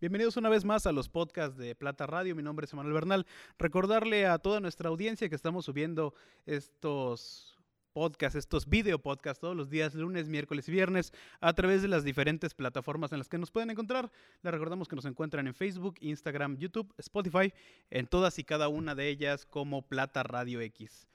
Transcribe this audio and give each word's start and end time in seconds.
Bienvenidos 0.00 0.38
una 0.38 0.48
vez 0.48 0.64
más 0.64 0.86
a 0.86 0.92
los 0.92 1.10
podcasts 1.10 1.58
de 1.58 1.74
Plata 1.74 2.06
Radio. 2.06 2.34
Mi 2.34 2.42
nombre 2.42 2.64
es 2.64 2.72
Manuel 2.72 2.94
Bernal. 2.94 3.26
Recordarle 3.58 4.24
a 4.24 4.38
toda 4.38 4.58
nuestra 4.58 4.88
audiencia 4.88 5.28
que 5.28 5.34
estamos 5.34 5.66
subiendo 5.66 6.14
estos 6.46 7.58
podcasts, 7.92 8.34
estos 8.34 8.66
video 8.66 8.98
podcasts 8.98 9.42
todos 9.42 9.54
los 9.54 9.68
días, 9.68 9.94
lunes, 9.94 10.26
miércoles 10.26 10.66
y 10.70 10.72
viernes, 10.72 11.12
a 11.42 11.52
través 11.52 11.82
de 11.82 11.88
las 11.88 12.02
diferentes 12.02 12.54
plataformas 12.54 13.12
en 13.12 13.18
las 13.18 13.28
que 13.28 13.36
nos 13.36 13.50
pueden 13.50 13.68
encontrar. 13.68 14.10
Les 14.42 14.50
recordamos 14.50 14.88
que 14.88 14.96
nos 14.96 15.04
encuentran 15.04 15.46
en 15.46 15.52
Facebook, 15.52 15.96
Instagram, 16.00 16.56
YouTube, 16.56 16.94
Spotify, 16.96 17.52
en 17.90 18.06
todas 18.06 18.38
y 18.38 18.44
cada 18.44 18.68
una 18.68 18.94
de 18.94 19.06
ellas 19.06 19.44
como 19.44 19.82
Plata 19.82 20.22
Radio 20.22 20.62
X. 20.62 21.10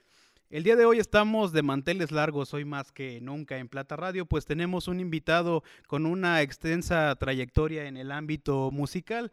El 0.48 0.62
día 0.62 0.76
de 0.76 0.84
hoy 0.84 1.00
estamos 1.00 1.52
de 1.52 1.62
manteles 1.62 2.12
largos, 2.12 2.54
hoy 2.54 2.64
más 2.64 2.92
que 2.92 3.20
nunca 3.20 3.58
en 3.58 3.68
Plata 3.68 3.96
Radio, 3.96 4.26
pues 4.26 4.44
tenemos 4.44 4.86
un 4.86 5.00
invitado 5.00 5.64
con 5.88 6.06
una 6.06 6.40
extensa 6.40 7.12
trayectoria 7.16 7.88
en 7.88 7.96
el 7.96 8.12
ámbito 8.12 8.70
musical, 8.70 9.32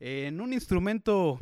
en 0.00 0.40
un 0.40 0.54
instrumento 0.54 1.38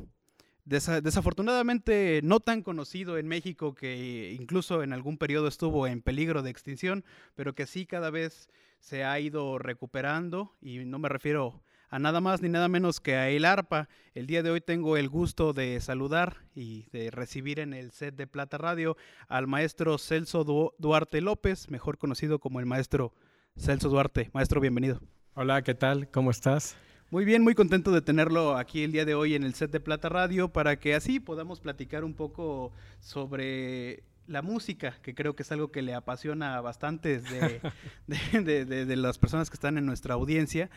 desafortunadamente 0.65 2.21
no 2.25 2.41
tan 2.41 2.63
conocido 2.63 3.17
en 3.17 3.29
México, 3.29 3.77
que 3.77 4.37
incluso 4.37 4.83
en 4.83 4.93
algún 4.93 5.19
periodo 5.19 5.47
estuvo 5.47 5.87
en 5.87 6.03
peligro 6.03 6.43
de 6.43 6.51
extinción, 6.51 7.05
pero 7.37 7.55
que 7.55 7.67
sí 7.67 7.87
cada 7.87 8.11
vez 8.11 8.49
se 8.81 9.05
ha 9.05 9.21
ido 9.21 9.57
recuperando, 9.59 10.57
y 10.61 10.79
no 10.79 10.99
me 10.99 11.09
refiero 11.09 11.63
a 11.93 11.99
nada 11.99 12.23
más 12.23 12.41
ni 12.41 12.49
nada 12.49 12.69
menos 12.69 13.01
que 13.01 13.17
a 13.17 13.29
El 13.29 13.45
Arpa. 13.45 13.87
El 14.15 14.27
día 14.27 14.43
de 14.43 14.51
hoy 14.51 14.63
tengo 14.63 14.97
el 14.97 15.11
gusto 15.11 15.53
de 15.53 15.79
saludar 15.79 16.39
y 16.55 16.87
de 16.91 17.11
recibir 17.11 17.61
en 17.61 17.75
el 17.75 17.91
set 17.93 18.17
de 18.17 18.27
Plata 18.27 18.57
Radio 18.57 18.97
al 19.29 19.47
maestro 19.47 19.99
Celso 19.99 20.43
Duarte 20.79 21.21
López, 21.21 21.71
mejor 21.71 21.99
conocido 21.99 22.39
como 22.39 22.61
el 22.61 22.67
maestro 22.67 23.13
Celso 23.59 23.91
Duarte. 23.91 24.31
Maestro, 24.33 24.59
bienvenido. 24.59 25.03
Hola, 25.35 25.61
¿qué 25.61 25.75
tal? 25.75 26.09
¿Cómo 26.11 26.31
estás? 26.31 26.77
Muy 27.11 27.27
bien, 27.27 27.43
muy 27.43 27.55
contento 27.55 27.93
de 27.93 28.01
tenerlo 28.01 28.57
aquí 28.57 28.85
el 28.85 28.93
día 28.93 29.05
de 29.05 29.15
hoy 29.15 29.35
en 29.35 29.45
el 29.45 29.53
set 29.53 29.71
de 29.71 29.81
Plata 29.81 30.09
Radio 30.09 30.49
para 30.49 30.79
que 30.79 30.95
así 30.95 31.21
podamos 31.21 31.61
platicar 31.61 32.05
un 32.05 32.15
poco 32.15 32.73
sobre 33.01 34.03
la 34.27 34.41
música, 34.41 34.99
que 35.03 35.15
creo 35.15 35.37
que 35.37 35.43
es 35.43 35.53
algo 35.53 35.71
que 35.71 35.83
le 35.83 35.93
apasiona 35.93 36.57
a 36.57 36.63
bastantes 36.63 37.23
de, 37.25 37.61
de 38.87 38.97
las 38.97 39.19
personas 39.19 39.51
que 39.51 39.57
están 39.57 39.77
en 39.77 39.85
nuestra 39.85 40.15
audiencia. 40.15 40.71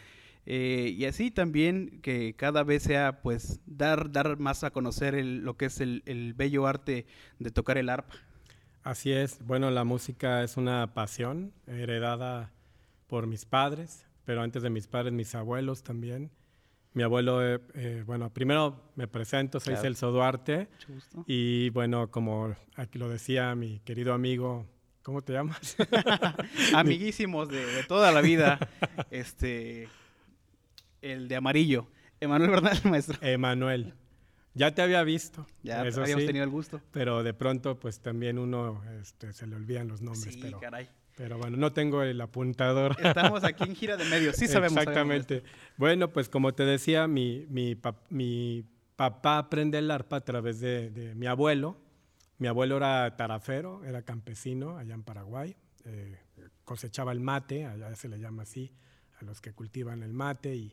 Eh, 0.46 0.94
y 0.96 1.06
así 1.06 1.32
también 1.32 2.00
que 2.02 2.36
cada 2.36 2.64
vez 2.64 2.84
sea 2.84 3.22
pues 3.22 3.60
dar, 3.66 4.12
dar 4.12 4.38
más 4.38 4.64
a 4.64 4.72
conocer 4.72 5.16
lo 5.26 5.58
que 5.58 5.66
es 5.66 5.82
el, 5.82 6.04
el, 6.06 6.34
bello 6.34 6.68
arte 6.68 7.08
de 7.40 7.52
tocar 7.52 7.78
el 7.78 7.90
arpa. 7.90 8.16
Así 8.84 9.12
es, 9.12 9.44
bueno, 9.46 9.72
la 9.72 9.84
música 9.84 10.44
es 10.44 10.58
una 10.58 10.94
pasión 10.94 11.52
heredada 11.66 12.52
por 13.08 13.26
mis 13.26 13.46
padres, 13.46 14.06
pero 14.26 14.44
antes 14.44 14.62
de 14.62 14.70
mis 14.70 14.88
padres, 14.88 15.14
mis 15.14 15.34
abuelos 15.34 15.82
también. 15.82 16.30
Mi 16.94 17.04
abuelo, 17.04 17.46
eh, 17.46 17.60
eh, 17.74 18.04
bueno, 18.06 18.32
primero 18.32 18.92
me 18.96 19.08
presento, 19.08 19.60
soy 19.60 19.76
Celso 19.76 20.12
Duarte. 20.12 20.70
Y 21.26 21.70
bueno, 21.72 22.10
como 22.10 22.56
aquí 22.76 23.00
lo 23.00 23.10
decía 23.10 23.54
mi 23.56 23.80
querido 23.80 24.14
amigo, 24.14 24.66
¿cómo 25.02 25.22
te 25.22 25.34
llamas? 25.34 25.76
Amiguísimos 26.74 27.50
de, 27.50 27.66
de, 27.66 27.84
toda 27.84 28.14
la 28.14 28.22
vida. 28.22 28.60
este, 29.12 29.90
el 31.12 31.28
de 31.28 31.36
amarillo. 31.36 31.88
Emanuel 32.20 32.52
Bernal, 32.52 32.80
maestro. 32.86 33.18
Emanuel. 33.22 33.94
Ya 34.54 34.74
te 34.74 34.82
había 34.82 35.04
visto. 35.04 35.46
Ya 35.64 35.82
habíamos 35.82 36.26
tenido 36.26 36.44
el 36.44 36.50
gusto. 36.50 36.82
Pero 36.92 37.24
de 37.24 37.34
pronto, 37.34 37.78
pues 37.78 38.00
también 38.00 38.40
uno 38.40 38.82
este, 39.02 39.34
se 39.34 39.48
le 39.48 39.56
olvidan 39.56 39.88
los 39.88 40.02
nombres. 40.02 40.34
Sí, 40.34 40.40
pero, 40.42 40.60
caray. 40.60 40.90
Pero 41.16 41.38
bueno, 41.38 41.58
no 41.58 41.74
tengo 41.74 42.04
el 42.04 42.20
apuntador. 42.22 42.96
Estamos 43.04 43.44
aquí 43.44 43.64
en 43.66 43.76
gira 43.76 43.98
de 43.98 44.06
medios, 44.06 44.36
sí 44.38 44.48
sabemos. 44.48 44.78
Exactamente. 44.78 45.44
bueno, 45.78 46.12
pues 46.12 46.30
como 46.30 46.54
te 46.54 46.64
decía, 46.64 47.08
mi, 47.08 47.46
mi, 47.50 47.78
mi, 48.10 48.66
papá 48.96 49.40
aprende 49.40 49.78
el 49.78 49.92
arpa 49.92 50.18
a 50.18 50.22
través 50.22 50.62
de, 50.62 50.90
de, 50.90 51.16
mi 51.16 51.28
abuelo. 51.28 51.78
Mi 52.38 52.48
abuelo 52.48 52.78
era 52.78 53.16
tarafero, 53.18 53.84
era 53.84 54.04
campesino 54.04 54.78
allá 54.78 54.94
en 54.94 55.04
Paraguay. 55.04 55.56
Eh, 55.84 56.18
cosechaba 56.64 57.12
el 57.12 57.20
mate, 57.20 57.66
allá 57.66 57.94
se 57.96 58.10
le 58.10 58.20
llama 58.20 58.44
así, 58.44 58.74
a 59.20 59.26
los 59.26 59.42
que 59.42 59.54
cultivan 59.54 60.02
el 60.02 60.14
mate 60.14 60.56
y 60.56 60.72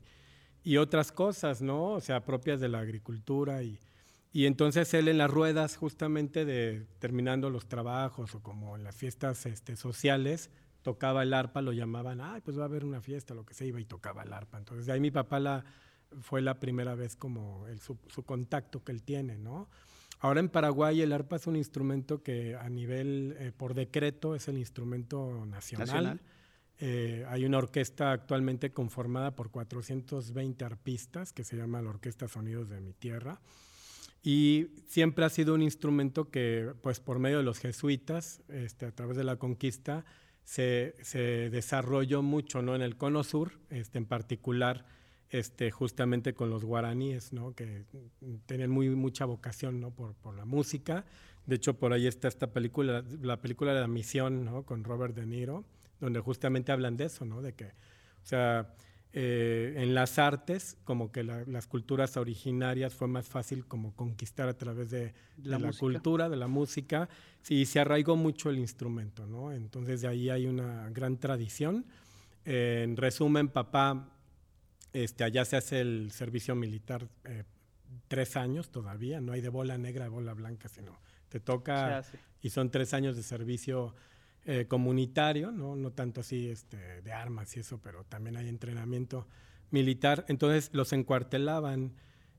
y 0.64 0.76
otras 0.76 1.12
cosas, 1.12 1.62
¿no? 1.62 1.92
O 1.92 2.00
sea, 2.00 2.24
propias 2.24 2.60
de 2.60 2.68
la 2.68 2.80
agricultura 2.80 3.62
y, 3.62 3.78
y 4.32 4.46
entonces 4.46 4.92
él 4.94 5.08
en 5.08 5.18
las 5.18 5.30
ruedas 5.30 5.76
justamente 5.76 6.44
de 6.44 6.86
terminando 6.98 7.50
los 7.50 7.66
trabajos 7.66 8.34
o 8.34 8.42
como 8.42 8.76
en 8.76 8.84
las 8.84 8.94
fiestas 8.94 9.46
este, 9.46 9.76
sociales 9.76 10.50
tocaba 10.82 11.22
el 11.22 11.32
arpa, 11.32 11.62
lo 11.62 11.72
llamaban, 11.72 12.20
ay, 12.20 12.40
pues 12.40 12.58
va 12.58 12.62
a 12.62 12.66
haber 12.66 12.84
una 12.84 13.00
fiesta, 13.00 13.34
lo 13.34 13.44
que 13.44 13.54
se 13.54 13.66
iba 13.66 13.80
y 13.80 13.84
tocaba 13.84 14.22
el 14.22 14.32
arpa. 14.32 14.58
Entonces 14.58 14.88
ahí 14.88 15.00
mi 15.00 15.10
papá 15.10 15.38
la, 15.38 15.64
fue 16.20 16.42
la 16.42 16.58
primera 16.58 16.94
vez 16.94 17.16
como 17.16 17.66
el, 17.68 17.80
su, 17.80 17.96
contacto 18.24 18.82
que 18.82 18.92
él 18.92 19.02
tiene, 19.02 19.38
¿no? 19.38 19.68
Ahora 20.18 20.40
en 20.40 20.48
Paraguay 20.48 21.00
el 21.00 21.12
arpa 21.12 21.36
es 21.36 21.46
un 21.46 21.56
instrumento 21.56 22.22
que 22.22 22.56
a 22.56 22.68
nivel, 22.68 23.36
eh, 23.38 23.52
por 23.56 23.74
decreto, 23.74 24.34
es 24.36 24.46
el 24.48 24.58
instrumento. 24.58 25.44
¿Nacional? 25.46 26.20
Eh, 26.78 27.24
hay 27.28 27.44
una 27.44 27.58
orquesta 27.58 28.12
actualmente 28.12 28.72
conformada 28.72 29.36
por 29.36 29.50
420 29.50 30.64
arpistas 30.64 31.32
que 31.32 31.44
se 31.44 31.56
llama 31.56 31.82
la 31.82 31.90
Orquesta 31.90 32.28
Sonidos 32.28 32.68
de 32.70 32.80
mi 32.80 32.92
Tierra. 32.92 33.40
Y 34.22 34.68
siempre 34.86 35.24
ha 35.24 35.28
sido 35.28 35.54
un 35.54 35.62
instrumento 35.62 36.30
que, 36.30 36.72
pues 36.80 37.00
por 37.00 37.18
medio 37.18 37.38
de 37.38 37.42
los 37.42 37.58
jesuitas, 37.58 38.42
este, 38.48 38.86
a 38.86 38.92
través 38.92 39.16
de 39.16 39.24
la 39.24 39.36
conquista, 39.36 40.04
se, 40.44 40.94
se, 41.02 41.50
desarrolló 41.50 42.22
mucho 42.22 42.62
¿no? 42.62 42.74
en 42.74 42.82
el 42.82 42.96
cono 42.96 43.24
sur, 43.24 43.52
este, 43.70 43.98
en 43.98 44.06
particular 44.06 44.84
este, 45.30 45.70
justamente 45.70 46.34
con 46.34 46.50
los 46.50 46.64
guaraníes, 46.64 47.32
¿no? 47.32 47.54
que 47.54 47.84
tenían 48.46 48.70
muy, 48.70 48.90
mucha 48.90 49.24
vocación 49.24 49.80
¿no? 49.80 49.90
por, 49.90 50.14
por, 50.14 50.36
la 50.36 50.44
música. 50.44 51.04
De 51.46 51.56
hecho, 51.56 51.78
por 51.78 51.92
ahí 51.92 52.06
está 52.06 52.28
esta 52.28 52.52
película, 52.52 53.04
la 53.20 53.40
película 53.40 53.74
de 53.74 53.80
la 53.80 53.88
misión 53.88 54.44
¿no? 54.44 54.64
con 54.64 54.84
Robert 54.84 55.14
De 55.14 55.26
Niro 55.26 55.64
donde 56.02 56.20
justamente 56.20 56.72
hablan 56.72 56.96
de 56.96 57.04
eso, 57.04 57.24
¿no? 57.24 57.40
De 57.40 57.54
que, 57.54 57.66
o 57.66 58.24
sea, 58.24 58.74
eh, 59.12 59.74
en 59.76 59.94
las 59.94 60.18
artes, 60.18 60.76
como 60.82 61.12
que 61.12 61.22
las 61.22 61.66
culturas 61.68 62.16
originarias 62.16 62.92
fue 62.92 63.06
más 63.06 63.28
fácil 63.28 63.66
como 63.66 63.94
conquistar 63.94 64.48
a 64.48 64.54
través 64.54 64.90
de, 64.90 65.14
la, 65.44 65.60
cultura, 65.72 66.28
de 66.28 66.36
la 66.36 66.48
música, 66.48 67.08
y 67.48 67.66
se 67.66 67.78
arraigó 67.78 68.16
mucho 68.16 68.50
el 68.50 68.58
instrumento, 68.58 69.26
¿no? 69.26 69.52
Entonces 69.52 70.00
de 70.00 70.08
ahí 70.08 70.28
hay 70.28 70.46
una 70.46 70.90
gran 70.90 71.18
tradición. 71.18 71.86
en 72.44 72.96
resumen, 72.96 73.48
papá, 73.48 74.08
este, 74.92 75.22
allá 75.22 75.44
se 75.44 75.56
hace 75.56 75.80
el 75.80 76.10
servicio 76.10 76.56
militar 76.56 77.06
eh, 77.24 77.44
tres 78.08 78.36
años 78.36 78.70
todavía, 78.70 79.20
no 79.20 79.32
hay 79.32 79.40
de 79.40 79.50
bola 79.50 79.78
negra, 79.78 80.04
de 80.04 80.10
bola 80.10 80.34
blanca, 80.34 80.68
sino 80.68 80.98
te 81.28 81.38
toca 81.38 82.02
y 82.42 82.50
son 82.50 82.70
tres 82.70 82.92
años 82.92 83.14
de 83.14 83.22
servicio 83.22 83.94
eh, 84.44 84.66
comunitario, 84.66 85.52
¿no? 85.52 85.76
no 85.76 85.92
tanto 85.92 86.20
así 86.20 86.48
este, 86.48 87.02
de 87.02 87.12
armas 87.12 87.56
y 87.56 87.60
eso, 87.60 87.80
pero 87.82 88.04
también 88.04 88.36
hay 88.36 88.48
entrenamiento 88.48 89.26
militar. 89.70 90.24
Entonces 90.28 90.70
los 90.72 90.92
encuartelaban 90.92 91.94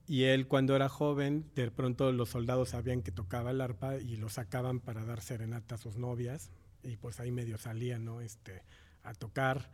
y 0.05 0.23
él 0.23 0.47
cuando 0.47 0.75
era 0.75 0.89
joven, 0.89 1.49
de 1.55 1.71
pronto 1.71 2.11
los 2.11 2.29
soldados 2.29 2.69
sabían 2.69 3.01
que 3.01 3.11
tocaba 3.11 3.51
el 3.51 3.61
arpa 3.61 3.97
y 3.97 4.17
lo 4.17 4.29
sacaban 4.29 4.79
para 4.79 5.05
dar 5.05 5.21
serenata 5.21 5.75
a 5.75 5.77
sus 5.77 5.97
novias 5.97 6.51
y 6.83 6.97
pues 6.97 7.19
ahí 7.19 7.31
medio 7.31 7.57
salía 7.57 7.99
¿no? 7.99 8.21
este, 8.21 8.63
a 9.03 9.13
tocar. 9.13 9.71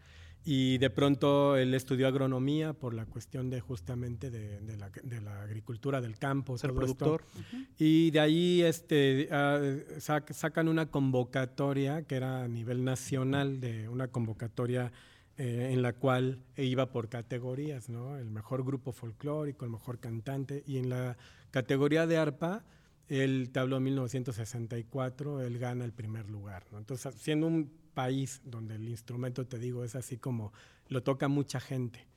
Y 0.51 0.79
de 0.79 0.89
pronto 0.89 1.57
él 1.57 1.75
estudió 1.75 2.07
agronomía 2.07 2.73
por 2.73 2.95
la 2.95 3.05
cuestión 3.05 3.51
de 3.51 3.59
justamente 3.59 4.31
de, 4.31 4.59
de, 4.61 4.77
la, 4.77 4.89
de 4.89 5.21
la, 5.21 5.43
agricultura 5.43 6.01
del 6.01 6.17
campo. 6.17 6.57
Ser 6.57 6.73
productor. 6.73 7.23
Y 7.77 8.09
de 8.09 8.19
ahí 8.19 8.63
este, 8.63 9.29
uh, 9.31 9.99
sac, 10.01 10.33
sacan 10.33 10.67
una 10.67 10.87
convocatoria 10.87 12.01
que 12.01 12.15
era 12.15 12.45
a 12.45 12.47
nivel 12.47 12.83
nacional, 12.83 13.59
de 13.59 13.89
una 13.89 14.07
convocatoria 14.07 14.91
eh, 15.37 15.69
en 15.71 15.83
la 15.83 15.93
cual 15.93 16.39
iba 16.57 16.87
por 16.87 17.09
categorías, 17.09 17.87
¿no? 17.87 18.17
El 18.17 18.31
mejor 18.31 18.65
grupo 18.65 18.91
folclórico, 18.91 19.65
el 19.65 19.71
mejor 19.71 19.99
cantante. 19.99 20.63
Y 20.65 20.79
en 20.79 20.89
la 20.89 21.15
categoría 21.51 22.07
de 22.07 22.17
arpa, 22.17 22.63
él 23.09 23.49
te 23.51 23.59
habló 23.59 23.77
en 23.77 23.83
1964, 23.83 25.41
él 25.41 25.57
gana 25.57 25.83
el 25.83 25.91
primer 25.91 26.29
lugar. 26.29 26.65
¿no? 26.71 26.77
Entonces, 26.77 27.13
siendo 27.15 27.47
un 27.47 27.71
país 27.93 28.41
donde 28.45 28.75
el 28.75 28.87
instrumento, 28.87 29.45
te 29.45 29.57
digo, 29.57 29.83
es 29.83 29.95
así 29.95 30.17
como 30.17 30.53
lo 30.87 31.03
toca 31.03 31.27
mucha 31.27 31.59
gente. 31.59 32.07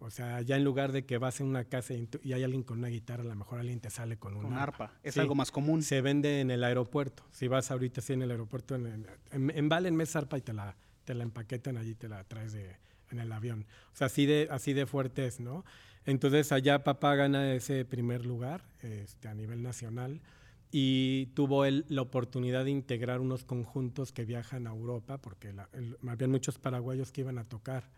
O 0.00 0.10
sea, 0.10 0.40
ya 0.42 0.56
en 0.56 0.64
lugar 0.64 0.92
de 0.92 1.04
que 1.04 1.18
vas 1.18 1.40
en 1.40 1.48
una 1.48 1.64
casa 1.64 1.92
y, 1.92 2.08
hay 2.32 2.42
alguien 2.44 2.62
con 2.62 2.78
una 2.78 2.88
guitarra, 2.88 3.24
a 3.24 3.26
lo 3.26 3.34
mejor 3.34 3.58
alguien 3.58 3.80
te 3.80 3.90
sale 3.90 4.16
con 4.16 4.36
una 4.36 4.62
arpa. 4.62 4.92
Es 5.02 5.18
algo 5.18 5.34
más 5.34 5.50
común. 5.50 5.82
Se 5.82 6.00
vende 6.00 6.40
en 6.40 6.50
el 6.52 6.62
aeropuerto. 6.62 7.24
Si 7.32 7.48
vas 7.48 7.70
ahorita 7.70 8.00
así 8.00 8.12
en 8.12 8.22
el 8.22 8.30
aeropuerto, 8.30 8.76
en, 8.76 9.06
en, 9.32 9.50
en 9.50 9.72
arpa 9.72 10.38
y 10.38 10.40
te 10.40 10.52
la, 10.52 10.76
te 11.04 11.14
la 11.14 11.24
empaquetan 11.24 11.76
allí, 11.76 11.94
te 11.94 12.08
la 12.08 12.22
traes 12.24 12.52
de, 12.52 12.76
en 13.10 13.18
el 13.18 13.32
avión. 13.32 13.66
O 13.92 13.96
sea, 13.96 14.06
así 14.06 14.24
de, 14.24 14.46
así 14.50 14.72
de 14.72 14.86
fuerte 14.86 15.26
es, 15.26 15.40
¿no? 15.40 15.64
Entonces 16.04 16.52
allá 16.52 16.84
papá 16.84 17.16
gana 17.16 17.52
ese 17.52 17.84
primer 17.84 18.24
lugar 18.24 18.62
este, 18.82 19.28
a 19.28 19.34
nivel 19.34 19.62
nacional 19.62 20.22
y 20.70 21.26
tuvo 21.34 21.64
él 21.64 21.84
la 21.88 22.02
oportunidad 22.02 22.64
de 22.64 22.70
integrar 22.70 23.20
unos 23.20 23.44
conjuntos 23.44 24.12
que 24.12 24.24
viajan 24.24 24.66
a 24.66 24.70
Europa, 24.70 25.18
porque 25.18 25.52
la, 25.52 25.68
había 26.06 26.28
muchos 26.28 26.58
paraguayos 26.58 27.12
que 27.12 27.22
iban 27.22 27.38
a 27.38 27.44
tocar 27.44 27.90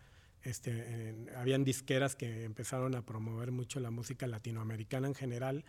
Este, 0.43 1.27
habían 1.37 1.63
disqueras 1.63 2.15
que 2.15 2.45
empezaron 2.45 2.95
a 2.95 3.05
promover 3.05 3.51
mucho 3.51 3.79
la 3.79 3.91
música 3.91 4.25
latinoamericana 4.25 5.07
en 5.07 5.13
general 5.13 5.63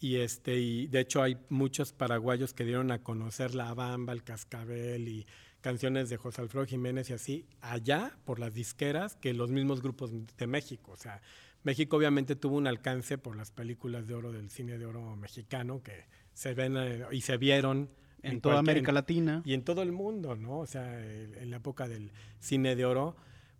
y 0.00 0.16
este 0.16 0.58
y 0.58 0.86
de 0.88 1.00
hecho 1.00 1.22
hay 1.22 1.36
muchos 1.50 1.92
paraguayos 1.92 2.54
que 2.54 2.64
dieron 2.64 2.90
a 2.92 3.02
conocer 3.02 3.54
la 3.54 3.74
bamba, 3.74 4.14
el 4.14 4.22
cascabel 4.22 5.08
y 5.08 5.26
canciones 5.60 6.08
de 6.08 6.16
José 6.16 6.42
Alfredo 6.42 6.66
Jiménez 6.66 7.10
y 7.10 7.12
así 7.12 7.46
allá 7.60 8.16
por 8.24 8.38
las 8.38 8.54
disqueras 8.54 9.16
que 9.16 9.34
los 9.34 9.50
mismos 9.50 9.82
grupos 9.82 10.10
de 10.12 10.46
México, 10.46 10.92
o 10.92 10.96
sea, 10.96 11.20
México 11.62 11.96
obviamente 11.96 12.36
tuvo 12.36 12.56
un 12.56 12.66
alcance 12.66 13.18
por 13.18 13.36
las 13.36 13.50
películas 13.50 14.06
de 14.06 14.14
oro 14.14 14.32
del 14.32 14.50
cine 14.50 14.78
de 14.78 14.86
oro 14.86 15.16
mexicano 15.16 15.82
que 15.82 16.06
se 16.36 16.52
ven 16.52 16.76
eh, 16.76 17.06
y 17.10 17.22
se 17.22 17.38
vieron 17.38 17.88
en, 18.22 18.40
toda 18.40 18.58
América 18.58 18.92
Latina 18.92 19.42
y 19.44 19.54
en 19.54 19.62
todo 19.62 19.82
el 19.82 19.90
mundo, 19.90 20.36
¿no? 20.36 20.58
O 20.58 20.66
sea, 20.66 21.00
en 21.02 21.50
la 21.50 21.56
época 21.56 21.88
del 21.88 22.12
cine 22.38 22.76
de 22.76 22.84
oro 22.84 23.16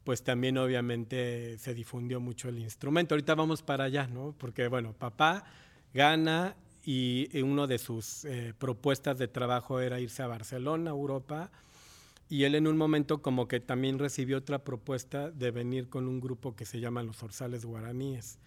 pues 0.07 0.23
también 0.23 0.57
obviamente 0.57 1.59
se 1.59 1.75
difundió 1.75 2.21
mucho 2.21 2.49
el 2.49 2.61
instrumento. 2.61 3.17
Ahorita 3.17 3.35
vamos 3.35 3.63
para 3.63 3.85
allá, 3.85 4.07
¿no? 4.07 4.37
Porque 4.39 4.69
bueno, 4.69 4.93
papá 4.93 5.43
gana 5.93 6.55
y 6.85 7.29
una 7.41 7.67
de 7.67 7.79
sus 7.79 8.25
eh, 8.25 8.55
propuestas 8.57 9.19
de 9.19 9.27
trabajo 9.27 9.81
era 9.81 9.99
irse 9.99 10.23
a 10.23 10.29
Barcelona, 10.29 10.91
Europa, 10.91 11.51
y 12.29 12.45
él 12.45 12.55
en 12.55 12.69
un 12.69 12.77
momento 12.77 13.21
como 13.21 13.49
que 13.49 13.59
también 13.59 13.99
recibió 13.99 14.39
otra 14.39 14.61
propuesta 14.61 15.33
de 15.33 15.51
venir 15.51 15.89
con 15.89 16.07
un 16.07 16.21
grupo 16.21 16.55
que 16.55 16.67
se 16.67 16.79
llama 16.79 17.03
los 17.03 17.21
Orzales 17.25 17.65
Guaraníes. 17.65 18.39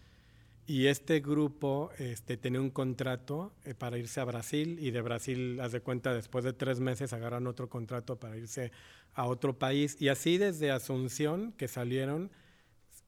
Y 0.70 0.86
este 0.86 1.20
grupo 1.20 1.90
este, 1.98 2.38
tenía 2.38 2.62
un 2.62 2.70
contrato 2.70 3.56
eh, 3.66 3.74
para 3.74 3.98
irse 3.98 4.22
a 4.22 4.24
Brasil 4.24 4.78
y 4.80 4.92
de 4.92 5.02
Brasil, 5.02 5.60
haz 5.62 5.72
de 5.72 5.82
cuenta, 5.82 6.14
después 6.14 6.46
de 6.46 6.54
tres 6.54 6.80
meses 6.80 7.12
agarran 7.12 7.48
otro 7.48 7.68
contrato 7.70 8.20
para 8.20 8.38
irse 8.38 8.72
a 9.16 9.26
otro 9.26 9.58
país. 9.58 10.00
Y 10.00 10.10
así 10.10 10.38
desde 10.38 10.70
Asunción, 10.70 11.54
que 11.54 11.68
salieron, 11.68 12.30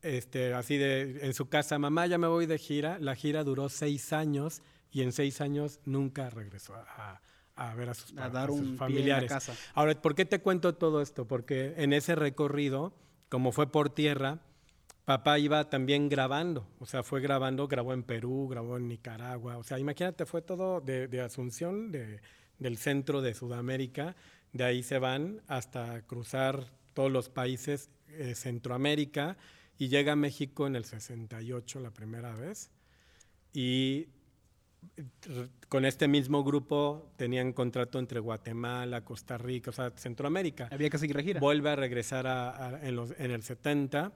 este, 0.01 0.55
así 0.55 0.79
de, 0.79 1.19
en 1.21 1.35
su 1.35 1.49
casa, 1.49 1.77
mamá, 1.77 2.07
ya 2.07 2.17
me 2.17 2.25
voy 2.25 2.47
de 2.47 2.57
gira. 2.57 2.97
La 2.97 3.13
gira 3.13 3.43
duró 3.43 3.69
seis 3.69 4.11
años 4.11 4.63
y 4.89 5.03
en 5.03 5.11
seis 5.11 5.39
años 5.39 5.81
nunca 5.85 6.31
regresó 6.31 6.73
a, 6.73 7.21
a 7.55 7.75
ver 7.75 7.89
a 7.89 7.93
sus, 7.93 8.17
a 8.17 8.29
dar 8.29 8.49
un 8.49 8.75
familiares. 8.75 9.29
casa. 9.29 9.53
Ahora, 9.75 9.93
¿por 10.01 10.15
qué 10.15 10.25
te 10.25 10.41
cuento 10.41 10.73
todo 10.73 10.99
esto? 10.99 11.27
Porque 11.27 11.75
en 11.77 11.93
ese 11.93 12.15
recorrido, 12.15 12.91
como 13.29 13.51
fue 13.51 13.71
por 13.71 13.91
tierra, 13.91 14.39
papá 15.11 15.37
iba 15.39 15.69
también 15.69 16.07
grabando, 16.07 16.65
o 16.79 16.85
sea, 16.85 17.03
fue 17.03 17.19
grabando, 17.19 17.67
grabó 17.67 17.91
en 17.91 18.03
Perú, 18.03 18.47
grabó 18.49 18.77
en 18.77 18.87
Nicaragua, 18.87 19.57
o 19.57 19.63
sea, 19.63 19.77
imagínate, 19.77 20.25
fue 20.25 20.41
todo 20.41 20.79
de, 20.79 21.09
de 21.09 21.19
Asunción, 21.19 21.91
de, 21.91 22.21
del 22.59 22.77
centro 22.77 23.21
de 23.21 23.33
Sudamérica, 23.33 24.15
de 24.53 24.63
ahí 24.63 24.83
se 24.83 24.99
van 24.99 25.41
hasta 25.47 26.01
cruzar 26.03 26.63
todos 26.93 27.11
los 27.11 27.27
países 27.27 27.89
eh, 28.07 28.35
Centroamérica 28.35 29.35
y 29.77 29.89
llega 29.89 30.13
a 30.13 30.15
México 30.15 30.65
en 30.65 30.77
el 30.77 30.85
68 30.85 31.81
la 31.81 31.91
primera 31.91 32.33
vez. 32.33 32.71
Y 33.51 34.07
con 35.67 35.83
este 35.83 36.07
mismo 36.07 36.45
grupo 36.45 37.11
tenían 37.17 37.51
contrato 37.51 37.99
entre 37.99 38.21
Guatemala, 38.21 39.03
Costa 39.03 39.37
Rica, 39.37 39.71
o 39.71 39.73
sea, 39.73 39.91
Centroamérica. 39.97 40.69
Había 40.71 40.89
que 40.89 40.97
seguir 40.97 41.21
gira. 41.21 41.41
Vuelve 41.41 41.69
a 41.69 41.75
regresar 41.75 42.79
en, 42.81 42.95
los, 42.95 43.13
en, 43.19 43.31
el 43.31 43.43
70 43.43 44.13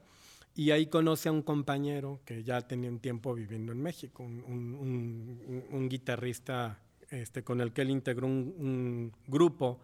y 0.56 0.72
ahí 0.72 0.88
conoce 0.88 1.30
a 1.30 1.34
un 1.34 1.42
compañero 1.42 2.22
que 2.25 2.44
ya 2.44 2.62
tenía 2.62 2.90
un 2.90 3.00
tiempo 3.00 3.36
viviendo 3.36 3.74
en 3.74 3.81
México, 3.81 4.24
un, 4.24 4.42
un, 4.44 5.63
un 5.69 5.90
guitarrista 5.90 6.80
este, 7.12 7.44
con 7.44 7.62
el 7.62 7.72
que 7.72 7.81
él 7.81 7.90
integró 7.90 8.28
un, 8.28 9.13
grupo 9.28 9.80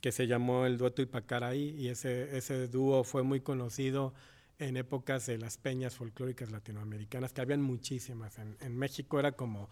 que 0.00 0.12
se 0.12 0.26
llamó 0.26 0.66
el 0.66 0.78
Dueto 0.78 1.02
Ipacaraí 1.02 1.70
y 1.78 1.88
ese, 1.88 2.36
ese 2.36 2.68
dúo 2.68 3.04
fue 3.04 3.22
muy 3.22 3.40
conocido 3.40 4.14
en 4.58 4.76
épocas 4.76 5.26
de 5.26 5.38
las 5.38 5.58
peñas 5.58 5.96
folclóricas 5.96 6.50
latinoamericanas, 6.50 7.32
que 7.32 7.40
habían 7.40 7.62
muchísimas. 7.62 8.38
En, 8.38 8.76
México 8.76 9.18
era 9.18 9.32
como, 9.32 9.70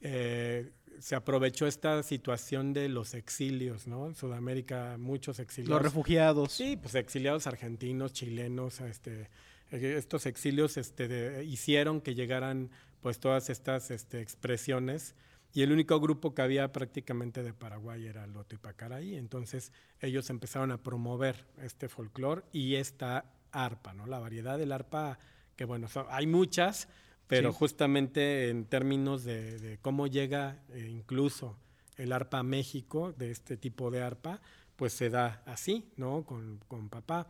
eh, 0.00 0.72
se 0.98 1.14
aprovechó 1.14 1.66
esta 1.66 2.02
situación 2.02 2.72
de 2.72 2.88
los 2.88 3.14
exilios, 3.14 3.86
¿no? 3.86 4.06
En 4.06 4.14
Sudamérica 4.14 4.96
muchos 4.98 5.38
exilios. 5.38 5.70
Los 5.70 5.82
refugiados. 5.82 6.52
Sí, 6.52 6.76
pues 6.76 6.94
exiliados 6.94 7.46
argentinos, 7.46 8.12
chilenos, 8.12 8.80
este, 8.80 9.28
estos 9.72 10.26
exilios 10.26 10.76
este, 10.76 11.44
hicieron 11.44 12.00
que 12.00 12.14
llegaran 12.14 12.70
pues 13.00 13.18
todas 13.18 13.50
estas 13.50 13.90
este, 13.90 14.20
expresiones 14.20 15.14
y 15.54 15.62
el 15.62 15.72
único 15.72 16.00
grupo 16.00 16.34
que 16.34 16.42
había 16.42 16.72
prácticamente 16.72 17.42
de 17.42 17.52
Paraguay 17.52 18.06
era 18.06 18.26
Loto 18.26 18.54
y 18.54 18.58
Pacaraí. 18.58 19.16
Entonces 19.16 19.72
ellos 20.00 20.30
empezaron 20.30 20.70
a 20.70 20.82
promover 20.82 21.44
este 21.62 21.88
folclore 21.88 22.42
y 22.52 22.76
esta 22.76 23.26
arpa, 23.50 23.92
¿no? 23.92 24.06
La 24.06 24.18
variedad 24.18 24.56
del 24.56 24.72
arpa, 24.72 25.18
que 25.56 25.64
bueno, 25.64 25.88
hay 26.08 26.26
muchas, 26.26 26.88
pero 27.26 27.52
justamente 27.52 28.48
en 28.48 28.64
términos 28.64 29.24
de, 29.24 29.78
cómo 29.82 30.06
llega 30.06 30.62
eh, 30.70 30.88
incluso 30.90 31.58
el 31.96 32.12
arpa 32.12 32.38
a 32.38 32.42
México, 32.42 33.12
de 33.12 33.30
este 33.30 33.56
tipo 33.58 33.90
de 33.90 34.02
arpa, 34.02 34.40
pues 34.76 34.94
se 34.94 35.10
da 35.10 35.42
así, 35.44 35.92
¿no? 35.96 36.24
Con, 36.24 36.60
con 36.66 36.88
papá. 36.88 37.26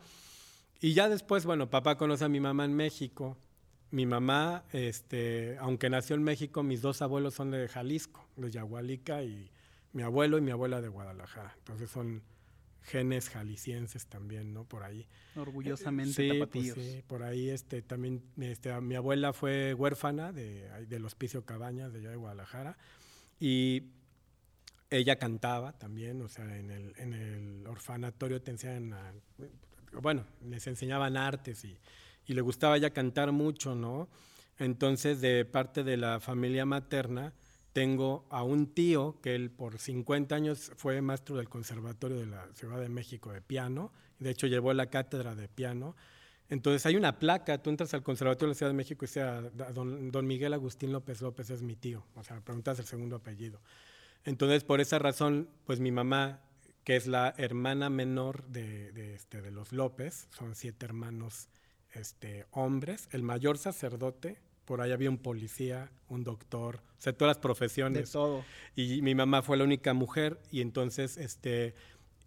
Y 0.83 0.95
ya 0.95 1.09
después, 1.09 1.47
bueno, 1.47 1.71
papá 1.71 1.97
conoce 1.97 2.25
a 2.25 2.29
mi 2.29 2.41
mamá 2.41 2.65
en 2.65 2.75
México, 2.75 3.39
mi 3.93 4.05
mamá, 4.05 4.65
este, 4.73 5.57
aunque 5.59 5.89
nació 5.89 6.17
en 6.17 6.25
México, 6.25 6.65
mis 6.65 6.83
dos 6.83 7.03
abuelos 7.03 7.35
son 7.35 7.53
de 7.53 7.69
Jalisco, 7.69 8.27
de 8.35 8.51
Yagualica, 8.51 9.23
y 9.23 9.49
mi 9.93 10.03
abuelo 10.03 10.39
y 10.39 10.41
mi 10.41 10.51
abuela 10.51 10.81
de 10.81 10.89
Guadalajara. 10.89 11.55
Entonces 11.57 11.89
son 11.89 12.25
genes 12.81 13.29
jaliscienses 13.29 14.07
también, 14.07 14.53
¿no? 14.53 14.65
Por 14.65 14.83
ahí. 14.83 15.07
Orgullosamente 15.37 16.15
sí, 16.15 16.47
pues 16.51 16.75
sí, 16.75 17.05
por 17.07 17.23
ahí 17.23 17.49
este, 17.49 17.83
también 17.83 18.21
este, 18.41 18.79
mi 18.81 18.97
abuela 18.97 19.33
fue 19.33 19.75
huérfana 19.75 20.33
de, 20.33 20.69
del 20.87 21.05
Hospicio 21.05 21.45
Cabañas 21.45 21.93
de 21.93 22.01
allá 22.01 22.11
de 22.11 22.17
Guadalajara 22.17 22.77
y 23.39 23.85
ella 24.91 25.15
cantaba 25.17 25.79
también, 25.79 26.21
o 26.23 26.29
sea, 26.29 26.59
en 26.59 26.73
el, 26.73 26.93
en 26.97 27.13
el 27.15 27.67
orfanatorio 27.69 28.43
te 28.43 28.51
enseñan, 28.51 29.23
bueno, 30.01 30.25
les 30.49 30.67
enseñaban 30.67 31.17
artes 31.17 31.65
y 31.65 31.77
y 32.27 32.35
le 32.35 32.41
gustaba 32.41 32.79
ya 32.79 32.91
cantar 32.91 33.33
mucho, 33.33 33.75
¿no? 33.75 34.09
Entonces, 34.59 35.21
de 35.21 35.45
parte 35.45 35.83
de 35.83 35.97
la 35.97 36.21
familia 36.21 36.65
materna, 36.65 37.33
tengo 37.73 38.27
a 38.31 38.43
un 38.43 38.75
tío 38.75 39.21
que 39.23 39.35
él 39.35 39.51
por 39.51 39.79
50 39.79 40.35
años 40.35 40.73
fue 40.77 41.01
maestro 41.01 41.37
del 41.37 41.49
Conservatorio 41.49 42.19
de 42.19 42.27
la 42.27 42.47
Ciudad 42.55 42.79
de 42.81 42.89
México 42.89 43.33
de 43.33 43.41
piano, 43.41 43.93
de 44.19 44.31
hecho 44.31 44.47
llevó 44.47 44.73
la 44.73 44.87
cátedra 44.87 45.35
de 45.35 45.49
piano. 45.49 45.97
Entonces 46.49 46.85
hay 46.85 46.97
una 46.97 47.19
placa, 47.19 47.63
tú 47.63 47.71
entras 47.71 47.95
al 47.95 48.03
Conservatorio 48.03 48.49
de 48.49 48.55
la 48.55 48.59
Ciudad 48.59 48.71
de 48.71 48.77
México 48.77 49.05
y 49.07 49.09
sea 49.09 49.41
don, 49.41 50.11
don 50.11 50.27
Miguel 50.27 50.53
Agustín 50.53 50.93
López 50.93 51.23
López 51.23 51.49
es 51.49 51.63
mi 51.63 51.77
tío, 51.77 52.05
o 52.15 52.23
sea, 52.23 52.41
preguntas 52.43 52.79
el 52.79 52.85
segundo 52.85 53.17
apellido. 53.17 53.61
Entonces, 54.25 54.63
por 54.63 54.81
esa 54.81 54.99
razón, 54.99 55.49
pues 55.65 55.81
mi 55.81 55.91
mamá, 55.91 56.41
que 56.85 56.97
es 56.97 57.07
la 57.07 57.35
hermana 57.37 57.91
menor 57.91 58.45
de, 58.47 58.93
de, 58.93 59.15
este, 59.15 59.41
de 59.43 59.51
los 59.51 59.73
López, 59.73 60.29
son 60.31 60.55
siete 60.55 60.85
hermanos 60.85 61.49
este, 61.93 62.47
hombres, 62.51 63.09
el 63.13 63.23
mayor 63.23 63.59
sacerdote, 63.59 64.39
por 64.65 64.81
ahí 64.81 64.93
había 64.93 65.11
un 65.11 65.19
policía, 65.19 65.91
un 66.09 66.25
doctor, 66.25 66.77
o 66.77 67.01
sea, 67.03 67.13
todas 67.13 67.37
las 67.37 67.43
profesiones. 67.43 68.07
De 68.07 68.13
todo. 68.13 68.45
Y 68.77 69.03
mi 69.03 69.15
mamá 69.15 69.43
fue 69.43 69.57
la 69.57 69.65
única 69.65 69.93
mujer 69.93 70.41
y 70.51 70.61
entonces 70.61 71.17
este, 71.17 71.75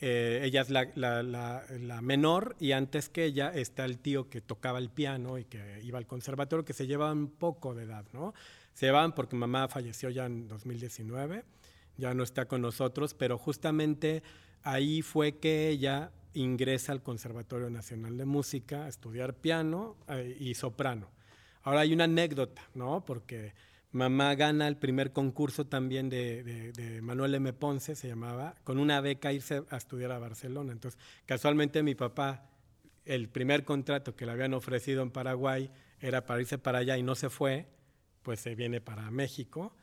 eh, 0.01 0.41
ella 0.43 0.61
es 0.61 0.69
la, 0.69 0.89
la, 0.95 1.23
la, 1.23 2.01
menor 2.01 2.55
y 2.59 2.73
antes 2.73 3.07
que 3.09 3.23
ella 3.23 3.49
está 3.53 3.85
el 3.85 3.97
tío 3.97 4.29
que 4.29 4.41
tocaba 4.41 4.79
el 4.79 4.89
piano 4.89 5.37
y 5.37 5.45
que 5.45 5.79
iba 5.83 5.97
al 5.97 6.07
conservatorio, 6.07 6.65
que 6.65 6.73
se 6.73 6.87
llevaban 6.87 7.29
poco 7.29 7.73
de 7.73 7.83
edad, 7.83 8.05
¿no? 8.11 8.33
Se 8.73 8.87
llevaban 8.87 9.15
porque 9.15 9.37
mamá 9.37 9.69
falleció 9.69 10.09
ya 10.09 10.25
en 10.25 10.49
2019, 10.49 11.45
ya 11.97 12.13
no 12.13 12.23
está 12.23 12.45
con 12.45 12.61
nosotros, 12.61 13.13
pero 13.13 13.37
justamente 13.37 14.21
ahí 14.65 15.03
fue 15.03 15.37
que 15.37 15.69
ella 15.69 16.11
ingresa 16.33 16.91
al 16.91 17.01
Conservatorio 17.01 17.69
Nacional 17.69 18.17
de 18.17 18.25
Música 18.25 18.85
a 18.85 18.87
estudiar 18.89 19.35
piano 19.35 19.95
eh, 20.09 20.35
y 20.37 20.55
soprano. 20.55 21.09
Ahora 21.61 21.81
hay 21.81 21.93
una 21.93 22.03
anécdota, 22.05 22.63
¿no? 22.73 23.05
Porque 23.05 23.53
mamá 23.91 24.35
gana 24.35 24.67
el 24.67 24.75
primer 24.75 25.13
concurso 25.13 25.67
también 25.67 26.09
de, 26.09 26.99
Manuel 27.01 27.35
M. 27.35 27.53
Ponce, 27.53 27.95
se 27.95 28.07
llamaba, 28.07 28.55
con 28.63 28.79
una 28.79 28.99
beca 29.01 29.31
irse 29.31 29.63
a 29.69 29.77
estudiar 29.77 30.11
a 30.11 30.19
Barcelona. 30.19 30.73
Entonces, 30.73 30.99
casualmente 31.25 31.81
mi 31.83 31.95
papá, 31.95 32.49
el 33.05 33.29
primer 33.29 33.63
contrato 33.63 34.15
que 34.15 34.25
le 34.25 34.31
habían 34.31 34.55
ofrecido 34.55 35.03
en 35.03 35.11
Paraguay 35.11 35.71
era 35.99 36.25
para 36.25 36.41
irse 36.41 36.57
para 36.57 36.79
allá 36.79 36.97
y 36.97 37.03
no 37.03 37.15
se 37.15 37.29
fue, 37.29 37.67
pues 38.23 38.39
se 38.39 38.55
viene 38.55 38.81
para 38.81 39.09
México 39.11 39.75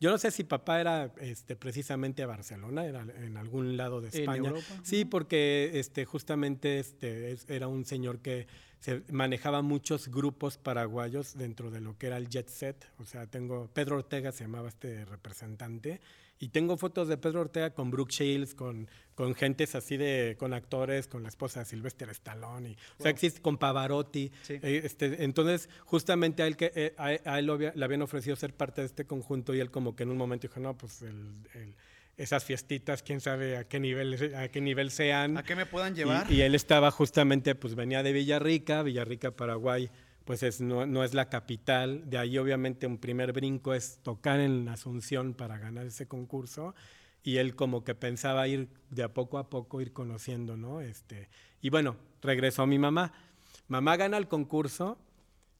yo 0.00 0.10
no 0.10 0.16
sé 0.16 0.30
si 0.30 0.44
papá 0.44 0.80
era 0.80 1.12
este, 1.20 1.56
precisamente 1.56 2.22
a 2.22 2.26
Barcelona, 2.26 2.86
era 2.86 3.02
en 3.02 3.36
algún 3.36 3.76
lado 3.76 4.00
de 4.00 4.08
España. 4.08 4.52
Sí, 4.82 5.04
porque 5.04 5.72
este, 5.74 6.06
justamente 6.06 6.78
este, 6.78 7.36
era 7.48 7.68
un 7.68 7.84
señor 7.84 8.20
que 8.20 8.46
se 8.80 9.02
manejaba 9.10 9.62
muchos 9.62 10.08
grupos 10.08 10.58
paraguayos 10.58 11.36
dentro 11.36 11.70
de 11.70 11.80
lo 11.80 11.96
que 11.96 12.08
era 12.08 12.16
el 12.16 12.28
jet 12.28 12.48
set. 12.48 12.90
O 12.98 13.04
sea, 13.04 13.26
tengo, 13.26 13.68
Pedro 13.72 13.96
Ortega 13.96 14.32
se 14.32 14.44
llamaba 14.44 14.68
este 14.68 15.04
representante, 15.04 16.00
y 16.42 16.48
tengo 16.48 16.78
fotos 16.78 17.06
de 17.06 17.18
Pedro 17.18 17.42
Ortega 17.42 17.74
con 17.74 17.90
Brooke 17.90 18.12
Shields, 18.12 18.54
con, 18.54 18.88
con 19.14 19.34
gentes 19.34 19.74
así 19.74 19.98
de, 19.98 20.36
con 20.38 20.54
actores, 20.54 21.06
con 21.06 21.22
la 21.22 21.28
esposa 21.28 21.60
de 21.60 21.66
Sylvester 21.66 22.08
Stallone, 22.08 22.70
y, 22.70 22.72
o 22.98 23.02
sea, 23.02 23.10
existe 23.10 23.42
con 23.42 23.58
Pavarotti. 23.58 24.32
Eh, 24.48 24.80
este, 24.82 25.22
entonces, 25.22 25.68
justamente 25.84 26.42
a 26.42 26.46
él, 26.46 26.56
que, 26.56 26.72
eh, 26.74 26.94
a, 26.96 27.38
él 27.38 27.72
le 27.74 27.84
habían 27.84 28.00
ofrecido 28.00 28.36
ser 28.36 28.54
parte 28.54 28.80
de 28.80 28.86
este 28.86 29.04
conjunto 29.04 29.54
y 29.54 29.60
él 29.60 29.70
como 29.70 29.94
que 29.94 30.04
en 30.04 30.10
un 30.10 30.16
momento 30.16 30.48
dijo, 30.48 30.60
no, 30.60 30.78
pues 30.78 31.04
esas 32.22 32.44
fiestitas, 32.44 33.02
quién 33.02 33.20
sabe 33.20 33.56
a 33.56 33.64
qué 33.64 33.80
nivel, 33.80 34.34
a 34.36 34.48
qué 34.48 34.60
nivel 34.60 34.90
sean. 34.90 35.36
¿A 35.36 35.42
qué 35.42 35.56
me 35.56 35.66
puedan 35.66 35.94
llevar? 35.94 36.30
Y, 36.30 36.36
y 36.36 36.42
él 36.42 36.54
estaba 36.54 36.90
justamente, 36.90 37.54
pues 37.54 37.74
venía 37.74 38.02
de 38.02 38.12
Villarrica, 38.12 38.82
Villarrica, 38.82 39.30
Paraguay 39.30 39.90
pues 40.30 40.44
es, 40.44 40.60
no, 40.60 41.02
es 41.02 41.12
la 41.12 41.28
capital. 41.28 42.08
De 42.08 42.16
ahí 42.16 42.38
obviamente 42.38 42.86
un 42.86 42.98
primer 42.98 43.32
brinco 43.32 43.74
es 43.74 43.98
tocar 44.04 44.38
en 44.38 44.68
Asunción 44.68 45.34
para 45.34 45.58
ganar 45.58 45.86
ese 45.86 46.06
concurso. 46.06 46.74
Y 47.24 47.38
él 47.38 47.56
como 47.56 47.82
que 47.82 47.96
pensaba 47.96 48.46
ir 48.46 48.68
de 48.90 49.02
a 49.02 49.12
poco 49.12 49.38
a 49.38 49.50
poco, 49.50 49.80
ir 49.80 49.92
conociendo, 49.92 50.56
¿no? 50.56 50.80
Este, 50.80 51.28
y 51.60 51.68
bueno, 51.70 51.96
regresó 52.22 52.64
mi 52.66 52.78
mamá. 52.78 53.12
Mamá 53.66 53.96
gana 53.96 54.18
el 54.18 54.28
concurso 54.28 54.98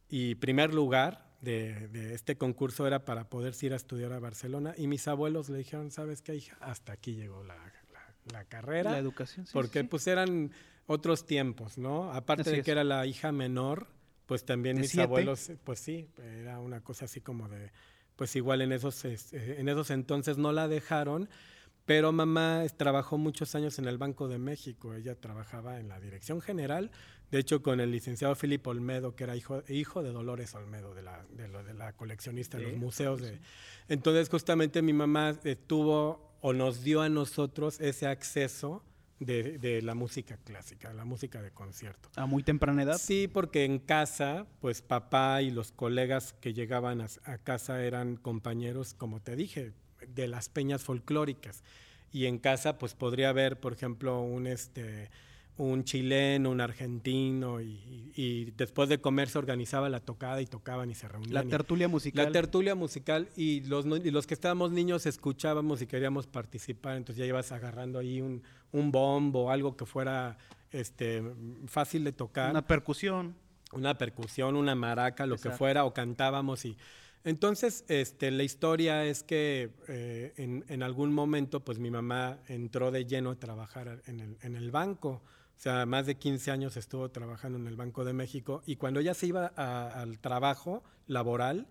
y 0.09 0.37
primer 0.37 0.73
lugar 0.73 1.30
de, 1.41 2.15
este 2.15 2.37
concurso 2.37 2.87
era 2.87 3.05
para 3.05 3.29
poder 3.29 3.55
ir 3.63 3.73
a 3.73 3.77
estudiar 3.77 4.13
a 4.13 4.19
Barcelona. 4.19 4.75
Y 4.77 4.87
mis 4.87 5.09
abuelos 5.09 5.49
le 5.49 5.59
dijeron, 5.59 5.91
¿sabes 5.91 6.23
qué, 6.23 6.37
hija? 6.37 6.57
Hasta 6.61 6.93
aquí 6.93 7.15
llegó 7.15 7.43
la, 7.45 7.57
la, 8.33 8.45
carrera. 8.45 8.93
La 8.93 8.99
educación, 8.99 9.47
sí. 9.47 9.53
Porque 9.53 9.85
pues 9.85 10.07
eran 10.07 10.53
otros 10.87 11.27
tiempos, 11.27 11.79
¿no? 11.79 12.13
Aparte 12.13 12.51
de 12.51 12.63
que 12.63 12.71
era 12.71 12.85
la 12.85 13.07
hija 13.07 13.33
menor, 13.33 13.87
pues 14.27 14.45
también 14.45 14.79
mis 14.79 14.97
abuelos, 14.99 15.53
pues 15.65 15.81
sí, 15.81 16.09
era 16.19 16.61
una 16.61 16.83
cosa 16.83 17.07
así 17.07 17.21
como 17.21 17.49
de, 17.49 17.73
pues 18.17 18.37
igual 18.37 18.63
en 18.63 18.73
esos, 18.73 19.05
en 19.05 19.69
esos 19.69 19.91
entonces 19.91 20.37
no 20.37 20.53
la 20.53 20.69
dejaron, 20.69 21.29
pero 21.85 22.13
mamá 22.13 22.65
trabajó 22.77 23.19
muchos 23.19 23.55
años 23.55 23.79
en 23.79 23.87
el 23.87 23.99
Banco 23.99 24.29
de 24.29 24.39
México, 24.39 24.95
ella 24.95 25.15
trabajaba 25.15 25.81
en 25.81 25.89
la 25.89 25.99
dirección 25.99 26.41
general, 26.41 26.91
de 27.31 27.39
hecho 27.39 27.63
con 27.63 27.81
el 27.81 27.91
licenciado 27.91 28.35
Filipe 28.35 28.71
Olmedo, 28.71 29.15
que 29.15 29.25
era 29.25 29.37
hijo, 29.37 29.63
hijo 29.69 30.03
de 30.03 30.11
Dolores 30.11 30.55
Olmedo, 30.55 30.95
de 30.95 31.03
la, 31.03 31.25
de, 31.31 31.49
de 31.49 31.75
la 31.75 31.93
coleccionista 31.93 32.59
de 32.59 32.65
los 32.65 32.77
museos. 32.77 33.21
De, 33.21 33.39
entonces 33.89 34.29
justamente 34.29 34.83
mi 34.83 34.93
mamá 34.93 35.39
eh, 35.45 35.57
tuvo 35.57 36.37
o 36.41 36.53
nos 36.53 36.83
dio 36.83 37.03
a 37.03 37.09
nosotros 37.09 37.81
ese 37.81 38.07
acceso 38.07 38.83
de, 39.21 39.81
la 39.83 39.95
música 39.95 40.39
clásica, 40.39 40.93
la 40.95 41.05
música 41.05 41.43
de 41.43 41.51
concierto. 41.51 42.09
¿A 42.17 42.25
muy 42.25 42.43
temprana 42.43 42.83
edad? 42.83 42.99
Sí, 42.99 43.29
porque 43.29 43.65
en 43.65 43.79
casa, 43.79 44.47
pues 44.61 44.81
papá 44.81 45.43
y 45.43 45.51
los 45.51 45.73
colegas 45.73 46.33
que 46.41 46.55
llegaban 46.55 47.03
a, 47.03 47.07
a 47.25 47.39
casa 47.39 47.85
eran 47.85 48.17
compañeros, 48.17 48.95
como 48.95 49.21
te 49.21 49.37
dije, 49.37 49.73
de 50.09 50.27
las 50.27 50.49
peñas 50.49 50.83
folclóricas. 50.83 51.63
Y 52.13 52.27
en 52.27 52.39
casa, 52.39 52.79
pues 52.79 52.95
podría 52.95 53.29
haber, 53.29 53.61
por 53.61 53.75
ejemplo, 53.75 54.21
un 54.23 54.47
este 54.47 55.11
un 55.57 55.85
chileno, 55.85 56.50
un 56.50 56.61
argentino, 56.61 57.61
y, 57.61 58.52
después 58.57 58.88
de 58.88 59.00
comer 59.00 59.28
se 59.28 59.38
organizaba 59.38 59.88
la 59.88 60.00
tocada 60.00 60.40
y 60.40 60.47
tocaban 60.47 60.90
y 60.90 60.95
se 60.95 61.09
reunían. 61.09 61.33
La 61.33 61.45
tertulia 61.45 61.88
musical. 61.88 62.26
La 62.26 62.33
tertulia 62.33 62.75
musical, 62.75 63.28
y 63.37 63.61
los, 63.62 63.87
y 63.87 64.11
los 64.11 64.26
que 64.26 64.35
estábamos 64.35 64.73
niños 64.73 65.07
escuchábamos 65.07 65.80
y 65.83 65.87
queríamos 65.87 66.26
participar, 66.26 66.97
entonces 66.97 67.21
ya 67.21 67.26
ibas 67.26 67.52
agarrando 67.52 67.99
ahí 67.99 68.21
un, 68.21 68.42
un 68.73 68.90
bombo, 68.90 69.50
algo 69.50 69.76
que 69.76 69.87
fuera 69.87 70.38
este, 70.71 71.23
fácil 71.66 72.04
de 72.04 72.12
tocar. 72.12 72.50
Una 72.50 72.66
percusión. 72.66 73.35
Una 73.73 73.97
percusión, 73.97 74.57
una 74.57 74.75
maraca, 74.75 75.26
lo 75.26 75.37
que 75.37 75.50
fuera, 75.50 75.85
o 75.85 75.95
cantábamos 75.95 76.64
y... 76.64 76.76
Entonces, 77.23 77.85
este, 77.88 78.30
la 78.30 78.42
historia 78.42 79.04
es 79.04 79.23
que 79.23 79.71
eh, 79.88 80.33
en, 80.38 80.64
en, 80.69 80.83
algún 80.83 81.12
momento, 81.12 81.61
pues 81.61 81.78
mi 81.78 81.90
mamá 81.90 82.38
entró 82.49 82.90
de 82.90 83.04
lleno 83.04 83.30
a 83.30 83.38
trabajar 83.38 84.00
en 84.07 84.21
el, 84.21 84.38
en 84.40 84.57
el 84.57 84.71
banco. 84.71 85.23
O 85.61 85.62
sea, 85.62 85.85
más 85.85 86.07
de 86.07 86.14
15 86.14 86.52
años 86.52 86.79
estuvo 86.79 87.11
trabajando 87.11 87.59
en 87.59 87.67
el 87.67 87.76
Banco 87.76 88.07
de 88.07 88.14
México 88.14 88.62
y 88.64 88.76
cuando 88.76 88.99
ella 88.99 89.12
se 89.12 89.26
iba 89.26 89.45
al 89.45 90.19
trabajo 90.19 90.83
laboral, 91.07 91.67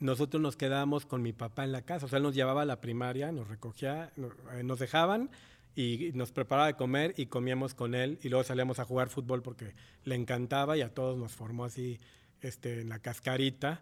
nosotros 0.00 0.42
nos 0.42 0.54
quedábamos 0.54 1.06
con 1.06 1.22
mi 1.22 1.32
papá 1.32 1.64
en 1.64 1.72
la 1.72 1.80
casa. 1.80 2.04
O 2.04 2.08
sea, 2.10 2.18
él 2.18 2.24
nos 2.24 2.34
llevaba 2.34 2.60
a 2.60 2.66
la 2.66 2.82
primaria, 2.82 3.32
nos 3.32 3.48
recogía, 3.48 4.12
eh, 4.18 4.62
nos 4.62 4.78
dejaban 4.78 5.30
y 5.74 6.10
nos 6.12 6.30
preparaba 6.30 6.66
de 6.66 6.74
comer 6.74 7.14
y 7.16 7.24
comíamos 7.24 7.72
con 7.72 7.94
él 7.94 8.18
y 8.22 8.28
luego 8.28 8.44
salíamos 8.44 8.80
a 8.80 8.84
jugar 8.84 9.08
fútbol 9.08 9.40
porque 9.40 9.74
le 10.04 10.14
encantaba 10.14 10.76
y 10.76 10.82
a 10.82 10.92
todos 10.92 11.16
nos 11.16 11.32
formó 11.32 11.64
así 11.64 11.98
este, 12.42 12.82
en 12.82 12.90
la 12.90 12.98
cascarita. 12.98 13.80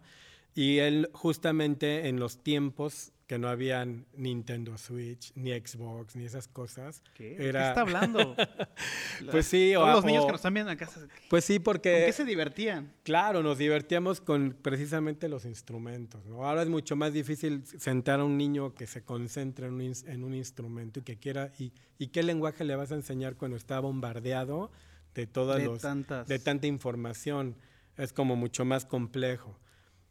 Y 0.55 0.77
él 0.77 1.09
justamente 1.11 2.07
en 2.07 2.21
los 2.21 2.41
tiempos 2.41 3.11
que 3.31 3.39
no 3.39 3.47
habían 3.47 4.05
Nintendo 4.17 4.77
Switch, 4.77 5.31
ni 5.35 5.51
Xbox, 5.51 6.17
ni 6.17 6.25
esas 6.25 6.49
cosas. 6.49 7.01
¿Qué? 7.13 7.37
Era... 7.39 7.61
¿Qué 7.61 7.67
está 7.69 7.81
hablando? 7.83 8.35
pues 9.31 9.45
sí. 9.45 9.71
Todos 9.73 9.89
los 9.89 10.03
niños 10.03 10.25
que 10.25 10.31
nos 10.33 10.39
están 10.39 10.53
viendo 10.53 10.69
en 10.69 10.77
casa. 10.77 11.07
Pues 11.29 11.45
sí, 11.45 11.59
porque... 11.59 11.93
¿Con 11.93 12.05
qué 12.07 12.11
se 12.11 12.25
divertían? 12.25 12.91
Claro, 13.03 13.41
nos 13.41 13.57
divertíamos 13.57 14.19
con 14.19 14.57
precisamente 14.61 15.29
los 15.29 15.45
instrumentos. 15.45 16.25
¿no? 16.25 16.45
Ahora 16.45 16.63
es 16.63 16.67
mucho 16.67 16.97
más 16.97 17.13
difícil 17.13 17.63
sentar 17.65 18.19
a 18.19 18.25
un 18.25 18.37
niño 18.37 18.73
que 18.73 18.85
se 18.85 19.01
concentre 19.05 19.67
en 19.67 19.75
un, 19.75 19.93
en 20.07 20.23
un 20.25 20.33
instrumento 20.33 20.99
y 20.99 21.03
que 21.03 21.15
quiera... 21.15 21.53
Y, 21.57 21.71
y, 21.99 22.07
qué 22.07 22.23
lenguaje 22.23 22.65
le 22.65 22.75
vas 22.75 22.91
a 22.91 22.95
enseñar 22.95 23.37
cuando 23.37 23.55
está 23.55 23.79
bombardeado 23.79 24.73
de 25.15 25.25
todas 25.25 25.59
de 25.59 25.67
los... 25.67 25.81
Tantas... 25.81 26.27
De 26.27 26.37
tanta 26.37 26.67
información. 26.67 27.55
Es 27.95 28.11
como 28.11 28.35
mucho 28.35 28.65
más 28.65 28.83
complejo. 28.83 29.57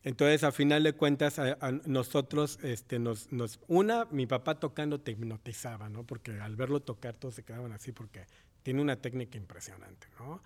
Entonces, 0.02 0.44
a 0.44 0.52
final 0.52 0.82
de 0.82 0.94
cuentas, 0.94 1.38
a, 1.38 1.56
nosotros, 1.84 2.58
este, 2.62 2.98
nos, 2.98 3.28
una, 3.68 4.06
mi 4.10 4.26
papá 4.26 4.58
tocando 4.58 5.00
te 5.00 5.12
hipnotizaba, 5.12 5.90
¿no? 5.90 6.04
Porque 6.04 6.32
al 6.40 6.56
verlo 6.56 6.80
tocar 6.80 7.14
todos 7.14 7.34
se 7.34 7.42
quedaban 7.42 7.72
así 7.72 7.92
porque 7.92 8.24
tiene 8.62 8.80
una 8.80 8.96
técnica 8.96 9.36
impresionante, 9.36 10.06
¿no? 10.18 10.42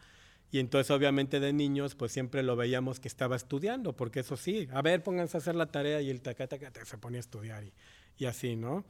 Y 0.50 0.58
entonces, 0.58 0.90
obviamente, 0.90 1.40
de 1.40 1.52
niños, 1.52 1.94
pues 1.94 2.12
siempre 2.12 2.42
lo 2.42 2.56
veíamos 2.56 3.00
que 3.00 3.08
estaba 3.08 3.36
estudiando, 3.36 3.94
porque 3.94 4.20
eso 4.20 4.36
sí, 4.36 4.68
a 4.72 4.82
ver, 4.82 5.02
pónganse 5.02 5.36
a 5.36 5.38
hacer 5.38 5.54
la 5.54 5.66
tarea 5.66 6.00
y 6.00 6.10
el 6.10 6.20
tacata 6.20 6.56
se 6.84 6.98
ponía 6.98 7.18
a 7.18 7.20
estudiar 7.20 7.64
y, 7.64 7.72
y 8.18 8.26
así, 8.26 8.56
¿no? 8.56 8.84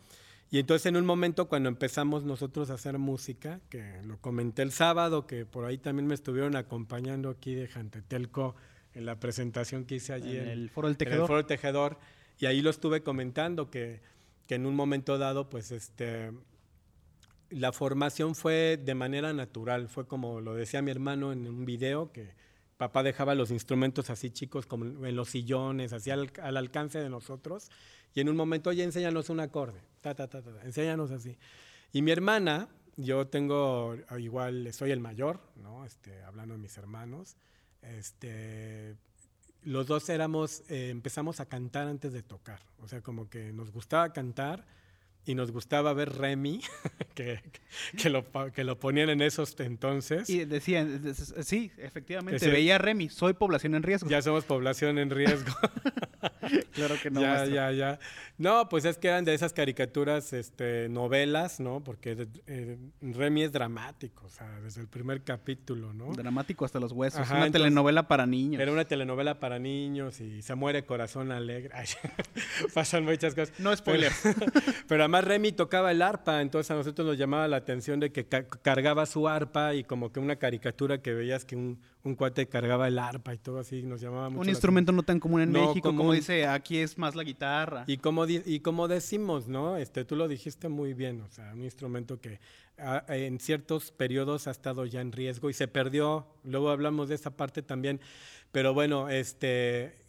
Y 0.50 0.58
entonces 0.58 0.86
en 0.86 0.96
un 0.96 1.06
momento 1.06 1.48
cuando 1.48 1.68
empezamos 1.68 2.24
nosotros 2.24 2.70
a 2.70 2.74
hacer 2.74 2.98
música, 2.98 3.60
que 3.70 4.00
lo 4.04 4.18
comenté 4.18 4.62
el 4.62 4.72
sábado, 4.72 5.26
que 5.26 5.46
por 5.46 5.64
ahí 5.64 5.78
también 5.78 6.06
me 6.06 6.14
estuvieron 6.14 6.54
acompañando 6.54 7.28
aquí 7.30 7.54
de 7.54 7.66
Jantetelco, 7.66 8.54
en 8.94 9.06
la 9.06 9.18
presentación 9.18 9.84
que 9.84 9.96
hice 9.96 10.12
allí 10.12 10.36
en, 10.36 10.48
el 10.48 10.70
Foro 10.70 10.88
del 10.88 10.96
Tejedor. 10.96 11.26
Foro 11.26 11.46
Tejedor. 11.46 11.98
Y 12.38 12.46
ahí 12.46 12.62
lo 12.62 12.70
estuve 12.70 13.02
comentando 13.02 13.70
que, 13.70 14.00
que, 14.46 14.54
en 14.54 14.66
un 14.66 14.74
momento 14.74 15.18
dado, 15.18 15.48
pues 15.48 15.70
este, 15.72 16.32
la 17.50 17.72
formación 17.72 18.34
fue 18.34 18.80
de 18.82 18.94
manera 18.94 19.32
natural. 19.32 19.88
Fue 19.88 20.06
como 20.06 20.40
lo 20.40 20.54
decía 20.54 20.82
mi 20.82 20.90
hermano 20.90 21.32
en 21.32 21.46
un 21.46 21.64
video, 21.64 22.12
que 22.12 22.34
papá 22.76 23.02
dejaba 23.02 23.34
los 23.34 23.50
instrumentos 23.50 24.10
así 24.10 24.30
chicos, 24.30 24.66
como 24.66 25.06
en 25.06 25.16
los 25.16 25.30
sillones, 25.30 25.92
así 25.92 26.10
al, 26.10 26.30
alcance 26.56 27.00
de 27.00 27.08
nosotros. 27.08 27.70
Y 28.14 28.20
en 28.20 28.28
un 28.28 28.36
momento, 28.36 28.70
oye, 28.70 28.84
enséñanos 28.84 29.28
un 29.30 29.40
acorde. 29.40 29.80
Ta, 30.00 30.14
ta, 30.14 30.28
ta, 30.28 30.42
ta, 30.42 30.50
enséñanos 30.64 31.10
así. 31.10 31.36
Y 31.92 32.02
mi 32.02 32.10
hermana, 32.10 32.68
yo 32.96 33.26
tengo, 33.26 33.96
igual, 34.18 34.72
soy 34.72 34.92
el 34.92 35.00
mayor, 35.00 35.40
¿no? 35.56 35.84
Este, 35.84 36.22
hablando 36.22 36.54
de 36.54 36.60
mis 36.60 36.76
hermanos 36.78 37.36
este, 37.98 38.96
los 39.62 39.86
dos 39.86 40.08
éramos, 40.08 40.62
eh, 40.68 40.90
empezamos 40.90 41.40
a 41.40 41.46
cantar 41.46 41.88
antes 41.88 42.12
de 42.12 42.22
tocar. 42.22 42.60
O 42.80 42.88
sea, 42.88 43.00
como 43.00 43.28
que 43.28 43.52
nos 43.52 43.70
gustaba 43.70 44.12
cantar 44.12 44.64
y 45.26 45.34
nos 45.34 45.50
gustaba 45.50 45.92
ver 45.92 46.12
Remy, 46.12 46.60
que, 47.14 47.40
que, 47.96 48.10
lo, 48.10 48.24
que 48.52 48.64
lo 48.64 48.78
ponían 48.78 49.10
en 49.10 49.22
esos 49.22 49.58
entonces. 49.60 50.28
Y 50.28 50.44
decían, 50.44 51.14
sí, 51.42 51.70
efectivamente, 51.78 52.48
veía 52.48 52.78
Remy, 52.78 53.08
soy 53.08 53.32
población 53.32 53.74
en 53.74 53.82
riesgo. 53.82 54.08
Ya 54.08 54.22
somos 54.22 54.44
población 54.44 54.98
en 54.98 55.10
riesgo. 55.10 55.52
claro 56.72 56.96
que 57.02 57.10
no. 57.10 57.20
Ya, 57.20 57.46
ya, 57.46 57.72
ya. 57.72 57.98
No, 58.36 58.68
pues 58.68 58.84
es 58.84 58.98
que 58.98 59.08
eran 59.08 59.24
de 59.24 59.34
esas 59.34 59.52
caricaturas, 59.52 60.32
este, 60.32 60.88
novelas, 60.88 61.60
¿no? 61.60 61.82
Porque 61.82 62.28
eh, 62.46 62.76
Remy 63.00 63.44
es 63.44 63.52
dramático, 63.52 64.26
o 64.26 64.30
sea, 64.30 64.48
desde 64.60 64.80
el 64.80 64.88
primer 64.88 65.22
capítulo, 65.22 65.92
¿no? 65.94 66.12
Dramático 66.12 66.64
hasta 66.64 66.80
los 66.80 66.92
huesos. 66.92 67.28
una 67.30 67.50
telenovela 67.50 68.08
para 68.08 68.26
niños. 68.26 68.60
Era 68.60 68.72
una 68.72 68.84
telenovela 68.84 69.38
para 69.40 69.58
niños 69.58 70.20
y 70.20 70.42
se 70.42 70.54
muere 70.54 70.84
Corazón 70.84 71.32
Alegre. 71.32 71.70
pasan 72.74 73.04
muchas 73.04 73.34
cosas. 73.34 73.58
No 73.58 73.74
spoiler. 73.76 74.12
Pero, 74.22 74.52
pero 74.88 75.04
además 75.14 75.28
Remy 75.28 75.52
tocaba 75.52 75.90
el 75.90 76.02
arpa, 76.02 76.40
entonces 76.40 76.70
a 76.70 76.74
nosotros 76.74 77.06
nos 77.06 77.18
llamaba 77.18 77.48
la 77.48 77.56
atención 77.56 78.00
de 78.00 78.10
que 78.10 78.26
cargaba 78.26 79.06
su 79.06 79.28
arpa 79.28 79.74
y 79.74 79.84
como 79.84 80.12
que 80.12 80.20
una 80.20 80.36
caricatura 80.36 81.00
que 81.00 81.12
veías 81.14 81.44
que 81.44 81.56
un, 81.56 81.80
un 82.02 82.14
cuate 82.14 82.46
cargaba 82.48 82.88
el 82.88 82.98
arpa 82.98 83.34
y 83.34 83.38
todo 83.38 83.58
así, 83.58 83.82
nos 83.82 84.00
llamaba 84.00 84.30
mucho. 84.30 84.42
Un 84.42 84.48
instrumento 84.48 84.92
no 84.92 85.02
tan 85.02 85.20
común 85.20 85.42
en 85.42 85.52
México, 85.52 85.94
como 85.94 86.12
dice, 86.12 86.46
aquí 86.46 86.78
es 86.78 86.98
más 86.98 87.14
la 87.14 87.24
guitarra. 87.24 87.84
Y 87.86 87.98
como, 87.98 88.26
y 88.26 88.60
como 88.60 88.88
decimos, 88.88 89.48
¿no? 89.48 89.76
Este, 89.76 90.04
tú 90.04 90.16
lo 90.16 90.28
dijiste 90.28 90.68
muy 90.68 90.94
bien, 90.94 91.20
o 91.20 91.28
sea, 91.28 91.52
un 91.54 91.62
instrumento 91.62 92.20
que 92.20 92.40
en 93.08 93.38
ciertos 93.38 93.92
periodos 93.92 94.48
ha 94.48 94.50
estado 94.50 94.84
ya 94.84 95.00
en 95.00 95.12
riesgo 95.12 95.48
y 95.48 95.52
se 95.54 95.68
perdió, 95.68 96.26
luego 96.42 96.70
hablamos 96.70 97.08
de 97.08 97.14
esa 97.14 97.30
parte 97.30 97.62
también, 97.62 98.00
pero 98.50 98.74
bueno, 98.74 99.08
este, 99.08 100.03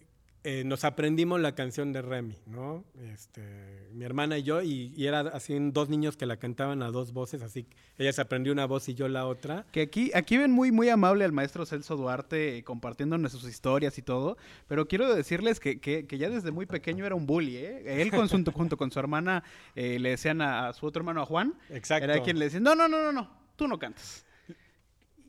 eh, 0.48 0.64
nos 0.64 0.84
aprendimos 0.84 1.42
la 1.42 1.56
canción 1.56 1.92
de 1.92 2.04
Remy, 2.04 2.38
¿no? 2.46 2.86
Este, 3.12 3.90
mi 3.94 4.06
hermana 4.06 4.38
y 4.38 4.44
yo, 4.44 4.62
y, 4.62 4.94
era 5.04 5.22
así 5.22 5.58
dos 5.72 5.90
niños 5.90 6.18
que 6.18 6.28
la 6.28 6.38
cantaban 6.38 6.84
a 6.84 6.92
dos 6.92 7.14
voces, 7.14 7.42
así 7.42 7.66
ella 7.98 8.14
se 8.14 8.22
aprendió 8.22 8.54
una 8.54 8.68
voz 8.68 8.88
y 8.88 8.94
yo 8.94 9.08
la 9.08 9.26
otra. 9.26 9.66
Que 9.72 9.82
aquí, 9.82 10.12
aquí 10.14 10.38
ven 10.38 10.52
muy, 10.52 10.72
muy 10.72 10.88
amable 10.90 11.26
al 11.26 11.32
maestro 11.32 11.66
Celso 11.66 11.96
Duarte 11.96 12.60
eh, 12.60 12.64
compartiéndonos 12.64 13.32
sus 13.32 13.46
historias 13.46 13.98
y 13.98 14.04
todo, 14.04 14.38
pero 14.68 14.88
quiero 14.88 15.16
decirles 15.16 15.60
que, 15.60 15.80
que, 15.80 16.06
ya 16.16 16.30
desde 16.30 16.52
muy 16.52 16.68
pequeño 16.68 17.08
era 17.08 17.16
un 17.16 17.26
bully, 17.26 17.58
¿eh? 17.58 18.02
Él 18.04 18.12
con 18.12 18.28
junto 18.54 18.78
con 18.78 18.92
su 18.92 19.00
hermana 19.00 19.44
eh, 19.74 19.98
le 19.98 20.12
decían 20.12 20.44
a, 20.44 20.72
su 20.74 20.86
otro 20.86 21.00
hermano, 21.00 21.24
a 21.24 21.26
Juan, 21.26 21.56
Exacto. 21.72 22.04
era 22.06 22.22
quien 22.22 22.38
le 22.38 22.46
decía, 22.46 22.60
no, 22.60 22.76
no, 22.76 22.88
no, 22.88 23.02
no, 23.02 23.12
no, 23.12 23.32
tú 23.56 23.68
no 23.68 23.80
cantas. 23.80 24.24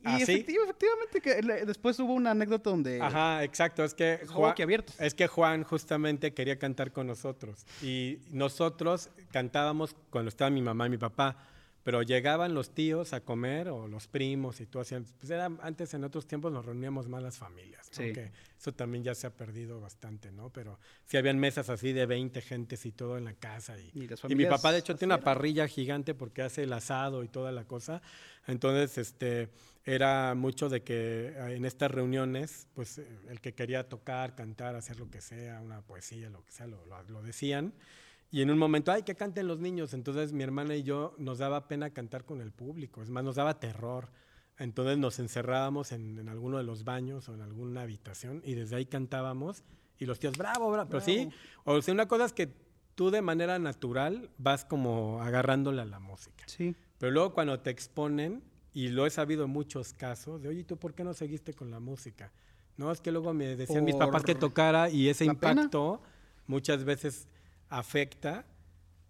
Y 0.07 0.23
efectivamente 0.23 1.21
que 1.21 1.41
después 1.65 1.99
hubo 1.99 2.13
una 2.13 2.31
anécdota 2.31 2.69
donde... 2.69 3.01
Ajá, 3.01 3.43
exacto. 3.43 3.83
Es 3.83 3.93
que, 3.93 4.21
Juan, 4.27 4.55
es 4.99 5.13
que 5.13 5.27
Juan 5.27 5.63
justamente 5.63 6.33
quería 6.33 6.57
cantar 6.57 6.91
con 6.91 7.07
nosotros. 7.07 7.65
Y 7.81 8.19
nosotros 8.29 9.09
cantábamos 9.31 9.95
cuando 10.09 10.29
estaba 10.29 10.49
mi 10.49 10.61
mamá 10.61 10.87
y 10.87 10.89
mi 10.91 10.97
papá 10.97 11.37
pero 11.87 12.01
llegaban 12.01 12.53
los 12.53 12.71
tíos 12.71 13.13
a 13.13 13.21
comer 13.21 13.69
o 13.69 13.87
los 13.87 14.09
primos 14.09 14.59
y 14.59 14.65
tú 14.65 14.81
hacían, 14.81 15.05
pues 15.21 15.29
era, 15.29 15.45
antes 15.61 15.93
en 15.93 16.03
otros 16.03 16.27
tiempos 16.27 16.51
nos 16.51 16.65
reuníamos 16.65 17.07
más 17.07 17.23
las 17.23 17.37
familias, 17.37 17.87
sí. 17.89 18.11
eso 18.59 18.73
también 18.73 19.05
ya 19.05 19.15
se 19.15 19.25
ha 19.25 19.29
perdido 19.29 19.79
bastante, 19.79 20.29
¿no? 20.29 20.49
Pero 20.49 20.77
sí 21.05 21.15
habían 21.15 21.39
mesas 21.39 21.69
así 21.69 21.93
de 21.93 22.05
20 22.05 22.41
gentes 22.41 22.85
y 22.85 22.91
todo 22.91 23.17
en 23.17 23.23
la 23.23 23.35
casa 23.35 23.79
y, 23.79 23.89
y, 23.93 24.35
mi 24.35 24.45
papá 24.47 24.73
de 24.73 24.79
hecho 24.79 24.97
tiene 24.97 25.13
una 25.13 25.23
parrilla 25.23 25.65
gigante 25.69 26.13
porque 26.13 26.41
hace 26.41 26.63
el 26.63 26.73
asado 26.73 27.23
y 27.23 27.29
toda 27.29 27.53
la 27.53 27.63
cosa, 27.63 28.01
entonces 28.47 28.97
este 28.97 29.47
era 29.87 30.35
mucho 30.35 30.67
de 30.67 30.83
que 30.83 31.27
eh, 31.29 31.55
en 31.55 31.63
estas 31.63 31.89
reuniones, 31.89 32.67
pues 32.73 32.97
eh, 32.97 33.07
el 33.29 33.39
que 33.39 33.53
quería 33.53 33.87
tocar, 33.87 34.35
cantar, 34.35 34.75
hacer 34.75 34.99
lo 34.99 35.09
que 35.09 35.21
sea, 35.21 35.61
una 35.61 35.81
poesía, 35.81 36.29
lo 36.29 36.43
que 36.43 36.51
sea, 36.51 36.67
lo, 36.67 36.83
lo 37.07 37.23
decían. 37.23 37.73
Y 38.29 38.41
en 38.41 38.51
un 38.51 38.57
momento, 38.57 38.91
ay, 38.91 39.03
que 39.03 39.15
canten 39.15 39.47
los 39.47 39.59
niños. 39.59 39.93
Entonces 39.93 40.33
mi 40.33 40.43
hermana 40.43 40.75
y 40.75 40.83
yo 40.83 41.15
nos 41.17 41.37
daba 41.37 41.69
pena 41.69 41.91
cantar 41.91 42.25
con 42.25 42.41
el 42.41 42.51
público, 42.51 43.01
es 43.01 43.09
más, 43.09 43.23
nos 43.23 43.37
daba 43.37 43.61
terror. 43.61 44.09
Entonces 44.57 44.97
nos 44.97 45.19
encerrábamos 45.19 45.93
en, 45.93 46.27
alguno 46.27 46.57
de 46.57 46.63
los 46.63 46.83
baños 46.83 47.29
o 47.29 47.33
en 47.33 47.41
alguna 47.41 47.83
habitación 47.83 48.41
y 48.43 48.55
desde 48.55 48.75
ahí 48.75 48.87
cantábamos 48.87 49.63
y 49.99 50.05
los 50.05 50.19
tíos, 50.19 50.37
bravo, 50.37 50.69
bravo. 50.69 50.89
Pero 50.89 51.01
sí, 51.01 51.29
o 51.63 51.81
sea, 51.81 51.93
una 51.93 52.07
cosa 52.07 52.25
es 52.25 52.33
que 52.33 52.51
tú 52.95 53.09
de 53.09 53.21
manera 53.21 53.57
natural 53.57 54.31
vas 54.37 54.65
como 54.65 55.21
agarrándole 55.21 55.81
a 55.81 55.85
la 55.85 55.99
música. 55.99 56.43
Sí. 56.47 56.75
Pero 56.97 57.11
luego 57.13 57.33
cuando 57.33 57.59
te 57.61 57.69
exponen, 57.69 58.43
y 58.77 58.89
lo 58.89 59.07
he 59.07 59.09
sabido 59.09 59.45
en 59.45 59.49
muchos 59.49 59.91
casos, 59.91 60.39
de, 60.39 60.49
oye, 60.49 60.63
¿tú 60.63 60.77
por 60.77 60.93
qué 60.93 61.03
no 61.03 61.15
seguiste 61.15 61.55
con 61.55 61.71
la 61.71 61.79
música? 61.79 62.31
No, 62.77 62.91
es 62.91 63.01
que 63.01 63.11
luego 63.11 63.33
me 63.33 63.55
decían 63.55 63.83
mis 63.83 63.95
papás 63.95 64.21
que 64.21 64.35
tocara 64.35 64.87
y 64.91 65.09
ese 65.09 65.25
impacto 65.25 65.99
muchas 66.45 66.83
veces 66.83 67.27
afecta 67.69 68.45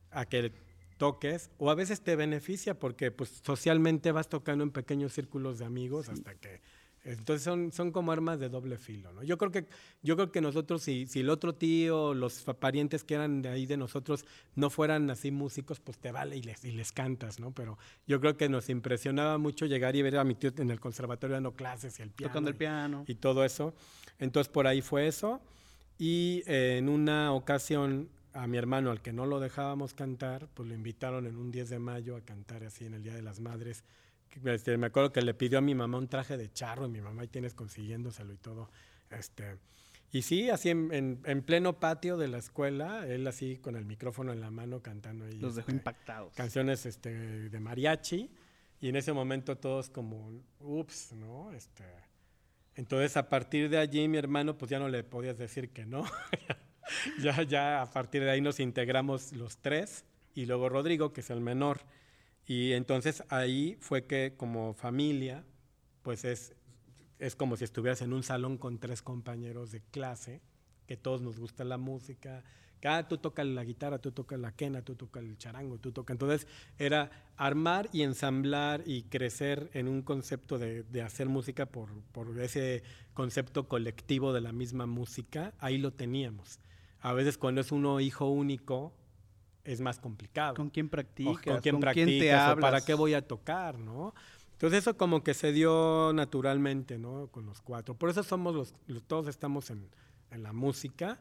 a 0.09 0.25
que 0.25 0.53
toques 0.95 1.49
o 1.57 1.69
a 1.69 1.75
veces 1.75 1.99
te 1.99 2.15
beneficia 2.15 2.79
porque 2.79 3.11
pues 3.11 3.41
socialmente 3.45 4.13
vas 4.13 4.29
tocando 4.29 4.63
en 4.63 4.71
pequeños 4.71 5.11
círculos 5.11 5.59
de 5.59 5.65
amigos 5.65 6.07
hasta 6.07 6.33
que 6.35 6.61
entonces 7.07 7.43
son, 7.43 7.71
son 7.71 7.91
como 7.91 8.11
armas 8.11 8.37
de 8.39 8.49
doble 8.49 8.77
filo, 8.77 9.13
¿no? 9.13 9.23
Yo 9.23 9.37
creo 9.37 9.49
que, 9.49 9.65
yo 10.03 10.15
creo 10.15 10.31
que 10.31 10.41
nosotros, 10.41 10.83
si, 10.83 11.07
si 11.07 11.21
el 11.21 11.29
otro 11.29 11.55
tío, 11.55 12.13
los 12.13 12.43
parientes 12.59 13.05
que 13.05 13.15
eran 13.15 13.41
de 13.41 13.49
ahí 13.49 13.65
de 13.65 13.77
nosotros 13.77 14.25
no 14.55 14.69
fueran 14.69 15.09
así 15.09 15.31
músicos, 15.31 15.79
pues 15.79 15.97
te 15.97 16.11
vale 16.11 16.35
y 16.35 16.41
les, 16.41 16.65
y 16.65 16.71
les 16.71 16.91
cantas, 16.91 17.39
¿no? 17.39 17.51
Pero 17.51 17.77
yo 18.07 18.19
creo 18.19 18.35
que 18.35 18.49
nos 18.49 18.69
impresionaba 18.69 19.37
mucho 19.37 19.65
llegar 19.65 19.95
y 19.95 20.01
ver 20.01 20.17
a 20.17 20.25
mi 20.25 20.35
tío 20.35 20.51
en 20.57 20.69
el 20.69 20.81
conservatorio 20.81 21.35
dando 21.35 21.53
clases 21.53 21.97
y 21.99 22.01
el 22.01 22.11
piano. 22.11 22.31
Tocando 22.31 22.49
el 22.49 22.55
piano. 22.57 23.05
Y, 23.07 23.15
todo 23.15 23.45
eso. 23.45 23.73
Entonces 24.19 24.51
por 24.51 24.67
ahí 24.67 24.81
fue 24.81 25.07
eso. 25.07 25.41
Y 25.97 26.43
eh, 26.45 26.77
en 26.77 26.89
una 26.89 27.31
ocasión 27.33 28.09
a 28.33 28.47
mi 28.47 28.57
hermano, 28.57 28.91
al 28.91 29.01
que 29.01 29.13
no 29.13 29.25
lo 29.25 29.39
dejábamos 29.39 29.93
cantar, 29.93 30.47
pues 30.53 30.69
lo 30.69 30.75
invitaron 30.75 31.25
en 31.25 31.37
un 31.37 31.51
10 31.51 31.69
de 31.69 31.79
mayo 31.79 32.15
a 32.15 32.21
cantar 32.21 32.63
así 32.63 32.85
en 32.85 32.93
el 32.93 33.03
Día 33.03 33.15
de 33.15 33.23
las 33.23 33.39
Madres. 33.39 33.83
Este, 34.45 34.77
me 34.77 34.87
acuerdo 34.87 35.11
que 35.11 35.21
le 35.21 35.33
pidió 35.33 35.57
a 35.59 35.61
mi 35.61 35.75
mamá 35.75 35.97
un 35.97 36.07
traje 36.07 36.37
de 36.37 36.51
charro 36.51 36.85
y 36.85 36.89
mi 36.89 37.01
mamá 37.01 37.23
y 37.23 37.27
tienes 37.27 37.53
consiguiéndoselo 37.53 38.33
y 38.33 38.37
todo. 38.37 38.69
Este, 39.09 39.57
y 40.11 40.21
sí, 40.21 40.49
así 40.49 40.69
en, 40.69 41.19
en, 41.25 41.41
pleno 41.41 41.79
patio 41.79 42.17
de 42.17 42.27
la 42.27 42.37
escuela, 42.37 43.05
él 43.07 43.27
así 43.27 43.57
con 43.57 43.75
el 43.75 43.85
micrófono 43.85 44.31
en 44.31 44.39
la 44.39 44.51
mano 44.51 44.81
cantando 44.81 45.25
ahí. 45.25 45.37
Los 45.37 45.55
dejó 45.55 45.69
este, 45.69 45.79
impactados. 45.79 46.33
Canciones 46.33 46.85
este, 46.85 47.49
de 47.49 47.59
mariachi. 47.59 48.29
Y 48.79 48.89
en 48.89 48.95
ese 48.95 49.11
momento 49.11 49.57
todos 49.57 49.89
como, 49.89 50.43
ups, 50.59 51.13
¿no? 51.13 51.51
Este, 51.51 51.83
entonces 52.75 53.17
a 53.17 53.27
partir 53.27 53.69
de 53.69 53.79
allí 53.79 54.07
mi 54.07 54.17
hermano 54.17 54.57
pues 54.57 54.69
ya 54.69 54.79
no 54.79 54.87
le 54.87 55.03
podías 55.03 55.37
decir 55.37 55.71
que 55.71 55.85
no. 55.85 56.05
ya, 57.21 57.41
ya 57.43 57.81
a 57.81 57.91
partir 57.91 58.23
de 58.23 58.29
ahí 58.29 58.39
nos 58.39 58.59
integramos 58.59 59.33
los 59.33 59.57
tres 59.57 60.05
y 60.35 60.45
luego 60.45 60.69
Rodrigo, 60.69 61.11
que 61.11 61.21
es 61.21 61.29
el 61.31 61.41
menor. 61.41 61.81
Y 62.47 62.71
entonces 62.71 63.23
ahí 63.27 63.77
fue 63.81 64.05
que 64.05 64.33
como 64.37 64.73
familia, 64.73 65.43
pues 66.01 66.23
es, 66.23 66.55
es 67.19 67.35
como 67.35 67.57
si 67.57 67.65
estuvieras 67.65 68.01
en 68.01 68.13
un 68.13 68.23
salón 68.23 68.57
con 68.57 68.79
tres 68.79 69.01
compañeros 69.01 69.71
de 69.71 69.81
clase, 69.81 70.41
que 70.87 70.95
todos 70.95 71.21
nos 71.21 71.37
gusta 71.37 71.65
la 71.65 71.77
música, 71.77 72.45
que 72.79 72.87
ah, 72.87 73.05
tú 73.05 73.17
tocas 73.17 73.45
la 73.45 73.65
guitarra, 73.65 73.99
tú 73.99 74.13
tocas 74.13 74.39
la 74.39 74.53
quena, 74.53 74.81
tú 74.81 74.95
tocas 74.95 75.23
el 75.23 75.37
charango, 75.37 75.77
tú 75.77 75.91
tocas. 75.91 76.13
Entonces 76.13 76.47
era 76.77 77.11
armar 77.35 77.89
y 77.91 78.03
ensamblar 78.03 78.81
y 78.85 79.03
crecer 79.03 79.69
en 79.73 79.89
un 79.89 80.01
concepto 80.01 80.57
de, 80.57 80.83
de 80.83 81.01
hacer 81.01 81.27
música 81.27 81.65
por, 81.65 81.89
por 82.13 82.39
ese 82.39 82.81
concepto 83.13 83.67
colectivo 83.67 84.31
de 84.31 84.39
la 84.39 84.53
misma 84.53 84.85
música, 84.85 85.53
ahí 85.59 85.77
lo 85.77 85.91
teníamos. 85.91 86.59
A 87.01 87.11
veces 87.11 87.37
cuando 87.37 87.59
es 87.59 87.73
uno 87.73 87.99
hijo 87.99 88.29
único 88.29 88.93
es 89.67 89.81
más 89.81 89.99
complicado. 89.99 90.55
¿Con 90.55 90.69
quién 90.69 90.87
practicas? 90.87 91.43
¿Con 91.43 91.59
quién, 91.59 91.79
practicas? 91.79 92.55
¿Para 92.55 92.81
qué 92.81 92.93
voy 92.93 93.13
a 93.13 93.21
tocar? 93.21 93.77
¿no? 93.77 94.13
Entonces 94.53 94.79
eso 94.79 94.97
como 94.97 95.23
que 95.23 95.33
se 95.33 95.51
dio 95.51 96.11
naturalmente, 96.13 96.97
¿no? 96.97 97.27
Con 97.27 97.45
los 97.45 97.61
cuatro. 97.61 97.93
Por 97.93 98.09
eso 98.09 98.23
somos 98.23 98.55
los, 98.55 98.73
todos 99.05 99.27
estamos 99.27 99.69
en, 99.69 99.89
la 100.31 100.53
música. 100.53 101.19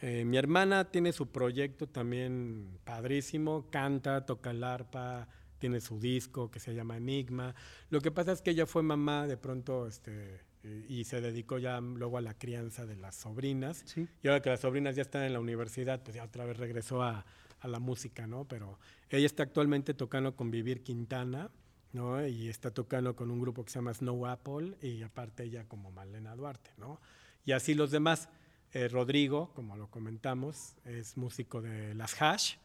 Eh, 0.00 0.24
mi 0.24 0.36
hermana 0.36 0.90
tiene 0.90 1.12
su 1.12 1.26
proyecto 1.26 1.88
también 1.88 2.78
padrísimo, 2.84 3.66
canta, 3.70 4.24
toca 4.24 4.52
el 4.52 4.62
arpa, 4.62 5.28
tiene 5.58 5.80
su 5.80 5.98
disco 5.98 6.50
que 6.50 6.60
se 6.60 6.74
llama 6.74 6.96
Enigma. 6.96 7.54
Lo 7.90 8.00
que 8.00 8.10
pasa 8.10 8.32
es 8.32 8.42
que 8.42 8.50
ella 8.50 8.66
fue 8.66 8.82
mamá 8.82 9.26
de 9.26 9.36
pronto, 9.36 9.86
este, 9.86 10.40
y 10.88 11.04
se 11.04 11.20
dedicó 11.20 11.58
ya 11.58 11.80
luego 11.80 12.16
a 12.16 12.20
la 12.20 12.34
crianza 12.34 12.86
de 12.86 12.96
las 12.96 13.16
sobrinas. 13.16 13.84
Y 14.22 14.28
ahora 14.28 14.40
que 14.40 14.50
las 14.50 14.60
sobrinas 14.60 14.96
ya 14.96 15.02
están 15.02 15.24
en 15.24 15.32
la 15.32 15.40
universidad, 15.40 16.02
pues 16.02 16.16
ya 16.16 16.24
otra 16.24 16.44
vez 16.44 16.56
regresó 16.56 17.02
a, 17.02 17.24
a 17.60 17.68
la 17.68 17.78
música, 17.78 18.26
¿no? 18.26 18.44
Pero 18.44 18.78
ella 19.10 19.26
está 19.26 19.42
actualmente 19.42 19.94
tocando 19.94 20.36
con 20.36 20.50
Vivir 20.50 20.82
Quintana, 20.82 21.50
¿no? 21.92 22.26
Y 22.26 22.48
está 22.48 22.70
tocando 22.70 23.16
con 23.16 23.30
un 23.30 23.40
grupo 23.40 23.64
que 23.64 23.70
se 23.70 23.78
llama 23.78 23.94
Snow 23.94 24.26
Apple 24.26 24.76
y 24.82 25.02
aparte 25.02 25.44
ella 25.44 25.64
como 25.66 25.90
Malena 25.90 26.34
Duarte, 26.36 26.70
¿no? 26.76 27.00
Y 27.44 27.52
así 27.52 27.74
los 27.74 27.90
demás. 27.90 28.28
Eh, 28.72 28.86
Rodrigo, 28.88 29.50
como 29.54 29.76
lo 29.76 29.90
comentamos, 29.90 30.76
es 30.84 31.16
músico 31.16 31.62
de 31.62 31.94
las 31.94 32.20
Hash, 32.20 32.56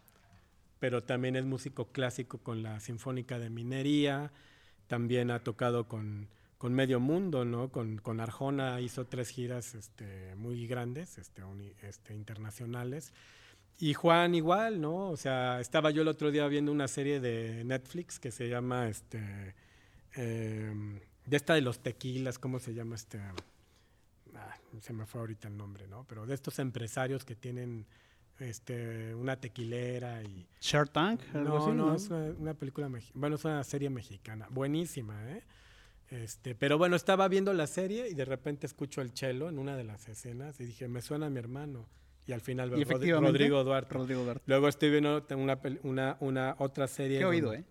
pero 0.80 1.04
también 1.04 1.38
es 1.38 1.46
músico 1.46 1.94
clásico 1.94 2.40
con 2.40 2.62
la 2.62 2.82
Sinfónica 2.82 3.40
de 3.40 3.50
Minería, 3.50 4.34
también 4.88 5.32
ha 5.32 5.46
tocado 5.46 5.88
con 5.88 6.28
con 6.64 6.74
medio 6.74 7.02
mundo, 7.02 7.44
¿no? 7.44 7.74
Con, 7.74 7.98
con 7.98 8.22
Arjona 8.22 8.80
hizo 8.80 9.06
tres 9.06 9.28
giras 9.28 9.76
este, 9.76 10.34
muy 10.38 10.66
grandes, 10.66 11.18
este, 11.18 11.42
este, 11.82 12.16
internacionales. 12.16 13.12
Y 13.80 13.94
Juan 13.94 14.36
igual, 14.36 14.80
¿no? 14.80 15.10
O 15.10 15.18
sea, 15.18 15.60
estaba 15.60 15.92
yo 15.92 16.04
el 16.04 16.08
otro 16.08 16.32
día 16.32 16.48
viendo 16.48 16.72
una 16.72 16.88
serie 16.88 17.20
de 17.20 17.64
Netflix 17.64 18.20
que 18.20 18.32
se 18.32 18.48
llama, 18.48 18.88
este, 18.88 19.56
em, 20.14 21.00
de 21.26 21.38
esta 21.38 21.56
de 21.56 21.62
los 21.62 21.80
tequilas, 21.80 22.40
¿cómo 22.40 22.60
se 22.60 22.74
llama 22.74 22.96
este? 22.96 23.20
Ah, 24.36 24.58
se 24.82 24.94
me 24.94 25.06
fue 25.06 25.22
ahorita 25.22 25.48
el 25.48 25.58
nombre, 25.58 25.88
¿no? 25.88 26.06
Pero 26.08 26.26
de 26.26 26.34
estos 26.34 26.60
empresarios 26.60 27.26
que 27.26 27.36
tienen 27.36 27.86
este, 28.40 29.14
una 29.16 29.36
tequilera 29.40 30.24
y... 30.24 30.48
Shark 30.60 30.92
Tank? 30.92 31.22
No, 31.34 31.74
no, 31.74 31.96
es 31.96 32.10
una, 32.10 32.32
una 32.40 32.54
película, 32.54 32.90
bueno, 33.14 33.36
es 33.36 33.46
una 33.46 33.64
serie 33.64 33.90
mexicana, 33.90 34.48
buenísima, 34.50 35.30
¿eh? 35.32 35.44
Este, 36.10 36.54
pero 36.54 36.78
bueno, 36.78 36.96
estaba 36.96 37.28
viendo 37.28 37.54
la 37.54 37.66
serie 37.66 38.08
y 38.08 38.14
de 38.14 38.26
repente 38.26 38.68
escucho 38.68 39.02
el 39.02 39.14
chelo 39.14 39.50
en 39.50 39.58
una 39.58 39.76
de 39.76 39.84
las 39.84 40.08
escenas 40.08 40.60
y 40.60 40.66
dije, 40.66 40.88
me 40.88 41.02
suena 41.02 41.28
a 41.28 41.30
mi 41.30 41.40
hermano. 41.40 41.88
Y 42.26 42.32
al 42.32 42.42
final 42.42 42.78
Y 42.80 42.84
Rodrigo 42.84 43.64
Duarte. 43.64 43.94
Rodrigo 43.94 44.24
Duarte. 44.24 44.44
Luego 44.48 44.68
estoy 44.68 44.90
viendo 44.92 45.26
una, 45.36 45.60
una, 45.84 46.18
una 46.20 46.56
otra 46.60 46.88
serie. 46.88 47.20
Qué 47.20 47.26
oído, 47.26 47.54
¿eh? 47.54 47.64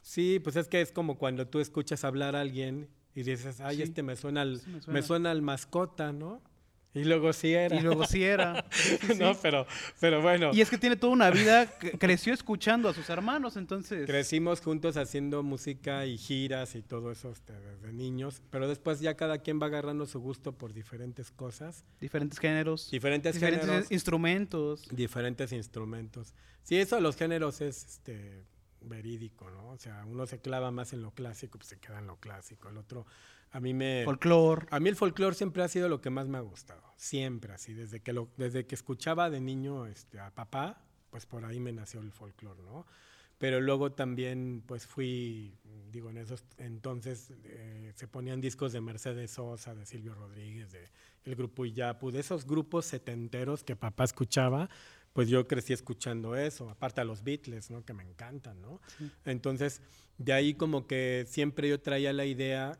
Sí, 0.00 0.38
pues 0.42 0.56
es 0.56 0.68
que 0.68 0.80
es 0.80 0.92
como 0.92 1.18
cuando 1.18 1.46
tú 1.46 1.60
escuchas 1.60 2.04
hablar 2.04 2.34
a 2.36 2.40
alguien 2.40 2.88
y 3.14 3.22
dices, 3.22 3.60
ay, 3.60 3.76
Sí, 3.76 3.82
este 3.82 4.02
me 4.02 4.16
suena 4.16 4.42
al, 4.42 4.60
sí 4.60 4.66
me 4.68 4.74
me 4.76 4.80
suena. 4.82 5.02
suena 5.02 5.30
al 5.32 5.42
mascota, 5.42 6.12
¿no? 6.12 6.40
Y 6.94 7.04
luego 7.04 7.32
sí 7.32 7.52
era. 7.52 7.76
Y 7.76 7.80
luego 7.80 8.04
sí 8.06 8.24
era. 8.24 8.64
Sí, 8.70 8.96
sí, 9.00 9.06
sí. 9.14 9.18
no, 9.18 9.34
pero, 9.40 9.66
pero 10.00 10.22
bueno. 10.22 10.50
Y 10.52 10.60
es 10.60 10.70
que 10.70 10.78
tiene 10.78 10.96
toda 10.96 11.12
una 11.12 11.30
vida, 11.30 11.66
creció 11.98 12.32
escuchando 12.32 12.88
a 12.88 12.94
sus 12.94 13.08
hermanos, 13.10 13.56
entonces... 13.56 14.06
Crecimos 14.06 14.60
juntos 14.60 14.96
haciendo 14.96 15.42
música 15.42 16.06
y 16.06 16.16
giras 16.16 16.74
y 16.74 16.82
todo 16.82 17.12
eso 17.12 17.30
este, 17.30 17.52
desde 17.52 17.92
niños, 17.92 18.42
pero 18.50 18.68
después 18.68 19.00
ya 19.00 19.16
cada 19.16 19.38
quien 19.38 19.60
va 19.60 19.66
agarrando 19.66 20.06
su 20.06 20.20
gusto 20.20 20.52
por 20.52 20.72
diferentes 20.72 21.30
cosas, 21.30 21.84
Diferentes 22.00 22.38
géneros, 22.38 22.90
diferentes, 22.90 23.34
diferentes 23.34 23.66
géneros, 23.66 23.92
instrumentos. 23.92 24.88
diferentes 24.90 25.52
instrumentos. 25.52 26.34
Sí, 26.62 26.76
eso 26.76 26.96
de 26.96 27.02
los 27.02 27.16
géneros 27.16 27.60
es 27.60 27.84
este, 27.84 28.44
verídico, 28.80 29.50
¿no? 29.50 29.68
O 29.68 29.78
sea, 29.78 30.04
uno 30.06 30.26
se 30.26 30.40
clava 30.40 30.70
más 30.70 30.92
en 30.92 31.02
lo 31.02 31.12
clásico, 31.12 31.58
pues 31.58 31.68
se 31.68 31.78
queda 31.78 31.98
en 31.98 32.06
lo 32.06 32.16
clásico. 32.16 32.68
El 32.68 32.78
otro, 32.78 33.06
a 33.50 33.60
mí 33.60 33.74
me... 33.74 34.02
Folclor. 34.04 34.66
A 34.70 34.80
mí 34.80 34.88
el 34.88 34.96
folclore 34.96 35.34
siempre 35.34 35.62
ha 35.62 35.68
sido 35.68 35.88
lo 35.88 36.00
que 36.00 36.10
más 36.10 36.28
me 36.28 36.38
ha 36.38 36.42
gustado, 36.42 36.82
siempre 36.96 37.52
así, 37.52 37.74
desde 37.74 38.00
que, 38.00 38.12
lo, 38.12 38.28
desde 38.36 38.66
que 38.66 38.74
escuchaba 38.74 39.30
de 39.30 39.40
niño 39.40 39.86
este, 39.86 40.20
a 40.20 40.30
papá, 40.30 40.82
pues 41.10 41.26
por 41.26 41.44
ahí 41.44 41.60
me 41.60 41.72
nació 41.72 42.00
el 42.00 42.12
folclore, 42.12 42.62
¿no? 42.62 42.86
Pero 43.38 43.60
luego 43.60 43.92
también 43.92 44.64
pues 44.66 44.86
fui, 44.86 45.54
digo, 45.92 46.10
en 46.10 46.18
esos 46.18 46.44
entonces 46.58 47.32
eh, 47.44 47.92
se 47.94 48.08
ponían 48.08 48.40
discos 48.40 48.72
de 48.72 48.80
Mercedes 48.80 49.30
Sosa, 49.30 49.76
de 49.76 49.86
Silvio 49.86 50.14
Rodríguez, 50.14 50.72
de 50.72 50.90
el 51.24 51.36
grupo 51.36 51.64
Iyapu, 51.64 52.10
de 52.10 52.20
esos 52.20 52.46
grupos 52.46 52.86
setenteros 52.86 53.62
que 53.62 53.76
papá 53.76 54.04
escuchaba, 54.04 54.68
pues 55.12 55.28
yo 55.28 55.46
crecí 55.46 55.72
escuchando 55.72 56.36
eso, 56.36 56.68
aparte 56.68 57.00
a 57.00 57.04
los 57.04 57.22
Beatles, 57.22 57.70
¿no? 57.70 57.84
Que 57.84 57.92
me 57.92 58.02
encantan, 58.02 58.60
¿no? 58.60 58.80
Entonces, 59.24 59.82
de 60.16 60.32
ahí 60.32 60.54
como 60.54 60.86
que 60.86 61.24
siempre 61.28 61.68
yo 61.68 61.80
traía 61.80 62.12
la 62.12 62.24
idea 62.24 62.78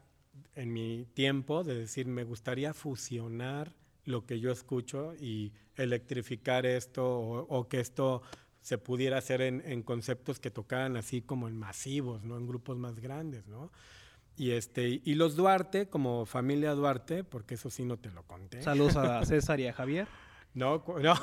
en 0.55 0.73
mi 0.73 1.07
tiempo 1.15 1.65
de 1.65 1.75
decir, 1.75 2.07
me 2.07 2.25
gustaría 2.25 2.75
fusionar 2.75 3.75
lo 4.05 4.25
que 4.25 4.41
yo 4.41 4.51
escucho 4.51 5.15
y 5.15 5.53
electrificar 5.77 6.67
esto 6.67 7.07
o, 7.07 7.41
o 7.49 7.69
que 7.69 7.81
esto 7.81 8.23
se 8.61 8.79
pudiera 8.79 9.19
hacer 9.19 9.41
en, 9.41 9.63
en 9.65 9.83
conceptos 9.83 10.41
que 10.41 10.51
tocaran 10.51 10.97
así 10.97 11.23
como 11.23 11.49
en 11.49 11.57
masivos, 11.57 12.25
¿no? 12.25 12.37
En 12.37 12.47
grupos 12.47 12.77
más 12.77 13.01
grandes, 13.01 13.47
¿no? 13.47 13.71
Y, 14.37 14.53
este, 14.53 15.01
y 15.05 15.15
los 15.15 15.35
Duarte, 15.35 15.89
como 15.89 16.25
familia 16.25 16.73
Duarte, 16.73 17.25
porque 17.25 17.55
eso 17.55 17.71
sí 17.71 17.85
no 17.85 17.97
te 17.97 18.11
lo 18.11 18.23
conté. 18.23 18.63
Saludos 18.63 18.97
a 18.97 19.25
César 19.27 19.59
y 19.59 19.67
a 19.67 19.73
Javier. 19.73 20.07
No, 20.55 20.83
no. 21.01 21.15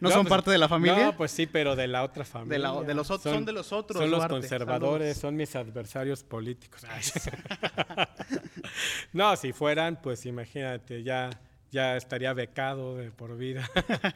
¿No, 0.00 0.10
son 0.10 0.22
pues, 0.22 0.28
parte 0.28 0.50
de 0.50 0.58
la 0.58 0.68
familia? 0.68 1.06
No, 1.06 1.16
pues 1.16 1.30
sí, 1.30 1.46
pero 1.46 1.76
de 1.76 1.86
la 1.86 2.02
otra 2.02 2.24
familia. 2.24 2.54
de, 2.54 2.58
la- 2.58 2.82
de 2.82 2.94
los 2.94 3.10
otros, 3.10 3.34
son, 3.34 3.44
de 3.44 3.52
los 3.52 3.72
otros. 3.72 4.00
Son 4.00 4.10
los 4.10 4.18
Duarte. 4.20 4.34
conservadores, 4.34 5.08
Saludos. 5.16 5.20
son 5.20 5.36
mis 5.36 5.54
adversarios 5.54 6.24
políticos. 6.24 6.82
no, 9.12 9.36
si 9.36 9.52
fueran, 9.52 10.00
pues 10.02 10.26
imagínate, 10.26 11.02
ya, 11.02 11.30
ya 11.70 11.96
estaría 11.96 12.32
becado 12.32 12.96
de 12.96 13.10
por 13.10 13.36
vida. 13.36 13.68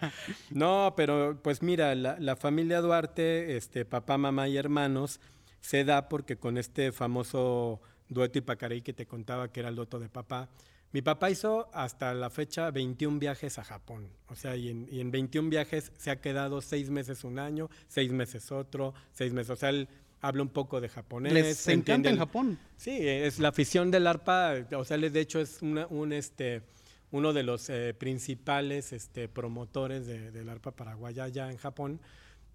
no, 0.50 0.94
pero 0.96 1.38
pues 1.42 1.62
mira, 1.62 1.94
la, 1.94 2.16
la 2.18 2.37
familia 2.37 2.81
Duarte, 2.81 3.57
este, 3.57 3.85
papá, 3.85 4.18
mamá 4.18 4.48
y 4.48 4.57
hermanos, 4.57 5.20
se 5.61 5.85
da 5.85 6.09
porque 6.09 6.37
con 6.37 6.59
este 6.59 6.92
famoso 6.92 7.81
dueto 8.09 8.38
Ipacarí 8.38 8.83
que 8.83 8.92
te 8.92 9.07
contaba 9.07 9.48
que 9.52 9.61
era 9.61 9.68
el 9.68 9.76
dueto 9.76 9.98
de 9.98 10.09
papá, 10.09 10.48
mi 10.92 11.03
papá 11.03 11.31
hizo 11.31 11.68
hasta 11.74 12.14
la 12.14 12.31
fecha 12.31 12.70
21 12.70 13.18
viajes 13.18 13.59
a 13.59 13.64
Japón. 13.64 14.09
O 14.29 14.35
sea, 14.35 14.57
y 14.57 14.68
en, 14.70 14.88
y 14.90 15.01
en 15.01 15.11
21 15.11 15.51
viajes 15.51 15.92
se 15.98 16.11
ha 16.11 16.20
quedado 16.20 16.61
seis 16.62 16.88
meses 16.90 17.24
un 17.24 17.38
año, 17.38 17.68
seis 17.88 18.11
meses 18.12 18.51
otro, 18.53 18.94
seis 19.12 19.33
meses. 19.33 19.51
O 19.51 19.57
sea, 19.57 19.68
él 19.70 19.88
habla 20.20 20.42
un 20.42 20.48
poco 20.48 20.81
de 20.81 20.88
japonés. 20.88 21.33
Les 21.33 21.61
encanta 21.68 21.72
entiende 21.72 22.09
en 22.11 22.18
Japón. 22.18 22.59
Sí, 22.77 22.96
es 23.07 23.38
la 23.38 23.48
afición 23.48 23.90
del 23.90 24.07
arpa, 24.07 24.55
o 24.77 24.85
sea, 24.85 24.96
él 24.96 25.12
de 25.12 25.20
hecho 25.20 25.40
es 25.40 25.61
una- 25.62 25.87
un, 25.88 26.12
este, 26.12 26.62
uno 27.11 27.33
de 27.33 27.42
los 27.42 27.68
eh, 27.70 27.94
principales 27.96 28.92
este, 28.92 29.29
promotores 29.29 30.07
de- 30.07 30.31
del 30.31 30.48
arpa 30.48 30.72
paraguaya 30.72 31.24
allá 31.24 31.51
en 31.51 31.57
Japón. 31.59 32.01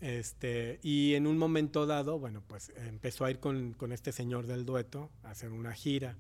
Este, 0.02 0.80
y 0.84 1.14
en 1.14 1.28
un 1.28 1.38
momento 1.38 1.86
dado, 1.86 2.20
bueno, 2.20 2.44
pues 2.46 2.74
empezó 2.76 3.24
a 3.26 3.32
ir 3.32 3.40
con, 3.40 3.74
con 3.74 3.94
este 3.94 4.12
señor 4.12 4.48
del 4.48 4.66
dueto 4.66 5.10
a 5.24 5.30
hacer 5.32 5.52
una 5.52 5.72
gira. 5.74 6.18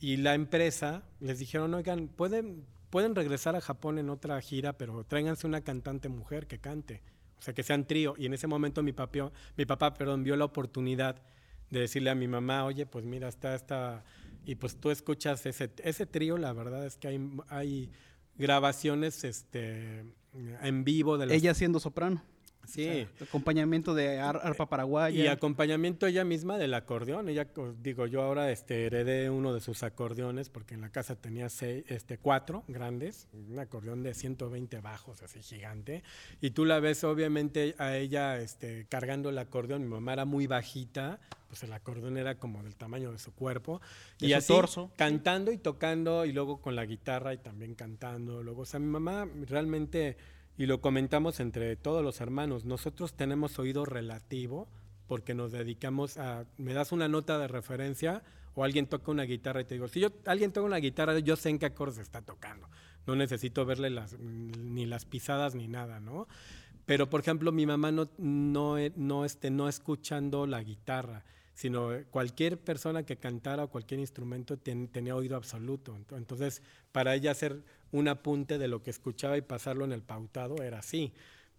Y 0.00 0.16
la 0.16 0.34
empresa 0.34 1.04
les 1.20 1.38
dijeron, 1.38 1.74
oigan, 1.74 2.08
pueden, 2.08 2.64
pueden 2.88 3.14
regresar 3.14 3.54
a 3.54 3.60
Japón 3.60 3.98
en 3.98 4.08
otra 4.08 4.40
gira, 4.40 4.72
pero 4.72 5.04
tráiganse 5.04 5.46
una 5.46 5.60
cantante 5.60 6.08
mujer 6.08 6.46
que 6.46 6.58
cante. 6.58 7.02
O 7.38 7.42
sea, 7.42 7.54
que 7.54 7.62
sean 7.62 7.86
trío. 7.86 8.14
Y 8.18 8.26
en 8.26 8.34
ese 8.34 8.46
momento 8.46 8.82
mi, 8.82 8.92
papá, 8.92 9.30
mi 9.56 9.66
papá 9.66 9.94
perdón, 9.94 10.24
vio 10.24 10.36
la 10.36 10.46
oportunidad 10.46 11.22
de 11.70 11.80
decirle 11.80 12.10
a 12.10 12.14
mi 12.14 12.28
mamá, 12.28 12.64
oye, 12.64 12.86
pues 12.86 13.04
mira, 13.04 13.28
está 13.28 13.54
esta... 13.54 14.04
Y 14.44 14.54
pues 14.54 14.76
tú 14.76 14.90
escuchas 14.90 15.44
ese, 15.44 15.70
ese 15.84 16.06
trío, 16.06 16.38
la 16.38 16.52
verdad 16.54 16.86
es 16.86 16.96
que 16.96 17.08
hay, 17.08 17.30
hay 17.48 17.90
grabaciones 18.36 19.22
este, 19.24 20.04
en 20.62 20.84
vivo 20.84 21.18
de 21.18 21.26
las... 21.26 21.36
Ella 21.36 21.52
siendo 21.54 21.78
soprano. 21.78 22.22
Sí. 22.66 22.86
O 22.88 22.92
sea, 23.18 23.26
acompañamiento 23.26 23.94
de 23.94 24.20
ar- 24.20 24.40
arpa 24.42 24.68
paraguaya. 24.68 25.24
Y 25.24 25.26
acompañamiento 25.26 26.06
ella 26.06 26.24
misma 26.24 26.56
del 26.58 26.74
acordeón. 26.74 27.28
Ella, 27.28 27.46
co- 27.52 27.74
digo, 27.82 28.06
yo 28.06 28.22
ahora 28.22 28.50
este, 28.52 28.86
heredé 28.86 29.28
uno 29.30 29.52
de 29.52 29.60
sus 29.60 29.82
acordeones 29.82 30.48
porque 30.50 30.74
en 30.74 30.80
la 30.82 30.90
casa 30.90 31.16
tenía 31.16 31.48
seis, 31.48 31.84
este, 31.88 32.18
cuatro 32.18 32.62
grandes, 32.68 33.26
un 33.32 33.58
acordeón 33.58 34.02
de 34.02 34.14
120 34.14 34.80
bajos, 34.80 35.22
así 35.22 35.40
gigante. 35.42 36.02
Y 36.40 36.50
tú 36.50 36.64
la 36.64 36.78
ves 36.80 37.02
obviamente 37.02 37.74
a 37.78 37.96
ella 37.96 38.38
este, 38.40 38.86
cargando 38.88 39.30
el 39.30 39.38
acordeón. 39.38 39.82
Mi 39.82 39.88
mamá 39.88 40.12
era 40.12 40.24
muy 40.24 40.46
bajita, 40.46 41.18
pues 41.48 41.64
el 41.64 41.72
acordeón 41.72 42.16
era 42.18 42.36
como 42.38 42.62
del 42.62 42.76
tamaño 42.76 43.10
de 43.10 43.18
su 43.18 43.32
cuerpo. 43.34 43.80
De 44.20 44.28
y 44.28 44.30
su 44.30 44.36
así, 44.36 44.52
torso. 44.52 44.92
cantando 44.96 45.50
y 45.50 45.58
tocando 45.58 46.24
y 46.24 46.32
luego 46.32 46.60
con 46.60 46.76
la 46.76 46.86
guitarra 46.86 47.34
y 47.34 47.38
también 47.38 47.74
cantando. 47.74 48.42
Luego, 48.44 48.62
o 48.62 48.66
sea, 48.66 48.78
mi 48.78 48.86
mamá 48.86 49.26
realmente, 49.48 50.16
y 50.58 50.66
lo 50.66 50.80
comentamos 50.80 51.40
entre 51.40 51.76
todos 51.76 52.02
los 52.04 52.20
hermanos, 52.20 52.64
nosotros 52.64 53.14
tenemos 53.14 53.58
oído 53.58 53.84
relativo 53.84 54.68
porque 55.06 55.34
nos 55.34 55.52
dedicamos 55.52 56.18
a, 56.18 56.44
me 56.58 56.72
das 56.74 56.92
una 56.92 57.08
nota 57.08 57.38
de 57.38 57.48
referencia 57.48 58.22
o 58.54 58.64
alguien 58.64 58.86
toca 58.86 59.10
una 59.10 59.22
guitarra 59.24 59.60
y 59.60 59.64
te 59.64 59.74
digo, 59.74 59.88
si 59.88 60.00
yo, 60.00 60.08
alguien 60.26 60.52
toca 60.52 60.66
una 60.66 60.76
guitarra, 60.76 61.18
yo 61.18 61.36
sé 61.36 61.48
en 61.50 61.58
qué 61.58 61.66
acordes 61.66 61.98
está 61.98 62.20
tocando. 62.22 62.68
No 63.06 63.16
necesito 63.16 63.64
verle 63.64 63.90
las, 63.90 64.18
ni 64.18 64.86
las 64.86 65.04
pisadas 65.06 65.54
ni 65.54 65.66
nada, 65.66 65.98
¿no? 66.00 66.28
Pero, 66.84 67.08
por 67.08 67.20
ejemplo, 67.20 67.52
mi 67.52 67.64
mamá 67.66 67.90
no, 67.92 68.10
no, 68.18 68.76
no, 68.96 69.24
este, 69.24 69.50
no 69.50 69.68
escuchando 69.68 70.46
la 70.46 70.62
guitarra, 70.62 71.24
sino 71.54 71.90
cualquier 72.10 72.58
persona 72.58 73.04
que 73.04 73.16
cantara 73.16 73.64
o 73.64 73.68
cualquier 73.70 74.00
instrumento 74.00 74.56
ten- 74.58 74.88
tenía 74.88 75.14
oído 75.16 75.36
absoluto. 75.36 75.96
Ento- 75.96 76.16
Entonces, 76.16 76.62
para 76.92 77.14
ella 77.14 77.30
hacer 77.30 77.62
un 77.92 78.08
apunte 78.08 78.58
de 78.58 78.68
lo 78.68 78.82
que 78.82 78.90
escuchaba 78.90 79.36
y 79.36 79.42
pasarlo 79.42 79.84
en 79.84 79.92
el 79.92 80.02
pautado 80.02 80.62
era 80.62 80.78
así. 80.78 81.12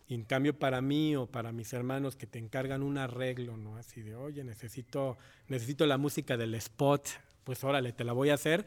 Y 0.08 0.16
en 0.16 0.24
cambio, 0.24 0.58
para 0.58 0.82
mí 0.82 1.16
o 1.16 1.26
para 1.26 1.52
mis 1.52 1.72
hermanos 1.74 2.16
que 2.16 2.28
te 2.28 2.38
encargan 2.40 2.84
un 2.84 2.98
arreglo, 2.98 3.56
¿no? 3.58 3.78
Así 3.78 4.02
de, 4.02 4.16
oye, 4.16 4.44
necesito, 4.44 5.18
necesito 5.48 5.86
la 5.86 5.98
música 5.98 6.36
del 6.36 6.54
spot, 6.56 7.08
pues 7.46 7.64
órale, 7.64 7.94
te 7.94 8.04
la 8.04 8.12
voy 8.14 8.30
a 8.30 8.34
hacer. 8.34 8.66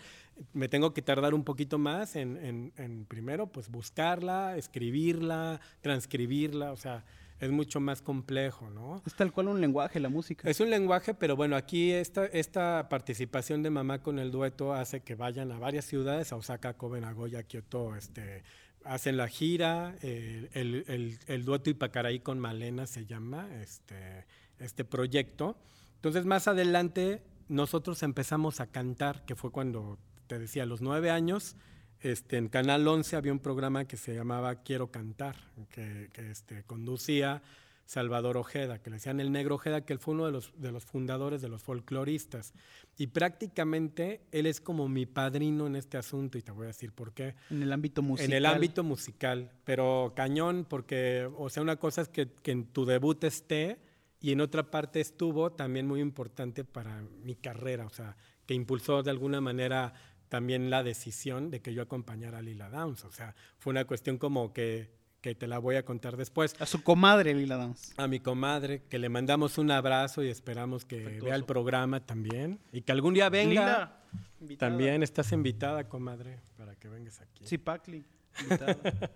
Me 0.55 0.69
tengo 0.69 0.95
que 0.95 1.03
tardar 1.03 1.35
un 1.35 1.45
poquito 1.45 1.79
más 1.79 2.17
en, 2.17 2.39
en- 2.39 2.73
en 2.79 3.05
primero, 3.05 3.47
pues 3.47 3.69
buscarla, 3.69 4.57
escribirla, 4.57 5.61
transcribirla, 5.83 6.73
o 6.73 6.77
sea, 6.77 7.05
es 7.41 7.51
mucho 7.51 7.81
más 7.81 8.01
complejo, 8.01 8.71
¿no? 8.71 9.03
Es 9.07 9.15
tal 9.15 9.33
cual 9.33 9.49
un 9.49 9.61
lenguaje, 9.61 10.01
la 10.01 10.09
música. 10.09 10.49
Es 10.49 10.61
un 10.61 10.71
lenguaje, 10.71 11.15
pero 11.15 11.37
bueno, 11.37 11.57
aquí 11.57 11.91
esta, 11.91 12.25
esta 12.27 12.89
participación 12.89 13.63
de 13.63 13.71
mamá 13.71 14.03
con 14.03 14.19
el 14.19 14.31
dueto 14.31 14.73
hace 14.73 15.01
que 15.01 15.15
vayan 15.15 15.51
a 15.53 15.59
varias 15.59 15.85
ciudades, 15.85 16.33
a 16.33 16.37
Osaka, 16.37 16.75
Kobe, 16.75 17.01
Nagoya, 17.01 17.43
Kioto, 17.43 17.97
este, 17.97 18.43
hacen 18.85 19.17
la 19.17 19.29
gira, 19.29 19.97
eh, 20.03 20.49
el, 20.53 20.85
el- 20.89 21.19
el 21.27 21.45
dueto 21.45 21.71
Ipacaraí 21.71 22.21
con 22.21 22.39
Malena 22.39 22.87
se 22.87 23.05
llama 23.07 23.49
este, 23.61 24.27
este 24.59 24.85
proyecto. 24.85 25.57
Entonces, 25.97 26.25
más 26.27 26.49
adelante, 26.49 27.23
nosotros 27.49 28.03
empezamos 28.03 28.61
a 28.61 28.67
cantar, 28.69 29.25
que 29.25 29.35
fue 29.35 29.51
cuando, 29.51 29.99
te 30.27 30.39
decía, 30.39 30.63
a 30.63 30.67
los 30.67 30.81
nueve 30.83 31.11
años, 31.11 31.57
este, 32.05 32.37
en 32.37 32.49
Canal 32.49 32.87
11 32.87 33.17
había 33.17 33.33
un 33.33 33.39
programa 33.39 33.87
que 33.87 33.97
se 33.97 34.15
llamaba 34.15 34.63
Quiero 34.63 34.91
Cantar, 34.91 35.37
que, 35.71 36.11
que, 36.13 36.31
este, 36.31 36.63
conducía 36.65 37.43
Salvador 37.87 38.37
Ojeda, 38.37 38.79
que 38.79 38.91
le 38.91 38.97
decían 38.97 39.21
el 39.21 39.33
negro 39.33 39.57
Ojeda, 39.57 39.83
que 39.83 39.95
él 39.95 39.99
fue 39.99 40.15
uno 40.15 40.27
de 40.27 40.33
los, 40.33 40.53
de 40.57 40.71
los 40.71 40.85
fundadores 40.85 41.43
de 41.43 41.49
los 41.49 41.63
folcloristas. 41.63 42.53
Y 42.99 43.09
prácticamente 43.09 44.21
él 44.33 44.47
es 44.47 44.61
como 44.61 44.89
mi 44.89 45.07
padrino 45.07 45.67
en 45.67 45.77
este 45.77 45.97
asunto, 45.97 46.39
y 46.39 46.43
te 46.43 46.53
voy 46.53 46.65
a 46.65 46.69
decir 46.69 46.93
por 46.93 47.13
qué. 47.13 47.35
En 47.51 47.63
el 47.63 47.73
ámbito 47.73 48.03
musical. 48.03 48.31
En 48.31 48.37
el 48.37 48.47
ámbito 48.47 48.85
musical, 48.85 49.51
pero 49.65 50.13
cañón, 50.15 50.67
porque, 50.69 51.29
o 51.37 51.49
sea, 51.49 51.63
una 51.63 51.77
cosa 51.77 52.03
es 52.03 52.09
que, 52.09 52.29
que 52.43 52.53
en 52.53 52.67
tu 52.67 52.85
debut 52.85 53.23
esté 53.25 53.79
y 54.21 54.33
en 54.33 54.41
otra 54.41 54.71
parte 54.71 55.01
estuvo 55.01 55.53
también 55.53 55.87
muy 55.87 56.01
importante 56.01 56.65
para 56.65 57.03
mi 57.23 57.35
carrera, 57.35 57.87
o 57.87 57.91
sea, 57.91 58.17
que 58.47 58.55
impulsó 58.55 59.03
de 59.03 59.11
alguna 59.11 59.41
manera 59.41 59.95
también 60.29 60.71
la 60.71 60.83
decisión 60.83 61.51
de 61.51 61.61
que 61.61 61.75
yo 61.75 61.83
acompañara 61.83 62.39
a 62.39 62.43
Lila 62.43 62.69
Downs. 62.71 63.05
O 63.05 63.13
sea, 63.13 63.35
fue 63.59 63.71
una 63.71 63.85
cuestión 63.85 64.19
como 64.19 64.53
que, 64.53 64.91
que 65.21 65.35
te 65.35 65.47
la 65.47 65.59
voy 65.59 65.77
a 65.77 65.85
contar 65.85 66.17
después. 66.17 66.55
A 66.61 66.67
su 66.67 66.83
comadre 66.83 67.35
Lila 67.35 67.57
Downs. 67.57 67.95
A 67.97 68.09
mi 68.09 68.21
comadre, 68.21 68.83
que 68.89 68.99
le 68.99 69.09
mandamos 69.09 69.59
un 69.59 69.71
abrazo 69.71 70.23
y 70.23 70.29
esperamos 70.29 70.85
que 70.85 71.21
vea 71.21 71.35
el 71.35 71.45
programa 71.45 72.05
también. 72.05 72.61
Y 72.73 72.83
que 72.83 72.93
algún 72.93 73.15
día 73.15 73.29
venga. 73.29 73.49
Lila, 73.49 73.97
invitada. 74.41 74.71
También 74.71 75.03
estás 75.03 75.33
invitada, 75.33 75.89
comadre, 75.89 76.41
para 76.57 76.75
que 76.77 76.89
vengas 76.89 77.21
aquí. 77.21 77.47
Sí, 77.47 77.59
Pacli. 77.59 78.05
invitada. 78.43 78.77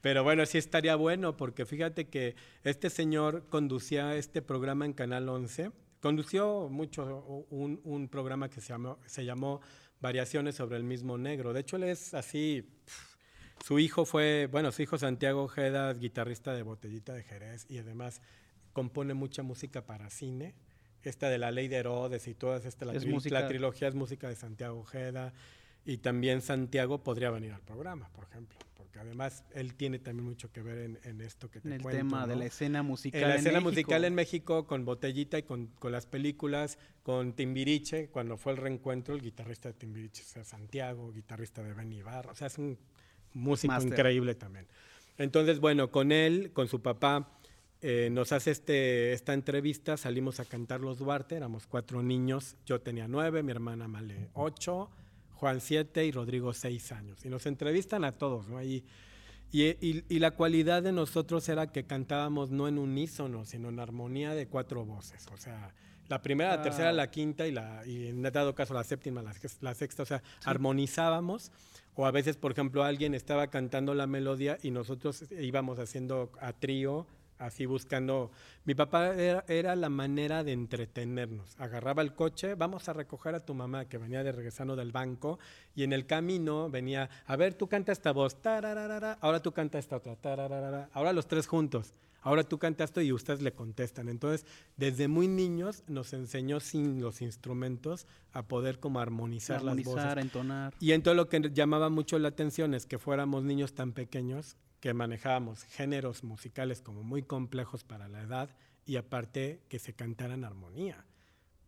Pero 0.00 0.24
bueno, 0.24 0.46
sí 0.46 0.58
estaría 0.58 0.96
bueno, 0.96 1.36
porque 1.36 1.66
fíjate 1.66 2.08
que 2.08 2.36
este 2.64 2.88
señor 2.88 3.44
conducía 3.48 4.14
este 4.14 4.42
programa 4.42 4.86
en 4.86 4.92
Canal 4.92 5.28
11. 5.28 5.72
Condució 6.00 6.68
mucho 6.70 7.46
un, 7.50 7.80
un 7.84 8.08
programa 8.08 8.48
que 8.48 8.62
se 8.62 8.68
llamó, 8.68 8.98
se 9.04 9.24
llamó 9.26 9.60
Variaciones 10.00 10.54
sobre 10.54 10.76
el 10.76 10.84
mismo 10.84 11.18
negro. 11.18 11.52
De 11.52 11.60
hecho, 11.60 11.76
él 11.76 11.84
es 11.84 12.14
así. 12.14 12.66
Su 13.64 13.78
hijo 13.78 14.04
fue, 14.06 14.48
bueno, 14.50 14.72
su 14.72 14.80
hijo 14.82 14.96
Santiago 14.96 15.42
Ojeda, 15.44 15.92
guitarrista 15.92 16.54
de 16.54 16.62
Botellita 16.62 17.12
de 17.12 17.22
Jerez 17.22 17.66
y 17.68 17.78
además 17.78 18.22
compone 18.72 19.12
mucha 19.14 19.42
música 19.42 19.84
para 19.84 20.08
cine. 20.08 20.54
Esta 21.02 21.28
de 21.28 21.38
la 21.38 21.50
ley 21.50 21.68
de 21.68 21.76
Herodes 21.76 22.26
y 22.28 22.34
todas 22.34 22.64
esta, 22.64 22.84
la, 22.86 22.92
Es 22.94 23.04
tri- 23.04 23.10
música- 23.10 23.40
la 23.40 23.48
trilogía 23.48 23.88
es 23.88 23.94
música 23.94 24.28
de 24.28 24.36
Santiago 24.36 24.80
Ojeda. 24.80 25.32
Y 25.84 25.98
también 25.98 26.40
Santiago 26.42 27.02
podría 27.02 27.30
venir 27.30 27.52
al 27.52 27.62
programa, 27.62 28.08
por 28.10 28.24
ejemplo, 28.24 28.58
porque 28.90 29.06
además 29.06 29.44
él 29.54 29.74
tiene 29.74 30.00
también 30.00 30.24
mucho 30.24 30.50
que 30.50 30.62
ver 30.62 30.78
en, 30.78 30.98
en 31.04 31.20
esto 31.20 31.48
que 31.48 31.60
te 31.60 31.68
en 31.68 31.74
el 31.74 31.82
cuento, 31.82 31.98
tema 31.98 32.26
de 32.26 32.34
la 32.34 32.46
escena 32.46 32.82
musical. 32.82 33.22
En 33.22 33.28
la 33.28 33.34
en 33.34 33.38
escena 33.38 33.60
México. 33.60 33.70
musical 33.70 34.04
en 34.04 34.14
México, 34.16 34.66
con 34.66 34.84
Botellita 34.84 35.38
y 35.38 35.44
con, 35.44 35.68
con 35.78 35.92
las 35.92 36.06
películas, 36.06 36.76
con 37.04 37.34
Timbiriche, 37.34 38.08
cuando 38.08 38.36
fue 38.36 38.50
el 38.50 38.58
reencuentro, 38.58 39.14
el 39.14 39.22
guitarrista 39.22 39.68
de 39.68 39.74
Timbiriche, 39.74 40.24
o 40.24 40.26
sea, 40.26 40.42
Santiago, 40.42 41.12
guitarrista 41.12 41.62
de 41.62 41.72
Benny 41.72 41.98
Ibarra, 41.98 42.32
o 42.32 42.34
sea, 42.34 42.48
es 42.48 42.58
un 42.58 42.78
músico 43.32 43.80
increíble 43.80 44.34
también. 44.34 44.66
Entonces, 45.18 45.60
bueno, 45.60 45.92
con 45.92 46.10
él, 46.10 46.50
con 46.52 46.66
su 46.66 46.82
papá, 46.82 47.38
eh, 47.82 48.08
nos 48.10 48.32
hace 48.32 48.50
este, 48.50 49.12
esta 49.12 49.34
entrevista, 49.34 49.96
salimos 49.98 50.40
a 50.40 50.46
cantar 50.46 50.80
los 50.80 50.98
Duarte, 50.98 51.36
éramos 51.36 51.68
cuatro 51.68 52.02
niños, 52.02 52.56
yo 52.66 52.80
tenía 52.80 53.06
nueve, 53.06 53.44
mi 53.44 53.52
hermana 53.52 53.86
Male 53.86 54.30
ocho, 54.34 54.90
Juan 55.40 55.62
siete 55.62 56.04
y 56.04 56.12
Rodrigo 56.12 56.52
seis 56.52 56.92
años. 56.92 57.24
Y 57.24 57.30
nos 57.30 57.46
entrevistan 57.46 58.04
a 58.04 58.12
todos, 58.12 58.46
¿no? 58.46 58.62
Y, 58.62 58.84
y- 59.52 60.04
y 60.08 60.18
la 60.18 60.32
cualidad 60.32 60.82
de 60.82 60.92
nosotros 60.92 61.48
era 61.48 61.72
que 61.72 61.84
cantábamos 61.84 62.50
no 62.50 62.68
en 62.68 62.78
unísono, 62.78 63.46
sino 63.46 63.70
en 63.70 63.80
armonía 63.80 64.34
de 64.34 64.46
cuatro 64.46 64.84
voces. 64.84 65.26
O 65.32 65.38
sea, 65.38 65.74
la 66.08 66.20
primera, 66.20 66.56
la 66.56 66.62
tercera, 66.62 66.92
la 66.92 67.10
quinta 67.10 67.46
y, 67.46 67.52
la, 67.52 67.86
y 67.86 68.08
en 68.08 68.20
dado 68.22 68.54
caso 68.54 68.74
la 68.74 68.84
séptima, 68.84 69.22
la, 69.22 69.32
la 69.62 69.74
sexta. 69.74 70.02
O 70.02 70.06
sea, 70.06 70.22
armonizábamos. 70.44 71.50
O 71.94 72.04
a 72.06 72.10
veces, 72.10 72.36
por 72.36 72.52
ejemplo, 72.52 72.84
alguien 72.84 73.14
estaba 73.14 73.46
cantando 73.48 73.94
la 73.94 74.06
melodía 74.06 74.58
y 74.62 74.70
nosotros 74.70 75.24
íbamos 75.32 75.78
haciendo 75.78 76.30
a 76.40 76.52
trío, 76.52 77.06
así 77.40 77.66
buscando. 77.66 78.30
Mi 78.64 78.74
papá 78.74 79.14
era, 79.14 79.44
era 79.48 79.74
la 79.74 79.88
manera 79.88 80.44
de 80.44 80.52
entretenernos. 80.52 81.58
Agarraba 81.58 82.02
el 82.02 82.14
coche, 82.14 82.54
vamos 82.54 82.88
a 82.88 82.92
recoger 82.92 83.34
a 83.34 83.44
tu 83.44 83.54
mamá 83.54 83.86
que 83.86 83.98
venía 83.98 84.22
de 84.22 84.30
regresando 84.30 84.76
del 84.76 84.92
banco 84.92 85.38
y 85.74 85.82
en 85.82 85.92
el 85.92 86.06
camino 86.06 86.70
venía, 86.70 87.10
a 87.26 87.36
ver, 87.36 87.54
tú 87.54 87.68
canta 87.68 87.92
esta 87.92 88.12
voz, 88.12 88.40
tararara, 88.40 89.18
ahora 89.20 89.40
tú 89.40 89.52
canta 89.52 89.78
esta 89.78 89.96
otra, 89.96 90.14
tararara, 90.16 90.88
ahora 90.92 91.12
los 91.12 91.26
tres 91.26 91.46
juntos. 91.46 91.94
Ahora 92.22 92.44
tú 92.44 92.58
cantas 92.58 92.90
esto 92.90 93.00
y 93.00 93.12
ustedes 93.12 93.40
le 93.40 93.52
contestan. 93.52 94.08
Entonces, 94.08 94.46
desde 94.76 95.08
muy 95.08 95.26
niños 95.26 95.84
nos 95.86 96.12
enseñó 96.12 96.60
sin 96.60 97.00
los 97.00 97.22
instrumentos 97.22 98.06
a 98.32 98.42
poder 98.42 98.78
como 98.78 99.00
armonizar, 99.00 99.62
las 99.62 99.76
voces. 99.76 99.88
Armonizar, 99.88 100.18
entonar. 100.18 100.74
Y 100.80 100.92
entonces 100.92 101.16
lo 101.16 101.28
que 101.30 101.50
llamaba 101.52 101.88
mucho 101.88 102.18
la 102.18 102.28
atención 102.28 102.74
es 102.74 102.84
que 102.84 102.98
fuéramos 102.98 103.42
niños 103.42 103.72
tan 103.72 103.92
pequeños 103.92 104.56
que 104.80 104.94
manejábamos 104.94 105.64
géneros 105.64 106.24
musicales 106.24 106.82
como 106.82 107.02
muy 107.02 107.22
complejos 107.22 107.84
para 107.84 108.08
la 108.08 108.22
edad 108.22 108.50
y 108.86 108.96
aparte 108.96 109.62
que 109.68 109.78
se 109.78 109.92
cantaran 109.94 110.44
armonía. 110.44 111.04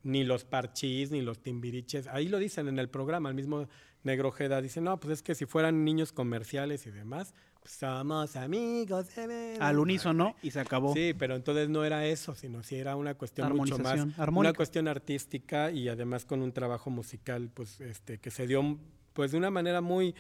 Ni 0.03 0.25
los 0.25 0.45
parchís, 0.45 1.11
ni 1.13 1.21
los 1.23 1.41
timbiriches. 1.43 2.09
Ahí 2.09 2.29
lo 2.29 2.39
dicen 2.39 2.67
en 2.69 2.79
el 2.79 2.89
programa, 2.89 3.29
el 3.29 3.37
mismo 3.37 3.69
Negro 4.03 4.31
Ojeda 4.31 4.61
dice, 4.61 4.81
no, 4.81 4.99
pues 4.99 5.13
es 5.13 5.23
que 5.23 5.35
si 5.37 5.47
fueran 5.47 5.85
niños 5.85 6.11
comerciales 6.13 6.87
y 6.87 6.91
demás, 6.91 7.35
pues 7.61 7.75
somos 7.75 8.35
amigos. 8.35 9.15
de 9.15 9.27
veras". 9.29 9.61
Al 9.61 9.79
unísono 9.79 10.35
y 10.43 10.51
se 10.51 10.59
acabó. 10.59 10.93
Sí, 10.93 11.15
pero 11.17 11.37
entonces 11.37 11.69
no 11.69 11.85
era 11.85 12.05
eso, 12.07 12.35
sino 12.35 12.65
si 12.65 12.77
era 12.77 12.97
una 12.97 13.15
cuestión 13.15 13.51
mucho 13.55 13.79
más, 13.79 13.87
Armonización, 13.93 14.09
una 14.17 14.23
armónica. 14.25 14.55
cuestión 14.57 14.89
artística 14.89 15.71
y 15.71 15.89
además 15.89 16.25
con 16.25 16.43
un 16.43 16.51
trabajo 16.53 16.91
musical, 16.91 17.51
pues, 17.55 17.81
este, 17.81 18.19
que 18.19 18.33
se 18.33 18.49
dio, 18.49 18.79
pues, 19.13 19.31
de 19.31 19.39
una 19.39 19.51
manera 19.51 19.81
muy 19.81 20.17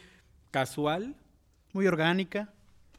casual, 0.52 1.16
Muy 1.72 1.86
orgánica. 1.88 2.52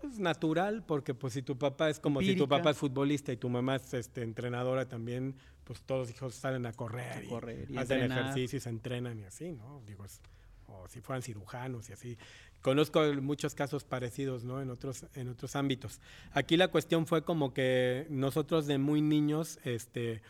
Pues, 0.04 0.20
natural, 0.20 0.84
porque, 0.86 1.13
pues, 1.13 1.34
si 1.34 1.42
tu 1.42 1.58
papá 1.58 1.89
es 1.89 2.00
como 2.00 2.20
si 2.20 2.26
tu 2.28 2.32
Empírica. 2.44 2.58
papá 2.58 2.72
es 2.72 2.78
futbolista 2.78 3.32
y 3.32 3.38
tu 3.38 3.50
mamá 3.50 3.78
es, 3.78 3.94
este, 3.94 4.22
entrenadora 4.22 4.88
también, 4.88 5.36
pues, 5.63 5.82
todos 5.82 6.08
los 6.08 6.16
hijos 6.16 6.36
salen 6.36 6.66
a 6.66 6.74
correr, 6.74 7.12
A 7.20 7.24
y 7.24 7.28
correr 7.28 7.72
y 7.72 7.78
hacen 7.78 8.02
entrenar. 8.02 8.20
ejercicio 8.26 8.58
y 8.58 8.60
se 8.60 8.70
entrenan 8.70 9.20
y 9.20 9.24
así, 9.24 9.54
¿no? 9.54 9.82
Digo, 9.88 10.04
es- 10.06 10.20
o 10.68 10.88
si 10.89 11.00
fueran 11.02 11.22
cirujanos 11.22 11.89
y 11.89 11.94
así. 11.94 12.18
Conozco 12.62 13.02
muchos 13.22 13.56
casos 13.56 13.84
parecidos, 13.84 14.44
¿no? 14.44 14.62
En 14.62 14.70
otros, 14.70 15.06
en 15.16 15.30
otros 15.30 15.56
ámbitos. 15.56 16.00
Aquí 16.32 16.58
la 16.58 16.68
cuestión 16.70 17.08
fue 17.08 17.24
como 17.24 17.54
que 17.54 18.06
nosotros 18.10 18.68
de 18.68 18.78
muy 18.78 19.02
niños, 19.02 19.60
este, 19.63 20.22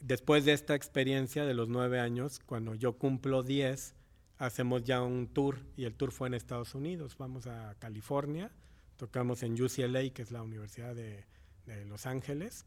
después 0.00 0.44
de 0.44 0.52
esta 0.52 0.74
experiencia 0.74 1.44
de 1.44 1.54
los 1.54 1.68
nueve 1.68 1.98
años, 2.00 2.40
cuando 2.46 2.74
yo 2.74 2.92
cumplo 2.94 3.42
10, 3.42 3.94
hacemos 4.38 4.84
ya 4.84 5.02
un 5.02 5.26
tour 5.28 5.58
y 5.76 5.84
el 5.84 5.94
tour 5.94 6.12
fue 6.12 6.28
en 6.28 6.34
Estados 6.34 6.74
Unidos. 6.74 7.16
Vamos 7.18 7.46
a 7.46 7.74
California, 7.78 8.50
tocamos 9.00 9.42
en 9.42 9.54
UCLA, 9.60 10.10
que 10.10 10.20
es 10.22 10.30
la 10.30 10.42
Universidad 10.42 10.94
de, 10.94 11.24
de 11.64 11.84
Los 11.86 12.04
Ángeles, 12.04 12.66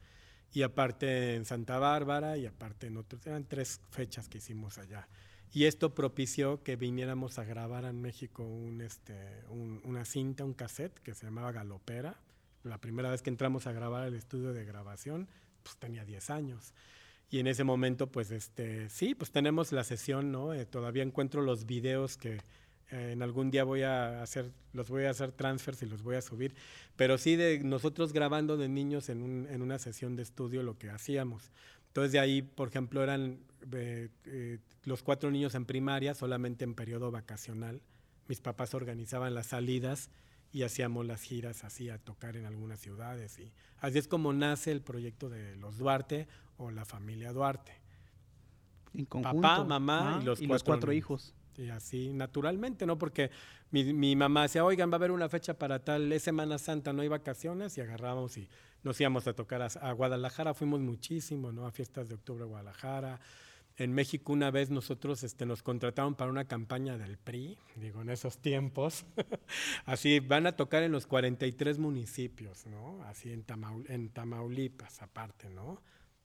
y 0.52 0.64
aparte 0.64 1.36
en 1.36 1.46
Santa 1.46 1.78
Bárbara 1.78 2.38
y 2.38 2.48
aparte 2.48 2.88
en 2.88 2.98
otros, 2.98 3.26
eran 3.28 3.46
tres 3.46 3.82
fechas 3.92 4.28
que 4.30 4.40
hicimos 4.40 4.80
allá. 4.80 5.08
Y 5.52 5.66
esto 5.66 5.94
propició 5.94 6.64
que 6.64 6.76
viniéramos 6.76 7.38
a 7.38 7.44
grabar 7.44 7.86
en 7.86 8.02
México 8.02 8.44
un, 8.44 8.82
este, 8.82 9.44
un- 9.50 9.80
una 9.84 10.06
cinta, 10.06 10.44
un 10.44 10.54
cassette 10.56 10.98
que 11.00 11.14
se 11.14 11.28
llamaba 11.28 11.52
Galopera. 11.52 12.20
La 12.64 12.80
primera 12.80 13.12
vez 13.12 13.22
que 13.22 13.30
entramos 13.30 13.68
a 13.68 13.72
grabar 13.72 14.08
el 14.08 14.16
estudio 14.16 14.54
de 14.54 14.66
grabación, 14.66 15.28
pues 15.62 15.78
tenía 15.78 16.04
10 16.06 16.32
años. 16.32 16.74
Y 17.30 17.40
en 17.40 17.46
ese 17.48 17.64
momento, 17.64 18.12
pues 18.12 18.32
este, 18.32 18.90
sí, 18.90 19.14
pues 19.16 19.32
tenemos 19.32 19.72
la 19.72 19.84
sesión, 19.84 20.32
¿no? 20.32 20.54
Eh, 20.56 20.66
todavía 20.66 21.04
encuentro 21.04 21.42
los 21.44 21.66
videos 21.68 22.18
que 22.18 22.42
eh, 22.94 23.12
en 23.12 23.22
algún 23.24 23.50
día 23.52 23.64
voy 23.64 23.82
a 23.82 24.22
hacer, 24.22 24.52
los 24.74 24.88
voy 24.90 25.06
a 25.06 25.10
hacer 25.10 25.32
transfers 25.32 25.82
y 25.82 25.86
los 25.88 26.02
voy 26.04 26.16
a 26.16 26.22
subir. 26.22 26.54
Pero 26.96 27.18
sí 27.18 27.36
de 27.36 27.60
nosotros 27.64 28.14
grabando 28.14 28.56
de 28.58 28.70
niños 28.70 29.10
en, 29.10 29.22
un- 29.22 29.48
en 29.50 29.62
una 29.62 29.80
sesión 29.80 30.16
de 30.16 30.24
estudio 30.24 30.62
lo 30.64 30.78
que 30.78 30.90
hacíamos. 30.90 31.52
Entonces 31.88 32.12
de 32.12 32.20
ahí, 32.20 32.42
por 32.42 32.68
ejemplo, 32.70 33.04
eran 33.04 33.40
eh, 33.72 34.10
eh, 34.26 34.60
los 34.84 35.04
cuatro 35.04 35.30
niños 35.32 35.56
en 35.56 35.66
primaria, 35.66 36.14
solamente 36.14 36.64
en 36.64 36.74
periodo 36.76 37.12
vacacional. 37.12 37.82
Mis 38.28 38.40
papás 38.42 38.74
organizaban 38.74 39.34
las 39.34 39.48
salidas 39.48 40.10
y 40.52 40.64
hacíamos 40.64 41.06
las 41.06 41.22
giras 41.24 41.64
así 41.64 41.90
a 41.90 41.98
tocar 41.98 42.36
en 42.38 42.46
algunas 42.46 42.80
ciudades. 42.80 43.38
Y 43.40 43.52
así 43.80 43.98
es 43.98 44.08
como 44.08 44.34
nace 44.34 44.72
el 44.72 44.82
proyecto 44.82 45.30
de 45.30 45.56
los 45.56 45.78
Duarte 45.78 46.28
o 46.58 46.70
la 46.72 46.86
familia 46.86 47.32
Duarte. 47.34 47.74
En 48.94 49.06
conjunto. 49.06 49.42
Papá, 49.42 49.64
mamá 49.64 50.18
Ah, 50.18 50.20
y 50.22 50.26
los 50.26 50.40
los 50.40 50.48
cuatro 50.48 50.66
cuatro 50.66 50.92
niños. 50.92 50.98
hijos. 51.04 51.34
Y 51.58 51.70
así 51.70 52.14
naturalmente, 52.14 52.86
¿no? 52.86 52.98
Porque 52.98 53.32
mi, 53.72 53.94
mi 53.94 54.16
mamá 54.16 54.44
decía, 54.44 54.64
oigan, 54.64 54.90
va 54.90 54.96
a 54.96 54.98
haber 54.98 55.12
una 55.12 55.30
fecha 55.30 55.54
para 55.56 55.80
tal, 55.80 56.12
es 56.12 56.24
Semana 56.24 56.58
Santa, 56.58 56.94
no 56.94 57.02
hay 57.02 57.08
vacaciones, 57.08 57.78
y 57.78 57.82
agarrábamos 57.82 58.38
y 58.38 58.48
nos 58.84 59.00
íbamos 59.00 59.28
a 59.28 59.34
tocar 59.34 59.62
a, 59.62 59.92
Guadalajara, 59.94 60.54
fuimos 60.54 60.80
muchísimo, 60.82 61.52
¿no? 61.52 61.66
A 61.66 61.72
fiestas 61.72 62.10
de 62.10 62.16
octubre 62.16 62.44
Guadalajara. 62.46 63.20
En 63.76 63.92
México 63.92 64.32
una 64.34 64.52
vez 64.52 64.70
nosotros 64.70 65.24
este, 65.24 65.48
nos 65.48 65.64
contrataron 65.64 66.14
para 66.14 66.30
una 66.30 66.46
campaña 66.46 66.96
del 66.98 67.18
PRI, 67.18 67.58
digo, 67.76 68.02
en 68.02 68.10
esos 68.10 68.38
tiempos. 68.38 69.06
Así 69.86 70.20
van 70.20 70.46
a 70.46 70.56
tocar 70.56 70.84
en 70.84 70.92
los 70.92 71.08
43 71.08 71.80
municipios, 71.80 72.68
¿no? 72.68 73.02
Así 73.06 73.32
en, 73.32 73.44
Tamaul- 73.46 73.90
en 73.90 74.10
Tamaulipas, 74.10 75.02
aparte, 75.02 75.50
¿no? 75.50 75.82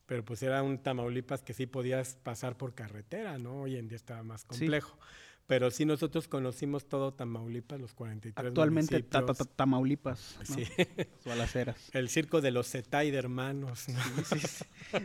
Pero 0.09 0.25
pues 0.25 0.41
era 0.43 0.61
un 0.63 0.79
Tamaulipas 0.79 1.43
que 1.43 1.53
sí 1.53 1.67
podías 1.67 2.15
pasar 2.15 2.57
por 2.57 2.73
carretera, 2.73 3.37
¿no? 3.37 3.61
Hoy 3.61 3.77
en 3.77 3.87
día 3.87 3.95
estaba 3.95 4.23
más 4.23 4.41
Sí. 4.41 4.47
complejo. 4.47 4.97
Pero 5.45 5.71
sí 5.71 5.85
nosotros 5.85 6.27
conocimos 6.27 6.87
todo 6.87 7.13
Tamaulipas, 7.13 7.79
los 7.79 7.93
43 7.93 8.47
Actualmente 8.47 9.01
ta- 9.03 9.09
ta- 9.09 9.21
municipios. 9.21 9.47
ta- 9.47 9.55
Tamaulipas. 9.55 10.37
¿no? 10.49 10.55
Sí. 10.55 10.63
El 11.93 12.09
circo 12.09 12.41
de 12.41 12.51
los 12.51 12.67
Zetay 12.69 13.09
de 13.11 13.17
hermanos. 13.17 13.85
¿no? 13.89 13.99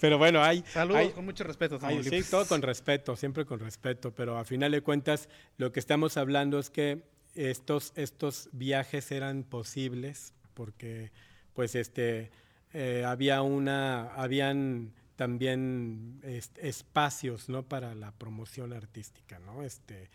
Pero 0.00 0.18
bueno, 0.18 0.42
hay... 0.42 0.64
Saludos 0.72 0.98
hay- 1.00 1.10
con 1.10 1.24
mucho 1.24 1.44
respeto. 1.44 1.76
Ay, 1.82 1.98
sí, 1.98 2.02
Tamaulipas. 2.04 2.30
todo 2.30 2.46
con 2.46 2.62
respeto, 2.62 3.16
siempre 3.16 3.44
con 3.44 3.60
respeto, 3.60 4.14
pero 4.14 4.38
a 4.38 4.44
final 4.44 4.72
de 4.72 4.80
cuentas 4.80 5.28
lo 5.56 5.72
que 5.72 5.80
estamos 5.80 6.16
hablando 6.16 6.58
es 6.58 6.70
que 6.70 7.02
estos, 7.34 7.92
estos 7.96 8.48
viajes 8.52 9.10
eran 9.12 9.44
posibles 9.44 10.34
porque 10.54 11.12
pues 11.54 11.74
este 11.74 12.30
eh, 12.72 13.04
había 13.06 13.42
una, 13.42 14.14
habían 14.14 14.92
también 15.16 16.20
este, 16.22 16.68
espacios, 16.68 17.48
¿no? 17.48 17.62
Para 17.62 17.94
la 17.94 18.12
promoción 18.12 18.72
artística, 18.72 19.38
¿no? 19.38 19.62
Este, 19.62 20.08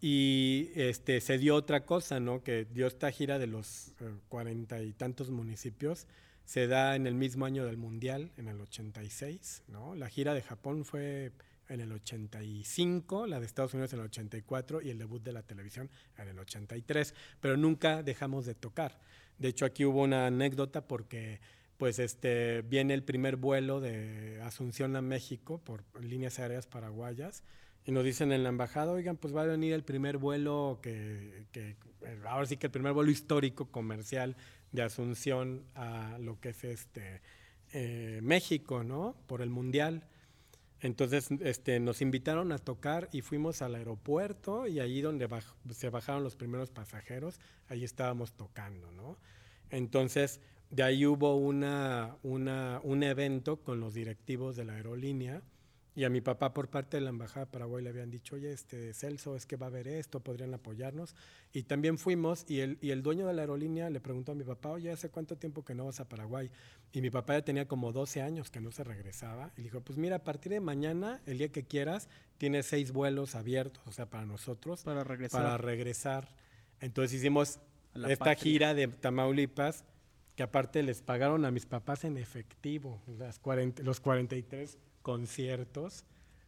y 0.00 0.70
este, 0.74 1.20
se 1.20 1.38
dio 1.38 1.56
otra 1.56 1.84
cosa, 1.84 2.20
¿no? 2.20 2.42
Que 2.42 2.64
dio 2.64 2.86
esta 2.86 3.10
gira 3.10 3.38
de 3.38 3.46
los 3.46 3.88
eh, 4.00 4.14
cuarenta 4.28 4.80
y 4.82 4.92
tantos 4.92 5.30
municipios, 5.30 6.06
se 6.44 6.68
da 6.68 6.96
en 6.96 7.06
el 7.06 7.14
mismo 7.14 7.44
año 7.44 7.66
del 7.66 7.76
Mundial, 7.76 8.30
en 8.36 8.48
el 8.48 8.60
86, 8.60 9.64
¿no? 9.68 9.94
La 9.94 10.08
gira 10.08 10.32
de 10.32 10.42
Japón 10.42 10.84
fue 10.84 11.32
en 11.68 11.80
el 11.80 11.90
85, 11.92 13.26
la 13.26 13.40
de 13.40 13.46
Estados 13.46 13.74
Unidos 13.74 13.92
en 13.92 13.98
el 14.00 14.06
84 14.06 14.82
y 14.82 14.90
el 14.90 14.98
debut 14.98 15.22
de 15.22 15.32
la 15.32 15.42
televisión 15.42 15.90
en 16.16 16.28
el 16.28 16.38
83, 16.38 17.14
pero 17.40 17.56
nunca 17.56 18.02
dejamos 18.02 18.46
de 18.46 18.54
tocar. 18.54 18.98
De 19.38 19.48
hecho, 19.48 19.64
aquí 19.64 19.84
hubo 19.84 20.02
una 20.02 20.26
anécdota 20.26 20.86
porque 20.86 21.40
pues 21.78 21.98
este 21.98 22.62
viene 22.62 22.94
el 22.94 23.02
primer 23.02 23.36
vuelo 23.36 23.80
de 23.80 24.40
Asunción 24.42 24.96
a 24.96 25.02
México 25.02 25.60
por 25.62 25.84
líneas 26.02 26.38
aéreas 26.38 26.66
paraguayas 26.66 27.42
y 27.84 27.92
nos 27.92 28.04
dicen 28.04 28.32
en 28.32 28.42
la 28.42 28.48
embajada, 28.48 28.92
oigan, 28.92 29.16
pues 29.16 29.34
va 29.34 29.42
a 29.42 29.46
venir 29.46 29.72
el 29.72 29.84
primer 29.84 30.18
vuelo 30.18 30.80
que, 30.82 31.46
que 31.52 31.76
ahora 32.26 32.46
sí 32.46 32.56
que 32.56 32.66
el 32.66 32.72
primer 32.72 32.92
vuelo 32.92 33.10
histórico 33.10 33.70
comercial 33.70 34.36
de 34.72 34.82
Asunción 34.82 35.64
a 35.74 36.18
lo 36.18 36.40
que 36.40 36.50
es 36.50 36.64
este 36.64 37.22
eh, 37.72 38.20
México, 38.22 38.82
¿no? 38.82 39.16
Por 39.26 39.42
el 39.42 39.50
mundial. 39.50 40.08
Entonces 40.80 41.28
este, 41.40 41.80
nos 41.80 42.02
invitaron 42.02 42.52
a 42.52 42.58
tocar 42.58 43.08
y 43.12 43.22
fuimos 43.22 43.62
al 43.62 43.74
aeropuerto 43.74 44.66
y 44.66 44.80
ahí 44.80 45.00
donde 45.00 45.28
se 45.70 45.88
bajaron 45.88 46.22
los 46.22 46.36
primeros 46.36 46.70
pasajeros, 46.70 47.40
ahí 47.68 47.82
estábamos 47.82 48.32
tocando, 48.34 48.92
¿no? 48.92 49.16
Entonces 49.70 50.40
de 50.70 50.82
ahí 50.82 51.06
hubo 51.06 51.36
una, 51.36 52.16
una, 52.22 52.80
un 52.82 53.02
evento 53.02 53.56
con 53.58 53.80
los 53.80 53.94
directivos 53.94 54.56
de 54.56 54.64
la 54.64 54.74
aerolínea 54.74 55.42
y 55.96 56.04
a 56.04 56.10
mi 56.10 56.20
papá 56.20 56.52
por 56.52 56.68
parte 56.68 56.98
de 56.98 57.00
la 57.00 57.08
Embajada 57.08 57.46
de 57.46 57.52
Paraguay 57.52 57.82
le 57.82 57.88
habían 57.88 58.10
dicho, 58.10 58.34
oye, 58.34 58.52
este, 58.52 58.92
Celso, 58.92 59.34
es 59.34 59.46
que 59.46 59.56
va 59.56 59.66
a 59.66 59.68
haber 59.70 59.88
esto, 59.88 60.20
podrían 60.20 60.52
apoyarnos. 60.52 61.14
Y 61.54 61.62
también 61.62 61.96
fuimos 61.96 62.44
y 62.48 62.60
el, 62.60 62.76
y 62.82 62.90
el 62.90 63.02
dueño 63.02 63.26
de 63.26 63.32
la 63.32 63.40
aerolínea 63.40 63.88
le 63.88 63.98
preguntó 64.00 64.32
a 64.32 64.34
mi 64.34 64.44
papá, 64.44 64.68
oye, 64.68 64.90
¿hace 64.90 65.08
cuánto 65.08 65.36
tiempo 65.36 65.64
que 65.64 65.74
no 65.74 65.86
vas 65.86 65.98
a 65.98 66.06
Paraguay? 66.06 66.50
Y 66.92 67.00
mi 67.00 67.08
papá 67.08 67.38
ya 67.38 67.46
tenía 67.46 67.66
como 67.66 67.92
12 67.92 68.20
años 68.20 68.50
que 68.50 68.60
no 68.60 68.72
se 68.72 68.84
regresaba. 68.84 69.52
Y 69.56 69.62
le 69.62 69.62
dijo, 69.64 69.80
pues 69.80 69.98
mira, 69.98 70.16
a 70.16 70.22
partir 70.22 70.52
de 70.52 70.60
mañana, 70.60 71.22
el 71.24 71.38
día 71.38 71.48
que 71.48 71.64
quieras, 71.64 72.10
tienes 72.36 72.66
seis 72.66 72.92
vuelos 72.92 73.34
abiertos, 73.34 73.82
o 73.86 73.92
sea, 73.92 74.04
para 74.04 74.26
nosotros. 74.26 74.82
Para 74.82 75.02
regresar. 75.02 75.42
Para 75.42 75.56
regresar. 75.56 76.28
Entonces 76.80 77.14
hicimos 77.14 77.58
esta 78.06 78.34
gira 78.34 78.74
de 78.74 78.88
Tamaulipas, 78.88 79.86
que 80.36 80.42
aparte 80.42 80.82
les 80.82 81.02
pagaron 81.02 81.44
a 81.44 81.50
mis 81.50 81.66
papás 81.66 82.04
en 82.04 82.18
efectivo, 82.18 83.00
las 83.18 83.38
40, 83.38 83.82
los 83.82 84.00
43 84.00 84.78
conciertos. 85.02 86.04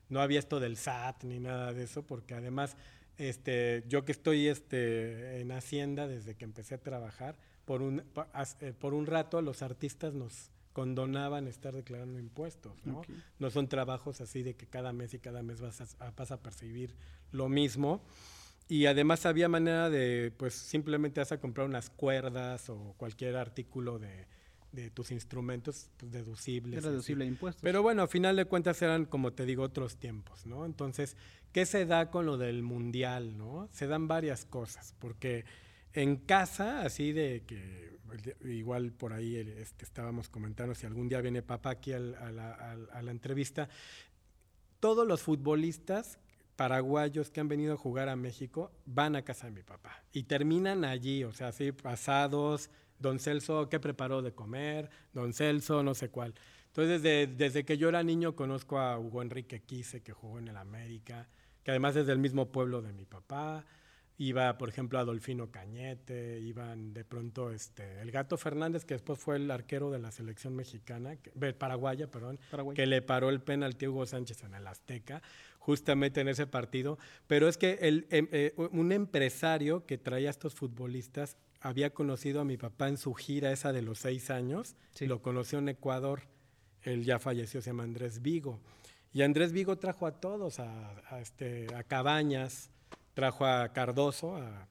No 0.09 0.21
había 0.21 0.39
esto 0.39 0.61
del 0.61 0.77
SAT 0.77 1.25
ni 1.25 1.41
nada 1.41 1.73
de 1.73 1.85
eso, 1.85 2.03
porque 2.03 2.35
además 2.35 2.77
este, 3.19 3.85
yo 3.89 4.05
que 4.05 4.13
estoy 4.13 4.47
este, 4.47 5.41
en 5.41 5.51
Hacienda 5.51 6.07
desde 6.07 6.37
que 6.37 6.45
empecé 6.45 6.77
a 6.77 6.79
trabajar, 6.79 7.37
por 7.65 7.83
un, 7.83 8.05
eh, 8.61 8.73
por 8.79 8.95
un 8.95 9.07
rato 9.07 9.43
los 9.43 9.63
artistas 9.63 10.15
nos 10.15 10.51
condonaban 10.73 11.49
estar 11.49 11.75
declarando 11.75 12.21
impuestos, 12.21 12.73
¿no? 12.87 13.03
No 13.41 13.51
son 13.51 13.69
trabajos 13.69 14.21
así 14.21 14.45
de 14.45 14.55
que 14.55 14.67
cada 14.67 14.93
mes 14.93 15.13
y 15.13 15.19
cada 15.19 15.43
mes 15.43 15.61
vas 15.61 15.81
a, 15.81 16.11
vas 16.13 16.31
a 16.31 16.41
percibir 16.41 16.95
lo 17.33 17.49
mismo. 17.49 18.01
Y 18.69 18.87
además 18.87 19.25
había 19.25 19.49
manera 19.49 19.89
de, 19.89 20.33
pues 20.37 20.55
simplemente 20.55 21.21
vas 21.21 21.33
a 21.33 21.41
comprar 21.41 21.67
unas 21.67 21.89
cuerdas 21.89 22.69
o 22.69 22.95
cualquier 22.99 23.37
artículo 23.37 23.99
de, 23.99 24.27
de 24.73 24.91
tus 24.91 25.11
instrumentos 25.11 25.91
pues, 25.97 26.13
deducibles. 26.13 26.83
deducible 26.83 27.25
de 27.25 27.31
impuestos. 27.31 27.63
Pero 27.63 27.83
bueno, 27.83 28.03
a 28.03 28.09
final 28.09 28.37
de 28.37 28.45
cuentas 28.45 28.81
eran, 28.83 29.07
como 29.07 29.33
te 29.33 29.47
digo, 29.47 29.63
otros 29.63 29.97
tiempos, 29.97 30.47
¿no? 30.47 30.67
Entonces, 30.67 31.17
¿qué 31.53 31.65
se 31.65 31.87
da 31.87 32.11
con 32.11 32.27
lo 32.27 32.37
del 32.37 32.63
mundial, 32.63 33.39
no? 33.39 33.69
Se 33.73 33.87
dan 33.87 34.07
varias 34.07 34.45
cosas, 34.45 34.95
porque 34.99 35.45
en 35.95 36.17
casa, 36.17 36.83
así 36.83 37.13
de 37.13 37.45
que 37.47 37.99
igual 38.45 38.93
por 38.93 39.13
ahí 39.13 39.37
este, 39.37 39.85
estábamos 39.85 40.29
comentando, 40.29 40.75
si 40.75 40.87
algún 40.87 41.09
día 41.09 41.21
viene 41.21 41.43
papá 41.43 41.71
aquí 41.71 41.93
a, 41.93 41.99
la, 41.99 42.53
a 42.93 43.03
la 43.03 43.11
entrevista, 43.11 43.69
todos 44.81 45.07
los 45.07 45.23
futbolistas 45.23 46.19
paraguayos 46.59 47.31
que 47.31 47.39
han 47.39 47.47
venido 47.47 47.75
a 47.75 47.77
jugar 47.77 48.09
a 48.09 48.17
México 48.17 48.73
van 48.85 49.15
a 49.15 49.23
casa 49.23 49.47
de 49.47 49.53
mi 49.53 49.63
papá 49.63 50.03
y 50.13 50.25
terminan 50.25 50.85
allí, 50.85 51.23
o 51.23 51.33
sea, 51.33 51.49
así 51.49 51.71
pasados, 51.71 52.69
don 52.99 53.21
Celso, 53.21 53.69
¿qué 53.69 53.79
preparó 53.79 54.23
de 54.23 54.33
comer? 54.33 54.91
Don 55.13 55.33
Celso, 55.33 55.85
no 55.85 55.95
sé 55.95 56.09
cuál. 56.09 56.35
Entonces, 56.67 57.01
desde, 57.01 57.33
desde 57.33 57.65
que 57.65 57.79
yo 57.79 57.89
era 57.89 58.03
niño 58.03 58.35
conozco 58.35 58.81
a 58.81 58.99
Hugo 58.99 59.23
Enrique 59.23 59.63
Quise, 59.63 60.03
que 60.03 60.13
jugó 60.13 60.41
en 60.41 60.49
el 60.49 60.57
América, 60.57 61.29
que 61.63 61.71
además 61.71 61.95
es 61.95 62.09
del 62.09 62.19
mismo 62.19 62.51
pueblo 62.51 62.83
de 62.83 62.93
mi 62.93 63.05
papá. 63.05 63.65
Iba, 64.21 64.59
por 64.59 64.69
ejemplo, 64.69 64.99
Adolfino 64.99 65.53
Cañete, 65.53 66.41
iban 66.41 66.93
de 66.93 67.05
pronto 67.05 67.53
este, 67.53 68.01
el 68.01 68.11
Gato 68.11 68.37
Fernández, 68.37 68.85
que 68.85 68.95
después 68.95 69.21
fue 69.21 69.37
el 69.37 69.49
arquero 69.49 69.93
de 69.93 70.01
la 70.01 70.11
selección 70.11 70.57
mexicana, 70.57 71.15
que, 71.15 71.31
paraguaya, 71.53 72.11
perdón, 72.11 72.41
que 72.75 72.87
le 72.87 73.01
paró 73.01 73.31
el 73.31 73.41
penalti 73.41 73.85
a 73.85 73.91
Hugo 73.91 74.07
Sánchez 74.07 74.43
en 74.43 74.55
el 74.55 74.67
Azteca, 74.67 75.23
justamente 75.69 76.23
en 76.23 76.29
ese 76.29 76.47
partido. 76.47 76.99
Pero 77.27 77.47
es 77.47 77.59
que 77.59 77.73
el, 77.83 78.07
em, 78.09 78.27
eh, 78.33 78.55
un 78.57 78.91
empresario 78.91 79.85
que 79.85 79.99
traía 79.99 80.29
a 80.29 80.31
estos 80.31 80.55
futbolistas 80.55 81.37
había 81.61 81.91
conocido 81.91 82.41
a 82.41 82.47
mi 82.47 82.57
papá 82.57 82.89
en 82.89 82.97
su 82.97 83.13
gira 83.13 83.53
esa 83.53 83.71
de 83.75 83.83
los 83.83 83.99
seis 83.99 84.31
años, 84.31 84.77
lo 84.99 85.21
conoció 85.21 85.59
en 85.59 85.69
Ecuador, 85.69 86.23
él 86.81 87.05
ya 87.05 87.19
falleció, 87.19 87.61
se 87.61 87.69
llama 87.69 87.83
Andrés 87.83 88.23
Vigo. 88.23 88.61
Y 89.13 89.21
Andrés 89.21 89.53
Vigo 89.53 89.77
trajo 89.77 90.07
a 90.07 90.13
todos, 90.13 90.59
a, 90.59 91.21
este, 91.21 91.67
a 91.75 91.83
Cabañas, 91.83 92.71
trajo 93.19 93.47
a 93.47 93.73
Cardoso, 93.73 94.37
a, 94.37 94.69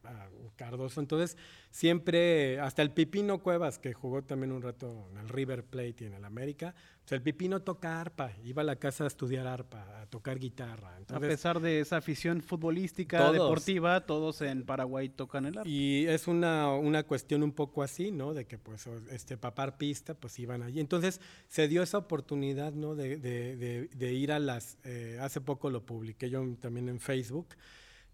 Cardoso. 0.56 1.02
Entonces, 1.02 1.38
siempre, 1.70 2.62
hasta 2.62 2.82
el 2.82 2.92
Pipino 2.92 3.40
Cuevas, 3.40 3.78
que 3.78 3.92
jugó 3.94 4.24
también 4.24 4.54
un 4.54 4.62
rato 4.62 5.10
en 5.12 5.18
el 5.18 5.28
River 5.28 5.66
Plate 5.66 5.96
y 6.00 6.04
en 6.06 6.14
el 6.14 6.24
América, 6.24 6.74
pues 7.02 7.12
el 7.12 7.22
Pipino 7.22 7.62
toca 7.62 8.00
arpa, 8.00 8.32
iba 8.46 8.62
a 8.62 8.66
la 8.66 8.78
casa 8.78 9.04
a 9.04 9.08
estudiar 9.08 9.48
arpa, 9.48 10.02
a 10.02 10.06
tocar 10.06 10.40
guitarra. 10.40 10.98
a 11.10 11.20
pesar 11.20 11.60
de 11.60 11.82
esa 11.82 11.98
afición 11.98 12.42
futbolística, 12.42 13.34
deportiva, 13.34 14.06
todos 14.06 14.42
en 14.42 14.64
Paraguay 14.64 15.10
tocan 15.10 15.46
el 15.46 15.58
arpa. 15.58 15.70
Y 15.70 16.08
es 16.08 16.30
una, 16.30 16.72
una 16.72 17.04
cuestión 17.04 17.44
un 17.44 17.52
poco 17.52 17.84
así, 17.84 18.12
¿no? 18.12 18.34
De 18.34 18.46
que 18.46 18.58
pues 18.58 18.88
este 19.12 19.36
papar 19.36 19.78
pista, 19.78 20.14
pues 20.14 20.40
iban 20.40 20.64
allí. 20.64 20.80
Entonces, 20.80 21.20
se 21.50 21.68
dio 21.68 21.84
esa 21.84 21.98
oportunidad, 21.98 22.72
¿no? 22.72 22.96
De, 22.96 23.18
de, 23.18 23.90
de, 23.94 24.14
ir 24.14 24.32
a 24.32 24.40
las, 24.40 24.78
eh, 24.86 25.20
hace 25.22 25.42
poco 25.42 25.70
lo 25.70 25.86
publiqué 25.86 26.30
yo 26.30 26.42
también 26.62 26.88
en 26.88 27.02
Facebook, 27.02 27.50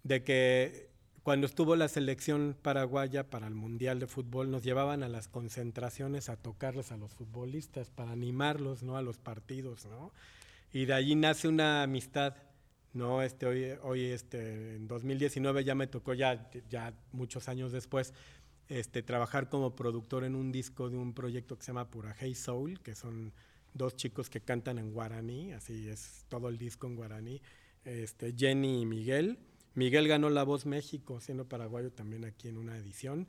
de 0.04 0.24
que 0.24 0.94
cuando 1.24 1.48
estuvo 1.48 1.78
la 1.78 1.88
selección 1.88 2.56
paraguaya 2.62 3.30
para 3.30 3.48
el 3.48 3.56
Mundial 3.56 4.00
de 4.00 4.08
Fútbol, 4.08 4.52
nos 4.52 4.62
llevaban 4.62 5.04
a 5.04 5.10
las 5.10 5.30
concentraciones 5.30 6.28
a 6.28 6.36
tocarles 6.36 6.92
a 6.92 6.98
los 6.98 7.14
futbolistas 7.14 7.90
para 7.90 8.12
animarlos, 8.12 8.84
¿no? 8.84 8.98
A 8.98 9.02
los 9.02 9.18
partidos, 9.18 9.86
¿no? 9.86 10.12
Y 10.74 10.86
de 10.86 10.94
allí 10.94 11.16
nace 11.16 11.48
una 11.48 11.84
amistad, 11.84 12.36
¿no? 12.92 13.22
Este, 13.22 13.46
hoy, 13.46 13.68
hoy 13.84 14.04
este, 14.08 14.76
en 14.76 14.90
2019 14.90 15.64
ya 15.64 15.76
me 15.76 15.88
tocó, 15.88 16.14
ya, 16.14 16.50
ya 16.70 16.94
muchos 17.14 17.48
años 17.48 17.72
después, 17.72 18.14
este, 18.68 19.02
trabajar 19.02 19.48
como 19.48 19.76
productor 19.78 20.26
en 20.26 20.36
un 20.36 20.52
disco 20.52 20.90
de 20.90 20.98
un 20.98 21.14
proyecto 21.14 21.58
que 21.58 21.64
se 21.64 21.68
llama 21.68 21.90
Pura 21.90 22.14
Hey 22.20 22.36
Soul, 22.36 22.82
que 22.82 22.96
son 22.96 23.32
dos 23.74 23.96
chicos 23.96 24.30
que 24.30 24.42
cantan 24.42 24.78
en 24.78 24.92
guaraní, 24.92 25.54
así 25.54 25.88
es 25.88 26.26
todo 26.28 26.50
el 26.50 26.58
disco 26.58 26.88
en 26.88 26.98
guaraní, 26.98 27.42
este, 27.86 28.34
Jenny 28.38 28.82
y 28.82 28.86
Miguel 28.86 29.40
Miguel 29.76 30.08
ganó 30.08 30.30
La 30.30 30.44
Voz 30.44 30.66
México, 30.66 31.20
siendo 31.20 31.48
paraguayo 31.48 31.92
también 31.92 32.26
aquí 32.26 32.48
en 32.48 32.58
una 32.58 32.78
edición. 32.78 33.28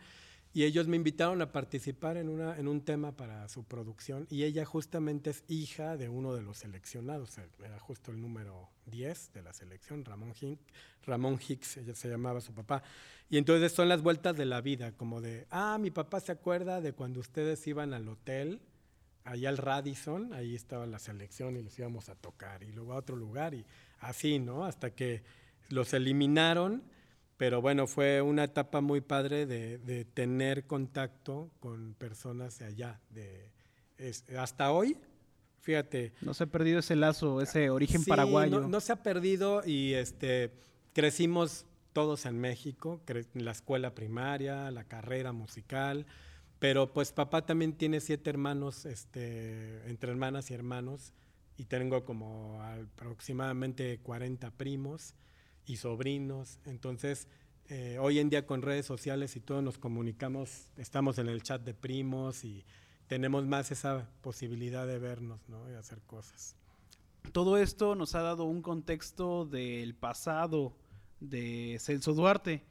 Y 0.53 0.63
ellos 0.63 0.87
me 0.87 0.97
invitaron 0.97 1.43
a 1.43 1.51
participar 1.51 2.17
en, 2.17 2.29
una, 2.29 2.57
en 2.57 2.69
un 2.69 2.81
tema 2.81 3.11
para 3.11 3.49
su 3.49 3.65
producción. 3.65 4.29
Y 4.31 4.45
ella 4.45 4.65
justamente 4.65 5.31
es 5.31 5.43
hija 5.49 5.97
de 5.97 6.09
uno 6.09 6.33
de 6.33 6.43
los 6.43 6.59
seleccionados, 6.59 7.39
era 7.59 7.79
justo 7.81 8.13
el 8.13 8.21
número 8.21 8.69
10 8.87 9.33
de 9.33 9.43
la 9.43 9.53
selección, 9.53 10.05
Ramón, 10.05 11.41
Hicks, 11.49 11.79
ella 11.79 11.95
se 11.97 12.09
llamaba 12.09 12.41
su 12.41 12.55
papá. 12.55 12.85
Y 13.29 13.39
entonces 13.39 13.73
son 13.73 13.89
las 13.89 14.01
vueltas 14.01 14.37
de 14.37 14.45
la 14.45 14.61
vida, 14.61 14.93
como 14.93 15.21
de, 15.21 15.49
ah, 15.51 15.77
mi 15.81 15.91
papá 15.91 16.21
se 16.21 16.31
acuerda 16.31 16.81
de 16.81 16.93
cuando 16.93 17.19
ustedes 17.19 17.67
iban 17.67 17.93
al 17.93 18.09
hotel, 18.09 18.61
allá 19.25 19.49
al 19.49 19.59
Radisson, 19.59 20.33
ahí 20.35 20.55
estaba 20.55 20.87
la 20.87 21.01
selección 21.01 21.57
y 21.57 21.63
los 21.63 21.77
íbamos 21.79 22.09
a 22.09 22.15
tocar, 22.15 22.63
y 22.63 22.71
luego 22.71 22.93
a 22.93 22.97
otro 22.97 23.17
lugar, 23.17 23.55
y 23.55 23.65
así, 23.99 24.39
¿no? 24.39 24.65
Hasta 24.65 24.95
que 24.95 25.25
los 25.69 25.95
eliminaron, 25.95 26.83
pero 27.37 27.61
bueno, 27.61 27.87
fue 27.87 28.23
una 28.23 28.45
etapa 28.45 28.81
muy 28.81 29.01
padre 29.01 29.47
de, 29.47 30.05
tener 30.15 30.67
contacto 30.67 31.51
con 31.61 31.95
personas 31.95 32.59
de 32.59 32.67
allá. 32.67 33.01
De, 33.11 33.51
hasta 34.39 34.71
hoy, 34.71 34.97
fíjate. 35.61 36.13
No 36.21 36.35
se 36.35 36.45
ha 36.45 36.47
perdido 36.47 36.79
ese 36.79 36.97
lazo, 36.97 37.41
ese 37.41 37.71
origen 37.71 38.05
paraguayo. 38.05 38.61
No, 38.61 38.69
no, 38.69 38.81
se 38.81 38.93
ha 38.93 39.03
perdido 39.03 39.63
y 39.67 39.95
este, 39.95 40.53
crecimos 40.93 41.67
todos 41.93 42.27
en 42.27 42.41
México, 42.41 43.01
en 43.09 43.45
la 43.45 43.53
escuela 43.53 43.95
primaria, 43.95 44.71
la 44.71 44.85
carrera 44.85 45.33
musical, 45.33 46.07
pero 46.59 46.93
pues 46.93 47.13
papá 47.13 47.47
también 47.47 47.73
tiene 47.73 48.01
siete 48.01 48.31
hermanos, 48.31 48.85
este, 48.87 49.89
entre 49.89 50.11
hermanas 50.11 50.51
y 50.51 50.55
hermanos 50.55 51.13
y 51.57 51.65
tengo 51.65 52.05
como 52.05 52.61
aproximadamente 52.63 53.99
40 54.03 54.51
primos 54.53 55.15
y 55.67 55.77
sobrinos. 55.77 56.59
Entonces, 56.65 57.29
eh, 57.69 57.99
hoy 58.01 58.19
en 58.19 58.29
día 58.29 58.47
con 58.47 58.63
redes 58.63 58.87
sociales 58.87 59.37
y 59.37 59.41
todos 59.41 59.63
nos 59.63 59.79
comunicamos, 59.79 60.69
estamos 60.77 61.19
en 61.19 61.29
el 61.29 61.43
chat 61.43 61.63
de 61.63 61.75
primos 61.75 62.45
y 62.45 62.65
tenemos 63.07 63.47
más 63.47 63.71
esa 63.71 64.09
posibilidad 64.21 64.87
de 64.87 64.99
vernos 64.99 65.49
¿no? 65.49 65.71
y 65.71 65.75
hacer 65.75 66.01
cosas. 66.03 66.57
Todo 67.33 67.57
esto 67.57 67.95
nos 67.95 68.15
ha 68.15 68.23
dado 68.23 68.45
un 68.45 68.61
contexto 68.61 69.47
del 69.47 69.95
pasado 69.95 70.77
de 71.21 71.79
Celso 71.81 72.13
Duarte. 72.13 72.63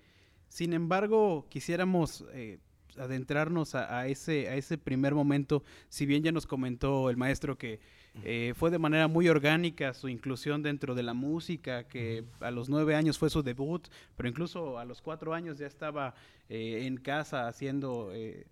Sin 0.47 0.73
embargo, 0.73 1.47
quisiéramos 1.49 2.23
eh, 2.33 2.59
adentrarnos 2.97 3.73
a, 3.73 4.07
ese, 4.07 4.49
a 4.49 4.55
ese 4.55 4.77
primer 4.77 5.15
momento, 5.15 5.63
si 5.89 6.05
bien 6.05 6.23
ya 6.23 6.31
nos 6.31 6.45
comentó 6.45 7.09
el 7.09 7.17
maestro 7.17 7.57
que 7.57 7.79
eh, 8.21 8.53
fue 8.55 8.69
de 8.69 8.77
manera 8.77 9.07
muy 9.07 9.27
orgánica 9.27 9.93
su 9.93 10.07
inclusión 10.07 10.61
dentro 10.61 10.93
de 10.93 11.01
la 11.01 11.13
música, 11.13 11.87
que 11.87 12.23
a 12.39 12.51
los 12.51 12.69
nueve 12.69 12.95
años 12.95 13.17
fue 13.17 13.29
su 13.29 13.41
debut, 13.41 13.87
pero 14.15 14.29
incluso 14.29 14.77
a 14.77 14.85
los 14.85 15.01
cuatro 15.01 15.33
años 15.33 15.57
ya 15.57 15.65
estaba 15.65 16.13
eh, 16.47 16.85
en 16.85 16.97
casa 16.97 17.47
haciendo, 17.47 18.11
eh, 18.13 18.45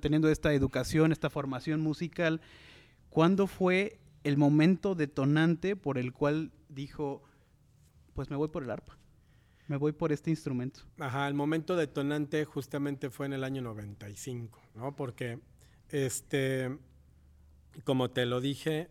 teniendo 0.00 0.28
esta 0.28 0.52
educación, 0.52 1.12
esta 1.12 1.30
formación 1.30 1.80
musical. 1.80 2.40
¿Cuándo 3.08 3.46
fue 3.46 4.00
el 4.24 4.36
momento 4.36 4.96
detonante 4.96 5.76
por 5.76 5.96
el 5.96 6.12
cual 6.12 6.50
dijo, 6.68 7.22
pues 8.14 8.30
me 8.30 8.36
voy 8.36 8.48
por 8.48 8.64
el 8.64 8.70
arpa? 8.70 8.98
Me 9.68 9.76
voy 9.76 9.92
por 9.92 10.12
este 10.12 10.30
instrumento. 10.30 10.80
Ajá, 10.98 11.26
el 11.28 11.34
momento 11.34 11.76
detonante 11.76 12.44
justamente 12.44 13.10
fue 13.10 13.26
en 13.26 13.32
el 13.32 13.44
año 13.44 13.62
95, 13.62 14.60
¿no? 14.74 14.94
Porque, 14.94 15.40
este, 15.88 16.76
como 17.84 18.10
te 18.10 18.26
lo 18.26 18.40
dije, 18.40 18.88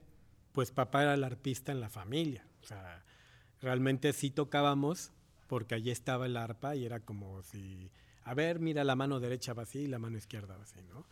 pues 0.52 0.72
papá 0.72 1.04
era 1.04 1.14
el 1.14 1.24
arpista 1.24 1.72
en 1.72 1.80
la 1.80 1.90
familia. 1.90 2.48
O 2.64 2.68
sea, 2.68 3.04
realmente 3.62 4.14
sí 4.14 4.32
tocábamos 4.32 5.12
porque 5.48 5.76
allí 5.76 5.92
estaba 5.92 6.26
el 6.26 6.38
arpa 6.38 6.76
y 6.76 6.86
era 6.86 7.00
como 7.00 7.44
si, 7.44 7.92
a 8.24 8.34
ver, 8.34 8.60
mira, 8.60 8.84
la 8.84 8.96
mano 8.96 9.20
derecha 9.20 9.54
va 9.54 9.64
así 9.64 9.80
y 9.80 9.88
la 9.88 10.00
mano 10.00 10.18
izquierda 10.18 10.58
va 10.58 10.64
así, 10.64 10.82
¿no? 10.90 11.06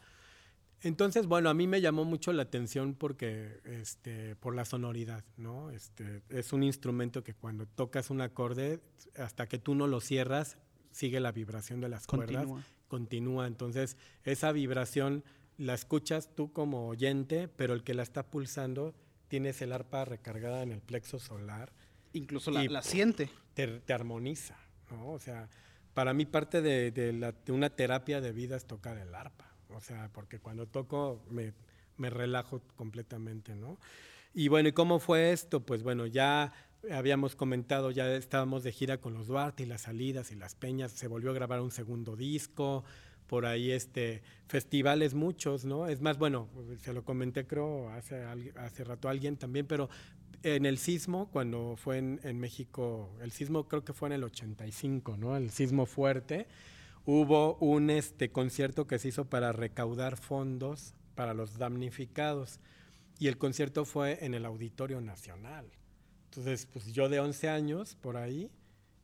Entonces, 0.82 1.28
bueno, 1.28 1.50
a 1.50 1.54
mí 1.54 1.66
me 1.66 1.80
llamó 1.80 2.04
mucho 2.04 2.34
la 2.34 2.44
atención 2.44 2.94
porque, 2.94 3.62
este, 3.64 4.36
por 4.36 4.54
la 4.54 4.66
sonoridad, 4.66 5.24
¿no? 5.38 5.70
Este, 5.70 6.24
es 6.28 6.52
un 6.52 6.62
instrumento 6.62 7.24
que 7.24 7.34
cuando 7.34 7.66
tocas 7.66 8.10
un 8.10 8.20
acorde, 8.20 8.82
hasta 9.18 9.48
que 9.48 9.58
tú 9.58 9.76
no 9.76 9.88
lo 9.88 10.02
cierras, 10.02 10.58
sigue 10.92 11.22
la 11.22 11.32
vibración 11.32 11.80
de 11.80 11.88
las 11.88 12.06
cuerdas, 12.06 12.48
continúa. 12.90 13.48
Entonces, 13.48 13.98
esa 14.26 14.52
vibración 14.52 15.24
la 15.58 15.74
escuchas 15.74 16.30
tú 16.36 16.52
como 16.52 16.88
oyente, 16.88 17.48
pero 17.48 17.74
el 17.74 17.84
que 17.84 17.94
la 17.94 18.04
está 18.04 18.24
pulsando 18.24 18.94
tienes 19.28 19.62
el 19.62 19.72
arpa 19.72 20.06
recargada 20.06 20.64
en 20.64 20.72
el 20.72 20.82
plexo 20.82 21.20
solar. 21.20 21.72
Incluso 22.14 22.52
la, 22.52 22.64
la 22.66 22.82
siente. 22.82 23.30
Te, 23.54 23.82
armoniza, 23.94 24.58
¿no? 24.92 25.12
O 25.12 25.20
sea, 25.20 25.50
para 25.94 26.14
mí 26.14 26.26
parte 26.26 26.62
de, 26.62 26.92
de 26.92 27.52
una 27.52 27.70
terapia 27.70 28.22
de 28.22 28.32
vida 28.32 28.56
es 28.56 28.66
tocar 28.66 28.98
el 28.98 29.14
arpa 29.16 29.54
o 29.76 29.82
sea, 29.82 30.10
porque 30.14 30.40
cuando 30.40 30.68
toco 30.68 31.22
me, 31.30 31.54
me 31.98 32.10
relajo 32.10 32.62
completamente, 32.76 33.56
¿no? 33.56 33.78
Y 34.34 34.48
bueno, 34.48 34.70
¿y 34.70 34.72
cómo 34.72 35.00
fue 35.00 35.32
esto? 35.32 35.60
Pues 35.62 35.84
bueno, 35.84 36.06
ya 36.06 36.54
habíamos 36.92 37.36
comentado, 37.36 37.92
ya 37.92 38.12
estábamos 38.14 38.64
de 38.64 38.72
gira 38.72 39.00
con 39.00 39.14
los 39.14 39.28
Duarte 39.28 39.64
y 39.64 39.66
las 39.66 39.82
salidas 39.82 40.32
y 40.32 40.36
las 40.36 40.56
peñas, 40.56 40.92
se 40.92 41.08
volvió 41.08 41.32
a 41.32 41.34
grabar 41.34 41.62
un 41.62 41.72
segundo 41.72 42.16
disco, 42.16 42.84
por 43.34 43.48
ahí 43.48 43.72
este 43.72 44.22
festivales 44.46 45.16
muchos, 45.16 45.66
¿no? 45.66 45.88
Es 45.88 46.02
más, 46.02 46.20
bueno, 46.20 46.50
se 46.82 46.94
lo 46.94 47.04
comenté 47.04 47.48
creo 47.48 47.90
hace, 47.90 48.24
hace 48.58 48.84
rato 48.84 49.08
a 49.08 49.12
alguien 49.12 49.38
también, 49.38 49.66
pero 49.66 49.90
en 50.44 50.68
el 50.68 50.78
sismo, 50.78 51.32
cuando 51.32 51.74
fue 51.76 51.98
en, 51.98 52.20
en 52.22 52.40
México, 52.40 53.10
el 53.24 53.32
sismo 53.32 53.68
creo 53.68 53.84
que 53.84 53.92
fue 53.92 54.10
en 54.10 54.14
el 54.14 54.24
85, 54.24 55.18
¿no? 55.18 55.36
El 55.36 55.50
sismo 55.50 55.88
fuerte 55.88 56.46
hubo 57.08 57.56
un 57.56 57.90
este, 57.90 58.32
concierto 58.32 58.86
que 58.86 59.00
se 59.00 59.08
hizo 59.08 59.26
para 59.26 59.52
recaudar 59.52 60.16
fondos 60.16 60.94
para 61.16 61.34
los 61.34 61.58
damnificados 61.58 62.60
y 63.18 63.30
el 63.30 63.40
concierto 63.40 63.84
fue 63.84 64.24
en 64.24 64.36
el 64.36 64.46
Auditorio 64.46 65.02
Nacional. 65.02 65.66
Entonces, 66.26 66.68
pues 66.72 66.94
yo 66.94 67.10
de 67.10 67.20
11 67.20 67.50
años 67.50 67.96
por 67.96 68.16
ahí 68.16 68.52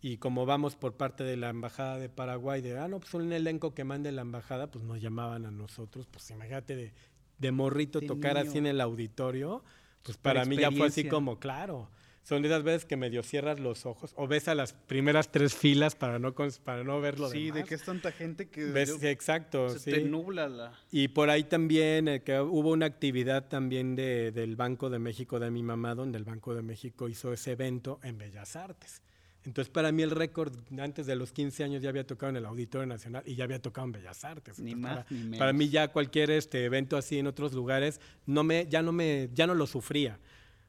y 0.02 0.18
como 0.18 0.46
vamos 0.46 0.76
por 0.76 0.96
parte 0.96 1.24
de 1.24 1.38
la 1.38 1.50
Embajada 1.50 1.98
de 1.98 2.10
Paraguay, 2.10 2.62
de, 2.62 2.78
ah, 2.78 2.88
no, 2.88 3.00
pues 3.00 3.14
un 3.14 3.32
elenco 3.34 3.74
que 3.74 3.84
mande 3.84 4.12
la 4.12 4.22
Embajada, 4.22 4.72
pues 4.72 4.84
nos 4.84 5.02
llamaban 5.02 5.46
a 5.46 5.52
nosotros, 5.52 6.08
pues 6.08 6.30
imagínate 6.32 6.76
de, 6.76 6.94
de 7.38 7.52
morrito 7.52 8.02
tocar 8.02 8.38
así 8.38 8.58
en 8.58 8.68
el 8.68 8.82
auditorio, 8.82 9.64
pues 10.04 10.18
para 10.18 10.46
mí 10.46 10.58
ya 10.58 10.72
fue 10.72 10.88
así 10.88 11.08
como, 11.08 11.40
claro, 11.40 11.90
son 12.24 12.46
esas 12.46 12.64
veces 12.64 12.86
que 12.86 12.96
medio 12.96 13.24
cierras 13.24 13.60
los 13.60 13.86
ojos 13.86 14.14
o 14.16 14.28
ves 14.28 14.48
a 14.48 14.56
las 14.56 14.74
primeras 14.74 15.32
tres 15.32 15.56
filas 15.56 15.96
para 15.96 16.20
no, 16.20 16.36
para 16.64 16.84
no 16.84 17.02
ver 17.02 17.20
lo 17.20 17.30
Sí, 17.30 17.50
de 17.50 17.64
que 17.64 17.76
es 17.76 17.84
tanta 17.84 18.12
gente 18.12 18.50
que... 18.50 18.66
Ves, 18.66 19.02
exacto, 19.04 19.70
se 19.70 19.92
te 19.92 20.02
nubla 20.04 20.48
la... 20.48 20.74
Y 20.92 21.08
por 21.08 21.30
ahí 21.30 21.44
también, 21.44 22.08
eh, 22.08 22.22
que 22.22 22.40
hubo 22.40 22.72
una 22.72 22.86
actividad 22.86 23.48
también 23.48 23.96
de, 23.96 24.32
del 24.32 24.56
Banco 24.56 24.90
de 24.90 25.00
México 25.00 25.40
de 25.40 25.50
mi 25.50 25.64
mamá, 25.64 25.96
donde 25.96 26.20
el 26.20 26.24
Banco 26.24 26.54
de 26.54 26.62
México 26.62 27.10
hizo 27.10 27.34
ese 27.34 27.54
evento 27.54 28.00
en 28.04 28.18
Bellas 28.18 28.56
Artes. 28.56 29.02
Entonces, 29.50 29.72
para 29.72 29.92
mí 29.92 30.04
el 30.04 30.12
récord, 30.12 30.54
antes 30.80 31.08
de 31.08 31.16
los 31.16 31.32
15 31.32 31.64
años 31.64 31.82
ya 31.82 31.90
había 31.90 32.06
tocado 32.06 32.30
en 32.30 32.36
el 32.36 32.46
Auditorio 32.46 32.86
Nacional 32.86 33.24
y 33.26 33.34
ya 33.34 33.46
había 33.46 33.60
tocado 33.60 33.88
en 33.88 33.94
Bellas 33.94 34.24
Artes. 34.24 34.60
Ni 34.60 34.76
más, 34.76 34.98
para, 34.98 35.06
ni 35.10 35.24
menos. 35.24 35.40
Para 35.40 35.54
mí 35.54 35.70
ya 35.70 35.88
cualquier 35.88 36.30
este 36.30 36.66
evento 36.66 36.98
así 36.98 37.18
en 37.18 37.26
otros 37.26 37.54
lugares, 37.54 38.00
no 38.28 38.44
me, 38.44 38.68
ya, 38.68 38.84
no 38.84 38.92
me, 38.92 39.28
ya 39.34 39.48
no 39.48 39.56
lo 39.56 39.66
sufría. 39.66 40.20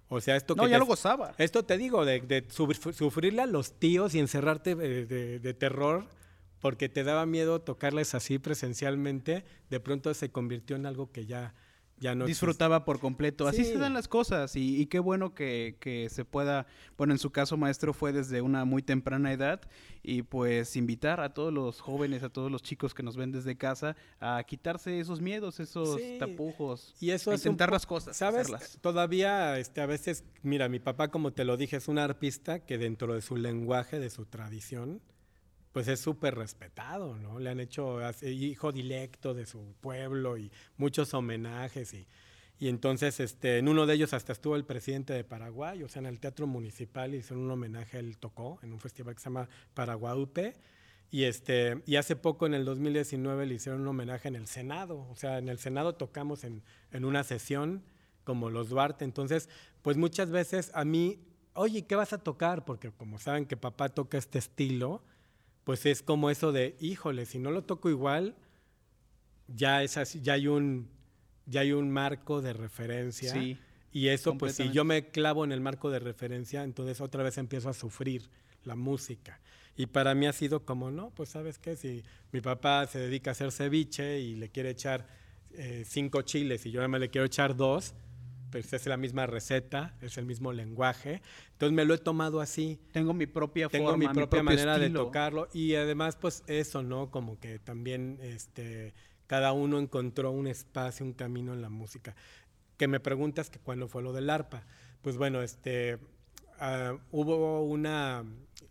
O 0.08 0.18
sea, 0.22 0.34
esto 0.36 0.54
no, 0.54 0.66
ya 0.66 0.78
lo 0.78 0.86
gozaba. 0.86 1.34
Esto 1.36 1.62
te 1.62 1.76
digo, 1.76 2.06
de, 2.06 2.46
sufrirle 2.48 3.42
a 3.42 3.46
los 3.46 3.74
tíos 3.74 4.14
y 4.14 4.18
encerrarte 4.18 4.74
de, 4.74 5.54
terror 5.54 6.06
porque 6.60 6.88
te 6.88 7.04
daba 7.04 7.26
miedo 7.26 7.60
tocarles 7.60 8.14
así 8.14 8.38
presencialmente, 8.38 9.44
de 9.68 9.80
pronto 9.80 10.14
se 10.14 10.30
convirtió 10.30 10.76
en 10.76 10.86
algo 10.86 11.12
que 11.12 11.26
ya, 11.26 11.52
disfrutaba 12.26 12.84
por 12.84 12.98
completo. 12.98 13.46
Así 13.46 13.64
se 13.64 13.78
dan 13.78 13.94
las 13.94 14.08
cosas 14.08 14.56
y, 14.56 14.86
qué 14.86 14.98
bueno 14.98 15.34
que, 15.34 16.08
se 16.10 16.24
pueda, 16.24 16.66
bueno, 16.96 17.12
en 17.12 17.18
su 17.18 17.30
caso 17.30 17.56
maestro 17.56 17.92
fue 17.92 18.12
desde 18.12 18.42
una 18.42 18.64
muy 18.64 18.82
temprana 18.82 19.32
edad 19.32 19.60
y 20.02 20.22
pues 20.22 20.76
invitar 20.76 21.20
a 21.20 21.34
todos 21.34 21.52
los 21.52 21.80
jóvenes, 21.80 22.22
a 22.22 22.30
todos 22.30 22.50
los 22.50 22.62
chicos 22.62 22.94
que 22.94 23.02
nos 23.02 23.16
ven 23.16 23.32
desde 23.32 23.56
casa 23.56 23.96
a 24.18 24.42
quitarse 24.44 24.98
esos 24.98 25.20
miedos, 25.20 25.60
esos 25.60 26.00
tapujos, 26.18 26.94
y 27.00 27.10
eso 27.10 27.30
a 27.30 27.34
intentar 27.34 27.70
las 27.70 27.84
cosas, 27.86 28.16
sabes, 28.16 28.78
todavía 28.80 29.58
este, 29.58 29.80
a 29.82 29.86
veces, 29.86 30.24
mira, 30.42 30.68
mi 30.68 30.78
papá 30.78 31.08
como 31.08 31.32
te 31.32 31.44
lo 31.44 31.56
dije 31.56 31.76
es 31.76 31.88
un 31.88 31.98
arpista 31.98 32.60
que 32.60 32.78
dentro 32.78 33.14
de 33.14 33.20
su 33.20 33.36
lenguaje, 33.36 33.98
de 33.98 34.08
su 34.08 34.24
tradición, 34.24 35.02
pues 35.72 35.88
es 35.88 36.00
súper 36.00 36.34
respetado, 36.34 37.16
¿no? 37.16 37.38
Le 37.38 37.50
han 37.50 37.60
hecho 37.60 37.98
hijo 38.22 38.72
dilecto 38.72 39.34
de 39.34 39.46
su 39.46 39.74
pueblo 39.80 40.36
y 40.36 40.50
muchos 40.76 41.14
homenajes 41.14 41.94
y, 41.94 42.06
y 42.58 42.68
entonces 42.68 43.20
este, 43.20 43.58
en 43.58 43.68
uno 43.68 43.86
de 43.86 43.94
ellos 43.94 44.12
hasta 44.12 44.32
estuvo 44.32 44.56
el 44.56 44.64
presidente 44.64 45.12
de 45.12 45.24
Paraguay, 45.24 45.82
o 45.82 45.88
sea, 45.88 46.00
en 46.00 46.06
el 46.06 46.20
Teatro 46.20 46.46
Municipal 46.46 47.14
hicieron 47.14 47.44
un 47.44 47.50
homenaje, 47.52 47.98
él 47.98 48.18
tocó 48.18 48.58
en 48.62 48.72
un 48.72 48.80
festival 48.80 49.14
que 49.14 49.20
se 49.20 49.30
llama 49.30 49.48
Paraguaupe 49.74 50.54
y, 51.10 51.24
este, 51.24 51.82
y 51.86 51.96
hace 51.96 52.16
poco 52.16 52.46
en 52.46 52.54
el 52.54 52.64
2019 52.64 53.46
le 53.46 53.54
hicieron 53.54 53.82
un 53.82 53.88
homenaje 53.88 54.28
en 54.28 54.36
el 54.36 54.46
Senado, 54.46 55.06
o 55.08 55.16
sea, 55.16 55.38
en 55.38 55.48
el 55.48 55.58
Senado 55.58 55.94
tocamos 55.94 56.44
en, 56.44 56.62
en 56.90 57.04
una 57.04 57.24
sesión 57.24 57.82
como 58.24 58.50
los 58.50 58.68
Duarte, 58.68 59.04
entonces 59.04 59.48
pues 59.82 59.96
muchas 59.96 60.30
veces 60.30 60.70
a 60.74 60.84
mí, 60.84 61.20
oye, 61.54 61.86
¿qué 61.86 61.94
vas 61.94 62.12
a 62.12 62.18
tocar? 62.18 62.64
Porque 62.64 62.90
como 62.90 63.18
saben 63.18 63.46
que 63.46 63.56
papá 63.56 63.88
toca 63.88 64.18
este 64.18 64.38
estilo, 64.38 65.02
pues 65.64 65.86
es 65.86 66.02
como 66.02 66.30
eso 66.30 66.52
de, 66.52 66.76
híjole, 66.80 67.26
si 67.26 67.38
no 67.38 67.50
lo 67.50 67.64
toco 67.64 67.90
igual, 67.90 68.36
ya 69.48 69.82
es 69.82 69.96
así, 69.96 70.20
ya 70.20 70.34
hay 70.34 70.46
un, 70.46 70.88
ya 71.46 71.60
hay 71.60 71.72
un 71.72 71.90
marco 71.90 72.40
de 72.40 72.52
referencia. 72.52 73.32
Sí, 73.32 73.58
y 73.92 74.08
eso, 74.08 74.38
pues 74.38 74.54
si 74.54 74.70
yo 74.70 74.84
me 74.84 75.08
clavo 75.08 75.44
en 75.44 75.52
el 75.52 75.60
marco 75.60 75.90
de 75.90 75.98
referencia, 75.98 76.62
entonces 76.62 77.00
otra 77.00 77.22
vez 77.22 77.38
empiezo 77.38 77.68
a 77.68 77.74
sufrir 77.74 78.30
la 78.64 78.76
música. 78.76 79.40
Y 79.76 79.86
para 79.86 80.14
mí 80.14 80.26
ha 80.26 80.32
sido 80.32 80.64
como, 80.64 80.90
no, 80.90 81.10
pues 81.10 81.30
sabes 81.30 81.58
qué, 81.58 81.76
si 81.76 82.02
mi 82.32 82.40
papá 82.40 82.86
se 82.86 82.98
dedica 82.98 83.30
a 83.30 83.32
hacer 83.32 83.50
ceviche 83.50 84.20
y 84.20 84.36
le 84.36 84.50
quiere 84.50 84.70
echar 84.70 85.06
eh, 85.52 85.84
cinco 85.86 86.22
chiles 86.22 86.66
y 86.66 86.70
yo 86.70 86.80
nada 86.80 86.88
más 86.88 87.00
le 87.00 87.10
quiero 87.10 87.24
echar 87.24 87.56
dos, 87.56 87.94
pues 88.50 88.72
es 88.72 88.86
la 88.86 88.96
misma 88.96 89.26
receta, 89.26 89.94
es 90.00 90.18
el 90.18 90.26
mismo 90.26 90.52
lenguaje. 90.52 91.22
Entonces 91.52 91.74
me 91.74 91.84
lo 91.84 91.94
he 91.94 91.98
tomado 91.98 92.40
así. 92.40 92.78
Tengo 92.92 93.14
mi 93.14 93.26
propia 93.26 93.68
Tengo 93.68 93.96
mi 93.96 94.08
propia 94.08 94.42
manera 94.42 94.78
de 94.78 94.90
tocarlo 94.90 95.48
y 95.52 95.74
además 95.74 96.16
pues 96.16 96.42
eso, 96.46 96.82
¿no? 96.82 97.10
Como 97.10 97.38
que 97.38 97.58
también 97.58 98.18
este 98.22 98.94
cada 99.26 99.52
uno 99.52 99.78
encontró 99.78 100.32
un 100.32 100.46
espacio, 100.48 101.06
un 101.06 101.12
camino 101.12 101.54
en 101.54 101.62
la 101.62 101.70
música. 101.70 102.16
Que 102.76 102.88
me 102.88 102.98
preguntas 102.98 103.50
que 103.50 103.58
cuándo 103.58 103.86
fue 103.88 104.02
lo 104.02 104.12
del 104.12 104.30
arpa. 104.30 104.64
Pues 105.02 105.16
bueno, 105.16 105.42
este 105.42 105.98
uh, 106.60 106.98
hubo 107.12 107.62
una 107.62 108.24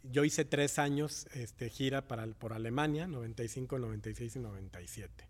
yo 0.03 0.23
hice 0.23 0.45
tres 0.45 0.79
años 0.79 1.27
este, 1.33 1.69
gira 1.69 2.07
para, 2.07 2.25
por 2.27 2.53
Alemania, 2.53 3.07
95, 3.07 3.79
96 3.79 4.35
y 4.35 4.39
97 4.39 5.28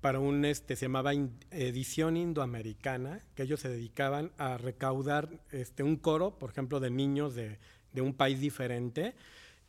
para 0.00 0.18
un, 0.18 0.44
este, 0.44 0.76
se 0.76 0.86
llamaba 0.86 1.12
Edición 1.50 2.16
Indoamericana, 2.16 3.22
que 3.34 3.44
ellos 3.44 3.60
se 3.60 3.68
dedicaban 3.68 4.32
a 4.38 4.58
recaudar 4.58 5.28
este, 5.50 5.82
un 5.82 5.96
coro, 5.96 6.38
por 6.38 6.50
ejemplo, 6.50 6.80
de 6.80 6.90
niños 6.90 7.34
de, 7.34 7.58
de 7.92 8.00
un 8.02 8.14
país 8.14 8.40
diferente, 8.40 9.14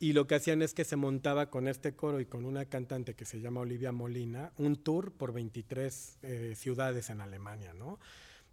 y 0.00 0.12
lo 0.12 0.26
que 0.26 0.36
hacían 0.36 0.62
es 0.62 0.74
que 0.74 0.84
se 0.84 0.96
montaba 0.96 1.50
con 1.50 1.66
este 1.66 1.94
coro 1.94 2.20
y 2.20 2.26
con 2.26 2.44
una 2.44 2.66
cantante 2.66 3.14
que 3.14 3.24
se 3.24 3.40
llama 3.40 3.60
Olivia 3.60 3.90
Molina, 3.90 4.52
un 4.56 4.76
tour 4.76 5.12
por 5.12 5.32
23 5.32 6.18
eh, 6.22 6.54
ciudades 6.56 7.10
en 7.10 7.20
Alemania, 7.20 7.72
¿no? 7.72 7.98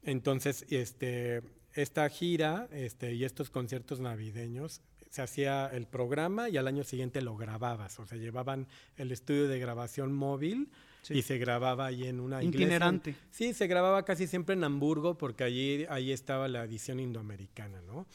Entonces, 0.01 0.65
este, 0.69 1.43
esta 1.73 2.09
gira 2.09 2.67
este, 2.71 3.13
y 3.13 3.25
estos 3.25 3.49
conciertos 3.51 3.99
navideños, 3.99 4.81
se 5.09 5.21
hacía 5.21 5.67
el 5.67 5.87
programa 5.87 6.49
y 6.49 6.57
al 6.57 6.67
año 6.67 6.83
siguiente 6.83 7.21
lo 7.21 7.37
grababas, 7.37 7.99
o 7.99 8.05
sea, 8.05 8.17
llevaban 8.17 8.67
el 8.97 9.13
estudio 9.13 9.47
de 9.47 9.59
grabación 9.59 10.11
móvil 10.11 10.69
y 11.09 11.21
se 11.21 11.37
grababa 11.37 11.87
ahí 11.87 12.05
en 12.05 12.19
una 12.19 12.43
Itinerante. 12.43 13.15
Sí, 13.31 13.53
se 13.53 13.67
grababa 13.67 14.03
casi 14.03 14.27
siempre 14.27 14.55
en 14.55 14.63
Hamburgo 14.63 15.17
porque 15.17 15.43
allí, 15.43 15.85
ahí 15.89 16.11
estaba 16.11 16.47
la 16.47 16.63
edición 16.63 16.99
indoamericana, 16.99 17.81
¿no? 17.81 18.05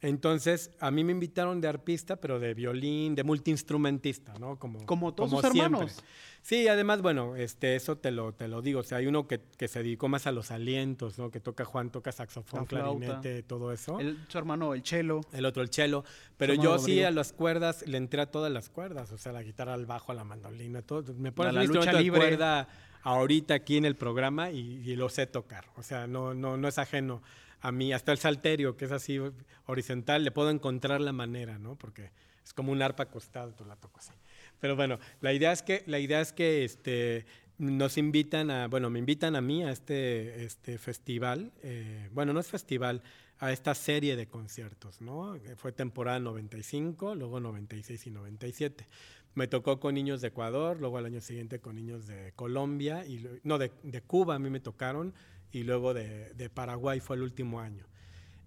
Entonces, 0.00 0.70
a 0.78 0.90
mí 0.90 1.02
me 1.02 1.12
invitaron 1.12 1.60
de 1.60 1.68
arpista, 1.68 2.16
pero 2.16 2.38
de 2.38 2.54
violín, 2.54 3.14
de 3.14 3.24
multiinstrumentista, 3.24 4.34
¿no? 4.38 4.58
Como, 4.58 4.86
como 4.86 5.12
todos 5.12 5.30
sus 5.30 5.44
hermanos. 5.44 6.02
Sí, 6.40 6.68
además, 6.68 7.02
bueno, 7.02 7.34
este, 7.36 7.74
eso 7.74 7.98
te 7.98 8.10
lo, 8.12 8.32
te 8.32 8.46
lo 8.46 8.62
digo. 8.62 8.80
O 8.80 8.82
sea, 8.82 8.98
hay 8.98 9.06
uno 9.06 9.26
que, 9.26 9.40
que 9.56 9.66
se 9.66 9.82
dedicó 9.82 10.08
más 10.08 10.26
a 10.26 10.32
los 10.32 10.50
alientos, 10.50 11.18
¿no? 11.18 11.30
Que 11.30 11.40
toca 11.40 11.64
Juan, 11.64 11.90
toca 11.90 12.12
saxofón, 12.12 12.64
clarinete, 12.64 13.42
todo 13.42 13.72
eso. 13.72 13.98
El, 13.98 14.18
su 14.28 14.38
hermano, 14.38 14.72
el 14.72 14.84
cello. 14.84 15.20
El 15.32 15.44
otro, 15.44 15.62
el 15.62 15.70
cello. 15.70 16.04
Pero 16.36 16.54
yo 16.54 16.78
sí 16.78 17.02
a 17.02 17.10
las 17.10 17.32
cuerdas, 17.32 17.84
le 17.86 17.98
entré 17.98 18.22
a 18.22 18.30
todas 18.30 18.52
las 18.52 18.70
cuerdas. 18.70 19.10
O 19.12 19.18
sea, 19.18 19.32
la 19.32 19.42
guitarra, 19.42 19.74
al 19.74 19.86
bajo, 19.86 20.12
a 20.12 20.14
la 20.14 20.24
mandolina, 20.24 20.80
todo. 20.80 21.12
Me 21.14 21.32
pones 21.32 21.54
la, 21.54 21.64
lucha 21.64 21.92
libre. 21.92 22.20
cuerda 22.20 22.68
ahorita 23.02 23.54
aquí 23.54 23.76
en 23.76 23.84
el 23.84 23.96
programa 23.96 24.50
y, 24.50 24.80
y, 24.84 24.96
lo 24.96 25.08
sé 25.08 25.26
tocar. 25.26 25.66
O 25.76 25.82
sea, 25.82 26.06
no, 26.06 26.34
no, 26.34 26.56
no 26.56 26.68
es 26.68 26.78
ajeno 26.78 27.20
a 27.60 27.72
mí, 27.72 27.92
hasta 27.92 28.12
el 28.12 28.18
salterio, 28.18 28.76
que 28.76 28.84
es 28.84 28.92
así 28.92 29.18
horizontal, 29.66 30.24
le 30.24 30.30
puedo 30.30 30.50
encontrar 30.50 31.00
la 31.00 31.12
manera, 31.12 31.58
¿no? 31.58 31.76
Porque 31.76 32.10
es 32.44 32.52
como 32.52 32.72
un 32.72 32.82
arpa 32.82 33.04
acostado, 33.04 33.52
tú 33.52 33.64
la 33.64 33.76
toco 33.76 33.98
así. 33.98 34.12
Pero 34.60 34.76
bueno, 34.76 34.98
la 35.20 35.32
idea 35.32 35.52
es 35.52 35.62
que, 35.62 35.82
la 35.86 35.98
idea 35.98 36.20
es 36.20 36.32
que 36.32 36.64
este, 36.64 37.26
nos 37.58 37.98
invitan 37.98 38.50
a, 38.50 38.68
bueno, 38.68 38.90
me 38.90 38.98
invitan 38.98 39.36
a 39.36 39.40
mí 39.40 39.64
a 39.64 39.70
este, 39.70 40.44
este 40.44 40.78
festival, 40.78 41.52
eh, 41.62 42.08
bueno, 42.12 42.32
no 42.32 42.40
es 42.40 42.46
festival, 42.46 43.02
a 43.40 43.52
esta 43.52 43.74
serie 43.74 44.16
de 44.16 44.26
conciertos, 44.26 45.00
¿no? 45.00 45.38
Fue 45.56 45.70
temporada 45.72 46.18
95, 46.18 47.14
luego 47.14 47.38
96 47.38 48.06
y 48.06 48.10
97. 48.10 48.86
Me 49.34 49.46
tocó 49.46 49.78
con 49.78 49.94
niños 49.94 50.20
de 50.20 50.28
Ecuador, 50.28 50.78
luego 50.80 50.98
al 50.98 51.06
año 51.06 51.20
siguiente 51.20 51.60
con 51.60 51.76
niños 51.76 52.08
de 52.08 52.32
Colombia, 52.34 53.06
y, 53.06 53.24
no, 53.44 53.58
de, 53.58 53.70
de 53.84 54.02
Cuba 54.02 54.34
a 54.34 54.38
mí 54.40 54.50
me 54.50 54.58
tocaron, 54.58 55.14
y 55.52 55.62
luego 55.62 55.94
de, 55.94 56.32
de, 56.34 56.50
Paraguay 56.50 57.00
fue 57.00 57.16
el 57.16 57.22
último 57.22 57.60
año. 57.60 57.84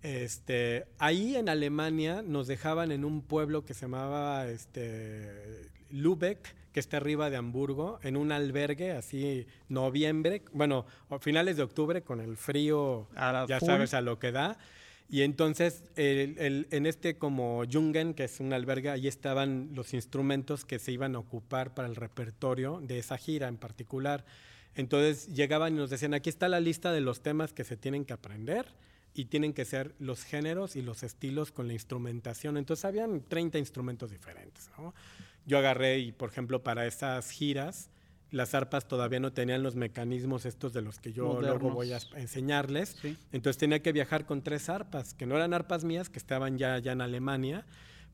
Este, 0.03 0.85
ahí 0.97 1.35
en 1.35 1.49
Alemania 1.49 2.23
nos 2.23 2.47
dejaban 2.47 2.91
en 2.91 3.05
un 3.05 3.21
pueblo 3.21 3.65
que 3.65 3.73
se 3.73 3.81
llamaba 3.81 4.47
este, 4.47 5.69
Lübeck, 5.91 6.55
que 6.71 6.79
está 6.79 6.97
arriba 6.97 7.29
de 7.29 7.37
Hamburgo, 7.37 7.99
en 8.01 8.17
un 8.17 8.31
albergue, 8.31 8.91
así 8.91 9.45
noviembre, 9.69 10.41
bueno, 10.53 10.85
finales 11.19 11.57
de 11.57 11.63
octubre 11.63 12.01
con 12.01 12.19
el 12.19 12.37
frío, 12.37 13.07
ya 13.15 13.59
full. 13.59 13.67
sabes 13.67 13.93
a 13.93 14.01
lo 14.01 14.19
que 14.19 14.31
da. 14.31 14.57
Y 15.09 15.23
entonces 15.23 15.83
el, 15.97 16.37
el, 16.39 16.67
en 16.71 16.85
este 16.85 17.17
como 17.17 17.63
Jungen, 17.69 18.13
que 18.13 18.23
es 18.23 18.39
un 18.39 18.53
albergue, 18.53 18.89
ahí 18.89 19.07
estaban 19.07 19.71
los 19.73 19.93
instrumentos 19.93 20.63
que 20.63 20.79
se 20.79 20.93
iban 20.93 21.15
a 21.15 21.19
ocupar 21.19 21.73
para 21.73 21.89
el 21.89 21.97
repertorio 21.97 22.79
de 22.81 22.99
esa 22.99 23.17
gira 23.17 23.49
en 23.49 23.57
particular. 23.57 24.23
Entonces 24.75 25.27
llegaban 25.33 25.73
y 25.73 25.77
nos 25.77 25.89
decían, 25.89 26.13
aquí 26.13 26.29
está 26.29 26.47
la 26.49 26.59
lista 26.59 26.91
de 26.91 27.01
los 27.01 27.21
temas 27.21 27.53
que 27.53 27.63
se 27.63 27.77
tienen 27.77 28.05
que 28.05 28.13
aprender 28.13 28.67
y 29.13 29.25
tienen 29.25 29.53
que 29.53 29.65
ser 29.65 29.93
los 29.99 30.23
géneros 30.23 30.75
y 30.75 30.81
los 30.81 31.03
estilos 31.03 31.51
con 31.51 31.67
la 31.67 31.73
instrumentación. 31.73 32.57
Entonces 32.57 32.85
habían 32.85 33.21
30 33.21 33.57
instrumentos 33.57 34.11
diferentes. 34.11 34.69
¿no? 34.77 34.93
Yo 35.45 35.57
agarré 35.57 35.99
y, 35.99 36.11
por 36.11 36.29
ejemplo, 36.29 36.63
para 36.63 36.85
esas 36.85 37.29
giras, 37.29 37.89
las 38.29 38.55
arpas 38.55 38.87
todavía 38.87 39.19
no 39.19 39.33
tenían 39.33 39.61
los 39.61 39.75
mecanismos 39.75 40.45
estos 40.45 40.71
de 40.71 40.81
los 40.81 40.99
que 40.99 41.11
yo 41.11 41.25
Modernos. 41.25 41.61
luego 41.61 41.75
voy 41.75 41.91
a 41.91 41.99
enseñarles. 42.15 42.97
Sí. 43.01 43.17
Entonces 43.33 43.57
tenía 43.57 43.81
que 43.81 43.91
viajar 43.91 44.25
con 44.25 44.41
tres 44.41 44.69
arpas, 44.69 45.13
que 45.13 45.25
no 45.25 45.35
eran 45.35 45.53
arpas 45.53 45.83
mías, 45.83 46.09
que 46.09 46.19
estaban 46.19 46.57
ya, 46.57 46.79
ya 46.79 46.93
en 46.93 47.01
Alemania, 47.01 47.65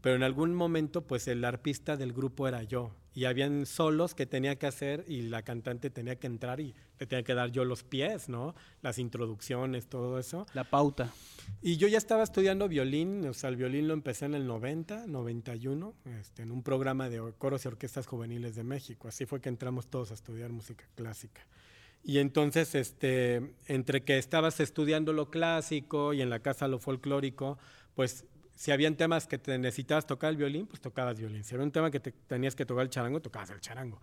pero 0.02 0.16
en 0.16 0.24
algún 0.24 0.54
momento 0.54 1.02
pues 1.06 1.28
el 1.28 1.44
arpista 1.46 1.98
del 1.98 2.14
grupo 2.14 2.48
era 2.48 2.64
yo 2.64 2.92
y 3.18 3.26
habían 3.26 3.66
solos 3.66 4.14
que 4.14 4.28
tenía 4.28 4.60
que 4.60 4.68
hacer 4.68 5.04
y 5.08 5.24
la 5.24 5.42
cantante 5.42 5.90
tenía 5.90 6.18
que 6.18 6.28
entrar 6.28 6.60
y 6.60 6.76
le 7.00 7.08
tenía 7.08 7.24
que 7.24 7.34
dar 7.34 7.52
yo 7.52 7.66
los 7.66 7.84
pies, 7.84 8.30
¿no? 8.30 8.54
Las 8.84 9.00
introducciones, 9.00 9.88
todo 9.88 10.20
eso. 10.20 10.46
La 10.54 10.66
pauta. 10.66 11.12
Y 11.64 11.78
yo 11.78 11.88
ya 11.88 11.98
estaba 11.98 12.22
estudiando 12.22 12.68
violín, 12.68 13.26
o 13.26 13.34
sea, 13.34 13.50
el 13.50 13.56
violín 13.56 13.88
lo 13.88 13.96
empecé 13.96 14.26
en 14.26 14.36
el 14.36 14.46
90, 14.46 15.08
91, 15.08 15.96
este, 16.20 16.44
en 16.44 16.52
un 16.52 16.62
programa 16.62 17.10
de 17.10 17.34
coros 17.40 17.66
y 17.66 17.68
orquestas 17.70 18.06
juveniles 18.06 18.56
de 18.56 18.64
México. 18.64 19.08
Así 19.08 19.26
fue 19.26 19.42
que 19.42 19.50
entramos 19.50 19.88
todos 19.88 20.12
a 20.12 20.14
estudiar 20.14 20.52
música 20.52 20.86
clásica. 20.94 21.42
Y 22.04 22.20
entonces, 22.20 22.76
este, 22.76 23.56
entre 23.66 24.04
que 24.04 24.20
estabas 24.20 24.60
estudiando 24.60 25.12
lo 25.12 25.32
clásico 25.32 26.14
y 26.14 26.22
en 26.22 26.30
la 26.30 26.40
casa 26.40 26.68
lo 26.68 26.78
folclórico, 26.78 27.58
pues 27.96 28.26
si 28.58 28.72
habían 28.72 28.96
temas 28.96 29.28
que 29.28 29.38
te 29.38 29.56
necesitabas 29.60 30.08
tocar 30.08 30.32
el 30.32 30.38
violín, 30.38 30.66
pues 30.66 30.82
tocabas 30.82 31.20
violín. 31.20 31.44
Si 31.44 31.54
era 31.54 31.64
un 31.64 31.72
tema 31.72 31.92
que 31.92 32.00
te, 32.00 32.12
tenías 32.12 32.56
que 32.56 32.66
tocar 32.66 32.84
el 32.84 32.90
charango, 32.90 33.22
tocabas 33.22 33.52
el 33.52 33.62
charango. 33.62 34.02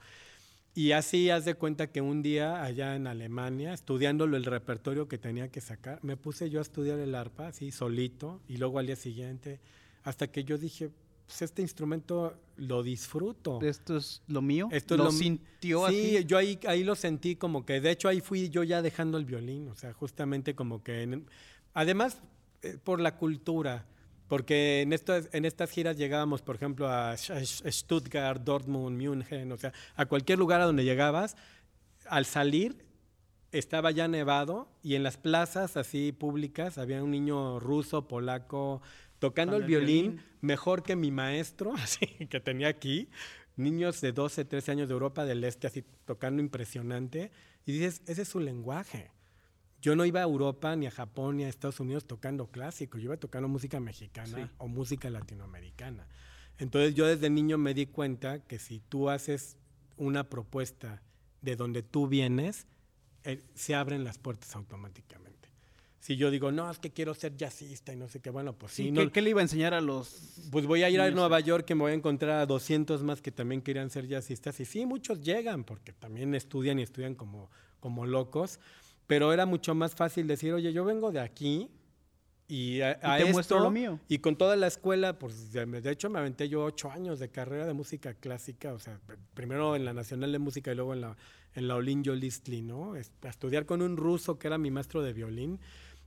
Y 0.76 0.92
así 0.92 1.28
haz 1.28 1.44
de 1.44 1.55
cuenta 1.55 1.88
que 1.88 2.00
un 2.00 2.22
día 2.22 2.62
allá 2.62 2.94
en 2.94 3.09
Alemania, 3.09 3.74
estudiándolo 3.74 4.36
el 4.36 4.44
repertorio 4.44 5.09
que 5.09 5.18
tenía 5.18 5.48
que 5.48 5.61
sacar, 5.61 5.98
me 6.02 6.16
puse 6.16 6.50
yo 6.50 6.61
a 6.61 6.62
estudiar 6.62 7.00
el 7.00 7.16
arpa, 7.16 7.48
así 7.48 7.72
solito, 7.72 8.40
y 8.48 8.57
luego 8.57 8.78
al 8.78 8.86
día 8.86 8.96
siguiente, 8.96 9.59
hasta 10.05 10.28
que 10.28 10.44
yo 10.44 10.57
dije, 10.57 10.90
pues 11.26 11.42
este 11.42 11.61
instrumento 11.62 12.36
lo 12.57 12.84
disfruto. 12.84 13.61
Esto 13.61 13.96
es 13.96 14.22
lo 14.28 14.40
mío. 14.40 14.68
Esto 14.70 14.96
lo, 14.96 15.05
lo 15.05 15.11
sintió 15.11 15.88
Sí, 15.88 16.16
así? 16.16 16.24
yo 16.26 16.38
ahí, 16.38 16.61
ahí 16.68 16.84
lo 16.84 16.94
sentí 16.94 17.34
como 17.34 17.66
que, 17.66 17.80
de 17.80 17.90
hecho 17.90 18.07
ahí 18.09 18.20
fui 18.20 18.50
yo 18.50 18.62
ya 18.62 18.82
dejando 18.82 19.18
el 19.18 19.24
violín, 19.24 19.68
o 19.68 19.74
sea, 19.74 19.92
justamente 19.92 20.55
como 20.55 20.84
que, 20.84 21.02
en, 21.02 21.26
además 21.72 22.18
eh, 22.62 22.78
por 22.82 23.00
la 23.00 23.16
cultura, 23.16 23.84
porque 24.28 24.82
en, 24.82 24.92
estas, 24.92 25.28
en 25.32 25.44
estas 25.44 25.70
giras 25.70 25.96
llegábamos, 25.96 26.42
por 26.42 26.56
ejemplo, 26.56 26.88
a 26.88 27.16
Stuttgart, 27.16 28.42
Dortmund, 28.42 28.96
München, 28.96 29.52
o 29.52 29.56
sea, 29.56 29.72
a 29.96 30.06
cualquier 30.06 30.38
lugar 30.38 30.60
a 30.60 30.64
donde 30.64 30.84
llegabas, 30.84 31.36
al 32.06 32.24
salir 32.24 32.84
estaba 33.52 33.90
ya 33.90 34.08
nevado 34.08 34.68
y 34.82 34.94
en 34.94 35.02
las 35.02 35.16
plazas 35.16 35.76
así 35.76 36.12
públicas 36.12 36.78
había 36.78 37.02
un 37.02 37.10
niño 37.10 37.60
ruso, 37.60 38.08
polaco, 38.08 38.82
tocando 39.18 39.56
el, 39.56 39.62
el 39.62 39.68
violín, 39.68 40.02
violín, 40.02 40.26
mejor 40.40 40.82
que 40.82 40.96
mi 40.96 41.10
maestro, 41.10 41.74
así 41.78 42.06
que 42.28 42.40
tenía 42.40 42.68
aquí, 42.68 43.08
niños 43.56 44.00
de 44.00 44.12
12, 44.12 44.44
13 44.44 44.72
años 44.72 44.88
de 44.88 44.94
Europa 44.94 45.24
del 45.24 45.44
Este, 45.44 45.66
así 45.66 45.84
tocando 46.04 46.42
impresionante, 46.42 47.30
y 47.66 47.72
dices, 47.72 48.02
ese 48.06 48.22
es 48.22 48.28
su 48.28 48.40
lenguaje. 48.40 49.10
Yo 49.85 49.95
no 49.95 50.07
iba 50.07 50.20
a 50.20 50.22
Europa, 50.22 50.74
ni 50.76 50.87
a 50.87 50.91
Japón, 50.91 51.37
ni 51.37 51.45
a 51.45 51.49
Estados 51.51 51.78
Unidos 51.78 52.07
tocando 52.07 52.47
clásico, 52.47 52.97
yo 52.97 53.05
iba 53.05 53.18
tocando 53.18 53.49
música 53.49 53.80
mexicana 53.80 54.47
sí. 54.47 54.51
o 54.57 54.66
música 54.66 55.11
latinoamericana. 55.11 56.09
Entonces 56.57 56.95
yo 56.95 57.07
desde 57.07 57.28
niño 57.28 57.59
me 57.59 57.74
di 57.74 57.85
cuenta 57.85 58.39
que 58.39 58.59
si 58.59 58.80
tú 58.80 59.11
haces 59.11 59.59
una 59.99 60.30
propuesta 60.30 61.03
de 61.43 61.57
donde 61.57 61.82
tú 61.82 62.09
vienes, 62.09 62.66
eh, 63.24 63.45
se 63.53 63.74
abren 63.74 64.05
las 64.05 64.16
puertas 64.16 64.57
automáticamente. 64.57 65.51
Si 66.01 66.16
yo 66.16 66.30
digo, 66.30 66.51
no, 66.51 66.70
es 66.70 66.78
que 66.78 66.91
quiero 66.91 67.12
ser 67.12 67.37
jazzista 67.37 67.93
y 67.93 67.97
no 67.97 68.09
sé 68.09 68.20
qué, 68.20 68.30
bueno, 68.30 68.55
pues 68.55 68.72
sí. 68.72 68.85
sí 68.85 68.93
¿qué, 68.95 69.05
no, 69.05 69.12
¿Qué 69.12 69.20
le 69.20 69.30
iba 69.30 69.41
a 69.41 69.43
enseñar 69.43 69.74
a 69.74 69.82
los...? 69.82 70.49
Pues 70.51 70.64
voy 70.64 70.82
a 70.82 70.89
ir 70.89 71.03
a 71.03 71.11
Nueva 71.11 71.41
York 71.41 71.66
que 71.66 71.74
me 71.74 71.82
voy 71.82 71.93
a 71.93 71.95
encontrar 71.95 72.41
a 72.41 72.47
200 72.47 73.03
más 73.03 73.20
que 73.20 73.30
también 73.30 73.61
querían 73.61 73.91
ser 73.91 74.07
jazzistas. 74.09 74.59
Y 74.61 74.64
sí, 74.64 74.87
muchos 74.87 75.20
llegan 75.20 75.62
porque 75.62 75.93
también 75.93 76.35
estudian 76.35 76.78
y 76.78 76.82
estudian 76.82 77.14
como, 77.14 77.51
como 77.80 78.07
locos 78.07 78.61
pero 79.07 79.32
era 79.32 79.46
mucho 79.46 79.74
más 79.74 79.94
fácil 79.94 80.26
decir, 80.26 80.52
oye, 80.52 80.72
yo 80.72 80.84
vengo 80.84 81.12
de 81.12 81.20
aquí 81.20 81.70
y 82.46 82.82
a, 82.82 82.98
a 83.02 83.18
y 83.18 83.22
te 83.22 83.22
esto, 83.22 83.32
muestro 83.32 83.61
lo 83.61 83.70
mío. 83.70 83.98
Y 84.09 84.18
con 84.18 84.36
toda 84.36 84.57
la 84.57 84.66
escuela, 84.66 85.18
pues 85.18 85.52
de 85.52 85.90
hecho 85.90 86.11
me 86.11 86.18
aventé 86.18 86.48
yo 86.48 86.64
ocho 86.64 86.90
años 86.90 87.18
de 87.18 87.30
carrera 87.30 87.66
de 87.66 87.72
música 87.72 88.14
clásica, 88.14 88.74
o 88.74 88.78
sea, 88.78 89.00
primero 89.34 89.76
en 89.76 89.84
la 89.84 89.92
Nacional 89.92 90.32
de 90.32 90.38
Música 90.38 90.72
y 90.72 90.74
luego 90.74 90.92
en 90.94 91.00
la, 91.00 91.16
en 91.55 91.68
la 91.68 91.76
Olin 91.76 92.02
Yolistli, 92.05 92.62
¿no? 92.62 92.94
A 92.94 93.28
estudiar 93.28 93.64
con 93.66 93.80
un 93.80 93.96
ruso 93.96 94.38
que 94.38 94.46
era 94.46 94.59
mi 94.59 94.70
maestro 94.70 95.02
de 95.02 95.12
violín. 95.12 95.59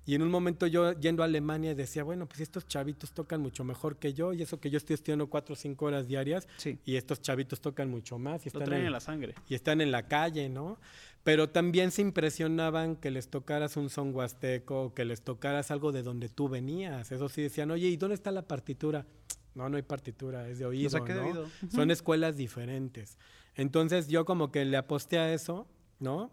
Y 0.06 0.16
en 0.16 0.22
un 0.22 0.32
momento 0.32 0.68
yo 0.68 0.94
yendo 0.94 1.22
a 1.22 1.26
Alemania 1.26 1.76
decía, 1.76 2.02
bueno, 2.02 2.28
pues 2.28 2.40
estos 2.40 2.66
chavitos 2.66 3.12
tocan 3.12 3.42
mucho 3.42 3.66
mejor 3.66 3.98
que 3.98 4.14
yo 4.14 4.32
y 4.32 4.42
eso 4.42 4.58
que 4.58 4.70
yo 4.70 4.78
estoy 4.78 4.94
estudiando 4.94 5.28
cuatro 5.28 5.52
o 5.52 5.56
cinco 5.58 5.86
horas 5.86 6.08
diarias 6.08 6.48
sí. 6.56 6.80
y 6.86 6.96
estos 6.96 7.22
chavitos 7.22 7.60
tocan 7.60 7.90
mucho 7.90 8.18
más. 8.18 8.46
Y 8.46 8.50
Lo 8.52 8.62
traen 8.62 8.84
en, 8.84 8.88
en 8.88 8.94
la 8.94 9.02
sangre. 9.02 9.36
Y 9.50 9.56
están 9.56 9.82
en 9.82 9.92
la 9.92 10.08
calle, 10.08 10.48
¿no? 10.48 10.80
Pero 11.28 11.50
también 11.50 11.92
se 11.92 12.02
impresionaban 12.02 12.96
que 12.96 13.12
les 13.12 13.28
tocaras 13.28 13.76
un 13.76 13.90
son 13.90 14.16
huasteco, 14.16 14.94
que 14.94 15.04
les 15.04 15.24
tocaras 15.24 15.72
algo 15.72 15.92
de 15.92 16.02
donde 16.02 16.30
tú 16.30 16.48
venías. 16.48 17.12
Eso 17.12 17.28
sí 17.28 17.42
decían, 17.42 17.70
oye, 17.70 17.90
¿y 17.90 17.98
dónde 17.98 18.16
está 18.16 18.32
la 18.32 18.44
partitura? 18.44 19.06
No, 19.54 19.68
no 19.68 19.76
hay 19.76 19.84
partitura, 19.84 20.48
es 20.48 20.60
de 20.60 20.66
oído, 20.66 20.88
o 20.88 20.90
sea, 20.90 21.02
¿no? 21.02 21.06
de 21.06 21.20
oído. 21.20 21.46
Son 21.70 21.92
escuelas 21.92 22.38
diferentes. 22.38 23.18
Entonces 23.56 24.08
yo 24.08 24.24
como 24.24 24.54
que 24.54 24.64
le 24.64 24.78
aposté 24.78 25.20
a 25.20 25.34
eso 25.34 25.68
¿no? 26.00 26.32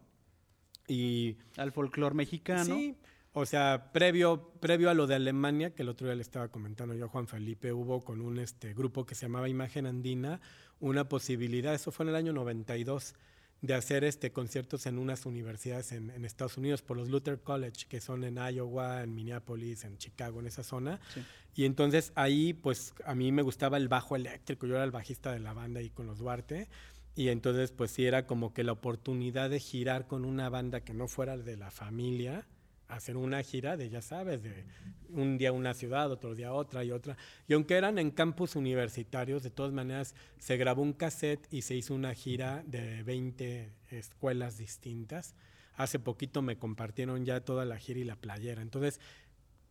Y 0.87 1.39
Al 1.57 1.73
folclore 1.73 2.15
mexicano. 2.15 2.65
Sí, 2.65 2.97
o 3.33 3.47
sea, 3.47 3.91
previo, 3.93 4.53
previo 4.61 4.91
a 4.91 4.95
lo 4.95 5.09
de 5.09 5.17
Alemania, 5.17 5.75
que 5.75 5.83
el 5.83 5.89
otro 5.89 6.07
día 6.07 6.15
le 6.15 6.23
estaba 6.23 6.53
comentando 6.53 6.95
yo 6.95 7.07
a 7.07 7.09
Juan 7.09 7.27
Felipe, 7.27 7.73
hubo 7.73 8.05
con 8.05 8.21
un 8.21 8.39
este, 8.39 8.75
grupo 8.75 9.05
que 9.05 9.17
se 9.17 9.23
llamaba 9.23 9.49
Imagen 9.49 9.87
Andina 9.87 10.41
una 10.79 11.09
posibilidad, 11.09 11.75
eso 11.75 11.91
fue 11.91 12.05
en 12.05 12.11
el 12.11 12.15
año 12.15 12.33
92, 12.33 13.15
de 13.63 13.75
hacer 13.75 14.05
este, 14.05 14.31
conciertos 14.31 14.87
en 14.87 14.99
unas 14.99 15.27
universidades 15.27 15.93
en, 15.93 16.11
en 16.11 16.25
Estados 16.25 16.59
Unidos, 16.59 16.83
por 16.83 16.97
los 16.97 17.09
Luther 17.09 17.41
College, 17.41 17.87
que 17.89 18.01
son 18.01 18.25
en 18.25 18.37
Iowa, 18.37 19.03
en 19.03 19.15
Minneapolis, 19.15 19.85
en 19.85 19.97
Chicago, 19.97 20.41
en 20.41 20.47
esa 20.47 20.63
zona. 20.63 21.01
Sí. 21.15 21.23
Y 21.55 21.65
entonces 21.65 22.13
ahí, 22.15 22.53
pues 22.53 22.95
a 23.05 23.15
mí 23.15 23.31
me 23.33 23.43
gustaba 23.43 23.77
el 23.77 23.89
bajo 23.89 24.17
eléctrico, 24.17 24.67
yo 24.67 24.75
era 24.75 24.85
el 24.85 24.91
bajista 24.91 25.33
de 25.33 25.41
la 25.41 25.53
banda 25.53 25.81
ahí 25.81 25.91
con 25.91 26.07
los 26.07 26.19
Duarte. 26.19 26.69
Y 27.17 27.29
entonces, 27.29 27.71
pues 27.71 27.93
sí, 27.93 28.07
era 28.07 28.27
como 28.27 28.53
que 28.53 28.65
la 28.65 28.73
oportunidad 28.73 29.49
de 29.49 29.61
girar 29.61 30.09
con 30.09 30.25
una 30.25 30.49
banda 30.49 30.81
que 30.81 30.95
no 30.95 31.07
fuera 31.07 31.37
de 31.37 31.57
la 31.57 31.71
familia, 31.71 32.45
hacer 32.89 33.17
una 33.17 33.43
gira 33.43 33.77
de, 33.77 33.89
ya 33.89 34.03
sabes, 34.03 34.43
de 34.43 34.65
un 35.09 35.39
día 35.39 35.53
una 35.53 35.75
ciudad, 35.75 36.11
otro 36.11 36.35
día 36.35 36.53
otra 36.53 36.85
y 36.85 36.91
otra. 36.91 37.17
Y 37.47 37.55
aunque 37.55 37.77
eran 37.77 37.99
en 37.99 38.11
campus 38.11 38.57
universitarios, 38.57 39.43
de 39.43 39.51
todas 39.51 39.73
maneras 39.73 40.15
se 40.39 40.57
grabó 40.57 40.83
un 40.83 40.93
cassette 40.93 41.47
y 41.53 41.63
se 41.63 41.75
hizo 41.75 41.95
una 41.95 42.15
gira 42.15 42.63
de 42.67 43.03
20 43.03 43.73
escuelas 43.91 44.59
distintas. 44.59 45.35
Hace 45.77 45.99
poquito 45.99 46.43
me 46.43 46.57
compartieron 46.57 47.25
ya 47.25 47.41
toda 47.41 47.65
la 47.65 47.79
gira 47.79 48.01
y 48.01 48.05
la 48.05 48.17
playera. 48.17 48.63
Entonces, 48.63 49.01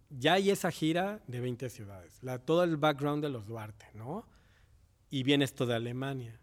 ya 0.10 0.34
hay 0.34 0.50
esa 0.50 0.72
gira 0.72 1.22
de 1.28 1.40
20 1.40 1.70
ciudades, 1.70 2.22
la, 2.22 2.40
todo 2.40 2.64
el 2.64 2.78
background 2.78 3.24
de 3.24 3.30
los 3.30 3.48
Duarte, 3.48 3.88
¿no? 3.94 4.28
Y 5.10 5.24
viene 5.24 5.46
esto 5.46 5.66
de 5.66 5.76
Alemania. 5.76 6.40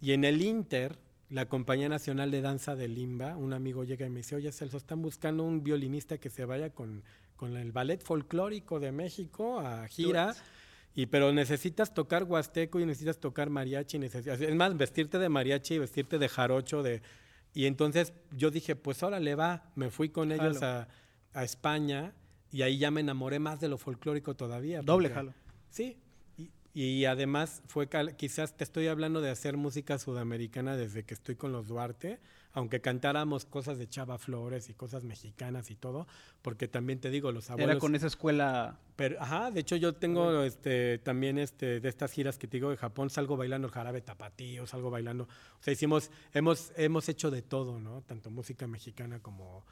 Y 0.00 0.12
en 0.12 0.24
el 0.24 0.42
Inter, 0.42 0.98
la 1.32 1.46
Compañía 1.46 1.88
Nacional 1.88 2.30
de 2.30 2.42
Danza 2.42 2.76
de 2.76 2.88
Limba, 2.88 3.36
un 3.36 3.54
amigo 3.54 3.84
llega 3.84 4.06
y 4.06 4.10
me 4.10 4.18
dice, 4.18 4.36
oye 4.36 4.52
Celso, 4.52 4.76
están 4.76 5.00
buscando 5.00 5.44
un 5.44 5.64
violinista 5.64 6.18
que 6.18 6.28
se 6.28 6.44
vaya 6.44 6.70
con, 6.70 7.02
con 7.36 7.56
el 7.56 7.72
ballet 7.72 8.02
folclórico 8.02 8.80
de 8.80 8.92
México 8.92 9.58
a 9.60 9.88
gira. 9.88 10.34
Y 10.94 11.06
pero 11.06 11.32
necesitas 11.32 11.94
tocar 11.94 12.24
huasteco 12.24 12.78
y 12.80 12.84
necesitas 12.84 13.18
tocar 13.18 13.48
mariachi, 13.48 13.98
necesitas, 13.98 14.42
es 14.42 14.54
más, 14.54 14.76
vestirte 14.76 15.18
de 15.18 15.30
mariachi, 15.30 15.78
vestirte 15.78 16.18
de 16.18 16.28
jarocho, 16.28 16.82
de 16.82 17.00
y 17.54 17.64
entonces 17.64 18.12
yo 18.30 18.50
dije, 18.50 18.76
pues 18.76 19.02
ahora 19.02 19.18
le 19.18 19.34
va, 19.34 19.70
me 19.74 19.90
fui 19.90 20.10
con 20.10 20.32
ellos 20.32 20.62
a, 20.62 20.88
a 21.32 21.44
España 21.44 22.12
y 22.50 22.60
ahí 22.60 22.76
ya 22.76 22.90
me 22.90 23.00
enamoré 23.00 23.38
más 23.38 23.58
de 23.58 23.68
lo 23.68 23.78
folclórico 23.78 24.34
todavía. 24.36 24.82
Doble 24.82 25.08
porque- 25.08 25.14
jalo. 25.14 25.34
Sí, 25.70 25.96
y, 26.74 27.04
además 27.04 27.62
fue 27.66 27.88
quizás 28.16 28.56
te 28.56 28.64
estoy 28.64 28.86
hablando 28.86 29.20
de 29.20 29.30
hacer 29.30 29.56
música 29.56 29.98
sudamericana 29.98 30.76
desde 30.76 31.04
que 31.04 31.14
estoy 31.14 31.36
con 31.36 31.52
los 31.52 31.66
Duarte, 31.66 32.18
aunque 32.52 32.80
cantáramos 32.80 33.44
cosas 33.44 33.78
de 33.78 33.88
Chava 33.88 34.18
Flores 34.18 34.68
y 34.68 34.74
cosas 34.74 35.04
mexicanas 35.04 35.70
y 35.70 35.74
todo, 35.74 36.06
porque 36.42 36.68
también 36.68 37.00
te 37.00 37.10
digo, 37.10 37.32
los 37.32 37.50
abuelos... 37.50 37.70
Era 37.70 37.80
con 37.80 37.94
esa 37.94 38.06
escuela. 38.06 38.78
Pero, 38.96 39.20
ajá, 39.20 39.50
de 39.50 39.60
hecho 39.60 39.76
yo 39.76 39.94
tengo 39.94 40.42
este, 40.42 40.98
también 40.98 41.38
este, 41.38 41.80
de 41.80 41.88
estas 41.88 42.12
giras 42.12 42.38
que 42.38 42.46
te 42.46 42.58
digo 42.58 42.70
de 42.70 42.76
Japón, 42.76 43.10
salgo 43.10 43.36
bailando 43.36 43.68
el 43.68 43.72
jarabe 43.72 44.00
tapatío, 44.00 44.66
salgo 44.66 44.90
bailando, 44.90 45.24
o 45.24 45.62
sea, 45.62 45.72
hicimos, 45.72 46.10
hemos, 46.32 46.72
hemos 46.76 47.08
hecho 47.08 47.30
de 47.30 47.42
todo, 47.42 47.80
¿no? 47.80 48.02
Tanto 48.02 48.30
música 48.30 48.66
mexicana 48.66 49.20
como 49.20 49.64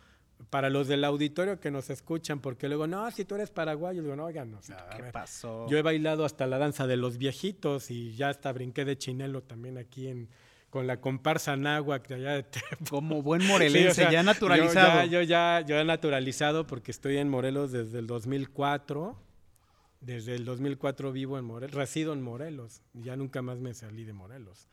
para 0.49 0.71
los 0.71 0.89
del 0.89 1.05
auditorio 1.05 1.61
que 1.61 1.71
nos 1.71 1.91
escuchan, 1.91 2.41
porque 2.41 2.67
luego, 2.69 2.87
no, 2.87 3.11
si 3.11 3.25
tú 3.25 3.35
eres 3.35 3.51
paraguayo, 3.51 4.03
digo, 4.03 4.17
no, 4.17 4.25
oigan, 4.25 4.55
o 4.55 4.63
sea, 4.63 4.89
¿Qué 4.97 5.03
ver, 5.03 5.13
pasó? 5.13 5.67
yo 5.69 5.77
he 5.77 5.83
bailado 5.83 6.25
hasta 6.25 6.47
la 6.47 6.57
danza 6.59 6.87
de 6.87 6.97
los 6.97 7.19
viejitos 7.19 7.91
y 7.91 8.15
ya 8.17 8.31
hasta 8.31 8.51
brinqué 8.53 8.85
de 8.85 8.97
chinelo 8.97 9.43
también 9.43 9.77
aquí 9.77 10.09
en 10.09 10.29
con 10.71 10.87
la 10.87 11.01
comparsa 11.01 11.57
náhuac 11.57 12.07
de 12.07 12.15
allá 12.15 12.33
de 12.37 12.45
Como 12.89 13.23
buen 13.23 13.43
Sí, 13.43 13.49
morelense, 13.49 13.89
o 13.91 13.95
sea, 13.95 14.13
ya 14.13 14.21
yo 14.21 14.25
naturalizado. 14.25 15.01
ya- 15.01 15.05
Yo 15.07 15.23
ya, 15.23 15.61
yo 15.67 15.77
he 15.81 15.85
naturalizado 15.85 16.65
porque 16.67 16.93
estoy 16.93 17.17
en 17.17 17.29
Morelos 17.29 17.73
desde 17.73 17.99
el 17.99 18.07
2004. 18.07 19.19
Desde 20.01 20.37
el 20.37 20.45
2004 20.45 21.11
vivo 21.13 21.39
en 21.39 21.45
Morelos, 21.45 21.75
resido 21.75 22.13
en 22.13 22.23
Morelos. 22.23 22.83
Ya 22.95 23.17
nunca 23.17 23.43
más 23.43 23.59
me 23.59 23.75
salí 23.75 24.05
de 24.05 24.13
Morelos. 24.13 24.69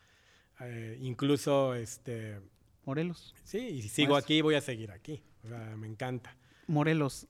Eh, 0.62 0.98
incluso, 1.02 1.74
este, 1.76 2.40
Morelos. 2.88 3.36
sí, 3.44 3.60
y 3.60 3.82
si 3.84 3.90
sigo 3.90 4.14
Maestro. 4.14 4.26
aquí, 4.26 4.42
voy 4.42 4.56
a 4.56 4.62
seguir 4.62 4.90
aquí. 4.92 5.22
O 5.44 5.50
sea, 5.50 5.76
me 5.78 5.86
encanta 5.88 6.36
Morelos. 6.68 7.28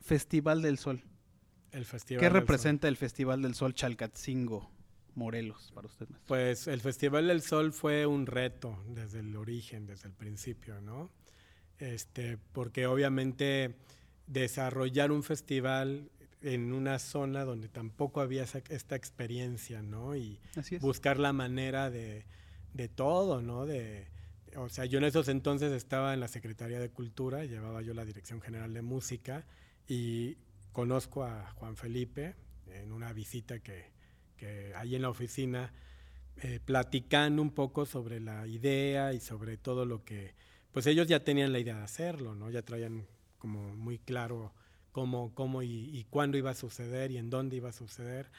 Festival 0.00 0.62
del 0.62 0.78
Sol. 0.78 1.02
el 1.72 1.84
festival. 1.84 2.20
¿Qué 2.20 2.24
del 2.26 2.32
Sol. 2.32 2.40
representa 2.40 2.88
el 2.88 2.96
Festival 2.96 3.42
del 3.42 3.54
Sol 3.54 3.74
Chalcatzingo, 3.74 4.70
Morelos, 5.14 5.70
para 5.74 5.86
usted? 5.86 6.08
maestro? 6.08 6.26
Pues 6.28 6.66
el 6.68 6.80
Festival 6.80 7.26
del 7.28 7.42
Sol 7.42 7.72
fue 7.72 8.06
un 8.06 8.26
reto 8.26 8.82
desde 8.88 9.20
el 9.20 9.36
origen, 9.36 9.86
desde 9.86 10.08
el 10.08 10.14
principio, 10.14 10.80
¿no? 10.80 11.10
Este, 11.78 12.38
porque 12.52 12.86
obviamente 12.86 13.76
desarrollar 14.26 15.12
un 15.12 15.22
festival 15.22 16.10
en 16.40 16.72
una 16.72 16.98
zona 16.98 17.44
donde 17.44 17.68
tampoco 17.68 18.20
había 18.20 18.44
esa- 18.44 18.62
esta 18.70 18.96
experiencia, 18.96 19.82
¿no? 19.82 20.16
Y 20.16 20.38
buscar 20.80 21.18
la 21.18 21.32
manera 21.32 21.90
de, 21.90 22.24
de 22.76 22.88
todo, 22.88 23.42
¿no? 23.42 23.66
De, 23.66 24.08
o 24.56 24.68
sea, 24.68 24.84
yo 24.84 24.98
en 24.98 25.04
esos 25.04 25.28
entonces 25.28 25.72
estaba 25.72 26.14
en 26.14 26.20
la 26.20 26.28
Secretaría 26.28 26.78
de 26.78 26.90
Cultura, 26.90 27.44
llevaba 27.44 27.82
yo 27.82 27.94
la 27.94 28.04
Dirección 28.04 28.40
General 28.40 28.72
de 28.72 28.82
Música 28.82 29.44
y 29.88 30.36
conozco 30.72 31.24
a 31.24 31.50
Juan 31.52 31.76
Felipe 31.76 32.34
en 32.68 32.92
una 32.92 33.12
visita 33.12 33.58
que, 33.60 33.90
que 34.36 34.72
ahí 34.74 34.94
en 34.94 35.02
la 35.02 35.10
oficina, 35.10 35.72
eh, 36.42 36.60
platicando 36.64 37.40
un 37.40 37.50
poco 37.50 37.86
sobre 37.86 38.20
la 38.20 38.46
idea 38.46 39.12
y 39.14 39.20
sobre 39.20 39.56
todo 39.56 39.86
lo 39.86 40.04
que, 40.04 40.34
pues 40.72 40.86
ellos 40.86 41.06
ya 41.06 41.24
tenían 41.24 41.52
la 41.52 41.58
idea 41.58 41.76
de 41.76 41.84
hacerlo, 41.84 42.34
¿no? 42.34 42.50
Ya 42.50 42.62
traían 42.62 43.06
como 43.38 43.74
muy 43.76 43.98
claro 43.98 44.52
cómo, 44.92 45.34
cómo 45.34 45.62
y, 45.62 45.90
y 45.96 46.04
cuándo 46.04 46.36
iba 46.36 46.50
a 46.50 46.54
suceder 46.54 47.10
y 47.10 47.16
en 47.16 47.30
dónde 47.30 47.56
iba 47.56 47.70
a 47.70 47.72
suceder. 47.72 48.30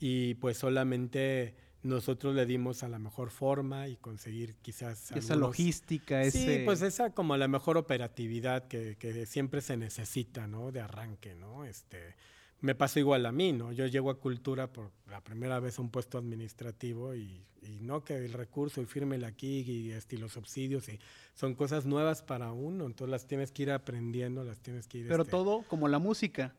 Y 0.00 0.34
pues 0.34 0.58
solamente 0.58 1.54
nosotros 1.82 2.34
le 2.34 2.44
dimos 2.46 2.82
a 2.82 2.88
la 2.88 2.98
mejor 2.98 3.30
forma 3.30 3.88
y 3.88 3.96
conseguir 3.96 4.56
quizás... 4.62 5.10
Esa 5.12 5.34
algunos- 5.34 5.38
logística, 5.50 6.22
Sí, 6.30 6.38
ese... 6.38 6.62
pues 6.64 6.82
esa 6.82 7.10
como 7.10 7.36
la 7.36 7.48
mejor 7.48 7.76
operatividad 7.76 8.66
que, 8.68 8.96
que 8.98 9.26
siempre 9.26 9.60
se 9.60 9.76
necesita, 9.76 10.46
¿no? 10.46 10.72
De 10.72 10.80
arranque, 10.80 11.34
¿no? 11.34 11.64
Este, 11.64 12.16
me 12.60 12.74
pasó 12.74 12.98
igual 12.98 13.24
a 13.26 13.32
mí, 13.32 13.52
¿no? 13.52 13.72
Yo 13.72 13.86
llego 13.86 14.10
a 14.10 14.18
Cultura 14.18 14.72
por 14.72 14.90
la 15.08 15.22
primera 15.22 15.60
vez 15.60 15.78
a 15.78 15.82
un 15.82 15.90
puesto 15.90 16.18
administrativo 16.18 17.14
y, 17.14 17.44
y 17.62 17.78
no 17.80 18.02
que 18.02 18.16
el 18.16 18.32
recurso 18.32 18.82
y 18.82 18.86
fírmele 18.86 19.26
aquí 19.26 19.60
y, 19.60 19.92
este, 19.92 20.16
y 20.16 20.18
los 20.18 20.32
subsidios 20.32 20.88
y 20.88 20.98
son 21.34 21.54
cosas 21.54 21.86
nuevas 21.86 22.22
para 22.22 22.50
uno, 22.52 22.86
entonces 22.86 23.10
las 23.12 23.26
tienes 23.28 23.52
que 23.52 23.62
ir 23.62 23.70
aprendiendo, 23.70 24.42
las 24.42 24.58
tienes 24.60 24.88
que 24.88 24.98
ir... 24.98 25.08
Pero 25.08 25.22
este, 25.22 25.30
todo 25.30 25.62
como 25.68 25.86
la 25.86 26.00
música, 26.00 26.56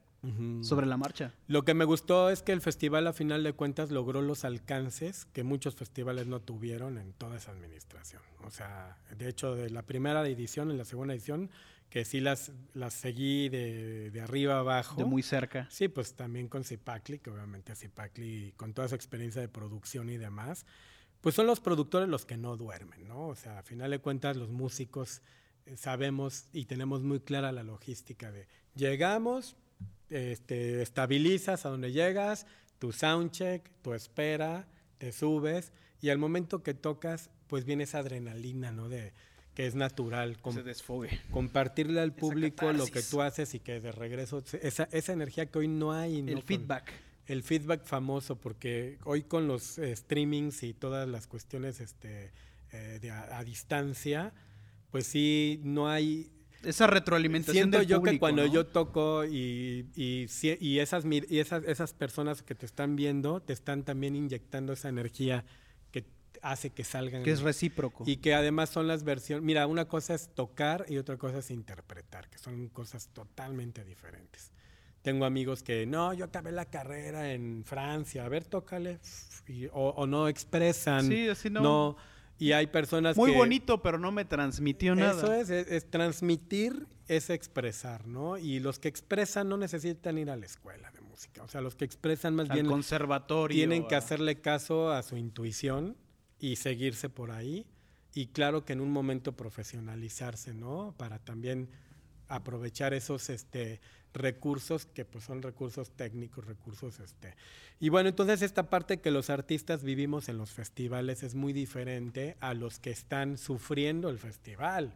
sobre 0.62 0.86
la 0.86 0.98
marcha. 0.98 1.34
Lo 1.48 1.64
que 1.64 1.74
me 1.74 1.86
gustó 1.86 2.30
es 2.30 2.42
que 2.42 2.52
el 2.52 2.62
festival 2.62 3.08
a 3.08 3.14
final 3.14 3.44
de 3.44 3.54
cuentas 3.54 3.92
logró 3.92 4.22
los 4.22 4.44
alcances 4.44 5.26
que 5.26 5.44
muchos 5.44 5.76
festivales 5.76 6.28
no 6.28 6.42
tuvieron 6.42 6.98
en 6.98 7.14
toda 7.14 7.38
esa 7.38 7.52
administración. 7.52 8.22
O 8.44 8.52
sea, 8.52 8.98
de 9.18 9.30
hecho, 9.30 9.56
de 9.56 9.70
la 9.70 9.84
primera 9.84 10.28
edición 10.28 10.72
y 10.72 10.78
la 10.78 10.86
segunda 10.86 11.14
edición, 11.14 11.50
que 11.90 12.06
sí 12.06 12.20
las, 12.20 12.52
las 12.74 12.94
seguí 12.94 13.50
de, 13.50 14.12
de 14.12 14.22
arriba 14.22 14.60
abajo. 14.60 14.96
De 14.98 15.06
muy 15.06 15.24
cerca. 15.24 15.68
Sí, 15.72 15.88
pues 15.88 16.14
también 16.14 16.48
con 16.48 16.64
Cipacli, 16.64 17.20
que 17.20 17.30
obviamente 17.30 17.76
Cipacli, 17.76 18.54
con 18.58 18.74
toda 18.74 18.88
su 18.88 18.96
experiencia 18.96 19.42
de 19.42 19.48
producción 19.48 20.10
y 20.10 20.18
demás, 20.18 20.66
pues 21.22 21.36
son 21.36 21.48
los 21.48 21.60
productores 21.60 22.08
los 22.08 22.26
que 22.26 22.38
no 22.38 22.58
duermen, 22.58 23.08
¿no? 23.08 23.28
O 23.28 23.36
sea, 23.36 23.60
a 23.60 23.64
final 23.64 23.92
de 23.92 24.00
cuentas 24.00 24.38
los 24.38 24.50
músicos 24.50 25.22
eh, 25.66 25.78
sabemos 25.78 26.46
y 26.54 26.66
tenemos 26.66 27.02
muy 27.02 27.20
clara 27.20 27.52
la 27.52 27.64
logística 27.64 28.32
de 28.32 28.48
llegamos, 28.76 29.56
este, 30.10 30.82
estabilizas 30.82 31.66
a 31.66 31.70
donde 31.70 31.92
llegas, 31.92 32.46
tu 32.80 32.92
soundcheck, 32.92 33.70
tu 33.82 33.94
espera, 33.94 34.68
te 34.98 35.12
subes 35.12 35.72
y 36.02 36.10
al 36.10 36.18
momento 36.18 36.64
que 36.64 36.74
tocas, 36.74 37.30
pues 37.48 37.66
viene 37.66 37.84
esa 37.84 38.00
adrenalina, 38.00 38.72
¿no? 38.72 38.90
De 38.90 39.14
que 39.54 39.68
es 39.68 39.76
natural. 39.76 40.38
Se 40.54 40.64
desfogue. 40.64 41.10
compartirle 41.32 42.00
al 42.00 42.14
público 42.14 42.72
lo 42.72 42.88
que 42.88 43.02
tú 43.02 43.22
haces 43.22 43.54
y 43.56 43.60
que 43.60 43.82
de 43.82 43.92
regreso 43.92 44.42
esa, 44.62 44.88
esa 44.92 45.12
energía 45.14 45.48
que 45.48 45.60
hoy 45.60 45.68
no 45.68 45.92
hay. 45.92 46.22
¿no? 46.22 46.30
El 46.30 46.36
Con- 46.36 46.44
feedback. 46.46 46.94
el 47.28 47.44
feedback 47.44 47.84
famoso, 47.84 48.38
porque 48.38 48.98
hoy 49.04 49.24
con 49.24 49.48
los 49.48 49.78
eh, 49.78 49.94
streamings 49.96 50.64
y 50.64 50.74
todas 50.74 51.10
las 51.10 51.28
cuestiones 51.28 51.82
este, 51.82 52.32
eh, 52.72 53.00
de 53.02 53.12
a, 53.12 53.38
a 53.38 53.44
distancia, 53.44 54.34
pues 54.92 55.08
sí, 55.08 55.60
no 55.64 55.90
hay... 55.90 56.32
Esa 56.64 56.88
retroalimentación 56.88 57.54
Siento 57.64 57.78
del 57.80 57.88
yo 57.88 57.98
que 57.98 58.00
público, 58.12 58.20
cuando 58.20 58.46
¿no? 58.46 58.52
yo 58.54 58.66
toco 58.68 59.24
y, 59.26 59.88
y, 59.96 60.24
esas, 60.80 61.04
y 61.06 61.40
esas, 61.40 61.64
esas 61.66 61.94
personas 61.94 62.42
que 62.44 62.56
te 62.56 62.66
están 62.66 62.96
viendo, 62.96 63.42
te 63.42 63.54
están 63.54 63.84
también 63.84 64.16
inyectando 64.16 64.74
esa 64.74 64.90
energía 64.90 65.46
que 65.92 66.06
hace 66.42 66.72
que 66.72 66.84
salgan. 66.84 67.24
Que 67.24 67.32
es 67.32 67.42
recíproco. 67.42 68.04
Y 68.06 68.18
que 68.18 68.34
además 68.34 68.70
son 68.70 68.88
las 68.88 69.04
versiones. 69.04 69.44
Mira, 69.44 69.68
una 69.68 69.86
cosa 69.86 70.14
es 70.16 70.30
tocar 70.36 70.86
y 70.90 70.98
otra 70.98 71.18
cosa 71.18 71.40
es 71.40 71.50
interpretar, 71.52 72.30
que 72.30 72.38
son 72.38 72.68
cosas 72.70 73.08
totalmente 73.14 73.84
diferentes. 73.86 74.52
Tengo 75.02 75.24
amigos 75.24 75.64
que, 75.64 75.86
no, 75.86 76.14
yo 76.14 76.26
acabé 76.26 76.52
la 76.52 76.66
carrera 76.66 77.32
en 77.32 77.64
Francia, 77.64 78.26
a 78.26 78.30
ver, 78.30 78.44
tócale. 78.44 79.00
y- 79.48 79.68
o, 79.68 79.94
o 79.96 80.06
no 80.08 80.28
expresan. 80.28 81.08
Sí, 81.08 81.30
así 81.30 81.50
no. 81.50 81.62
no. 81.62 81.98
Y 82.40 82.54
hay 82.54 82.68
personas 82.68 83.18
Muy 83.18 83.32
que... 83.32 83.38
bonito, 83.38 83.82
pero 83.82 84.00
no 84.00 84.12
me 84.12 84.24
transmitió 84.26 84.96
nada. 84.96 85.12
Eso 85.22 85.34
es, 85.34 85.50
es, 85.50 85.68
es 85.68 85.92
transmitir, 85.92 86.88
es 87.08 87.30
expresar, 87.30 88.08
¿no? 88.08 88.38
Y 88.38 88.60
los 88.60 88.80
que 88.80 88.88
expresan 88.88 89.50
no 89.50 89.58
necesitan 89.58 90.18
ir 90.18 90.30
a 90.30 90.38
la 90.38 90.46
escuela 90.46 90.90
de 90.92 91.02
música. 91.02 91.44
O 91.44 91.50
sea, 91.50 91.60
los 91.60 91.76
que 91.76 91.84
expresan 91.84 92.36
más 92.36 92.50
Al 92.50 92.56
bien 92.56 92.68
conservatorio. 92.68 93.56
tienen 93.56 93.86
que 93.88 93.96
hacerle 93.96 94.40
caso 94.40 94.90
a 94.92 95.04
su 95.04 95.18
intuición 95.18 95.98
y 96.40 96.56
seguirse 96.56 97.10
por 97.10 97.32
ahí. 97.32 97.68
Y 98.14 98.28
claro 98.28 98.64
que 98.64 98.74
en 98.74 98.80
un 98.80 98.92
momento 98.92 99.36
profesionalizarse, 99.36 100.54
¿no? 100.54 100.96
Para 100.98 101.20
también 101.20 101.70
aprovechar 102.30 102.94
esos 102.94 103.30
este, 103.30 103.82
recursos 104.14 104.86
que 104.86 105.06
pues 105.06 105.24
son 105.24 105.42
recursos 105.42 105.92
técnicos, 105.92 106.46
recursos 106.46 107.00
este. 107.00 107.36
Y 107.80 107.90
bueno, 107.90 108.10
entonces 108.10 108.42
esta 108.42 108.70
parte 108.70 109.00
que 109.00 109.12
los 109.12 109.30
artistas 109.30 109.84
vivimos 109.84 110.30
en 110.30 110.38
los 110.38 110.52
festivales 110.52 111.24
es 111.24 111.36
muy 111.36 111.54
diferente 111.54 112.36
a 112.40 112.54
los 112.54 112.80
que 112.80 112.90
están 112.92 113.38
sufriendo 113.38 114.10
el 114.10 114.18
festival. 114.20 114.96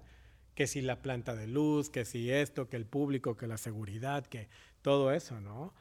Que 0.55 0.67
si 0.67 0.81
la 0.81 1.01
planta 1.01 1.35
de 1.35 1.47
luz, 1.47 1.89
que 1.89 2.05
si 2.05 2.29
esto, 2.29 2.69
que 2.69 2.77
el 2.77 2.85
público, 2.85 3.35
que 3.35 3.47
la 3.47 3.57
seguridad, 3.57 4.25
que 4.25 4.49
todo 4.81 5.11
eso, 5.11 5.41
¿no? 5.41 5.73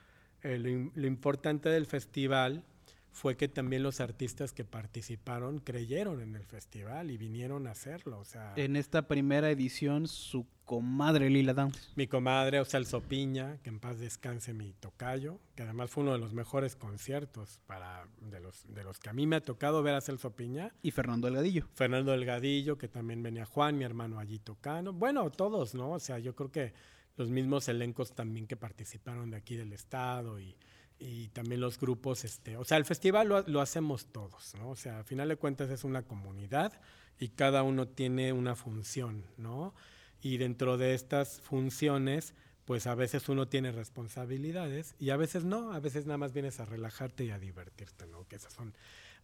Eh, 0.43 0.59
lo, 0.59 0.69
im- 0.69 0.93
lo 0.95 1.07
importante 1.07 1.69
del 1.69 1.85
festival 1.87 2.65
fue 3.13 3.37
que 3.37 3.47
también 3.47 3.83
los 3.83 4.01
artistas 4.01 4.53
que 4.53 4.65
participaron 4.65 5.59
creyeron 5.59 6.21
en 6.21 6.35
el 6.35 6.45
festival 6.45 7.11
y 7.11 7.19
vinieron 7.19 7.67
a 7.67 7.73
hacerlo. 7.73 8.19
O 8.19 8.25
sea, 8.25 8.55
En 8.57 8.75
esta 8.75 9.07
primera 9.07 9.51
edición, 9.51 10.09
su 10.09 10.47
comadre 10.65 11.29
Lila 11.29 11.53
Downs. 11.53 11.93
mi 11.95 12.07
comadre, 12.07 12.59
o 12.59 12.65
sea, 12.65 12.81
el 12.81 12.87
Sopiña, 12.87 13.59
que 13.63 13.69
en 13.69 13.81
paz 13.81 13.99
descanse 13.99 14.55
mi 14.55 14.73
tocayo, 14.73 15.39
que 15.55 15.63
además 15.63 15.91
fue 15.91 16.05
uno 16.05 16.13
de 16.13 16.19
los 16.19 16.33
mejores 16.33 16.75
conciertos 16.75 17.61
para, 17.67 18.09
de, 18.23 18.41
los, 18.41 18.65
de 18.73 18.83
los 18.83 18.99
que 18.99 19.11
a 19.11 19.13
mí 19.13 19.27
me 19.27 19.37
ha 19.37 19.43
tocado 19.43 19.83
ver 19.83 19.95
a 19.95 20.01
Celso 20.01 20.35
Piña. 20.35 20.73
Y 20.83 20.91
Fernando 20.91 21.27
Delgadillo. 21.27 21.69
Fernando 21.75 22.13
Delgadillo, 22.13 22.79
que 22.79 22.89
también 22.89 23.23
venía 23.23 23.45
Juan, 23.45 23.77
mi 23.77 23.85
hermano 23.85 24.19
allí 24.19 24.39
tocando. 24.39 24.95
Bueno, 24.95 25.31
todos, 25.31 25.75
¿no? 25.75 25.91
O 25.93 26.01
sea, 26.01 26.19
yo 26.19 26.35
creo 26.35 26.51
que 26.51 26.73
los 27.17 27.29
mismos 27.29 27.69
elencos 27.69 28.15
también 28.15 28.47
que 28.47 28.57
participaron 28.57 29.31
de 29.31 29.37
aquí 29.37 29.57
del 29.57 29.75
estado 29.75 30.41
y, 30.41 30.57
y 31.03 31.29
también 31.29 31.61
los 31.61 31.79
grupos, 31.79 32.25
este, 32.25 32.57
o 32.57 32.65
sea, 32.65 32.77
el 32.77 32.85
festival 32.85 33.29
lo, 33.29 33.43
lo 33.43 33.61
hacemos 33.61 34.07
todos, 34.07 34.55
¿no? 34.55 34.71
O 34.71 34.77
sea, 34.77 35.01
a 35.01 35.05
final 35.05 35.29
de 35.29 35.37
cuentas 35.37 35.69
es 35.71 35.83
una 35.83 36.03
comunidad 36.03 36.73
y 37.19 37.29
cada 37.29 37.63
uno 37.65 37.89
tiene 37.89 38.33
una 38.33 38.55
función, 38.55 39.25
¿no? 39.37 39.75
Y 40.21 40.37
dentro 40.37 40.79
de 40.79 40.95
estas 40.95 41.41
funciones, 41.41 42.35
pues 42.65 42.87
a 42.87 42.95
veces 42.95 43.29
uno 43.29 43.49
tiene 43.49 43.73
responsabilidades 43.73 44.95
y 45.01 45.11
a 45.11 45.17
veces 45.17 45.45
no, 45.45 45.73
a 45.73 45.81
veces 45.81 46.07
nada 46.07 46.19
más 46.19 46.33
vienes 46.33 46.61
a 46.61 46.65
relajarte 46.65 47.25
y 47.25 47.31
a 47.31 47.39
divertirte, 47.39 48.07
¿no? 48.07 48.27
Que 48.29 48.37
esas 48.37 48.53
son 48.53 48.73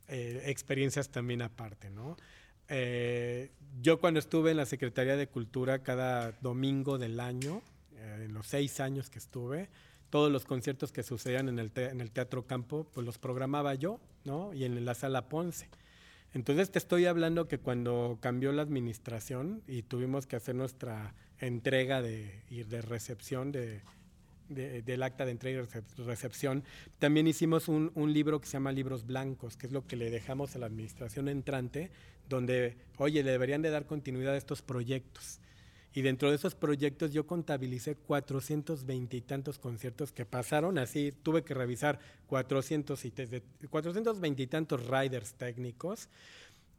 eh, 0.08 0.42
experiencias 0.46 1.10
también 1.10 1.42
aparte, 1.42 1.90
¿no? 1.90 2.16
Eh, 2.68 3.50
yo 3.80 4.00
cuando 4.00 4.20
estuve 4.20 4.50
en 4.50 4.56
la 4.56 4.66
Secretaría 4.66 5.16
de 5.16 5.28
Cultura 5.28 5.82
cada 5.82 6.32
domingo 6.40 6.98
del 6.98 7.20
año, 7.20 7.62
eh, 7.94 8.24
en 8.26 8.34
los 8.34 8.46
seis 8.48 8.80
años 8.80 9.08
que 9.10 9.18
estuve, 9.18 9.70
todos 10.10 10.30
los 10.32 10.44
conciertos 10.44 10.92
que 10.92 11.02
sucedían 11.02 11.48
en 11.48 11.58
el, 11.58 11.70
Teatro 12.10 12.46
Campo, 12.46 12.86
pues 12.94 13.04
los 13.06 13.18
programaba 13.18 13.74
yo, 13.74 14.00
¿no? 14.24 14.52
Y 14.54 14.64
en 14.64 14.84
la 14.84 14.94
Sala 14.94 15.28
Ponce. 15.28 15.68
Entonces 16.34 16.70
te 16.70 16.78
estoy 16.78 17.06
hablando 17.06 17.48
que 17.48 17.58
cuando 17.58 18.18
cambió 18.20 18.52
la 18.52 18.62
administración 18.62 19.62
y 19.66 19.82
tuvimos 19.82 20.26
que 20.26 20.36
hacer 20.36 20.54
nuestra 20.54 21.14
entrega 21.38 22.02
de, 22.02 22.42
recepción 22.82 23.50
de, 23.52 23.80
de- 24.48 24.82
del 24.82 25.02
acta 25.02 25.24
de 25.24 25.30
entrega 25.32 25.62
y 25.62 25.66
recep- 25.66 26.04
recepción, 26.04 26.64
también 26.98 27.26
hicimos 27.26 27.68
un, 27.68 27.92
un 27.94 28.12
libro 28.12 28.40
que 28.40 28.46
se 28.46 28.54
llama 28.54 28.72
Libros 28.72 29.06
Blancos, 29.06 29.56
que 29.56 29.66
es 29.66 29.72
lo 29.72 29.86
que 29.86 29.96
le 29.96 30.10
dejamos 30.10 30.54
a 30.54 30.58
la 30.58 30.66
administración 30.66 31.28
entrante, 31.28 31.90
donde, 32.28 32.76
oye, 32.98 33.22
le 33.22 33.30
deberían 33.30 33.62
de 33.62 33.70
dar 33.70 33.86
continuidad 33.86 34.34
a 34.34 34.38
estos 34.38 34.60
proyectos. 34.60 35.40
Y 35.98 36.02
dentro 36.02 36.30
de 36.30 36.36
esos 36.36 36.54
proyectos 36.54 37.12
yo 37.12 37.26
contabilicé 37.26 37.96
420 37.96 39.16
y 39.16 39.20
tantos 39.20 39.58
conciertos 39.58 40.12
que 40.12 40.24
pasaron, 40.24 40.78
así 40.78 41.12
tuve 41.24 41.42
que 41.42 41.54
revisar 41.54 41.98
400 42.28 43.04
y 43.04 43.10
desde 43.10 43.42
420 43.68 44.40
y 44.40 44.46
tantos 44.46 44.86
riders 44.86 45.34
técnicos 45.34 46.08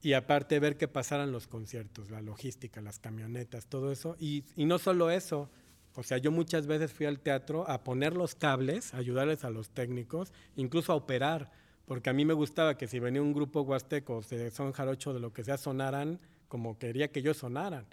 y 0.02 0.14
aparte 0.14 0.58
ver 0.62 0.78
que 0.78 0.88
pasaran 0.88 1.34
los 1.34 1.48
conciertos, 1.48 2.10
la 2.10 2.22
logística, 2.22 2.80
las 2.80 3.00
camionetas, 3.00 3.66
todo 3.66 3.92
eso. 3.92 4.16
Y, 4.22 4.46
y 4.56 4.64
no 4.64 4.80
solo 4.80 5.12
eso, 5.12 5.50
o 5.96 6.04
sea, 6.04 6.18
yo 6.18 6.32
muchas 6.32 6.66
veces 6.66 6.94
fui 6.94 7.06
al 7.06 7.20
teatro 7.20 7.70
a 7.70 7.84
poner 7.84 8.16
los 8.16 8.36
cables, 8.36 8.94
ayudarles 8.94 9.44
a 9.44 9.50
los 9.50 9.70
técnicos, 9.72 10.32
incluso 10.56 10.94
a 10.94 10.96
operar, 10.96 11.52
porque 11.86 12.10
a 12.10 12.14
mí 12.14 12.24
me 12.24 12.34
gustaba 12.34 12.78
que 12.78 12.88
si 12.88 13.00
venía 13.00 13.22
un 13.22 13.34
grupo 13.34 13.64
huasteco, 13.64 14.22
de 14.30 14.50
son 14.50 14.72
jarocho, 14.72 15.14
de 15.14 15.20
lo 15.20 15.34
que 15.34 15.44
sea, 15.44 15.58
sonaran 15.58 16.22
como 16.48 16.78
quería 16.80 17.10
que 17.10 17.20
ellos 17.20 17.36
sonaran. 17.36 17.86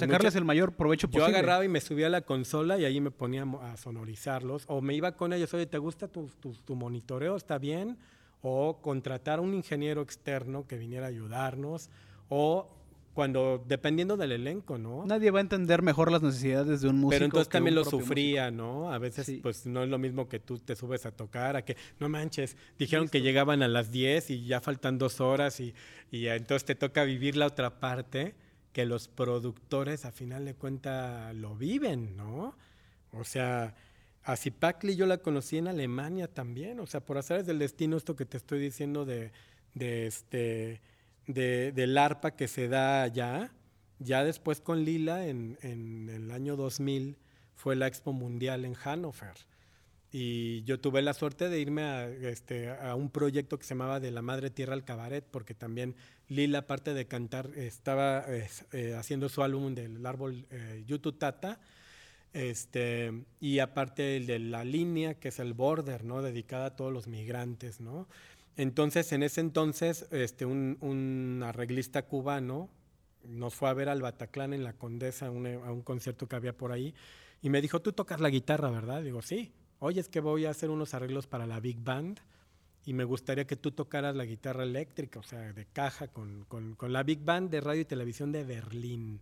Sacarles 0.00 0.32
mucha- 0.32 0.38
el 0.38 0.44
mayor 0.44 0.72
provecho 0.72 1.06
yo 1.08 1.12
posible. 1.20 1.38
agarraba 1.38 1.64
y 1.64 1.68
me 1.68 1.80
subía 1.80 2.06
a 2.06 2.10
la 2.10 2.20
consola 2.22 2.78
y 2.78 2.84
ahí 2.84 3.00
me 3.00 3.10
ponía 3.10 3.44
a 3.62 3.76
sonorizarlos. 3.76 4.64
O 4.68 4.80
me 4.80 4.94
iba 4.94 5.12
con 5.12 5.32
ellos, 5.32 5.52
oye, 5.54 5.66
¿te 5.66 5.78
gusta 5.78 6.08
tu, 6.08 6.28
tu- 6.40 6.52
tu 6.52 6.74
monitoreo? 6.76 7.36
¿Está 7.36 7.58
bien? 7.58 7.96
O 8.42 8.80
contratar 8.80 9.38
a 9.38 9.42
un 9.42 9.54
ingeniero 9.54 10.02
externo 10.02 10.66
que 10.66 10.76
viniera 10.78 11.06
a 11.06 11.08
ayudarnos. 11.08 11.88
O 12.28 12.68
cuando, 13.14 13.64
dependiendo 13.66 14.18
del 14.18 14.32
elenco, 14.32 14.76
¿no? 14.76 15.06
Nadie 15.06 15.30
va 15.30 15.38
a 15.38 15.40
entender 15.40 15.80
mejor 15.80 16.12
las 16.12 16.20
necesidades 16.20 16.82
de 16.82 16.88
un 16.90 16.96
músico. 16.96 17.10
Pero 17.12 17.24
entonces 17.24 17.48
que 17.48 17.52
también 17.52 17.74
lo 17.74 17.82
sufría, 17.84 18.50
¿no? 18.50 18.92
A 18.92 18.98
veces, 18.98 19.24
Sí. 19.24 19.40
pues 19.42 19.64
no 19.64 19.82
es 19.82 19.88
lo 19.88 19.96
mismo 19.96 20.28
que 20.28 20.38
tú 20.38 20.58
te 20.58 20.76
subes 20.76 21.06
a 21.06 21.12
tocar, 21.12 21.56
a 21.56 21.64
que, 21.64 21.78
no 21.98 22.10
manches, 22.10 22.58
dijeron 22.78 23.08
que 23.08 23.22
llegaban 23.22 23.62
a 23.62 23.68
las 23.68 23.90
10 23.90 24.28
y 24.28 24.44
ya 24.44 24.60
faltan 24.60 24.98
dos 24.98 25.22
horas 25.22 25.60
y, 25.60 25.72
y 26.10 26.26
entonces 26.26 26.66
te 26.66 26.74
toca 26.74 27.04
vivir 27.04 27.36
la 27.38 27.46
otra 27.46 27.80
parte 27.80 28.34
que 28.76 28.84
los 28.84 29.08
productores 29.08 30.04
a 30.04 30.12
final 30.12 30.44
de 30.44 30.52
cuentas 30.52 31.34
lo 31.34 31.56
viven, 31.56 32.14
¿no? 32.14 32.54
O 33.10 33.24
sea, 33.24 33.74
a 34.22 34.36
Zipacli 34.36 34.96
yo 34.96 35.06
la 35.06 35.16
conocí 35.16 35.56
en 35.56 35.66
Alemania 35.66 36.28
también, 36.28 36.78
o 36.80 36.86
sea, 36.86 37.00
por 37.00 37.16
azares 37.16 37.46
del 37.46 37.58
destino, 37.58 37.96
esto 37.96 38.16
que 38.16 38.26
te 38.26 38.36
estoy 38.36 38.60
diciendo 38.60 39.06
de, 39.06 39.32
de 39.72 40.06
este, 40.06 40.82
de, 41.26 41.72
del 41.72 41.96
arpa 41.96 42.32
que 42.36 42.48
se 42.48 42.68
da 42.68 43.02
allá, 43.02 43.50
ya 43.98 44.24
después 44.24 44.60
con 44.60 44.84
Lila, 44.84 45.26
en, 45.26 45.56
en 45.62 46.10
el 46.10 46.30
año 46.30 46.56
2000, 46.56 47.16
fue 47.54 47.76
la 47.76 47.86
Expo 47.86 48.12
Mundial 48.12 48.66
en 48.66 48.74
Hannover. 48.74 49.36
Y 50.12 50.62
yo 50.64 50.80
tuve 50.80 51.02
la 51.02 51.14
suerte 51.14 51.48
de 51.48 51.60
irme 51.60 51.82
a, 51.82 52.08
este, 52.08 52.70
a 52.70 52.94
un 52.94 53.10
proyecto 53.10 53.58
que 53.58 53.64
se 53.64 53.74
llamaba 53.74 54.00
De 54.00 54.10
la 54.10 54.22
Madre 54.22 54.50
Tierra 54.50 54.74
al 54.74 54.84
Cabaret, 54.84 55.24
porque 55.30 55.54
también 55.54 55.96
Lila, 56.28 56.60
aparte 56.60 56.94
de 56.94 57.06
cantar, 57.06 57.50
estaba 57.56 58.24
eh, 58.28 58.94
haciendo 58.96 59.28
su 59.28 59.42
álbum 59.42 59.74
del 59.74 60.04
árbol 60.06 60.46
eh, 60.50 60.84
Yutu 60.86 61.12
Tata, 61.12 61.60
este, 62.32 63.24
y 63.40 63.58
aparte 63.60 64.16
el 64.16 64.26
de 64.26 64.38
la 64.38 64.64
línea, 64.64 65.14
que 65.14 65.28
es 65.28 65.38
el 65.38 65.54
border, 65.54 66.04
¿no? 66.04 66.22
Dedicada 66.22 66.66
a 66.66 66.76
todos 66.76 66.92
los 66.92 67.06
migrantes, 67.06 67.80
¿no? 67.80 68.08
Entonces, 68.56 69.12
en 69.12 69.22
ese 69.22 69.40
entonces, 69.40 70.06
este, 70.12 70.46
un, 70.46 70.78
un 70.80 71.42
arreglista 71.42 72.02
cubano 72.02 72.70
nos 73.24 73.54
fue 73.54 73.68
a 73.68 73.74
ver 73.74 73.88
al 73.88 74.02
Bataclan 74.02 74.52
en 74.52 74.64
la 74.64 74.72
Condesa, 74.72 75.30
un, 75.30 75.46
a 75.46 75.72
un 75.72 75.82
concierto 75.82 76.28
que 76.28 76.36
había 76.36 76.56
por 76.56 76.72
ahí, 76.72 76.94
y 77.42 77.50
me 77.50 77.60
dijo, 77.60 77.80
tú 77.80 77.92
tocas 77.92 78.20
la 78.20 78.30
guitarra, 78.30 78.70
¿verdad? 78.70 79.02
Digo, 79.02 79.22
sí. 79.22 79.52
Oye, 79.78 80.00
es 80.00 80.08
que 80.08 80.20
voy 80.20 80.46
a 80.46 80.50
hacer 80.50 80.70
unos 80.70 80.94
arreglos 80.94 81.26
para 81.26 81.46
la 81.46 81.60
Big 81.60 81.78
Band 81.82 82.20
y 82.86 82.92
me 82.92 83.04
gustaría 83.04 83.46
que 83.46 83.56
tú 83.56 83.72
tocaras 83.72 84.14
la 84.14 84.24
guitarra 84.24 84.62
eléctrica, 84.62 85.18
o 85.18 85.22
sea, 85.22 85.52
de 85.52 85.66
caja, 85.66 86.08
con, 86.08 86.44
con, 86.44 86.76
con 86.76 86.92
la 86.92 87.02
Big 87.02 87.24
Band 87.24 87.50
de 87.50 87.60
radio 87.60 87.82
y 87.82 87.84
televisión 87.84 88.30
de 88.30 88.44
Berlín. 88.44 89.20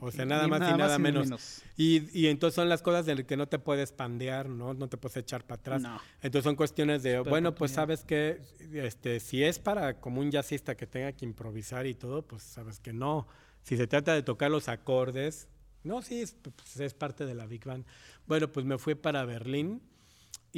O 0.00 0.10
sea, 0.10 0.26
nada 0.26 0.44
ni 0.44 0.50
más 0.50 0.58
y 0.58 0.60
nada 0.60 0.76
nada 0.76 0.88
más 0.90 0.98
y 0.98 1.02
menos. 1.02 1.24
menos. 1.24 1.62
Y, 1.76 2.18
y 2.18 2.26
entonces 2.26 2.54
son 2.54 2.68
las 2.68 2.82
cosas 2.82 3.06
de 3.06 3.14
las 3.14 3.24
que 3.24 3.36
no 3.36 3.46
te 3.46 3.58
puedes 3.58 3.92
pandear, 3.92 4.48
¿no? 4.48 4.74
No 4.74 4.88
te 4.88 4.96
puedes 4.96 5.16
echar 5.16 5.44
para 5.44 5.60
atrás. 5.60 5.82
No. 5.82 5.98
Entonces 6.22 6.44
son 6.44 6.56
cuestiones 6.56 7.02
de, 7.02 7.16
Super 7.16 7.30
bueno, 7.30 7.54
pues 7.54 7.70
sabes 7.72 8.04
que 8.04 8.40
este, 8.72 9.20
si 9.20 9.42
es 9.42 9.58
para 9.58 10.00
como 10.00 10.20
un 10.20 10.30
jazzista 10.30 10.76
que 10.76 10.86
tenga 10.86 11.12
que 11.12 11.24
improvisar 11.24 11.86
y 11.86 11.94
todo, 11.94 12.22
pues 12.22 12.42
sabes 12.42 12.80
que 12.80 12.92
no. 12.92 13.26
Si 13.62 13.76
se 13.76 13.86
trata 13.86 14.12
de 14.12 14.22
tocar 14.22 14.50
los 14.50 14.68
acordes, 14.68 15.48
no, 15.84 16.02
sí, 16.02 16.20
es, 16.20 16.34
pues, 16.34 16.80
es 16.80 16.94
parte 16.94 17.26
de 17.26 17.34
la 17.34 17.46
Big 17.46 17.64
Band. 17.64 17.86
Bueno, 18.26 18.50
pues 18.50 18.66
me 18.66 18.76
fui 18.76 18.94
para 18.94 19.24
Berlín 19.24 19.80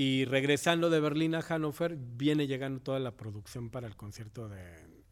y 0.01 0.25
regresando 0.27 0.91
de 0.91 1.01
Berlín 1.01 1.35
a 1.35 1.43
Hannover, 1.43 1.97
viene 1.99 2.47
llegando 2.47 2.81
toda 2.81 3.01
la 3.01 3.17
producción 3.17 3.69
para 3.69 3.89
el 3.89 3.97
concierto 3.97 4.49
de, 4.49 4.63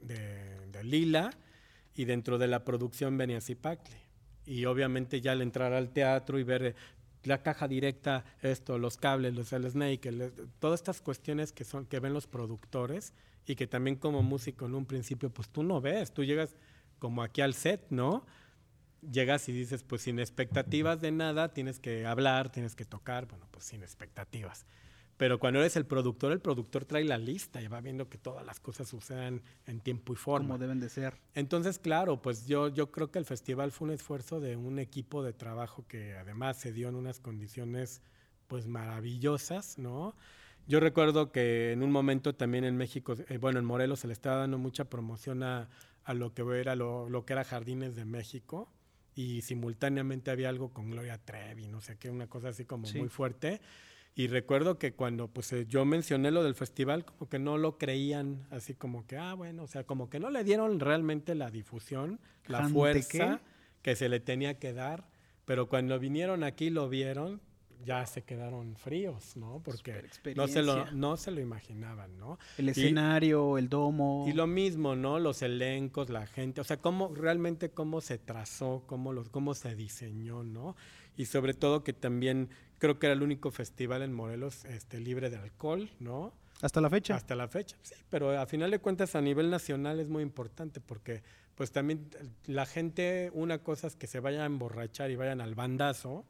de- 0.00 0.66
de 0.70 0.84
Lila 0.84 1.30
y 1.96 2.04
dentro 2.04 2.38
de 2.38 2.46
la 2.46 2.62
producción 2.64 3.18
venía 3.18 3.40
Zipacli. 3.40 3.96
Y 4.44 4.64
obviamente 4.66 5.20
ya 5.20 5.32
al 5.32 5.42
entrar 5.42 5.72
al 5.72 5.90
teatro 5.90 6.38
y 6.38 6.44
ver 6.44 6.62
eh, 6.64 6.74
la 7.24 7.42
caja 7.42 7.66
directa, 7.66 8.24
esto, 8.42 8.78
los 8.78 8.96
cables, 8.96 9.34
los 9.34 9.52
el 9.52 9.68
snake, 9.68 10.06
el- 10.08 10.32
todas 10.60 10.78
estas 10.78 11.00
cuestiones 11.00 11.50
que 11.52 11.64
son 11.64 11.86
que 11.86 11.98
ven 11.98 12.12
los 12.12 12.28
productores 12.28 13.12
y 13.44 13.56
que 13.56 13.66
también 13.66 13.96
como 13.96 14.22
músico 14.22 14.66
en 14.66 14.76
un 14.76 14.86
principio 14.86 15.30
pues 15.30 15.48
tú 15.48 15.64
no 15.64 15.80
ves, 15.80 16.12
tú 16.14 16.22
llegas 16.22 16.54
como 17.00 17.24
aquí 17.24 17.40
al 17.40 17.54
set, 17.54 17.86
¿no? 17.90 18.24
Llegas 19.10 19.48
y 19.48 19.52
dices, 19.52 19.82
pues 19.82 20.02
sin 20.02 20.18
expectativas 20.18 21.00
de 21.00 21.12
nada, 21.12 21.52
tienes 21.52 21.78
que 21.78 22.06
hablar, 22.06 22.50
tienes 22.50 22.74
que 22.74 22.84
tocar, 22.84 23.26
bueno, 23.26 23.46
pues 23.50 23.64
sin 23.64 23.82
expectativas. 23.82 24.66
Pero 25.16 25.38
cuando 25.38 25.60
eres 25.60 25.76
el 25.76 25.86
productor, 25.86 26.32
el 26.32 26.40
productor 26.40 26.84
trae 26.84 27.04
la 27.04 27.16
lista 27.16 27.62
y 27.62 27.68
va 27.68 27.80
viendo 27.80 28.08
que 28.08 28.18
todas 28.18 28.44
las 28.44 28.60
cosas 28.60 28.88
sucedan 28.88 29.42
en 29.66 29.80
tiempo 29.80 30.12
y 30.12 30.16
forma. 30.16 30.48
Como 30.48 30.58
deben 30.58 30.78
de 30.78 30.90
ser. 30.90 31.20
Entonces, 31.34 31.78
claro, 31.78 32.20
pues 32.20 32.46
yo, 32.46 32.68
yo 32.68 32.90
creo 32.90 33.10
que 33.10 33.18
el 33.18 33.24
festival 33.24 33.72
fue 33.72 33.88
un 33.88 33.94
esfuerzo 33.94 34.40
de 34.40 34.56
un 34.56 34.78
equipo 34.78 35.22
de 35.22 35.32
trabajo 35.32 35.86
que 35.88 36.14
además 36.14 36.58
se 36.58 36.72
dio 36.72 36.88
en 36.88 36.96
unas 36.96 37.18
condiciones 37.20 38.02
pues 38.46 38.66
maravillosas, 38.66 39.78
¿no? 39.78 40.14
Yo 40.68 40.80
recuerdo 40.80 41.32
que 41.32 41.72
en 41.72 41.82
un 41.82 41.92
momento 41.92 42.34
también 42.34 42.64
en 42.64 42.76
México, 42.76 43.14
eh, 43.28 43.38
bueno, 43.38 43.58
en 43.58 43.64
Morelos 43.64 44.00
se 44.00 44.08
le 44.08 44.12
estaba 44.12 44.36
dando 44.36 44.58
mucha 44.58 44.84
promoción 44.86 45.42
a, 45.42 45.68
a 46.04 46.12
lo 46.12 46.34
que 46.34 46.42
era 46.60 46.76
lo, 46.76 47.08
lo, 47.08 47.24
que 47.24 47.32
era 47.32 47.44
Jardines 47.44 47.96
de 47.96 48.04
México 48.04 48.68
y 49.16 49.40
simultáneamente 49.40 50.30
había 50.30 50.50
algo 50.50 50.68
con 50.68 50.90
Gloria 50.90 51.18
Trevi, 51.18 51.66
no 51.66 51.80
sé 51.80 51.96
qué, 51.96 52.10
una 52.10 52.28
cosa 52.28 52.50
así 52.50 52.66
como 52.66 52.86
sí. 52.86 52.98
muy 52.98 53.08
fuerte. 53.08 53.60
Y 54.14 54.28
recuerdo 54.28 54.78
que 54.78 54.92
cuando 54.92 55.28
pues 55.28 55.52
eh, 55.52 55.66
yo 55.66 55.84
mencioné 55.84 56.30
lo 56.30 56.44
del 56.44 56.54
festival, 56.54 57.04
como 57.04 57.28
que 57.28 57.38
no 57.38 57.56
lo 57.56 57.78
creían, 57.78 58.46
así 58.50 58.74
como 58.74 59.06
que, 59.06 59.16
ah, 59.16 59.34
bueno, 59.34 59.64
o 59.64 59.66
sea, 59.66 59.84
como 59.84 60.10
que 60.10 60.20
no 60.20 60.30
le 60.30 60.44
dieron 60.44 60.80
realmente 60.80 61.34
la 61.34 61.50
difusión, 61.50 62.20
la 62.46 62.68
fuerza 62.68 63.40
que 63.82 63.96
se 63.96 64.08
le 64.10 64.20
tenía 64.20 64.58
que 64.58 64.74
dar, 64.74 65.08
pero 65.46 65.68
cuando 65.68 65.98
vinieron 65.98 66.44
aquí 66.44 66.68
lo 66.70 66.88
vieron, 66.88 67.40
ya 67.84 68.04
se 68.06 68.22
quedaron 68.22 68.76
fríos, 68.76 69.36
¿no? 69.36 69.60
Porque 69.64 70.04
no 70.34 70.48
se, 70.48 70.62
lo, 70.62 70.90
no 70.92 71.16
se 71.16 71.30
lo 71.30 71.40
imaginaban, 71.40 72.16
¿no? 72.18 72.38
El 72.58 72.68
escenario, 72.70 73.56
y, 73.56 73.62
el 73.62 73.68
domo. 73.68 74.24
Y 74.28 74.32
lo 74.32 74.46
mismo, 74.46 74.96
¿no? 74.96 75.18
Los 75.18 75.42
elencos, 75.42 76.10
la 76.10 76.26
gente, 76.26 76.60
o 76.60 76.64
sea, 76.64 76.78
cómo 76.78 77.14
realmente 77.14 77.70
cómo 77.70 78.00
se 78.00 78.18
trazó, 78.18 78.84
cómo, 78.86 79.12
los, 79.12 79.28
cómo 79.28 79.54
se 79.54 79.74
diseñó, 79.74 80.42
¿no? 80.42 80.76
Y 81.16 81.26
sobre 81.26 81.54
todo 81.54 81.82
que 81.84 81.92
también 81.92 82.50
creo 82.78 82.98
que 82.98 83.06
era 83.06 83.14
el 83.14 83.22
único 83.22 83.50
festival 83.50 84.02
en 84.02 84.12
Morelos 84.12 84.64
este, 84.64 85.00
libre 85.00 85.30
de 85.30 85.36
alcohol, 85.36 85.90
¿no? 86.00 86.32
Hasta 86.62 86.80
la 86.80 86.88
fecha. 86.88 87.14
Hasta 87.16 87.34
la 87.34 87.48
fecha, 87.48 87.76
sí, 87.82 87.94
pero 88.08 88.38
a 88.38 88.46
final 88.46 88.70
de 88.70 88.78
cuentas 88.78 89.14
a 89.14 89.20
nivel 89.20 89.50
nacional 89.50 90.00
es 90.00 90.08
muy 90.08 90.22
importante 90.22 90.80
porque 90.80 91.22
pues 91.54 91.72
también 91.72 92.08
la 92.46 92.66
gente, 92.66 93.30
una 93.32 93.58
cosa 93.58 93.86
es 93.86 93.96
que 93.96 94.06
se 94.06 94.20
vayan 94.20 94.42
a 94.42 94.46
emborrachar 94.46 95.10
y 95.10 95.16
vayan 95.16 95.40
al 95.40 95.54
bandazo, 95.54 96.24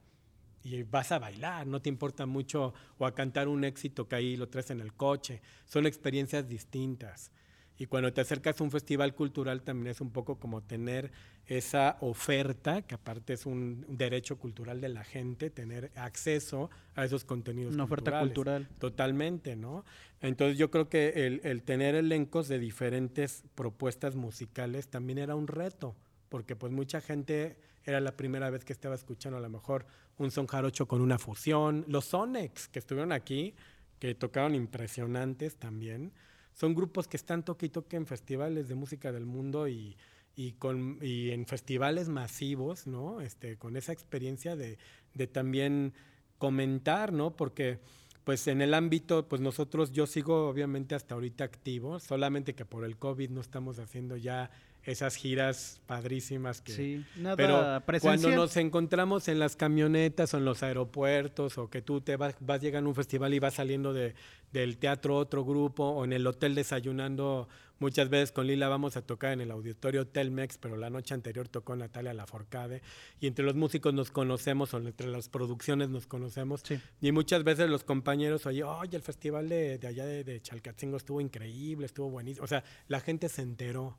y 0.66 0.82
vas 0.82 1.12
a 1.12 1.20
bailar, 1.20 1.66
no 1.66 1.80
te 1.80 1.88
importa 1.88 2.26
mucho 2.26 2.74
o 2.98 3.06
a 3.06 3.14
cantar 3.14 3.46
un 3.46 3.62
éxito 3.62 4.08
que 4.08 4.16
ahí 4.16 4.36
lo 4.36 4.48
traes 4.48 4.70
en 4.70 4.80
el 4.80 4.92
coche. 4.92 5.40
Son 5.64 5.86
experiencias 5.86 6.48
distintas. 6.48 7.30
Y 7.78 7.86
cuando 7.86 8.12
te 8.12 8.22
acercas 8.22 8.60
a 8.60 8.64
un 8.64 8.70
festival 8.72 9.14
cultural 9.14 9.62
también 9.62 9.88
es 9.88 10.00
un 10.00 10.10
poco 10.10 10.40
como 10.40 10.62
tener 10.62 11.12
esa 11.46 11.98
oferta, 12.00 12.82
que 12.82 12.96
aparte 12.96 13.34
es 13.34 13.46
un 13.46 13.84
derecho 13.88 14.38
cultural 14.38 14.80
de 14.80 14.88
la 14.88 15.04
gente, 15.04 15.50
tener 15.50 15.92
acceso 15.94 16.68
a 16.96 17.04
esos 17.04 17.24
contenidos. 17.24 17.74
Una 17.74 17.84
oferta 17.84 18.18
cultural. 18.18 18.66
Totalmente, 18.80 19.54
¿no? 19.54 19.84
Entonces 20.20 20.58
yo 20.58 20.70
creo 20.72 20.88
que 20.88 21.26
el, 21.26 21.40
el 21.44 21.62
tener 21.62 21.94
elencos 21.94 22.48
de 22.48 22.58
diferentes 22.58 23.44
propuestas 23.54 24.16
musicales 24.16 24.88
también 24.88 25.18
era 25.18 25.36
un 25.36 25.46
reto, 25.46 25.94
porque 26.28 26.56
pues 26.56 26.72
mucha 26.72 27.00
gente 27.00 27.56
era 27.86 28.00
la 28.00 28.16
primera 28.16 28.50
vez 28.50 28.64
que 28.64 28.72
estaba 28.72 28.94
escuchando 28.94 29.38
a 29.38 29.40
lo 29.40 29.48
mejor 29.48 29.86
un 30.18 30.30
son 30.30 30.46
jarocho 30.46 30.86
con 30.86 31.00
una 31.00 31.18
fusión. 31.18 31.84
Los 31.88 32.06
Sonex 32.06 32.68
que 32.68 32.80
estuvieron 32.80 33.12
aquí, 33.12 33.54
que 33.98 34.14
tocaron 34.14 34.54
impresionantes 34.54 35.56
también, 35.56 36.12
son 36.52 36.74
grupos 36.74 37.06
que 37.06 37.16
están 37.16 37.44
toque 37.44 37.66
y 37.66 37.68
toque 37.68 37.96
en 37.96 38.06
festivales 38.06 38.68
de 38.68 38.74
música 38.74 39.12
del 39.12 39.26
mundo 39.26 39.68
y, 39.68 39.96
y, 40.34 40.52
con, 40.52 40.98
y 41.00 41.30
en 41.30 41.46
festivales 41.46 42.08
masivos, 42.08 42.86
¿no? 42.86 43.20
Este, 43.20 43.56
con 43.56 43.76
esa 43.76 43.92
experiencia 43.92 44.56
de, 44.56 44.78
de 45.14 45.26
también 45.26 45.94
comentar, 46.38 47.12
¿no? 47.12 47.36
Porque 47.36 47.78
pues 48.24 48.48
en 48.48 48.60
el 48.60 48.74
ámbito, 48.74 49.28
pues 49.28 49.40
nosotros, 49.40 49.92
yo 49.92 50.04
sigo 50.08 50.48
obviamente 50.48 50.96
hasta 50.96 51.14
ahorita 51.14 51.44
activo, 51.44 52.00
solamente 52.00 52.56
que 52.56 52.64
por 52.64 52.84
el 52.84 52.96
COVID 52.96 53.30
no 53.30 53.40
estamos 53.40 53.78
haciendo 53.78 54.16
ya 54.16 54.50
esas 54.86 55.16
giras 55.16 55.80
padrísimas 55.86 56.60
que 56.60 56.72
sí, 56.72 57.04
nada 57.16 57.36
pero 57.36 57.84
presencial. 57.84 58.20
cuando 58.20 58.42
nos 58.42 58.56
encontramos 58.56 59.26
en 59.26 59.40
las 59.40 59.56
camionetas 59.56 60.32
o 60.32 60.38
en 60.38 60.44
los 60.44 60.62
aeropuertos 60.62 61.58
o 61.58 61.68
que 61.68 61.82
tú 61.82 62.00
te 62.00 62.16
vas, 62.16 62.36
vas 62.40 62.60
llegando 62.60 62.88
a 62.88 62.90
un 62.90 62.94
festival 62.94 63.34
y 63.34 63.40
vas 63.40 63.54
saliendo 63.54 63.92
de, 63.92 64.14
del 64.52 64.78
teatro 64.78 65.16
otro 65.16 65.44
grupo 65.44 65.84
o 65.84 66.04
en 66.04 66.12
el 66.12 66.24
hotel 66.24 66.54
desayunando 66.54 67.48
muchas 67.80 68.08
veces 68.08 68.30
con 68.30 68.46
Lila 68.46 68.68
vamos 68.68 68.96
a 68.96 69.02
tocar 69.02 69.32
en 69.32 69.40
el 69.40 69.50
auditorio 69.50 70.06
Telmex 70.06 70.56
pero 70.58 70.76
la 70.76 70.88
noche 70.88 71.14
anterior 71.14 71.48
tocó 71.48 71.74
Natalia 71.74 72.14
Laforcade 72.14 72.80
y 73.18 73.26
entre 73.26 73.44
los 73.44 73.56
músicos 73.56 73.92
nos 73.92 74.12
conocemos 74.12 74.72
o 74.72 74.78
entre 74.78 75.08
las 75.08 75.28
producciones 75.28 75.88
nos 75.88 76.06
conocemos 76.06 76.62
sí. 76.64 76.78
y 77.00 77.10
muchas 77.10 77.42
veces 77.42 77.68
los 77.68 77.82
compañeros 77.82 78.46
oye 78.46 78.62
oye 78.62 78.96
el 78.96 79.02
festival 79.02 79.48
de, 79.48 79.78
de 79.78 79.88
allá 79.88 80.06
de, 80.06 80.22
de 80.22 80.40
Chalcatzingo 80.40 80.96
estuvo 80.96 81.20
increíble 81.20 81.86
estuvo 81.86 82.08
buenísimo 82.08 82.44
o 82.44 82.48
sea 82.48 82.62
la 82.86 83.00
gente 83.00 83.28
se 83.28 83.42
enteró 83.42 83.98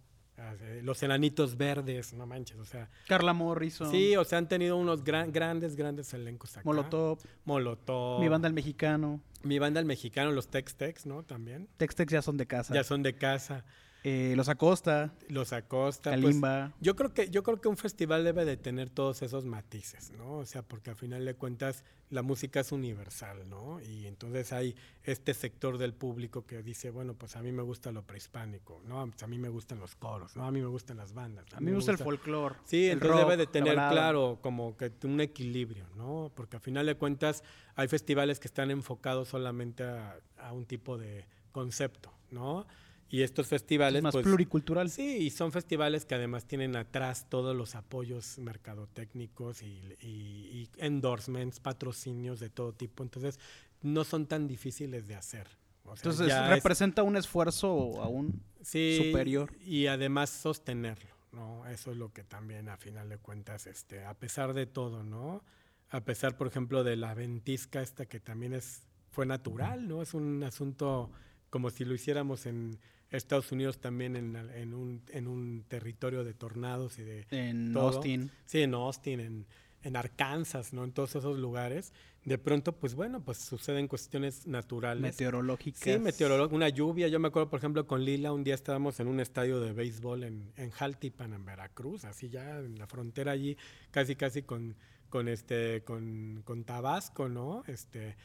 los 0.83 1.01
enanitos 1.03 1.57
verdes, 1.57 2.13
no 2.13 2.25
manches, 2.25 2.57
o 2.57 2.65
sea. 2.65 2.89
Carla 3.07 3.33
Morrison. 3.33 3.89
Sí, 3.89 4.15
o 4.15 4.23
sea, 4.23 4.37
han 4.37 4.47
tenido 4.47 4.77
unos 4.77 5.03
gran, 5.03 5.31
grandes, 5.31 5.75
grandes 5.75 6.13
elencos 6.13 6.57
acá. 6.57 6.63
Molotov. 6.65 7.19
Molotov. 7.45 8.19
Mi 8.19 8.27
banda 8.27 8.47
el 8.47 8.53
mexicano. 8.53 9.21
Mi 9.43 9.59
banda 9.59 9.79
el 9.79 9.85
mexicano, 9.85 10.31
los 10.31 10.49
Tex-Tex, 10.49 11.05
¿no? 11.05 11.23
También. 11.23 11.67
Tex-Tex 11.77 12.11
ya 12.11 12.21
son 12.21 12.37
de 12.37 12.45
casa. 12.45 12.73
Ya 12.73 12.83
son 12.83 13.03
de 13.03 13.15
casa. 13.15 13.65
Eh, 14.09 14.35
los 14.37 14.47
Acosta. 14.47 15.13
Los 15.27 15.51
Acosta. 15.51 16.11
Kalimba. 16.11 16.69
Pues, 16.69 16.79
yo 16.79 16.95
creo 16.95 17.13
que 17.13 17.29
yo 17.29 17.43
creo 17.43 17.59
que 17.59 17.67
un 17.67 17.75
festival 17.75 18.23
debe 18.23 18.45
de 18.45 18.55
tener 18.55 18.89
todos 18.89 19.21
esos 19.21 19.43
matices, 19.43 20.11
¿no? 20.11 20.37
O 20.37 20.45
sea, 20.45 20.61
porque 20.61 20.91
al 20.91 20.95
final 20.95 21.25
de 21.25 21.35
cuentas 21.35 21.83
la 22.09 22.21
música 22.21 22.61
es 22.61 22.71
universal, 22.71 23.49
¿no? 23.49 23.81
Y 23.81 24.07
entonces 24.07 24.53
hay 24.53 24.77
este 25.03 25.33
sector 25.33 25.77
del 25.77 25.93
público 25.93 26.45
que 26.45 26.63
dice, 26.63 26.89
bueno, 26.89 27.15
pues 27.15 27.35
a 27.35 27.41
mí 27.41 27.51
me 27.51 27.63
gusta 27.63 27.91
lo 27.91 28.03
prehispánico, 28.03 28.81
¿no? 28.87 29.05
Pues 29.07 29.21
a 29.23 29.27
mí 29.27 29.37
me 29.37 29.49
gustan 29.49 29.77
los 29.81 29.97
coros, 29.97 30.37
¿no? 30.37 30.45
A 30.45 30.51
mí 30.51 30.61
me 30.61 30.67
gustan 30.67 30.95
las 30.95 31.11
bandas. 31.11 31.45
A, 31.53 31.59
mí 31.59 31.65
me 31.65 31.75
gusta, 31.75 31.91
gusta 31.91 32.03
el 32.05 32.07
folclore. 32.07 32.55
Sí, 32.63 32.85
el 32.85 32.93
entonces 32.93 33.11
rock, 33.11 33.29
debe 33.29 33.35
de 33.35 33.47
tener 33.47 33.73
claro 33.73 34.39
como 34.41 34.77
que 34.77 34.89
un 35.03 35.19
equilibrio, 35.19 35.85
¿no? 35.97 36.31
Porque 36.33 36.55
al 36.55 36.61
final 36.61 36.85
de 36.85 36.95
cuentas 36.95 37.43
hay 37.75 37.89
festivales 37.89 38.39
que 38.39 38.47
están 38.47 38.71
enfocados 38.71 39.27
solamente 39.27 39.83
a, 39.83 40.17
a 40.37 40.53
un 40.53 40.65
tipo 40.65 40.97
de 40.97 41.25
concepto, 41.51 42.13
¿no? 42.31 42.65
Y 43.09 43.21
estos 43.21 43.47
festivales... 43.47 43.99
Es 43.99 44.03
más 44.03 44.13
pues, 44.13 44.23
pluricultural. 44.23 44.89
Sí, 44.89 45.17
y 45.17 45.29
son 45.29 45.51
festivales 45.51 46.05
que 46.05 46.15
además 46.15 46.45
tienen 46.45 46.75
atrás 46.75 47.27
todos 47.29 47.55
los 47.55 47.75
apoyos 47.75 48.37
mercadotécnicos 48.39 49.63
y, 49.63 49.81
y, 50.01 50.07
y, 50.07 50.69
endorsements, 50.77 51.59
patrocinios 51.59 52.39
de 52.39 52.49
todo 52.49 52.73
tipo. 52.73 53.03
Entonces, 53.03 53.39
no 53.81 54.03
son 54.03 54.27
tan 54.27 54.47
difíciles 54.47 55.07
de 55.07 55.15
hacer. 55.15 55.47
O 55.83 55.95
sea, 55.95 56.11
Entonces, 56.11 56.49
representa 56.49 57.01
es, 57.01 57.07
un 57.07 57.15
esfuerzo 57.15 58.01
aún 58.01 58.43
sí, 58.61 58.99
superior. 59.05 59.53
Y 59.65 59.87
además 59.87 60.29
sostenerlo, 60.29 61.15
¿no? 61.31 61.65
Eso 61.67 61.91
es 61.91 61.97
lo 61.97 62.11
que 62.11 62.23
también, 62.23 62.67
a 62.67 62.77
final 62.77 63.07
de 63.07 63.17
cuentas, 63.17 63.67
este, 63.67 64.03
a 64.03 64.13
pesar 64.13 64.53
de 64.53 64.65
todo, 64.65 65.03
¿no? 65.03 65.43
A 65.89 66.01
pesar, 66.01 66.35
por 66.35 66.47
ejemplo, 66.47 66.83
de 66.83 66.97
la 66.97 67.13
ventisca 67.13 67.81
esta 67.81 68.05
que 68.05 68.19
también 68.19 68.53
es 68.53 68.83
fue 69.09 69.25
natural, 69.25 69.87
¿no? 69.87 70.01
Es 70.01 70.13
un 70.13 70.43
asunto 70.43 71.09
como 71.49 71.69
si 71.69 71.85
lo 71.85 71.95
hiciéramos 71.95 72.45
en 72.45 72.77
Estados 73.11 73.51
Unidos 73.51 73.79
también 73.79 74.15
en, 74.15 74.35
en, 74.35 74.73
un, 74.73 75.01
en 75.09 75.27
un 75.27 75.63
territorio 75.67 76.23
de 76.23 76.33
tornados 76.33 76.99
y 76.99 77.03
de 77.03 77.25
en 77.31 77.73
todo. 77.73 77.87
Austin. 77.87 78.31
Sí 78.45 78.61
en 78.61 78.73
Austin 78.73 79.19
en, 79.19 79.45
en 79.83 79.95
Arkansas 79.95 80.73
no 80.73 80.83
en 80.83 80.91
todos 80.91 81.15
esos 81.15 81.37
lugares. 81.37 81.93
De 82.25 82.37
pronto 82.37 82.73
pues 82.73 82.95
bueno 82.95 83.21
pues 83.23 83.37
suceden 83.37 83.87
cuestiones 83.87 84.45
naturales. 84.45 85.01
Meteorológicas. 85.01 85.81
Sí 85.81 85.97
meteorológicas 85.97 86.55
una 86.55 86.69
lluvia. 86.69 87.07
Yo 87.07 87.19
me 87.19 87.29
acuerdo 87.29 87.49
por 87.49 87.59
ejemplo 87.59 87.87
con 87.87 88.03
Lila 88.03 88.33
un 88.33 88.43
día 88.43 88.55
estábamos 88.55 88.99
en 88.99 89.07
un 89.07 89.21
estadio 89.21 89.61
de 89.61 89.71
béisbol 89.71 90.23
en, 90.23 90.51
en 90.57 90.71
Jaltipan 90.71 91.33
en 91.33 91.45
Veracruz 91.45 92.03
así 92.03 92.27
ya 92.27 92.59
en 92.59 92.77
la 92.77 92.87
frontera 92.87 93.31
allí 93.31 93.55
casi 93.91 94.15
casi 94.17 94.43
con 94.43 94.75
con 95.09 95.29
este 95.29 95.83
con, 95.85 96.41
con 96.43 96.65
Tabasco 96.65 97.29
no 97.29 97.63
este 97.67 98.17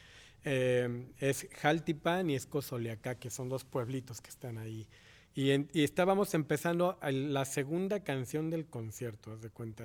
eh, 0.43 1.07
es 1.19 1.47
Jaltipan 1.61 2.29
y 2.29 2.35
es 2.35 2.45
Cozoleacá, 2.45 3.15
que 3.15 3.29
son 3.29 3.49
dos 3.49 3.63
pueblitos 3.63 4.21
que 4.21 4.29
están 4.29 4.57
ahí. 4.57 4.87
Y, 5.35 5.49
estábamos 5.81 6.33
empezando 6.35 6.99
la 7.01 7.45
segunda 7.45 8.03
canción 8.03 8.49
del 8.49 8.67
concierto, 8.67 9.31
haz 9.31 9.41
de 9.41 9.49
cuenta. 9.49 9.83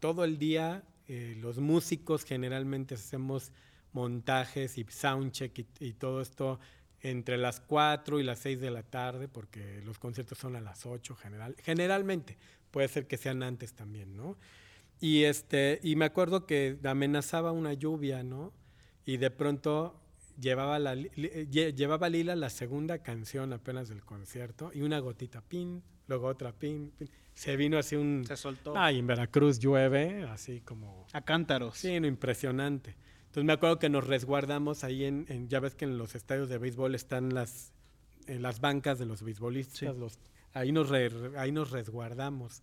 Todo 0.00 0.24
el 0.24 0.38
día 0.38 0.82
eh, 1.06 1.36
los 1.38 1.58
músicos 1.58 2.24
generalmente 2.24 2.94
hacemos 2.94 3.52
montajes 3.92 4.76
y 4.76 4.84
soundcheck 4.88 5.58
y, 5.58 5.66
y, 5.80 5.92
todo 5.92 6.20
esto 6.20 6.58
entre 7.00 7.38
las 7.38 7.60
4 7.60 8.18
y 8.18 8.24
las 8.24 8.40
6 8.40 8.60
de 8.60 8.70
la 8.70 8.82
tarde, 8.82 9.28
porque 9.28 9.80
los 9.84 9.98
conciertos 9.98 10.38
son 10.38 10.56
a 10.56 10.60
las 10.60 10.84
8 10.84 11.14
general, 11.14 11.54
generalmente. 11.62 12.36
Puede 12.70 12.88
ser 12.88 13.06
que 13.06 13.16
sean 13.16 13.42
antes 13.42 13.74
también, 13.74 14.16
¿no? 14.16 14.36
Y, 15.00 15.24
este, 15.24 15.78
y 15.82 15.96
me 15.96 16.04
acuerdo 16.04 16.44
que 16.44 16.78
amenazaba 16.84 17.52
una 17.52 17.72
lluvia, 17.72 18.22
¿no? 18.24 18.52
Y 19.08 19.16
de 19.16 19.30
pronto 19.30 19.98
llevaba, 20.38 20.78
la, 20.78 20.94
llevaba 20.94 22.10
Lila 22.10 22.36
la 22.36 22.50
segunda 22.50 22.98
canción 23.02 23.54
apenas 23.54 23.88
del 23.88 24.04
concierto 24.04 24.70
y 24.74 24.82
una 24.82 24.98
gotita, 24.98 25.40
pin, 25.40 25.82
luego 26.08 26.26
otra, 26.26 26.52
pin, 26.52 26.92
pin. 26.98 27.08
Se 27.32 27.56
vino 27.56 27.78
así 27.78 27.96
un... 27.96 28.24
Se 28.26 28.36
soltó. 28.36 28.76
Ay, 28.76 28.98
en 28.98 29.06
Veracruz 29.06 29.58
llueve, 29.60 30.24
así 30.24 30.60
como... 30.60 31.06
A 31.14 31.22
cántaros. 31.22 31.78
Sí, 31.78 31.98
no, 32.00 32.06
impresionante. 32.06 32.96
Entonces 33.20 33.44
me 33.44 33.52
acuerdo 33.54 33.78
que 33.78 33.88
nos 33.88 34.06
resguardamos 34.06 34.84
ahí 34.84 35.04
en, 35.04 35.24
en 35.30 35.48
ya 35.48 35.60
ves 35.60 35.74
que 35.74 35.86
en 35.86 35.96
los 35.96 36.14
estadios 36.14 36.50
de 36.50 36.58
béisbol 36.58 36.94
están 36.94 37.32
las, 37.32 37.72
en 38.26 38.42
las 38.42 38.60
bancas 38.60 38.98
de 38.98 39.06
los 39.06 39.22
beisbolistas, 39.22 39.78
Sí. 39.78 39.86
los, 39.86 40.18
ahí, 40.52 40.70
nos 40.70 40.90
re- 40.90 41.38
ahí 41.38 41.50
nos 41.50 41.70
resguardamos. 41.70 42.62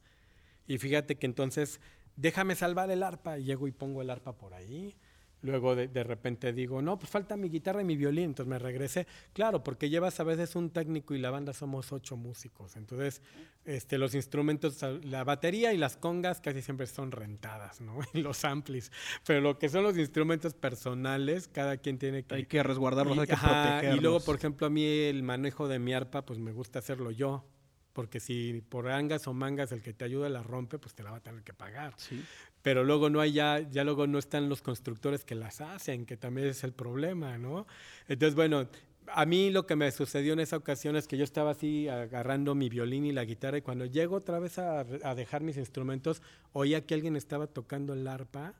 Y 0.67 0.77
fíjate 0.77 1.15
que 1.15 1.25
entonces, 1.25 1.79
déjame 2.17 2.53
salvar 2.55 2.91
el 2.91 3.01
arpa, 3.01 3.39
y 3.39 3.45
llego 3.45 3.67
y 3.67 3.71
pongo 3.71 4.01
el 4.03 4.09
arpa 4.11 4.33
por 4.37 4.53
ahí. 4.53 4.95
Luego 5.41 5.75
de, 5.75 5.87
de 5.87 6.03
repente 6.03 6.53
digo, 6.53 6.81
no, 6.81 6.97
pues 6.97 7.11
falta 7.11 7.37
mi 7.37 7.49
guitarra 7.49 7.81
y 7.81 7.85
mi 7.85 7.95
violín. 7.95 8.25
Entonces 8.25 8.49
me 8.49 8.57
regresé. 8.57 9.05
Claro, 9.33 9.63
porque 9.63 9.89
llevas 9.89 10.19
a 10.19 10.23
veces 10.23 10.55
un 10.55 10.71
técnico 10.71 11.13
y 11.13 11.19
la 11.19 11.29
banda 11.29 11.53
somos 11.53 11.91
ocho 11.91 12.17
músicos. 12.17 12.75
Entonces, 12.75 13.21
este, 13.63 13.97
los 13.99 14.15
instrumentos, 14.15 14.81
la 15.03 15.23
batería 15.23 15.71
y 15.73 15.77
las 15.77 15.97
congas 15.97 16.41
casi 16.41 16.61
siempre 16.63 16.87
son 16.87 17.11
rentadas, 17.11 17.79
¿no? 17.81 17.99
Y 18.13 18.21
los 18.21 18.43
amplis. 18.43 18.91
Pero 19.25 19.41
lo 19.41 19.59
que 19.59 19.69
son 19.69 19.83
los 19.83 19.97
instrumentos 19.97 20.53
personales, 20.55 21.47
cada 21.47 21.77
quien 21.77 21.99
tiene 21.99 22.23
que... 22.23 22.35
Hay 22.35 22.45
que 22.45 22.63
resguardarlos, 22.63 23.17
Y- 23.17 23.19
hay 23.21 23.27
que 23.27 23.33
ajá, 23.33 23.63
protegerlos. 23.63 23.97
Y 23.99 24.01
luego, 24.01 24.19
por 24.21 24.35
ejemplo, 24.37 24.67
a 24.67 24.69
mí 24.69 24.83
el 24.85 25.21
manejo 25.21 25.67
de 25.67 25.77
mi 25.79 25.93
arpa, 25.93 26.25
pues 26.25 26.39
me 26.39 26.51
gusta 26.53 26.79
hacerlo 26.79 27.11
yo. 27.11 27.45
Porque 27.93 28.19
si 28.19 28.61
por 28.67 28.89
angas 28.89 29.25
o 29.27 29.33
mangas 29.33 29.71
el 29.71 29.81
que 29.81 29.93
te 29.93 30.03
ayuda 30.03 30.27
la 30.27 30.43
rompe, 30.43 30.79
pues 30.79 30.93
te 30.95 31.01
la 31.03 31.11
va 31.11 31.17
a 31.17 31.21
tener 31.23 31.43
que 31.43 31.53
pagar. 31.53 31.93
Sí. 31.97 32.21
Pero 32.65 32.83
luego 32.83 33.11
no 33.11 33.21
hay 33.21 33.31
ya, 33.31 33.59
ya 33.59 33.83
luego 33.83 34.07
no 34.07 34.17
están 34.17 34.49
los 34.49 34.63
constructores 34.63 35.23
que 35.23 35.35
las 35.35 35.61
hacen, 35.61 36.07
que 36.07 36.17
también 36.17 36.47
es 36.47 36.63
el 36.63 36.73
problema, 36.73 37.37
¿no? 37.37 37.67
Entonces, 38.07 38.33
bueno, 38.33 38.67
a 39.07 39.23
mí 39.27 39.51
lo 39.51 39.67
que 39.67 39.75
me 39.75 39.91
sucedió 39.91 40.33
en 40.33 40.39
esa 40.39 40.57
ocasión 40.57 40.95
es 40.95 41.07
que 41.07 41.15
yo 41.15 41.23
estaba 41.23 41.51
así 41.51 41.87
agarrando 41.87 42.55
mi 42.55 42.67
violín 42.69 43.05
y 43.05 43.11
la 43.11 43.23
guitarra 43.23 43.59
y 43.59 43.61
cuando 43.61 43.85
llego 43.85 44.15
otra 44.15 44.39
vez 44.39 44.57
a, 44.57 44.79
a 44.79 45.13
dejar 45.13 45.43
mis 45.43 45.57
instrumentos, 45.57 46.23
oía 46.53 46.83
que 46.87 46.95
alguien 46.95 47.15
estaba 47.15 47.45
tocando 47.45 47.93
el 47.93 48.07
arpa, 48.07 48.55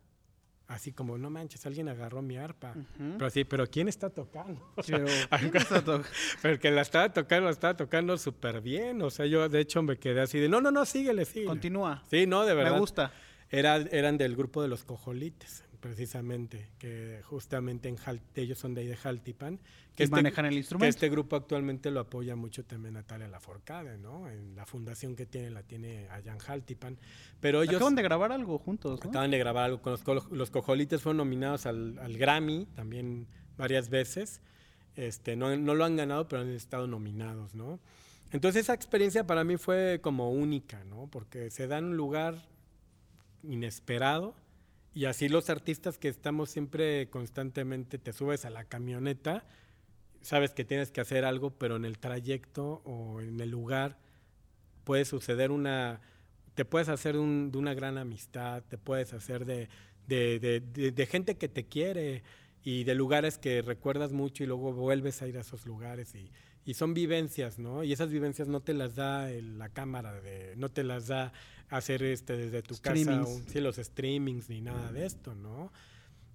así 0.67 0.91
como, 0.91 1.17
no 1.17 1.31
manches, 1.31 1.65
alguien 1.65 1.89
agarró 1.89 2.21
mi 2.21 2.37
arpa. 2.37 2.73
Ujú. 2.75 3.15
Pero 3.17 3.29
sí, 3.31 3.43
pero 3.43 3.65
¿quién 3.71 3.87
está 3.87 4.11
tocando? 4.11 4.61
Pero, 4.85 5.05
¿quién 5.39 5.55
está 5.57 5.83
to- 5.83 6.03
pero 6.43 6.59
que 6.59 6.69
la 6.69 6.81
estaba 6.81 7.11
tocando, 7.11 7.45
la 7.45 7.51
estaba 7.53 7.75
tocando 7.75 8.19
súper 8.19 8.61
bien. 8.61 9.01
O 9.01 9.09
sea, 9.09 9.25
yo 9.25 9.49
de 9.49 9.61
hecho 9.61 9.81
me 9.81 9.97
quedé 9.97 10.21
así 10.21 10.37
de, 10.39 10.47
no, 10.47 10.61
no, 10.61 10.69
no, 10.69 10.85
síguele, 10.85 11.25
síguele. 11.25 11.47
Continúa. 11.47 12.03
Sí, 12.07 12.27
no, 12.27 12.45
de 12.45 12.53
verdad. 12.53 12.73
Me 12.73 12.79
gusta. 12.79 13.11
Era- 13.57 13.77
eran 13.91 14.17
del 14.17 14.35
grupo 14.35 14.61
de 14.61 14.67
los 14.67 14.83
cojolites, 14.83 15.63
precisamente, 15.79 16.71
que 16.79 17.21
justamente 17.23 17.87
en 17.89 17.95
Jal- 17.95 18.21
ellos 18.35 18.57
son 18.59 18.73
de 18.73 18.81
ahí 18.81 18.87
de 18.87 18.95
Jaltipan. 18.97 19.59
Que 19.95 20.03
este- 20.03 20.15
manejan 20.15 20.45
el 20.45 20.51
Que 20.51 20.57
instrumento. 20.57 20.89
este 20.89 21.09
grupo 21.09 21.35
actualmente 21.37 21.89
lo 21.91 22.01
apoya 22.01 22.35
mucho 22.35 22.65
también 22.65 22.95
Natalia 22.95 23.27
Laforcade, 23.29 23.97
¿no? 23.97 24.27
En 24.29 24.55
la 24.55 24.65
fundación 24.65 25.15
que 25.15 25.25
tiene, 25.25 25.51
la 25.51 25.63
tiene 25.63 26.07
allá 26.09 26.33
en 26.33 26.39
Jaltipan. 26.39 26.97
Pero 27.39 27.61
ellos 27.63 27.75
Acaban 27.75 27.95
de 27.95 28.01
grabar 28.01 28.31
algo 28.33 28.57
juntos, 28.57 28.99
¿no? 29.03 29.09
acaban 29.09 29.31
de 29.31 29.37
grabar 29.37 29.65
algo 29.65 29.81
con 29.81 29.91
los, 29.91 30.03
co- 30.03 30.27
los 30.31 30.49
cojolites, 30.51 31.01
fueron 31.01 31.17
nominados 31.17 31.65
al, 31.65 31.97
al 31.99 32.17
Grammy 32.17 32.65
también 32.75 33.27
varias 33.57 33.89
veces. 33.89 34.41
Este, 34.95 35.35
no, 35.35 35.55
no 35.55 35.75
lo 35.75 35.85
han 35.85 35.95
ganado, 35.95 36.27
pero 36.27 36.41
han 36.41 36.49
estado 36.49 36.87
nominados, 36.87 37.53
¿no? 37.55 37.79
Entonces 38.31 38.63
esa 38.63 38.73
experiencia 38.73 39.25
para 39.27 39.43
mí 39.43 39.55
fue 39.57 39.99
como 40.01 40.31
única, 40.31 40.83
¿no? 40.85 41.07
Porque 41.11 41.51
se 41.51 41.67
da 41.67 41.77
en 41.77 41.85
un 41.85 41.97
lugar 41.97 42.35
inesperado. 43.51 44.35
Y 44.93 45.05
así 45.05 45.27
los 45.27 45.49
artistas 45.49 45.97
que 45.97 46.07
estamos 46.07 46.49
siempre 46.49 47.09
constantemente, 47.09 47.97
te 47.97 48.13
subes 48.13 48.45
a 48.45 48.49
la 48.49 48.63
camioneta, 48.63 49.45
sabes 50.21 50.51
que 50.53 50.63
tienes 50.63 50.91
que 50.91 51.01
hacer 51.01 51.25
algo, 51.25 51.51
pero 51.51 51.75
en 51.75 51.85
el 51.85 51.99
trayecto 51.99 52.81
o 52.85 53.19
en 53.21 53.39
el 53.41 53.49
lugar 53.51 53.97
puede 54.85 55.03
suceder 55.05 55.51
una, 55.51 55.99
te 56.53 56.63
puedes 56.65 56.87
hacer 56.89 57.15
de 57.15 57.19
una 57.57 57.73
gran 57.73 57.97
amistad, 57.97 58.63
te 58.63 58.77
puedes 58.77 59.13
hacer 59.13 59.45
de- 59.45 59.67
de- 60.07 60.91
de 60.91 61.05
gente 61.07 61.35
que 61.35 61.49
te 61.49 61.65
quiere 61.65 62.23
y 62.63 62.83
de 62.85 62.95
lugares 62.95 63.37
que 63.37 63.61
recuerdas 63.61 64.11
mucho 64.13 64.43
y 64.43 64.47
luego 64.47 64.71
vuelves 64.73 65.21
a 65.21 65.27
ir 65.27 65.37
a 65.37 65.41
esos 65.41 65.65
lugares 65.65 66.15
y, 66.15 66.31
y 66.66 66.74
son 66.74 66.93
vivencias, 66.93 67.59
¿no? 67.59 67.84
Y 67.84 67.93
esas 67.93 68.09
vivencias 68.09 68.47
no 68.47 68.59
te 68.59 68.74
las 68.74 68.95
da 68.95 69.32
el- 69.32 69.57
la 69.59 69.70
cámara, 69.70 70.20
de, 70.22 70.55
no 70.57 70.70
te 70.70 70.84
las 70.84 71.07
da 71.07 71.32
hacer 71.70 72.03
este 72.03 72.36
desde 72.36 72.61
tu 72.61 72.76
casa, 72.78 72.93
un- 73.28 73.47
sí, 73.47 73.59
los 73.61 73.76
streamings 73.78 74.49
ni 74.49 74.61
nada 74.61 74.91
de 74.91 75.05
esto, 75.05 75.36
¿no? 75.36 75.72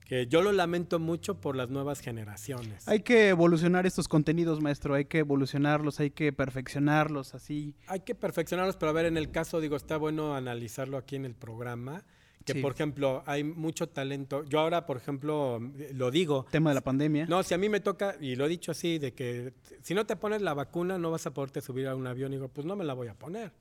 Que 0.07 0.26
yo 0.26 0.43
lo 0.43 0.51
lamento 0.51 0.99
mucho 0.99 1.41
por 1.41 1.55
las 1.55 1.70
nuevas 1.70 2.01
generaciones. 2.01 2.89
Hay 2.89 3.01
que 3.01 3.28
evolucionar 3.28 3.87
estos 3.87 4.09
contenidos, 4.09 4.61
maestro. 4.61 4.95
Hay 4.95 5.05
que 5.05 5.18
evolucionarlos, 5.18 6.01
hay 6.01 6.11
que 6.11 6.33
perfeccionarlos, 6.33 7.35
así. 7.37 7.76
Hay 7.87 8.01
que 8.01 8.16
perfeccionarlos, 8.16 8.74
pero 8.76 8.91
a 8.91 8.93
ver, 8.93 9.07
en 9.07 9.16
el 9.16 9.31
caso, 9.31 9.61
digo, 9.61 9.76
está 9.76 9.97
bueno 9.99 10.35
analizarlo 10.35 10.97
aquí 10.97 11.14
en 11.14 11.24
el 11.26 11.35
programa. 11.37 12.05
Que, 12.45 12.55
Sí. 12.55 12.61
por 12.61 12.72
ejemplo, 12.72 13.22
hay 13.26 13.45
mucho 13.45 13.88
talento. 13.88 14.45
Yo 14.45 14.61
ahora, 14.61 14.86
por 14.86 14.97
ejemplo, 14.97 15.61
lo 15.93 16.11
digo. 16.11 16.47
Tema 16.51 16.70
de 16.70 16.74
la 16.74 16.80
pandemia. 16.80 17.26
No, 17.26 17.43
si 17.43 17.55
a 17.55 17.59
mí 17.59 17.68
me 17.68 17.80
toca, 17.80 18.16
y 18.20 18.34
lo 18.36 18.47
he 18.47 18.49
dicho 18.49 18.72
así, 18.72 18.99
de 18.99 19.12
que 19.12 19.53
si 19.82 19.95
no 19.95 20.07
te 20.07 20.16
pones 20.16 20.41
la 20.41 20.55
vacuna 20.55 20.99
no 20.99 21.11
vas 21.11 21.26
a 21.26 21.34
poderte 21.34 21.61
subir 21.61 21.86
a 21.86 21.95
un 21.95 22.07
avión. 22.07 22.32
Digo, 22.32 22.49
pues 22.49 22.66
no 22.66 22.76
me 22.76 22.84
la 22.84 22.95
voy 22.95 23.09
a 23.09 23.14
poner. 23.14 23.53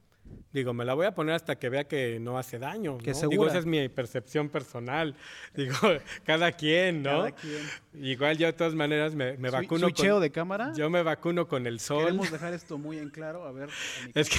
Digo, 0.52 0.74
me 0.74 0.84
la 0.84 0.96
voy 0.96 1.06
a 1.06 1.14
poner 1.14 1.36
hasta 1.36 1.58
que 1.58 1.70
vea 1.70 1.88
que 1.88 2.20
no 2.20 2.38
hace 2.38 2.58
daño. 2.58 2.98
Que 2.98 3.12
¿no? 3.12 3.30
Digo, 3.30 3.48
esa 3.48 3.60
es 3.60 3.66
mi 3.66 3.88
percepción 3.90 4.50
personal. 4.50 5.16
Digo, 5.56 5.76
cada 6.26 6.52
quien, 6.52 7.04
¿no? 7.04 7.10
Cada 7.10 7.32
quien. 7.32 7.62
Igual 8.02 8.38
yo 8.38 8.48
de 8.48 8.54
todas 8.54 8.74
maneras 8.74 9.14
me, 9.14 9.36
vacuno 9.50 9.90
con... 9.92 10.22
de 10.22 10.32
cámara. 10.32 10.74
Yo 10.76 10.90
me 10.90 11.04
vacuno 11.04 11.48
con 11.48 11.68
el 11.68 11.80
sol. 11.80 12.06
Queremos 12.06 12.32
dejar 12.32 12.54
esto 12.54 12.78
muy 12.78 12.98
en 12.98 13.10
claro. 13.10 13.46
A 13.46 13.52
ver, 13.52 13.70
Es 14.16 14.30
que 14.30 14.38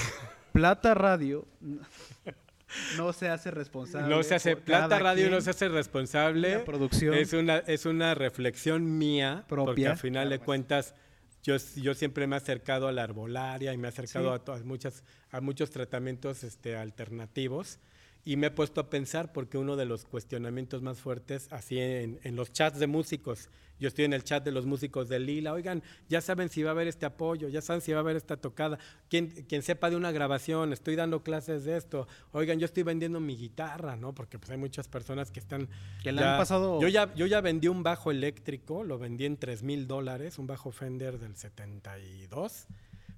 Plata 0.53 0.95
Radio 0.95 1.47
no 2.97 3.13
se 3.13 3.29
hace 3.29 3.51
responsable. 3.51 4.15
no 4.15 4.23
se 4.23 4.35
hace, 4.35 4.57
Plata 4.57 4.99
Radio 4.99 5.31
no 5.31 5.41
se 5.41 5.51
hace 5.51 5.69
responsable. 5.69 6.57
La 6.57 6.65
producción. 6.65 7.15
Es 7.15 7.33
una, 7.33 7.59
es 7.59 7.87
una 7.87 8.15
reflexión 8.15 8.99
mía, 8.99 9.45
porque 9.49 9.65
Propia. 9.65 9.91
al 9.93 9.97
final 9.99 10.31
de 10.31 10.39
cuentas 10.39 10.95
yo, 11.43 11.57
yo 11.77 11.95
siempre 11.95 12.27
me 12.27 12.37
he 12.37 12.39
acercado 12.39 12.87
a 12.89 12.93
la 12.93 13.03
arbolaria 13.03 13.73
y 13.73 13.79
me 13.79 13.89
he 13.89 13.91
acercado 13.91 14.29
Sí. 14.29 14.35
a, 14.35 14.39
todas 14.45 14.65
muchas, 14.65 15.05
a 15.31 15.41
muchos 15.41 15.71
tratamientos 15.71 16.45
este, 16.45 16.77
alternativos 16.77 17.79
y 18.25 18.37
me 18.37 18.49
he 18.49 18.51
puesto 18.51 18.81
a 18.81 18.91
pensar 18.91 19.33
porque 19.33 19.57
uno 19.59 19.77
de 19.77 19.87
los 19.87 20.05
cuestionamientos 20.05 20.83
más 20.83 21.01
fuertes, 21.01 21.49
así 21.51 21.79
en, 21.79 22.21
en 22.23 22.37
los 22.37 22.53
chats 22.53 22.79
de 22.79 22.87
músicos, 22.87 23.49
yo 23.79 23.89
estoy 23.89 24.05
en 24.05 24.13
el 24.13 24.23
chat 24.25 24.45
de 24.45 24.53
los 24.53 24.67
músicos 24.67 25.09
de 25.09 25.19
Lila, 25.19 25.55
oigan, 25.55 25.83
ya 26.07 26.21
saben 26.21 26.51
si 26.51 26.63
va 26.63 26.69
a 26.69 26.73
haber 26.73 26.87
este 26.87 27.07
apoyo, 27.07 27.49
ya 27.49 27.63
saben 27.63 27.81
si 27.81 27.93
va 27.93 27.99
a 27.99 28.01
haber 28.03 28.17
esta 28.17 28.37
tocada, 28.37 28.79
quien, 29.09 29.29
quien 29.29 29.63
sepa 29.63 29.89
de 29.89 29.97
una 29.97 30.13
grabación, 30.13 30.75
estoy 30.75 30.97
dando 30.97 31.23
clases 31.23 31.65
de 31.65 31.79
esto, 31.79 32.07
oigan, 32.33 32.59
yo 32.59 32.67
estoy 32.67 32.83
vendiendo 32.83 33.21
mi 33.21 33.39
guitarra, 33.39 33.97
¿no? 33.97 34.15
Porque 34.15 34.39
pues 34.39 34.51
hay 34.51 34.59
muchas 34.59 34.87
personas 34.87 35.31
que 35.31 35.41
están... 35.41 35.67
Que 36.03 36.13
le 36.13 36.21
ya- 36.21 36.33
han 36.35 36.39
pasado- 36.39 36.79
Yo 36.83 36.89
ya, 36.89 37.15
yo 37.15 37.25
ya 37.27 37.41
vendí 37.41 37.69
un 37.69 37.83
bajo 37.83 38.11
eléctrico, 38.11 38.85
lo 38.85 38.99
vendí 38.99 39.25
en 39.25 39.39
3 39.39 39.63
mil 39.63 39.87
dólares, 39.87 40.39
un 40.39 40.47
bajo 40.47 40.73
Fender 40.73 41.19
del 41.19 41.35
72, 41.37 42.67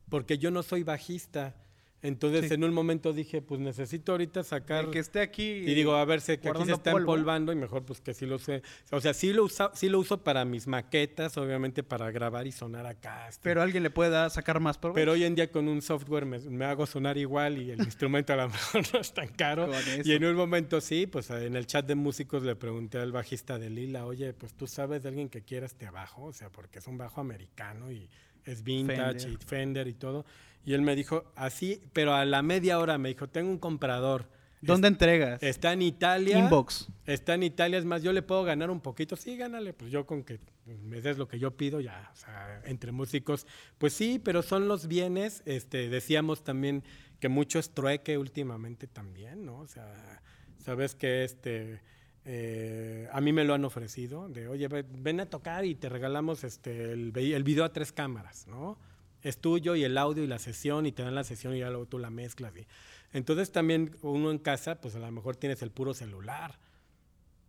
porque 0.08 0.38
yo 0.38 0.52
no 0.52 0.62
soy 0.62 0.84
bajista. 0.84 1.56
Entonces 2.02 2.48
Sí. 2.48 2.54
en 2.54 2.64
un 2.64 2.74
momento 2.74 3.12
dije, 3.12 3.40
pues 3.42 3.60
necesito 3.60 4.10
ahorita 4.12 4.42
sacar... 4.42 4.86
El 4.86 4.90
que 4.90 4.98
esté 4.98 5.20
aquí. 5.20 5.42
Y 5.44 5.72
digo, 5.74 5.94
a 5.94 6.04
ver, 6.04 6.20
sé 6.20 6.40
que 6.40 6.48
aquí 6.48 6.64
se 6.64 6.72
está 6.72 6.90
polvo. 6.90 7.14
empolvando 7.14 7.52
y 7.52 7.56
mejor 7.56 7.84
pues 7.84 8.00
que 8.00 8.12
sí 8.12 8.26
lo 8.26 8.36
use. 8.36 8.60
O 8.90 9.00
sea, 9.00 9.14
sí 9.14 9.32
lo, 9.32 9.44
usa, 9.44 9.70
sí 9.74 9.88
lo 9.88 10.00
uso 10.00 10.22
para 10.24 10.44
mis 10.44 10.66
maquetas, 10.66 11.36
obviamente 11.38 11.84
para 11.84 12.10
grabar 12.10 12.46
y 12.48 12.52
sonar 12.52 12.86
acá. 12.86 13.28
este. 13.28 13.40
Pero 13.44 13.62
alguien 13.62 13.84
le 13.84 13.90
pueda 13.90 14.28
sacar 14.30 14.58
más 14.58 14.78
provecho. 14.78 14.96
Pero 14.96 15.12
hoy 15.12 15.22
en 15.22 15.36
día 15.36 15.50
con 15.52 15.68
un 15.68 15.80
software 15.80 16.26
me, 16.26 16.40
me 16.40 16.64
hago 16.64 16.86
sonar 16.86 17.16
igual 17.18 17.58
y 17.62 17.70
el 17.70 17.78
instrumento 17.84 18.32
a 18.32 18.36
lo 18.36 18.48
mejor 18.48 18.82
no 18.92 18.98
es 18.98 19.14
tan 19.14 19.28
caro. 19.28 19.70
Y 20.04 20.12
en 20.12 20.24
un 20.24 20.34
momento 20.34 20.80
sí, 20.80 21.06
pues 21.06 21.30
en 21.30 21.54
el 21.54 21.66
chat 21.66 21.86
de 21.86 21.94
músicos 21.94 22.42
le 22.42 22.56
pregunté 22.56 22.98
al 22.98 23.12
bajista 23.12 23.60
de 23.60 23.70
Lila, 23.70 24.06
oye, 24.06 24.32
pues 24.32 24.54
tú 24.54 24.66
sabes 24.66 25.04
de 25.04 25.08
alguien 25.10 25.28
que 25.28 25.42
quiera 25.42 25.66
este 25.66 25.88
bajo, 25.90 26.24
o 26.24 26.32
sea, 26.32 26.50
porque 26.50 26.80
es 26.80 26.86
un 26.88 26.98
bajo 26.98 27.20
americano 27.20 27.92
y 27.92 28.08
es 28.44 28.64
vintage 28.64 29.20
Fender. 29.20 29.30
y 29.30 29.36
Fender 29.46 29.88
y 29.88 29.94
todo. 29.94 30.26
Y 30.64 30.74
él 30.74 30.82
me 30.82 30.94
dijo, 30.94 31.24
así, 31.34 31.82
pero 31.92 32.14
a 32.14 32.24
la 32.24 32.42
media 32.42 32.78
hora 32.78 32.96
me 32.98 33.08
dijo, 33.08 33.28
tengo 33.28 33.50
un 33.50 33.58
comprador. 33.58 34.28
¿Dónde 34.60 34.86
entregas? 34.86 35.42
Está 35.42 35.72
en 35.72 35.82
Italia. 35.82 36.38
Inbox. 36.38 36.88
Está 37.04 37.34
en 37.34 37.42
Italia, 37.42 37.78
es 37.78 37.84
más, 37.84 38.04
yo 38.04 38.12
le 38.12 38.22
puedo 38.22 38.44
ganar 38.44 38.70
un 38.70 38.80
poquito. 38.80 39.16
Sí, 39.16 39.36
gánale, 39.36 39.72
pues 39.72 39.90
yo 39.90 40.06
con 40.06 40.22
que 40.22 40.38
me 40.84 41.00
des 41.00 41.18
lo 41.18 41.26
que 41.26 41.40
yo 41.40 41.56
pido, 41.56 41.80
ya, 41.80 42.10
o 42.12 42.16
sea, 42.16 42.62
entre 42.64 42.92
músicos. 42.92 43.44
Pues 43.78 43.92
sí, 43.92 44.20
pero 44.22 44.40
son 44.42 44.68
los 44.68 44.86
bienes, 44.86 45.42
este, 45.46 45.88
decíamos 45.88 46.44
también 46.44 46.84
que 47.18 47.28
mucho 47.28 47.58
es 47.58 47.70
trueque 47.74 48.18
últimamente 48.18 48.86
también, 48.86 49.44
¿no? 49.44 49.58
O 49.58 49.66
sea, 49.66 50.22
sabes 50.58 50.94
que 50.94 51.24
este, 51.24 51.80
eh, 52.24 53.08
a 53.12 53.20
mí 53.20 53.32
me 53.32 53.42
lo 53.42 53.54
han 53.54 53.64
ofrecido, 53.64 54.28
de, 54.28 54.46
oye, 54.46 54.68
ve- 54.68 54.86
ven 54.88 55.18
a 55.18 55.26
tocar 55.26 55.64
y 55.64 55.74
te 55.74 55.88
regalamos 55.88 56.44
este, 56.44 56.92
el 56.92 57.10
video 57.42 57.64
a 57.64 57.72
tres 57.72 57.90
cámaras, 57.90 58.46
¿no? 58.46 58.78
Es 59.22 59.38
tuyo 59.38 59.76
y 59.76 59.84
el 59.84 59.96
audio 59.98 60.22
y 60.24 60.26
la 60.26 60.38
sesión 60.38 60.86
y 60.86 60.92
te 60.92 61.02
dan 61.02 61.14
la 61.14 61.24
sesión 61.24 61.54
y 61.54 61.60
ya 61.60 61.68
luego 61.70 61.86
tú 61.86 61.98
la 61.98 62.10
mezclas. 62.10 62.52
Y, 62.56 62.66
entonces 63.12 63.52
también 63.52 63.96
uno 64.02 64.30
en 64.30 64.38
casa, 64.38 64.80
pues 64.80 64.94
a 64.94 64.98
lo 64.98 65.10
mejor 65.12 65.36
tienes 65.36 65.62
el 65.62 65.70
puro 65.70 65.94
celular, 65.94 66.58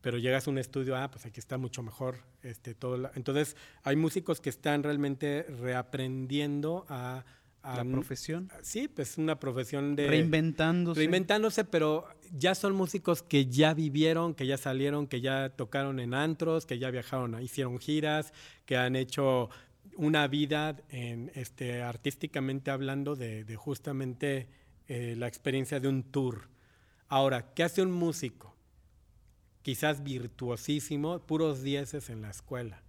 pero 0.02 0.18
llegas 0.18 0.48
a 0.48 0.52
un 0.52 0.58
estudio, 0.58 0.96
ah, 0.98 1.10
pues 1.10 1.26
aquí 1.26 1.40
está 1.40 1.58
mucho 1.58 1.82
mejor 1.82 2.18
este 2.42 2.76
todo. 2.76 2.98
la- 2.98 3.12
Entonces 3.16 3.56
hay 3.84 3.96
músicos 3.96 4.42
que 4.42 4.50
están 4.50 4.84
realmente 4.84 5.44
reaprendiendo 5.62 6.86
a, 6.90 7.24
La 7.64 7.82
a- 7.82 7.86
profesión. 7.86 8.52
Sí, 8.62 8.88
pues 8.90 9.18
una 9.18 9.40
profesión 9.40 9.96
de... 9.96 10.08
Reinventándose. 10.08 11.00
Reinventándose, 11.00 11.64
pero 11.64 12.06
ya 12.34 12.56
son 12.56 12.76
músicos 12.76 13.24
que 13.24 13.46
ya 13.46 13.74
vivieron, 13.74 14.34
que 14.36 14.46
ya 14.46 14.58
salieron, 14.58 15.08
que 15.08 15.22
ya 15.22 15.50
tocaron 15.56 16.00
en 16.02 16.14
antros, 16.14 16.66
que 16.66 16.78
ya 16.80 16.92
viajaron, 16.92 17.42
hicieron 17.42 17.80
giras, 17.80 18.34
que 18.66 18.76
han 18.76 18.98
hecho 18.98 19.50
una 19.98 20.28
vida 20.28 20.78
en, 20.90 21.32
este, 21.36 21.82
artísticamente 21.82 22.72
hablando 22.72 23.16
de, 23.16 23.44
de 23.44 23.56
justamente 23.56 24.48
eh, 24.88 25.16
la 25.18 25.28
experiencia 25.28 25.80
de 25.80 25.88
un 25.88 26.04
tour. 26.04 26.50
Ahora, 27.08 27.54
¿qué 27.54 27.64
hace 27.64 27.82
un 27.82 27.92
músico? 27.92 28.56
Quizás 29.62 30.04
virtuosísimo, 30.04 31.20
puros 31.20 31.64
dieces 31.64 32.10
en 32.10 32.22
la 32.22 32.30
escuela. 32.30 32.84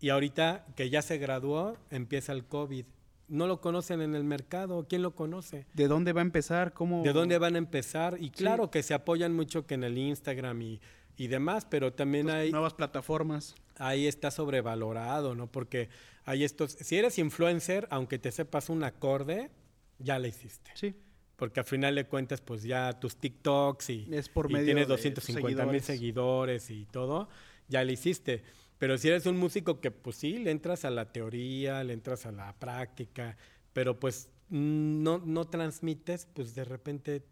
Y 0.00 0.08
ahorita 0.08 0.66
que 0.74 0.90
ya 0.90 1.00
se 1.00 1.18
graduó, 1.18 1.76
empieza 1.90 2.32
el 2.32 2.44
COVID. 2.44 2.84
No 3.28 3.46
lo 3.46 3.60
conocen 3.60 4.02
en 4.02 4.16
el 4.16 4.24
mercado. 4.24 4.86
¿Quién 4.88 5.02
lo 5.02 5.14
conoce? 5.14 5.64
¿De 5.74 5.86
dónde 5.86 6.12
va 6.12 6.20
a 6.20 6.24
empezar? 6.24 6.72
¿Cómo? 6.72 7.04
¿De 7.04 7.12
dónde 7.12 7.38
van 7.38 7.54
a 7.54 7.58
empezar? 7.58 8.16
Y 8.20 8.30
claro 8.30 8.70
que 8.70 8.82
se 8.82 8.94
apoyan 8.94 9.32
mucho 9.32 9.64
que 9.64 9.74
en 9.74 9.84
el 9.84 9.96
Instagram 9.96 10.60
y, 10.60 10.80
y 11.16 11.28
demás, 11.28 11.64
pero 11.70 11.92
también 11.92 12.30
hay, 12.30 12.50
Nuevas 12.50 12.74
plataformas. 12.74 13.54
ahí 13.76 14.06
está 14.08 14.32
sobrevalorado, 14.32 15.36
¿no? 15.36 15.46
Porque 15.46 15.88
hay 16.24 16.44
estos, 16.44 16.72
si 16.72 16.96
eres 16.96 17.18
influencer, 17.18 17.86
aunque 17.90 18.18
te 18.18 18.30
sepas 18.32 18.68
un 18.68 18.84
acorde, 18.84 19.50
ya 19.98 20.18
la 20.18 20.28
hiciste. 20.28 20.70
Sí. 20.74 20.94
Porque 21.36 21.60
al 21.60 21.66
final 21.66 21.94
de 21.96 22.06
cuentas, 22.06 22.40
pues 22.40 22.62
ya 22.62 22.92
tus 23.00 23.16
TikToks 23.16 23.90
y, 23.90 24.08
Es 24.14 24.28
por 24.28 24.48
y 24.50 24.54
medio 24.54 24.66
tienes 24.66 24.86
de 24.88 24.94
250 24.94 25.66
mil 25.66 25.80
seguidores. 25.80 25.84
seguidores 25.84 26.70
y 26.70 26.86
todo, 26.86 27.28
ya 27.68 27.82
le 27.82 27.94
hiciste. 27.94 28.42
Pero 28.78 28.98
si 28.98 29.08
eres 29.08 29.26
un 29.26 29.36
músico 29.36 29.80
que 29.80 29.90
pues 29.90 30.16
sí, 30.16 30.38
le 30.38 30.50
entras 30.50 30.84
a 30.84 30.90
la 30.90 31.12
teoría, 31.12 31.82
le 31.84 31.92
entras 31.94 32.26
a 32.26 32.32
la 32.32 32.52
práctica, 32.58 33.36
pero 33.72 33.98
pues 33.98 34.28
no, 34.50 35.18
no 35.18 35.46
transmites, 35.46 36.26
pues 36.32 36.54
de 36.54 36.64
repente 36.64 37.24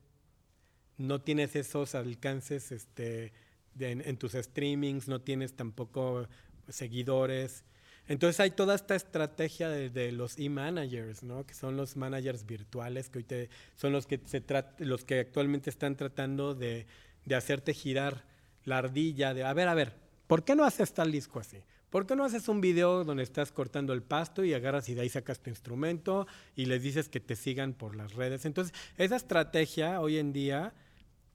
no 0.97 1.21
tienes 1.21 1.55
esos 1.57 1.95
alcances 1.95 2.73
este, 2.73 3.33
de- 3.75 3.91
en, 3.91 4.01
en 4.07 4.17
tus 4.17 4.33
streamings, 4.33 5.07
no 5.09 5.21
tienes 5.21 5.55
tampoco 5.55 6.27
seguidores. 6.69 7.65
Entonces 8.11 8.41
hay 8.41 8.51
toda 8.51 8.75
esta 8.75 8.97
estrategia 8.97 9.69
de, 9.69 10.11
los 10.11 10.37
e-managers, 10.37 11.23
¿no? 11.23 11.47
Que 11.47 11.55
son 11.55 11.77
los 11.77 11.97
managers 11.97 12.45
virtuales, 12.45 13.09
que 13.09 13.19
hoy 13.19 13.25
te- 13.25 13.51
son 13.77 13.93
los 13.93 14.09
que, 14.09 14.21
se 14.25 14.43
los 14.79 15.05
que 15.05 15.21
actualmente 15.21 15.71
están 15.71 15.95
tratando 15.95 16.57
de, 16.57 16.87
de 17.25 17.35
hacerte 17.37 17.73
girar 17.73 18.25
la 18.65 18.79
ardilla, 18.79 19.33
de, 19.33 19.45
a 19.45 19.53
ver, 19.53 19.69
a 19.69 19.75
ver, 19.75 19.95
¿por 20.27 20.45
qué 20.45 20.57
no 20.57 20.65
haces 20.65 20.93
tal 20.93 21.13
disco 21.13 21.39
así? 21.39 21.59
¿Por 21.89 22.05
qué 22.05 22.17
no 22.17 22.25
haces 22.25 22.49
un 22.49 22.61
video 22.61 23.05
donde 23.05 23.23
estás 23.23 23.53
cortando 23.53 23.93
el 23.93 24.03
pasto 24.03 24.43
y 24.43 24.55
agarras 24.55 24.89
y 24.89 24.95
de 24.95 25.03
ahí 25.03 25.09
sacas 25.09 25.39
tu 25.39 25.49
instrumento 25.49 26.27
y 26.57 26.67
les 26.67 26.83
dices 26.83 27.09
que 27.09 27.21
te 27.21 27.37
sigan 27.37 27.75
por 27.75 27.95
las 27.95 28.15
redes? 28.15 28.45
Entonces, 28.45 28.75
esa 28.97 29.15
estrategia 29.15 30.01
hoy 30.01 30.19
en 30.19 30.33
día, 30.33 30.75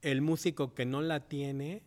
el 0.02 0.20
músico 0.20 0.74
que 0.74 0.86
no 0.86 1.02
la 1.02 1.22
tiene, 1.22 1.84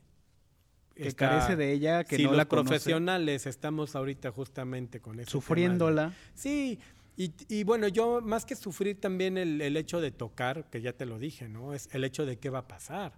Que 1.02 1.08
está- 1.08 1.28
carece 1.30 1.56
de 1.56 1.72
ella, 1.72 2.04
que 2.04 2.16
si 2.16 2.24
no 2.24 2.30
los 2.30 2.36
la 2.38 2.44
conoce. 2.46 2.68
profesionales 2.68 3.46
estamos 3.46 3.94
ahorita 3.96 4.30
justamente 4.32 5.00
con 5.00 5.18
eso. 5.20 5.30
Sufriéndola. 5.30 6.12
Sí, 6.34 6.78
y, 7.16 7.32
y 7.48 7.64
bueno, 7.64 7.88
yo 7.88 8.20
más 8.20 8.44
que 8.44 8.54
sufrir 8.56 9.00
también 9.00 9.38
el, 9.38 9.60
el 9.60 9.76
hecho 9.76 10.00
de 10.00 10.10
tocar, 10.10 10.68
que 10.70 10.80
ya 10.80 10.92
te 10.92 11.06
lo 11.06 11.18
dije, 11.18 11.48
¿no? 11.48 11.72
Es 11.74 11.88
el 11.92 12.04
hecho 12.04 12.26
de 12.26 12.38
qué 12.38 12.50
va 12.50 12.60
a 12.60 12.68
pasar. 12.68 13.12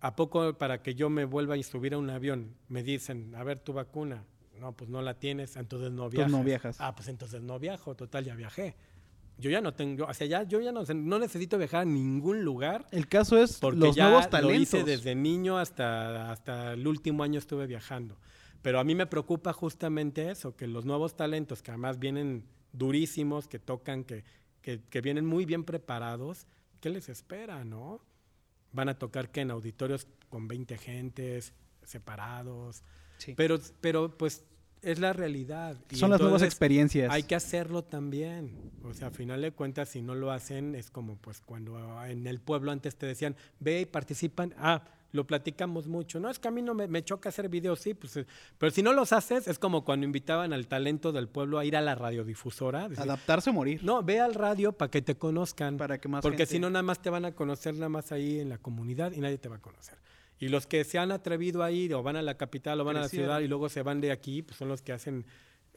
¿A 0.00 0.14
poco 0.14 0.56
para 0.58 0.82
que 0.82 0.94
yo 0.94 1.08
me 1.10 1.24
vuelva 1.24 1.54
a 1.54 1.62
subir 1.62 1.94
a 1.94 1.98
un 1.98 2.10
avión 2.10 2.54
me 2.68 2.82
dicen, 2.82 3.34
a 3.34 3.42
ver 3.44 3.58
tu 3.58 3.72
vacuna? 3.72 4.24
No, 4.60 4.72
pues 4.72 4.88
no 4.88 5.02
la 5.02 5.14
tienes, 5.18 5.56
entonces 5.56 5.90
no 5.92 6.04
Tú 6.04 6.16
viajas. 6.16 6.32
no 6.32 6.42
viajas. 6.44 6.76
Ah, 6.80 6.94
pues 6.94 7.08
entonces 7.08 7.42
no 7.42 7.58
viajo, 7.58 7.94
total, 7.94 8.24
ya 8.24 8.34
viajé. 8.34 8.74
Yo 9.38 9.50
ya 9.50 9.60
no 9.60 9.74
tengo, 9.74 10.06
o 10.06 10.14
sea, 10.14 10.26
ya, 10.26 10.44
yo 10.44 10.60
ya 10.60 10.72
no, 10.72 10.82
no 10.82 11.18
necesito 11.18 11.58
viajar 11.58 11.82
a 11.82 11.84
ningún 11.84 12.42
lugar 12.42 12.86
El 12.90 13.06
caso 13.06 13.36
es 13.36 13.58
porque 13.58 13.78
los 13.78 13.94
ya 13.94 14.04
nuevos 14.04 14.24
lo 14.24 14.30
talentos. 14.30 14.62
hice 14.62 14.84
desde 14.84 15.14
niño 15.14 15.58
hasta, 15.58 16.30
hasta 16.32 16.72
el 16.72 16.86
último 16.86 17.22
año 17.22 17.38
estuve 17.38 17.66
viajando. 17.66 18.18
Pero 18.62 18.80
a 18.80 18.84
mí 18.84 18.94
me 18.94 19.06
preocupa 19.06 19.52
justamente 19.52 20.30
eso, 20.30 20.56
que 20.56 20.66
los 20.66 20.86
nuevos 20.86 21.16
talentos, 21.16 21.62
que 21.62 21.70
además 21.70 21.98
vienen 21.98 22.44
durísimos, 22.72 23.46
que 23.46 23.58
tocan, 23.58 24.04
que, 24.04 24.24
que, 24.62 24.80
que 24.88 25.00
vienen 25.02 25.26
muy 25.26 25.44
bien 25.44 25.64
preparados, 25.64 26.46
¿qué 26.80 26.88
les 26.88 27.08
espera, 27.08 27.64
no? 27.64 28.00
Van 28.72 28.88
a 28.88 28.98
tocar 28.98 29.30
que 29.30 29.42
en 29.42 29.50
auditorios 29.50 30.06
con 30.30 30.48
20 30.48 30.78
gentes, 30.78 31.52
separados. 31.84 32.82
Sí. 33.18 33.34
Pero, 33.36 33.58
pero 33.80 34.16
pues 34.16 34.44
es 34.82 34.98
la 34.98 35.12
realidad. 35.12 35.76
Y 35.90 35.96
Son 35.96 36.10
las 36.10 36.20
nuevas 36.20 36.42
experiencias. 36.42 37.10
hay 37.12 37.24
que 37.24 37.34
hacerlo 37.34 37.82
también. 37.82 38.52
O 38.84 38.94
sea, 38.94 39.08
a 39.08 39.10
final 39.10 39.42
de 39.42 39.52
cuentas, 39.52 39.88
si 39.88 40.02
no 40.02 40.14
lo 40.14 40.30
hacen, 40.30 40.74
es 40.74 40.90
como 40.90 41.16
pues 41.16 41.40
cuando 41.40 41.76
en 42.04 42.26
el 42.26 42.40
pueblo 42.40 42.70
antes 42.70 42.96
te 42.96 43.06
decían, 43.06 43.36
ve 43.58 43.80
y 43.80 43.86
participan. 43.86 44.54
Ah, 44.58 44.84
lo 45.12 45.26
platicamos 45.26 45.86
mucho. 45.86 46.20
No, 46.20 46.30
es 46.30 46.38
que 46.38 46.48
a 46.48 46.50
mí 46.50 46.62
no 46.62 46.74
me, 46.74 46.86
me 46.86 47.02
choca 47.02 47.30
hacer 47.30 47.48
videos, 47.48 47.80
sí, 47.80 47.94
pues, 47.94 48.16
eh, 48.18 48.26
pero 48.58 48.70
si 48.70 48.82
no 48.82 48.92
los 48.92 49.12
haces, 49.12 49.48
es 49.48 49.58
como 49.58 49.84
cuando 49.84 50.04
invitaban 50.04 50.52
al 50.52 50.66
talento 50.66 51.10
del 51.10 51.28
pueblo 51.28 51.58
a 51.58 51.64
ir 51.64 51.76
a 51.76 51.80
la 51.80 51.94
radiodifusora. 51.94 52.88
decir, 52.88 53.02
Adaptarse 53.02 53.50
o 53.50 53.52
morir. 53.52 53.82
no, 53.82 54.02
ve 54.02 54.20
al 54.20 54.34
radio 54.34 54.72
para 54.72 54.90
que 54.90 55.02
te 55.02 55.16
conozcan. 55.16 55.76
Para 55.78 55.98
que 55.98 56.08
más 56.08 56.22
Porque 56.22 56.46
si 56.46 56.58
no, 56.58 56.70
nada 56.70 56.82
más 56.82 57.00
te 57.00 57.10
van 57.10 57.24
a 57.24 57.32
conocer 57.32 57.74
nada 57.74 57.88
más 57.88 58.12
ahí 58.12 58.40
en 58.40 58.50
la 58.50 58.58
comunidad 58.58 59.12
y 59.12 59.20
nadie 59.20 59.38
te 59.38 59.48
va 59.48 59.56
a 59.56 59.60
conocer. 59.60 59.96
Y 60.38 60.48
los 60.48 60.66
que 60.66 60.84
se 60.84 60.98
han 60.98 61.12
atrevido 61.12 61.62
a 61.62 61.70
ir 61.70 61.94
o 61.94 62.02
van 62.02 62.16
a 62.16 62.22
la 62.22 62.36
capital 62.36 62.80
o 62.80 62.84
van 62.84 62.96
a 62.96 63.00
la 63.00 63.08
ciudad 63.08 63.40
y 63.40 63.48
luego 63.48 63.68
se 63.68 63.82
van 63.82 64.00
de 64.00 64.12
aquí, 64.12 64.42
pues 64.42 64.56
son 64.58 64.68
los 64.68 64.82
que 64.82 64.92
hacen, 64.92 65.24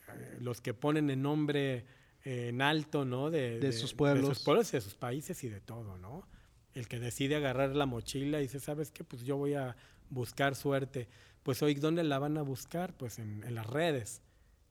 eh, 0.09 0.37
los 0.41 0.59
que 0.59 0.73
ponen 0.73 1.09
el 1.09 1.21
nombre 1.21 1.85
eh, 2.25 2.49
en 2.49 2.61
alto, 2.61 3.05
¿no? 3.05 3.29
De 3.29 3.71
sus 3.71 3.91
De 3.91 3.95
pueblos. 3.95 4.37
sus 4.37 4.43
pueblos 4.43 4.69
y 4.73 4.77
de 4.77 4.81
sus 4.81 4.95
países 4.95 5.43
y 5.43 5.49
de 5.49 5.61
todo, 5.61 5.97
¿no? 5.97 6.27
El 6.73 6.87
que 6.87 6.99
decide 6.99 7.35
agarrar 7.37 7.75
la 7.75 7.85
mochila 7.85 8.39
y 8.39 8.43
dice, 8.43 8.59
¿sabes 8.59 8.91
qué? 8.91 9.03
Pues 9.03 9.23
yo 9.23 9.37
voy 9.37 9.53
a 9.53 9.75
buscar 10.09 10.55
suerte. 10.55 11.07
Pues 11.43 11.61
hoy, 11.63 11.73
¿dónde 11.75 12.03
la 12.03 12.19
van 12.19 12.37
a 12.37 12.41
buscar? 12.41 12.93
Pues 12.97 13.17
en, 13.19 13.43
en 13.45 13.55
las 13.55 13.65
redes. 13.65 14.21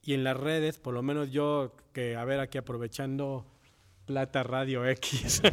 Y 0.03 0.13
en 0.13 0.23
las 0.23 0.37
redes, 0.37 0.77
por 0.77 0.93
lo 0.93 1.01
menos 1.01 1.31
yo, 1.31 1.75
que 1.93 2.15
a 2.15 2.23
ver 2.25 2.39
aquí 2.39 2.57
aprovechando 2.57 3.45
Plata 4.09 4.41
Radio 4.41 4.87
X, 4.87 5.43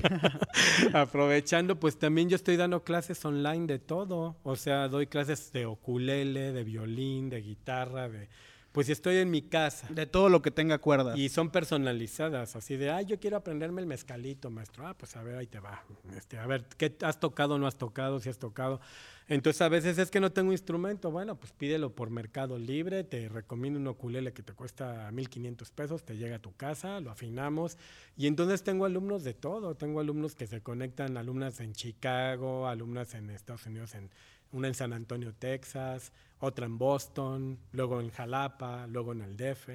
aprovechando, 0.95 1.79
pues 1.79 1.99
también 1.99 2.31
yo 2.31 2.37
estoy 2.37 2.57
dando 2.57 2.83
clases 2.85 3.23
online 3.23 3.67
de 3.67 3.79
todo. 3.79 4.39
O 4.45 4.57
sea, 4.57 4.89
doy 4.89 5.09
clases 5.09 5.53
de 5.53 5.67
ukulele, 5.67 6.53
de 6.53 6.65
violín, 6.65 7.29
de 7.29 7.43
guitarra, 7.43 8.09
de... 8.09 8.31
Pues 8.73 8.89
estoy 8.89 9.17
en 9.17 9.31
mi 9.31 9.43
casa. 9.43 9.89
De 9.91 10.07
todo 10.07 10.31
lo 10.31 10.41
que 10.41 10.51
tenga 10.51 10.79
cuerdas. 10.79 11.19
Y 11.19 11.29
son 11.29 11.51
personalizadas, 11.51 12.57
así 12.57 12.79
de, 12.79 12.89
ay, 12.89 13.05
yo 13.05 13.21
quiero 13.21 13.37
aprenderme 13.37 13.83
el 13.83 13.87
mezcalito, 13.87 14.49
maestro. 14.49 14.87
Ah, 14.87 14.95
pues 14.95 15.15
a 15.17 15.23
ver, 15.23 15.37
ahí 15.37 15.47
te 15.47 15.61
va. 15.61 15.85
Este, 16.17 16.39
a 16.39 16.47
ver, 16.47 16.65
¿qué 16.79 16.97
has 17.03 17.21
tocado 17.21 17.57
o 17.57 17.59
no 17.59 17.67
has 17.67 17.77
tocado? 17.77 18.21
Si 18.21 18.31
has 18.31 18.39
tocado. 18.39 18.81
Entonces, 19.29 19.61
a 19.63 19.69
veces 19.69 19.99
es 19.99 20.11
que 20.11 20.21
no 20.21 20.31
tengo 20.31 20.53
instrumento. 20.53 21.11
Bueno, 21.11 21.37
pues 21.37 21.53
pídelo 21.53 21.95
por 21.95 22.11
Mercado 22.11 22.59
Libre. 22.59 23.03
Te 23.03 23.29
recomiendo 23.29 23.81
un 23.81 23.89
ukulele 23.89 24.33
que 24.33 24.45
te 24.45 24.53
cuesta 24.53 25.11
1.500 25.11 25.73
pesos. 25.73 26.05
Te 26.05 26.17
llega 26.17 26.37
a 26.37 26.39
tu 26.39 26.55
casa, 26.55 27.01
lo 27.01 27.11
afinamos. 27.11 27.77
Y 28.17 28.29
entonces 28.29 28.63
tengo 28.63 28.85
alumnos 28.85 29.25
de 29.25 29.35
todo. 29.35 29.75
Tengo 29.75 29.99
alumnos 29.99 30.37
que 30.37 30.47
se 30.47 30.61
conectan, 30.61 31.17
alumnas 31.17 31.59
en 31.59 31.73
Chicago, 31.73 32.69
alumnas 32.69 33.15
en 33.15 33.31
Estados 33.31 33.67
Unidos, 33.67 33.97
en, 33.97 34.11
una 34.53 34.69
en 34.69 34.75
San 34.75 34.93
Antonio, 34.93 35.35
Texas, 35.35 36.13
otra 36.39 36.67
en 36.67 36.79
Boston, 36.79 37.59
luego 37.73 38.01
en 38.01 38.11
Jalapa, 38.11 38.87
luego 38.87 39.13
en 39.13 39.23
el 39.23 39.37
DF. 39.37 39.69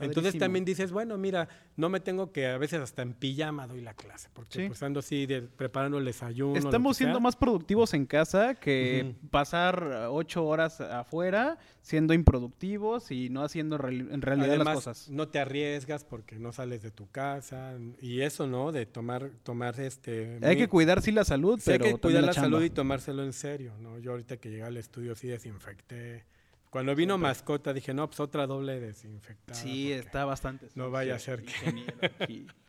Entonces 0.00 0.38
también 0.38 0.64
dices, 0.64 0.92
bueno, 0.92 1.16
mira, 1.18 1.48
no 1.76 1.88
me 1.88 2.00
tengo 2.00 2.32
que 2.32 2.46
a 2.46 2.58
veces 2.58 2.80
hasta 2.80 3.02
en 3.02 3.12
pijama 3.14 3.66
doy 3.66 3.80
la 3.80 3.94
clase, 3.94 4.28
porque 4.32 4.50
Sí. 4.62 4.66
pues 4.68 4.82
ando 4.82 5.00
así 5.00 5.26
de, 5.26 5.42
preparando 5.42 5.98
el 5.98 6.04
desayuno. 6.04 6.56
Estamos 6.56 6.96
que 6.96 7.04
siendo 7.04 7.18
sea. 7.18 7.22
más 7.22 7.36
productivos 7.36 7.94
en 7.94 8.06
casa 8.06 8.54
que 8.54 9.14
pasar 9.30 9.90
eh, 9.92 10.06
ocho 10.08 10.44
horas 10.46 10.80
afuera 10.80 11.58
siendo 11.82 12.12
improductivos 12.14 13.10
y 13.10 13.30
no 13.30 13.42
haciendo 13.42 13.76
en 13.88 14.22
realidad 14.22 14.48
Además, 14.50 14.66
las 14.66 14.74
cosas. 14.76 15.10
no 15.10 15.28
te 15.28 15.38
arriesgas 15.38 16.04
porque 16.04 16.38
no 16.38 16.52
sales 16.52 16.82
de 16.82 16.90
tu 16.90 17.08
casa 17.10 17.74
y 18.00 18.20
eso, 18.22 18.46
¿no? 18.46 18.72
De 18.72 18.86
tomar, 18.86 19.30
tomar 19.42 19.78
este. 19.80 20.34
Hay 20.42 20.54
muy- 20.54 20.56
que 20.56 20.68
cuidar 20.68 21.02
sí 21.02 21.12
la 21.12 21.24
salud, 21.24 21.58
sí 21.60 21.70
hay 21.72 21.78
pero 21.78 21.84
que 21.96 21.98
también 21.98 22.20
cuidar 22.20 22.24
la, 22.24 22.32
salud 22.32 22.62
y 22.62 22.70
tomárselo 22.70 23.24
en 23.24 23.32
serio, 23.32 23.74
¿no? 23.80 23.98
Yo 23.98 24.12
ahorita 24.12 24.36
que 24.38 24.50
llegué 24.50 24.62
al 24.62 24.76
estudio 24.76 25.14
sí 25.14 25.28
desinfecté. 25.28 26.24
Cuando 26.70 26.94
vino 26.94 27.18
mascota 27.18 27.72
dije, 27.72 27.92
no, 27.92 28.06
pues 28.06 28.20
otra 28.20 28.46
doble 28.46 28.78
desinfectada. 28.80 29.58
Sí, 29.58 29.92
está 29.92 30.24
bastante. 30.24 30.68
no 30.76 30.90
vaya 30.90 31.16
a 31.16 31.18
ser 31.18 31.42
que-. 31.44 32.46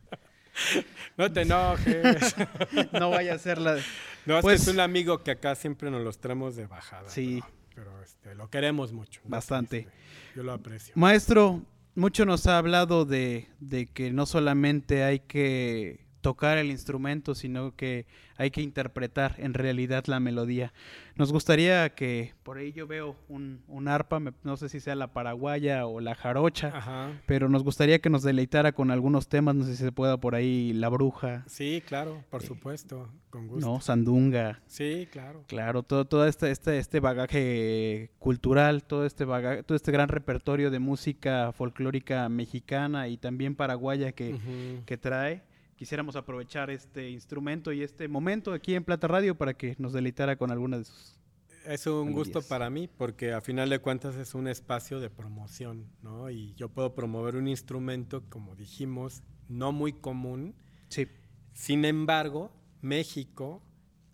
No 1.17 1.31
te 1.31 1.41
enojes. 1.41 2.35
no 2.91 3.09
vaya 3.09 3.35
a 3.35 3.38
ser 3.39 3.57
la. 3.57 3.77
No, 4.25 4.38
es, 4.38 4.41
Pues- 4.41 4.65
que 4.65 4.69
es 4.69 4.75
un 4.75 4.81
amigo 4.81 5.23
que 5.23 5.31
acá 5.31 5.55
siempre 5.55 5.89
nos 5.89 6.03
los 6.03 6.19
traemos 6.19 6.55
de 6.55 6.67
bajada. 6.67 7.09
Sí. 7.09 7.41
Pero, 7.73 7.91
pero, 7.91 8.03
este, 8.03 8.35
lo 8.35 8.49
queremos 8.49 8.91
mucho. 8.91 9.21
Bastante. 9.23 9.88
Yo 10.35 10.43
lo 10.43 10.51
aprecio. 10.51 10.93
Maestro, 10.97 11.61
mucho 11.95 12.25
nos 12.25 12.47
ha 12.47 12.57
hablado 12.57 13.05
de, 13.05 13.47
de 13.59 13.88
que 13.88 14.11
no 14.11 14.25
solamente 14.25 15.03
hay 15.03 15.19
que 15.19 16.00
tocar 16.22 16.57
el 16.57 16.72
instrumento, 16.72 17.35
sino 17.35 17.76
que 17.76 18.06
hay 18.38 18.52
que 18.52 18.61
interpretar 18.61 19.35
en 19.38 19.53
realidad 19.53 20.06
la 20.07 20.19
melodía. 20.19 20.73
Nos 21.15 21.31
gustaría 21.31 21.93
que, 21.93 22.34
por 22.43 22.57
ahí 22.57 22.72
yo 22.72 22.88
veo 22.88 23.15
un, 23.27 23.61
un 23.68 23.88
arpa, 23.88 24.19
no 24.43 24.57
sé 24.57 24.69
si 24.69 24.80
sea 24.80 24.95
la 24.95 25.14
paraguaya 25.14 25.85
o 25.85 25.99
la 25.99 26.15
jarocha, 26.15 27.11
pero 27.26 27.49
nos 27.49 27.64
gustaría 27.64 27.99
que 27.99 28.10
nos 28.10 28.23
deleitara 28.23 28.72
con 28.72 28.91
algunos 28.91 29.27
temas, 29.27 29.56
no 29.56 29.65
sé 29.65 29.76
si 29.76 29.84
se 29.84 29.91
pueda 29.91 30.18
por 30.18 30.35
ahí 30.35 30.73
La 30.73 30.89
Bruja. 30.89 31.43
Sí, 31.48 31.84
claro, 31.85 32.23
por 32.30 32.43
eh, 32.43 32.48
supuesto, 32.48 33.10
con 33.30 33.48
gusto. 33.48 33.68
No, 33.68 33.81
Sandunga. 33.81 34.61
Sí, 34.68 35.07
claro. 35.11 35.43
Claro, 35.48 35.84
todo, 35.84 36.06
todo 36.06 36.26
este, 36.26 36.52
este, 36.52 36.77
este 36.77 36.99
bagaje 36.99 38.11
cultural, 38.19 38.84
todo 38.84 39.06
este 39.06 39.26
bagaje, 39.26 39.64
todo 39.64 39.76
este 39.76 39.91
gran 39.91 40.07
repertorio 40.07 40.72
de 40.72 40.80
música 40.80 41.52
folclórica 41.52 42.27
mexicana 42.30 43.07
y 43.07 43.18
también 43.18 43.56
paraguaya 43.56 44.11
que, 44.14 44.39
que 44.85 44.98
trae 44.98 45.43
quisiéramos 45.81 46.15
aprovechar 46.15 46.69
este 46.69 47.09
instrumento 47.09 47.73
y 47.73 47.81
este 47.81 48.07
momento 48.07 48.53
aquí 48.53 48.75
en 48.75 48.83
Plata 48.83 49.07
Radio 49.07 49.35
para 49.35 49.55
que 49.55 49.73
nos 49.79 49.93
deleitara 49.93 50.35
con 50.35 50.51
alguna 50.51 50.77
de 50.77 50.83
sus. 50.85 51.17
Es 51.65 51.87
un 51.87 52.11
gusto 52.11 52.43
para 52.43 52.69
mí 52.69 52.87
porque 52.87 53.33
a 53.33 53.41
final 53.41 53.67
de 53.67 53.79
cuentas 53.79 54.15
es 54.15 54.35
un 54.35 54.47
espacio 54.47 54.99
de 54.99 55.09
promoción, 55.09 55.87
¿no? 56.03 56.29
Y 56.29 56.53
yo 56.53 56.69
puedo 56.69 56.93
promover 56.93 57.35
un 57.35 57.47
instrumento, 57.47 58.21
como 58.29 58.55
dijimos, 58.55 59.23
no 59.49 59.71
muy 59.71 59.91
común. 59.91 60.53
Sí. 60.89 61.07
Sin 61.53 61.83
embargo, 61.83 62.51
México 62.81 63.63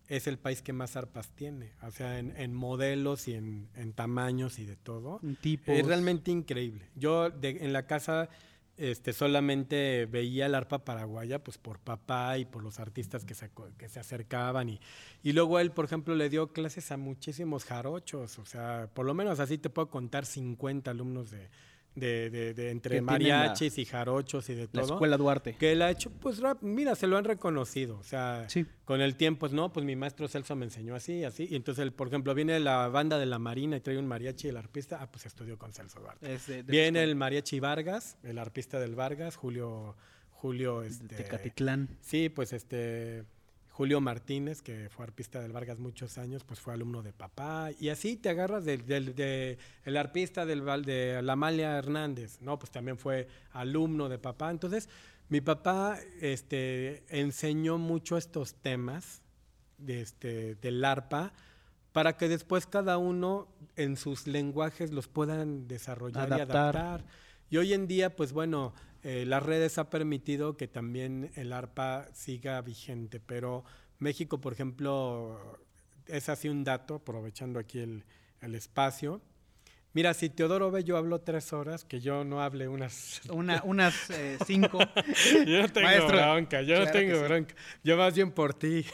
es 0.06 0.26
el 0.26 0.38
país 0.38 0.62
que 0.62 0.72
más 0.72 0.96
arpas 0.96 1.28
tiene, 1.34 1.74
o 1.82 1.90
sea, 1.90 2.18
en, 2.18 2.54
modelos 2.54 3.28
y 3.28 3.34
en, 3.34 3.92
tamaños 3.94 4.58
y 4.58 4.64
de 4.64 4.76
todo. 4.76 5.20
Es 5.44 5.86
realmente 5.86 6.30
increíble. 6.30 6.88
Yo 6.94 7.26
en 7.42 7.74
la 7.74 7.86
casa 7.86 8.30
este, 8.78 9.12
solamente 9.12 10.06
veía 10.06 10.46
el 10.46 10.54
arpa 10.54 10.84
paraguaya 10.84 11.42
pues 11.42 11.58
por 11.58 11.78
papá 11.80 12.38
y 12.38 12.44
por 12.44 12.62
los 12.62 12.78
artistas 12.78 13.24
que 13.24 13.34
se, 13.34 13.50
que 13.76 13.88
se 13.88 14.00
acercaban 14.00 14.68
y, 14.68 14.80
y 15.22 15.32
luego 15.32 15.58
él, 15.58 15.72
por 15.72 15.84
ejemplo, 15.84 16.14
le 16.14 16.30
dio 16.30 16.52
clases 16.52 16.90
a 16.92 16.96
muchísimos 16.96 17.64
jarochos, 17.64 18.38
o 18.38 18.44
sea, 18.46 18.88
por 18.94 19.04
lo 19.04 19.14
menos 19.14 19.40
así 19.40 19.58
te 19.58 19.68
puedo 19.68 19.90
contar 19.90 20.24
50 20.24 20.90
alumnos 20.90 21.30
de, 21.30 21.48
de, 21.98 22.30
de, 22.54 22.70
entre 22.70 23.00
mariachis 23.00 23.78
y 23.78 23.84
jarochos 23.84 24.48
y 24.50 24.54
de 24.54 24.68
todo. 24.68 24.86
La 24.86 24.92
Escuela 24.94 25.16
Duarte. 25.16 25.54
Que 25.54 25.72
él 25.72 25.82
ha 25.82 25.90
hecho, 25.90 26.10
pues 26.10 26.40
mira, 26.60 26.94
se 26.94 27.06
lo 27.06 27.16
han 27.16 27.24
reconocido. 27.24 27.98
O 27.98 28.04
sea, 28.04 28.46
con 28.84 29.00
el 29.00 29.16
tiempo, 29.16 29.40
pues, 29.40 29.52
no, 29.52 29.72
pues 29.72 29.84
mi 29.84 29.96
maestro 29.96 30.28
Celso 30.28 30.56
me 30.56 30.64
enseñó 30.64 30.94
así, 30.94 31.24
así. 31.24 31.46
Y 31.50 31.56
entonces, 31.56 31.82
él, 31.82 31.92
por 31.92 32.08
ejemplo, 32.08 32.34
viene 32.34 32.58
la 32.60 32.88
banda 32.88 33.18
de 33.18 33.26
la 33.26 33.38
Marina 33.38 33.76
y 33.76 33.80
trae 33.80 33.98
un 33.98 34.06
mariachi 34.06 34.48
y 34.48 34.50
el 34.50 34.56
arpista, 34.56 34.98
ah, 35.00 35.10
pues 35.10 35.26
estudió 35.26 35.58
con 35.58 35.72
Celso 35.72 36.00
Duarte. 36.00 36.38
viene 36.66 37.02
el 37.02 37.16
mariachi 37.16 37.60
Vargas, 37.60 38.18
el 38.22 38.38
arpista 38.38 38.78
del 38.80 38.94
Vargas, 38.94 39.36
Julio, 39.36 39.96
Julio, 40.30 40.82
este. 40.82 41.16
Tecatitlán. 41.16 41.88
Sí, 42.00 42.28
pues 42.28 42.52
este 42.52 43.24
Julio 43.78 44.00
Martínez, 44.00 44.60
que 44.60 44.88
fue 44.88 45.04
arpista 45.04 45.40
del 45.40 45.52
Vargas 45.52 45.78
muchos 45.78 46.18
años, 46.18 46.42
pues 46.42 46.58
fue 46.58 46.74
alumno 46.74 47.00
de 47.00 47.12
papá. 47.12 47.70
Y 47.78 47.90
así 47.90 48.16
te 48.16 48.28
agarras 48.28 48.64
del, 48.64 48.84
de, 48.84 49.56
el 49.84 49.96
arpista 49.96 50.44
del, 50.44 50.64
de 50.84 51.22
la 51.22 51.34
Amalia 51.34 51.78
Hernández, 51.78 52.40
¿no? 52.40 52.58
Pues 52.58 52.72
también 52.72 52.98
fue 52.98 53.28
alumno 53.52 54.08
de 54.08 54.18
papá. 54.18 54.50
Entonces, 54.50 54.88
mi 55.28 55.40
papá 55.40 55.96
este, 56.20 57.04
enseñó 57.08 57.78
mucho 57.78 58.16
estos 58.16 58.54
temas 58.54 59.22
de 59.76 60.00
este, 60.00 60.56
del 60.56 60.84
arpa 60.84 61.32
para 61.92 62.16
que 62.16 62.28
después 62.28 62.66
cada 62.66 62.98
uno 62.98 63.46
en 63.76 63.96
sus 63.96 64.26
lenguajes 64.26 64.90
los 64.90 65.06
puedan 65.06 65.68
desarrollar 65.68 66.28
y 66.30 66.40
adaptar. 66.40 67.04
Y 67.48 67.58
hoy 67.58 67.74
en 67.74 67.86
día, 67.86 68.16
pues 68.16 68.32
bueno, 68.32 68.74
eh, 69.02 69.24
las 69.26 69.42
redes 69.42 69.78
ha 69.78 69.90
permitido 69.90 70.56
que 70.56 70.66
también 70.66 71.30
el 71.34 71.52
ARPA 71.52 72.08
siga 72.12 72.60
vigente, 72.60 73.20
pero 73.20 73.64
México, 73.98 74.40
por 74.40 74.52
ejemplo, 74.52 75.58
es 76.06 76.28
así 76.28 76.48
un 76.48 76.64
dato, 76.64 76.96
aprovechando 76.96 77.58
aquí 77.58 77.78
el, 77.80 78.04
espacio. 78.54 79.20
Mira, 79.94 80.14
si 80.14 80.28
Teodoro 80.30 80.70
ve, 80.70 80.84
yo 80.84 80.96
hablo 80.96 81.20
tres 81.20 81.52
horas, 81.52 81.84
que 81.84 82.00
yo 82.00 82.24
no 82.24 82.42
hable 82.42 82.68
unas... 82.68 83.20
Una, 83.30 83.62
unas 83.64 84.10
eh, 84.10 84.38
cinco. 84.46 84.78
yo 85.46 85.62
no 85.62 85.68
tengo 85.68 86.06
bronca, 86.06 86.62
yo 86.62 86.78
no 86.84 86.90
tengo 86.90 87.20
bronca. 87.22 87.54
Yo 87.82 87.96
más 87.96 88.14
bien 88.14 88.30
por 88.30 88.54
ti. 88.54 88.84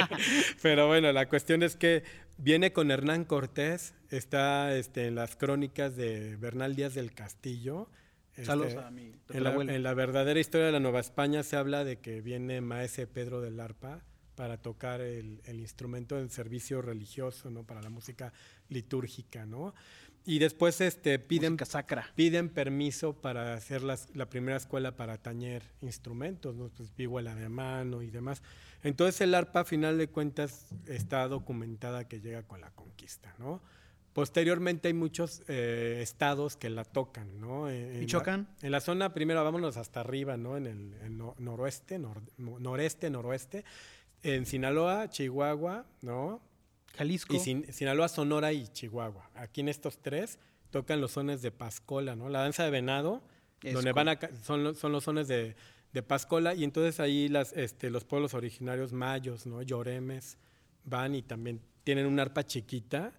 Pero 0.62 0.86
bueno, 0.86 1.12
la 1.12 1.28
cuestión 1.28 1.62
es 1.62 1.76
que 1.76 2.04
viene 2.38 2.72
con 2.72 2.90
Hernán 2.90 3.24
Cortés, 3.24 3.94
está 4.10 4.74
este, 4.76 5.08
en 5.08 5.16
las 5.16 5.36
crónicas 5.36 5.96
de 5.96 6.36
Bernal 6.36 6.76
Díaz 6.76 6.94
del 6.94 7.12
Castillo, 7.12 7.90
este, 8.36 8.78
a 8.78 8.90
mi 8.90 9.12
en 9.30 9.44
la, 9.44 9.54
en 9.54 9.82
la, 9.82 9.94
verdadera 9.94 10.38
historia 10.38 10.66
de 10.66 10.72
la 10.72 10.80
Nueva 10.80 11.00
España 11.00 11.42
se 11.42 11.56
habla 11.56 11.84
de 11.84 11.98
que 11.98 12.20
viene 12.20 12.60
Maese 12.60 13.06
Pedro 13.06 13.40
del 13.40 13.58
Arpa 13.60 14.02
para 14.36 14.58
tocar 14.58 15.00
el, 15.00 15.40
instrumento 15.48 16.16
del 16.16 16.30
servicio 16.30 16.82
religioso, 16.82 17.50
¿no? 17.50 17.64
Para 17.64 17.82
la 17.82 17.90
música 17.90 18.32
litúrgica, 18.68 19.46
¿no? 19.46 19.74
Y 20.24 20.38
después 20.38 20.80
este, 20.80 21.18
piden, 21.18 21.56
sacra. 21.64 22.12
piden 22.14 22.50
permiso 22.50 23.14
para 23.14 23.54
hacer 23.54 23.82
las, 23.82 24.14
la 24.14 24.28
primera 24.28 24.56
escuela 24.56 24.96
para 24.96 25.18
tañer 25.18 25.62
instrumentos, 25.80 26.54
¿no? 26.54 26.68
Pues 26.68 26.94
vihuela 26.94 27.34
de 27.34 27.48
mano 27.48 28.02
y 28.02 28.10
demás. 28.10 28.42
Entonces 28.82 29.20
el 29.22 29.34
arpa, 29.34 29.60
a 29.60 29.64
final 29.64 29.98
de 29.98 30.08
cuentas, 30.08 30.66
está 30.86 31.26
documentada 31.28 32.06
que 32.06 32.20
llega 32.20 32.42
con 32.42 32.60
la 32.60 32.70
conquista, 32.72 33.34
¿no? 33.38 33.62
Posteriormente 34.16 34.88
hay 34.88 34.94
muchos 34.94 35.42
eh, 35.46 35.98
estados 36.00 36.56
que 36.56 36.70
la 36.70 36.84
tocan, 36.84 37.38
¿no? 37.38 37.68
En 37.68 38.00
Michoacán. 38.00 38.48
en 38.62 38.72
la 38.72 38.80
zona, 38.80 39.12
primero 39.12 39.44
vámonos 39.44 39.76
hasta 39.76 40.00
arriba, 40.00 40.38
¿no? 40.38 40.56
En 40.56 40.66
el 40.66 41.18
noroeste, 41.18 42.00
noreste, 42.38 43.10
noroeste. 43.10 43.66
En 44.22 44.46
Sinaloa, 44.46 45.10
Chihuahua, 45.10 45.84
¿no? 46.00 46.40
Jalisco. 46.96 47.34
Y 47.34 47.40
Sinaloa, 47.70 48.08
Sonora 48.08 48.54
y 48.54 48.66
Chihuahua. 48.68 49.28
Aquí 49.34 49.60
en 49.60 49.68
estos 49.68 49.98
tres 49.98 50.38
tocan 50.70 51.02
los 51.02 51.10
sones 51.10 51.42
de 51.42 51.50
Pascola, 51.50 52.16
¿no? 52.16 52.30
La 52.30 52.40
danza 52.40 52.64
de 52.64 52.70
venado, 52.70 53.22
donde 53.60 53.92
van 53.92 54.08
a, 54.08 54.18
son, 54.42 54.74
son 54.76 54.92
los 54.92 55.04
sones 55.04 55.28
de, 55.28 55.56
de 55.92 56.02
Pascola, 56.02 56.54
y 56.54 56.64
entonces 56.64 57.00
ahí 57.00 57.28
las, 57.28 57.52
este, 57.52 57.90
los 57.90 58.04
pueblos 58.04 58.32
originarios 58.32 58.94
mayos, 58.94 59.44
¿no? 59.44 59.60
Lloremes, 59.60 60.38
van 60.84 61.14
y 61.14 61.20
también 61.20 61.60
tienen 61.84 62.06
un 62.06 62.18
arpa 62.18 62.46
chiquita 62.46 63.12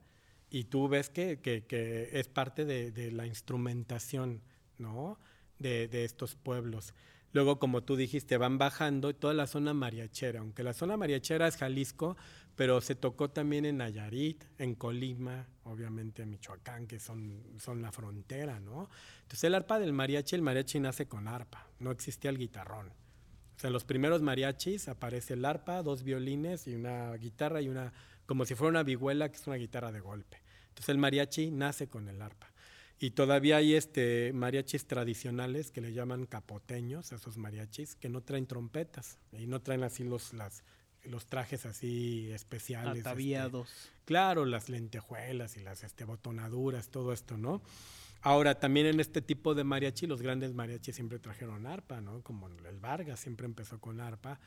y 0.50 0.66
tú 0.66 0.88
ves 0.88 1.10
que, 1.10 1.40
que, 1.40 2.10
es 2.14 2.28
parte 2.28 2.66
de, 2.66 2.92
de, 2.92 3.12
la 3.12 3.26
instrumentación, 3.26 4.42
¿no? 4.78 5.20
De, 5.60 5.88
de, 5.88 6.06
estos 6.06 6.36
pueblos. 6.36 6.94
Luego, 7.34 7.60
como 7.60 7.84
tú 7.84 7.96
dijiste, 7.96 8.38
van 8.38 8.58
bajando 8.58 9.14
toda 9.14 9.34
la 9.34 9.48
zona 9.48 9.74
mariachera, 9.74 10.40
aunque 10.40 10.64
la 10.64 10.74
zona 10.74 10.98
mariachera 10.98 11.48
es 11.48 11.58
Jalisco, 11.58 12.16
pero 12.58 12.82
se 12.82 12.96
tocó 12.96 13.30
también 13.30 13.66
en 13.66 13.78
Nayarit, 13.78 14.44
en 14.58 14.74
Colima, 14.74 15.48
obviamente 15.64 16.24
en 16.24 16.32
Michoacán, 16.32 16.88
que 16.88 17.00
son, 17.00 17.44
son 17.60 17.84
la 17.84 17.92
frontera, 17.92 18.60
¿no? 18.60 18.90
Entonces 19.22 19.44
el 19.44 19.54
arpa 19.54 19.80
del 19.80 19.94
mariachi, 19.94 20.36
el 20.36 20.42
mariachi 20.42 20.80
nace 20.80 21.08
con 21.08 21.28
arpa, 21.28 21.68
no 21.80 21.92
existía 21.92 22.32
el 22.32 22.40
guitarrón. 22.40 22.88
O 22.88 23.60
sea, 23.60 23.68
en 23.68 23.74
los 23.74 23.86
primeros 23.86 24.24
mariachis 24.24 24.88
aparece 24.88 25.36
el 25.36 25.46
arpa, 25.46 25.84
dos 25.84 26.02
violines 26.02 26.68
y 26.68 26.74
una 26.74 27.14
guitarra 27.14 27.62
y 27.62 27.70
una 27.70 27.94
como 28.28 28.46
si 28.46 28.54
fuera 28.54 28.70
una 28.70 28.84
vihuela, 28.84 29.30
que 29.30 29.38
es 29.38 29.48
una 29.48 29.56
guitarra 29.56 29.92
de 29.92 30.02
golpe. 30.02 30.38
Entonces 30.70 30.90
el 30.90 31.00
mariachi 31.00 31.50
nace 31.50 31.88
con 31.88 32.08
el 32.08 32.22
arpa. 32.22 32.52
Y 33.00 33.12
todavía 33.12 33.58
hay 33.58 33.74
este 33.76 34.32
mariachis 34.34 34.86
tradicionales 34.86 35.72
que 35.72 35.82
le 35.82 35.94
llaman 35.94 36.26
capoteños, 36.26 37.12
esos 37.12 37.38
mariachis, 37.38 37.96
que 37.96 38.10
no 38.10 38.22
traen 38.22 38.48
trompetas 38.48 39.18
y 39.32 39.48
no 39.48 39.62
traen 39.62 39.84
así 39.84 40.04
los, 40.04 40.34
las, 40.34 40.64
los 41.04 41.28
trajes 41.28 41.66
así 41.66 42.30
especiales. 42.32 42.98
Este, 42.98 43.10
Ataviados. 43.10 43.92
claro, 44.06 44.46
las 44.46 44.70
lentejuelas 44.70 45.58
y 45.58 45.62
las 45.62 45.84
este, 45.84 46.06
botonaduras, 46.06 46.90
todo 46.90 47.14
esto, 47.14 47.38
¿no? 47.38 47.62
Ahora, 48.22 48.60
también 48.60 48.88
en 48.88 49.00
este 49.00 49.22
tipo 49.22 49.54
de 49.54 49.64
mariachi, 49.64 50.08
los 50.08 50.24
grandes 50.24 50.54
mariachis 50.54 50.96
siempre 50.96 51.20
trajeron 51.20 51.68
arpa, 51.68 52.02
¿no? 52.02 52.22
Como 52.24 52.48
el 52.48 52.80
Vargas 52.80 53.20
siempre 53.20 53.46
empezó 53.46 53.80
con 53.80 54.02
arpa. 54.02 54.40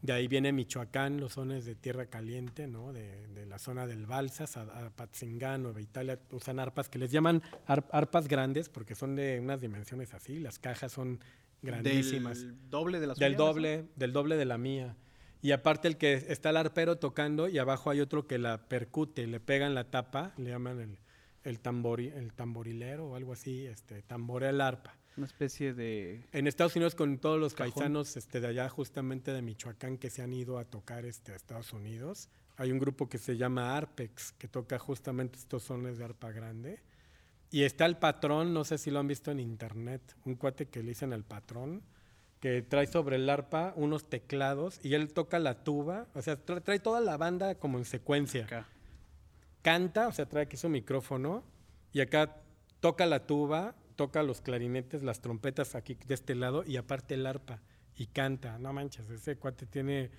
De 0.00 0.12
ahí 0.12 0.28
viene 0.28 0.52
Michoacán, 0.52 1.18
los 1.18 1.32
sones 1.32 1.64
de 1.64 1.74
tierra 1.74 2.06
caliente, 2.06 2.68
¿no? 2.68 2.92
de, 2.92 3.26
de 3.28 3.46
la 3.46 3.58
zona 3.58 3.86
del 3.86 4.06
Balsas, 4.06 4.56
a, 4.56 4.62
a 4.62 5.58
Nueva 5.58 5.80
Italia, 5.80 6.20
usan 6.30 6.60
arpas 6.60 6.88
que 6.88 6.98
les 6.98 7.10
llaman 7.10 7.42
arpas 7.66 8.28
grandes 8.28 8.68
porque 8.68 8.94
son 8.94 9.16
de 9.16 9.40
unas 9.40 9.60
dimensiones 9.60 10.14
así, 10.14 10.38
las 10.38 10.60
cajas 10.60 10.92
son 10.92 11.18
grandísimas. 11.62 12.42
Del 12.42 12.70
doble 12.70 13.00
de 13.00 13.06
la 13.08 13.14
Del 13.14 13.36
doble, 13.36 13.86
del 13.96 14.12
doble 14.12 14.36
de 14.36 14.44
la 14.44 14.56
mía. 14.56 14.96
Y 15.40 15.52
aparte 15.52 15.88
el 15.88 15.96
que 15.96 16.14
está 16.14 16.50
el 16.50 16.56
arpero 16.56 16.98
tocando 16.98 17.48
y 17.48 17.58
abajo 17.58 17.90
hay 17.90 18.00
otro 18.00 18.26
que 18.26 18.38
la 18.38 18.68
percute, 18.68 19.26
le 19.26 19.40
pegan 19.40 19.74
la 19.74 19.84
tapa, 19.84 20.32
le 20.36 20.50
llaman 20.50 20.80
el, 20.80 20.98
el, 21.44 21.60
tambori, 21.60 22.08
el 22.08 22.32
tamborilero 22.32 23.08
o 23.08 23.14
algo 23.16 23.32
así, 23.32 23.66
este, 23.66 24.02
tamborea 24.02 24.50
el 24.50 24.60
arpa. 24.60 24.96
Una 25.18 25.26
especie 25.26 25.74
de... 25.74 26.22
En 26.32 26.46
Estados 26.46 26.76
Unidos 26.76 26.94
con 26.94 27.18
todos 27.18 27.40
los 27.40 27.54
paisanos 27.54 28.16
este, 28.16 28.40
de 28.40 28.46
allá, 28.46 28.68
justamente 28.68 29.32
de 29.32 29.42
Michoacán, 29.42 29.98
que 29.98 30.10
se 30.10 30.22
han 30.22 30.32
ido 30.32 30.58
a 30.58 30.64
tocar 30.64 31.04
este, 31.04 31.32
a 31.32 31.34
Estados 31.34 31.72
Unidos. 31.72 32.28
Hay 32.56 32.70
un 32.70 32.78
grupo 32.78 33.08
que 33.08 33.18
se 33.18 33.36
llama 33.36 33.76
Arpex, 33.76 34.30
que 34.38 34.46
toca 34.46 34.78
justamente 34.78 35.36
estos 35.36 35.64
sones 35.64 35.98
de 35.98 36.04
arpa 36.04 36.30
grande. 36.30 36.78
Y 37.50 37.64
está 37.64 37.84
el 37.86 37.96
patrón, 37.96 38.54
no 38.54 38.62
sé 38.64 38.78
si 38.78 38.92
lo 38.92 39.00
han 39.00 39.08
visto 39.08 39.32
en 39.32 39.40
internet, 39.40 40.02
un 40.24 40.36
cuate 40.36 40.66
que 40.66 40.84
le 40.84 40.90
dicen 40.90 41.12
el 41.12 41.24
patrón, 41.24 41.82
que 42.38 42.62
trae 42.62 42.86
sobre 42.86 43.16
el 43.16 43.28
arpa 43.28 43.72
unos 43.74 44.08
teclados 44.08 44.78
y 44.84 44.94
él 44.94 45.12
toca 45.12 45.40
la 45.40 45.64
tuba, 45.64 46.06
o 46.14 46.22
sea, 46.22 46.44
tra- 46.44 46.62
trae 46.62 46.78
toda 46.78 47.00
la 47.00 47.16
banda 47.16 47.56
como 47.56 47.78
en 47.78 47.84
secuencia. 47.84 48.44
Acá. 48.44 48.68
Canta, 49.62 50.06
o 50.06 50.12
sea, 50.12 50.26
trae 50.26 50.44
aquí 50.44 50.56
su 50.56 50.68
micrófono 50.68 51.42
y 51.92 52.00
acá 52.00 52.36
toca 52.78 53.06
la 53.06 53.26
tuba, 53.26 53.74
toca 53.98 54.22
los 54.22 54.40
clarinetes, 54.40 55.02
las 55.02 55.20
trompetas 55.20 55.74
aquí 55.74 55.98
de 56.06 56.14
este 56.14 56.36
lado 56.36 56.62
y 56.64 56.76
aparte 56.76 57.14
el 57.14 57.26
arpa 57.26 57.60
y 57.96 58.06
canta. 58.06 58.56
No 58.58 58.72
manches, 58.72 59.10
ese 59.10 59.36
cuate 59.36 59.66
tiene, 59.66 60.10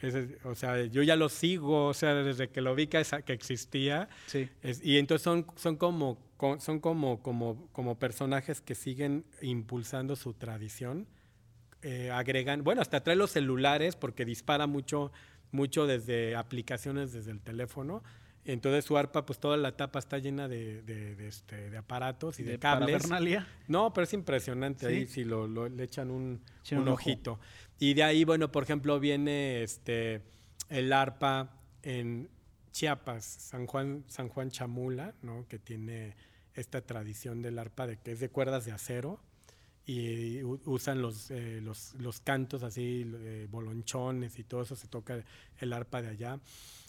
ese- 0.00 0.36
o 0.44 0.54
sea, 0.54 0.84
yo 0.84 1.02
ya 1.02 1.16
lo 1.16 1.30
sigo, 1.30 1.86
o 1.86 1.94
sea, 1.94 2.12
desde 2.14 2.50
que 2.50 2.60
lo 2.60 2.74
vi 2.74 2.88
que, 2.88 3.00
esa- 3.00 3.22
que 3.22 3.32
existía. 3.32 4.10
Sí. 4.26 4.50
Es- 4.60 4.84
y 4.84 4.98
entonces 4.98 5.22
son, 5.24 5.46
son, 5.56 5.76
como, 5.76 6.18
co- 6.36 6.60
son 6.60 6.78
como, 6.78 7.22
como, 7.22 7.68
como 7.72 7.98
personajes 7.98 8.60
que 8.60 8.74
siguen 8.74 9.24
impulsando 9.40 10.14
su 10.14 10.34
tradición. 10.34 11.06
eh, 11.84 12.12
agregan, 12.12 12.62
bueno, 12.62 12.80
hasta 12.80 13.02
trae 13.02 13.16
los 13.16 13.32
celulares 13.32 13.96
porque 13.96 14.24
dispara 14.24 14.68
mucho, 14.68 15.10
mucho 15.50 15.84
desde 15.88 16.36
aplicaciones 16.36 17.12
desde 17.12 17.32
el 17.32 17.40
teléfono. 17.40 18.04
Entonces 18.44 18.84
su 18.84 18.96
arpa, 18.98 19.24
pues 19.24 19.38
toda 19.38 19.56
la 19.56 19.76
tapa 19.76 19.98
está 20.00 20.18
llena 20.18 20.48
de, 20.48 20.82
de- 20.82 21.14
de, 21.14 21.28
este, 21.28 21.70
de 21.70 21.76
aparatos 21.78 22.40
y 22.40 22.42
de, 22.42 22.58
cables. 22.58 23.02
No, 23.68 23.92
pero 23.92 24.04
es 24.04 24.12
impresionante 24.12 24.88
¿Sí? 24.88 24.94
ahí 24.94 25.06
si 25.06 25.24
lo, 25.24 25.46
lo- 25.46 25.68
le 25.68 25.84
echan 25.84 26.10
un, 26.10 26.42
ojo. 26.72 26.90
ojito. 26.94 27.38
Y 27.78 27.94
de 27.94 28.02
ahí, 28.02 28.24
bueno, 28.24 28.50
por 28.50 28.64
ejemplo, 28.64 28.98
viene 28.98 29.62
este 29.62 30.22
el 30.70 30.92
arpa 30.92 31.60
en 31.82 32.28
Chiapas, 32.72 33.24
San 33.24 33.66
Juan, 33.66 34.04
San 34.08 34.28
Juan 34.28 34.50
Chamula, 34.50 35.14
¿no? 35.22 35.46
que 35.46 35.58
tiene 35.58 36.16
esta 36.54 36.80
tradición 36.80 37.42
del 37.42 37.58
arpa 37.58 37.86
de 37.86 37.98
que 37.98 38.12
es 38.12 38.20
de 38.20 38.28
cuerdas 38.30 38.64
de 38.64 38.72
acero 38.72 39.20
y 39.84 40.42
usan 40.44 41.02
los, 41.02 41.30
eh, 41.30 41.60
los, 41.62 41.94
los 41.94 42.20
cantos 42.20 42.62
así, 42.62 43.04
eh, 43.14 43.46
bolonchones 43.50 44.38
y 44.38 44.44
todo 44.44 44.62
eso, 44.62 44.76
se 44.76 44.86
toca 44.88 45.22
el 45.58 45.72
arpa 45.72 46.02
de 46.02 46.08
allá. 46.08 46.40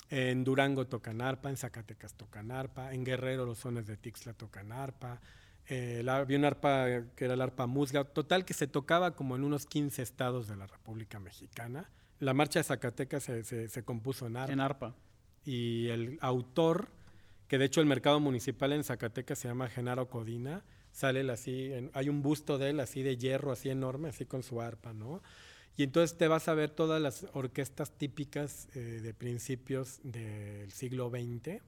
En 0.10 0.44
Durango 0.44 0.86
tocan 0.88 1.22
arpa, 1.22 1.50
en 1.50 1.58
Zacatecas 1.58 2.14
tocan 2.16 2.52
arpa, 2.52 2.94
en 2.94 3.04
Guerrero 3.04 3.46
los 3.46 3.60
sones 3.60 3.88
de 3.88 3.98
Tixla 3.98 4.34
tocan 4.34 4.72
arpa. 4.72 5.22
Eh, 5.68 6.02
la- 6.04 6.18
había 6.18 6.38
un 6.38 6.46
arpa 6.46 6.86
que 7.16 7.26
era 7.26 7.34
el 7.36 7.42
arpa 7.42 7.68
musga, 7.68 8.04
total 8.04 8.46
que 8.46 8.54
se 8.54 8.68
tocaba 8.68 9.16
como 9.16 9.36
en 9.36 9.44
unos 9.44 9.66
15 9.66 10.02
estados 10.02 10.48
de 10.48 10.56
la 10.58 10.68
República 10.68 11.20
Mexicana. 11.20 11.90
La 12.20 12.34
marcha 12.34 12.60
de 12.60 12.64
Zacatecas 12.66 13.24
se, 13.24 13.44
se- 13.44 13.70
se 13.70 13.84
compuso 13.84 14.28
en 14.28 14.38
arpa 14.38 14.54
En 14.54 14.60
arpa. 14.60 14.96
y 15.46 15.88
el 15.88 16.18
autor, 16.22 16.90
que 17.48 17.58
de 17.58 17.66
hecho 17.66 17.82
el 17.82 17.88
mercado 17.88 18.20
municipal 18.20 18.72
en 18.74 18.84
Zacatecas 18.84 19.40
se 19.40 19.48
llama 19.48 19.70
Genaro 19.70 20.10
Codina, 20.10 20.64
sale 20.92 21.22
él 21.22 21.30
así, 21.30 21.72
en- 21.74 21.92
hay 21.94 22.10
un 22.10 22.22
busto 22.22 22.58
de 22.58 22.70
él 22.70 22.80
así 22.80 23.02
de 23.02 23.18
hierro, 23.18 23.52
así 23.52 23.70
enorme, 23.70 24.10
así 24.10 24.26
con 24.26 24.44
su 24.44 24.62
arpa, 24.62 24.94
¿no? 24.94 25.24
Y 25.76 25.84
entonces 25.84 26.18
te 26.18 26.28
vas 26.28 26.48
a 26.48 26.54
ver 26.54 26.70
todas 26.70 27.02
las 27.02 27.26
orquestas 27.34 27.92
típicas 27.98 28.68
eh, 28.76 28.80
de 29.02 29.14
principios 29.14 30.00
del 30.04 30.72
siglo 30.72 31.10
XX, 31.10 31.62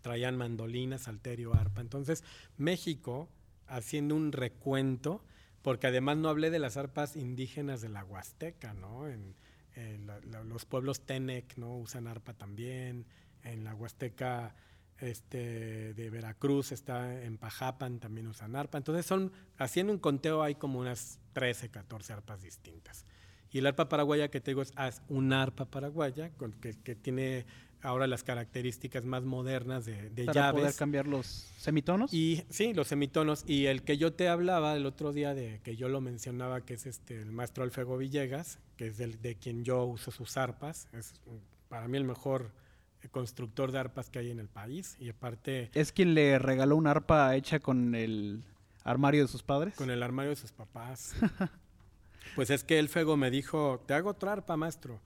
traían 0.00 0.36
mandolina, 0.36 0.98
salterio, 0.98 1.54
arpa. 1.54 1.80
Entonces, 1.80 2.24
México, 2.56 3.28
haciendo 3.66 4.14
un 4.16 4.32
recuento, 4.32 5.24
porque 5.62 5.86
además 5.88 6.16
no 6.16 6.28
hablé 6.28 6.50
de 6.50 6.58
las 6.58 6.76
arpas 6.76 7.16
indígenas 7.16 7.80
de 7.80 7.88
la 7.88 8.04
Huasteca, 8.04 8.74
¿no? 8.74 9.08
En, 9.08 9.34
la- 10.06 10.42
los 10.42 10.64
pueblos 10.64 11.02
Tenec, 11.02 11.56
¿no? 11.56 11.76
Usan 11.76 12.08
arpa 12.08 12.32
también. 12.34 13.06
En 13.44 13.62
la 13.62 13.74
Huasteca 13.74 14.56
este, 15.00 15.94
de 15.94 16.10
Veracruz 16.10 16.72
está 16.72 17.22
en 17.22 17.38
Pajapan, 17.38 18.00
también 18.00 18.26
usan 18.26 18.56
arpa. 18.56 18.78
Entonces, 18.78 19.06
son, 19.06 19.32
haciendo 19.56 19.92
un 19.92 19.98
conteo, 19.98 20.42
hay 20.42 20.54
como 20.54 20.78
unas 20.80 21.18
13, 21.32 21.68
14 21.70 22.12
arpas 22.12 22.42
distintas. 22.42 23.04
Y 23.50 23.58
el 23.58 23.66
arpa 23.66 23.88
paraguaya 23.88 24.28
que 24.28 24.40
te 24.40 24.50
digo 24.50 24.62
es 24.62 24.72
es 24.86 25.00
un 25.08 25.32
arpa 25.32 25.64
paraguaya 25.64 26.30
con- 26.36 26.52
que, 26.52 26.74
que 26.82 26.94
tiene 26.94 27.46
ahora 27.80 28.06
las 28.08 28.24
características 28.24 29.04
más 29.04 29.24
modernas 29.24 29.86
de, 29.86 30.10
de 30.10 30.24
Para 30.24 30.50
poder 30.50 30.64
llaves. 30.64 30.76
cambiar 30.76 31.06
los 31.06 31.26
semitonos. 31.58 32.12
Y 32.12 32.42
sí, 32.50 32.74
los 32.74 32.88
semitonos. 32.88 33.44
Y 33.46 33.66
el 33.66 33.84
que 33.84 33.96
yo 33.96 34.12
te 34.12 34.28
hablaba 34.28 34.74
el 34.76 34.84
otro 34.84 35.12
día 35.12 35.32
de 35.34 35.60
que 35.62 35.76
yo 35.76 35.88
lo 35.88 36.00
mencionaba, 36.00 36.60
que 36.62 36.74
es 36.74 36.86
este 36.86 37.20
el 37.22 37.30
maestro 37.32 37.62
Alfego 37.64 37.96
Villegas, 37.96 38.58
que 38.76 38.88
es 38.88 38.98
del, 38.98 39.22
de 39.22 39.36
quien 39.36 39.64
yo 39.64 39.84
uso 39.84 40.10
sus 40.10 40.36
arpas. 40.36 40.88
Es 40.92 41.14
para 41.68 41.86
mí 41.88 41.96
el 41.96 42.04
mejor 42.04 42.50
constructor 43.10 43.72
de 43.72 43.78
arpas 43.78 44.10
que 44.10 44.18
hay 44.18 44.30
en 44.30 44.40
el 44.40 44.48
país. 44.48 44.96
Y 44.98 45.08
aparte, 45.08 45.70
es 45.72 45.92
quien 45.92 46.14
le 46.14 46.38
regaló 46.38 46.76
una 46.76 46.90
arpa 46.90 47.34
hecha 47.36 47.60
con 47.60 47.94
el 47.94 48.42
armario 48.84 49.22
de 49.22 49.28
sus 49.28 49.42
padres. 49.42 49.74
con 49.76 49.90
el 49.90 50.02
armario 50.02 50.30
de 50.30 50.36
sus 50.36 50.52
papás. 50.52 51.14
pues 52.34 52.50
es 52.50 52.64
que 52.64 52.78
el 52.78 52.88
Fego 52.88 53.16
me 53.16 53.30
dijo, 53.30 53.82
te 53.86 53.94
hago 53.94 54.10
otra 54.10 54.32
arpa, 54.32 54.56
maestro. 54.56 55.00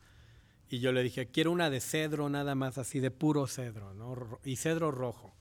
Y 0.69 0.81
yo 0.81 0.93
le 0.93 1.03
dije, 1.03 1.27
quiero 1.27 1.53
una 1.53 1.69
de 1.69 1.81
cedro 1.81 2.31
nada 2.31 2.55
más, 2.55 2.79
así 2.79 2.99
de 2.99 3.11
puro 3.11 3.47
cedro, 3.47 3.93
¿no? 3.93 4.39
Y 4.43 4.57
cedro 4.57 4.91
rojo. 4.91 5.35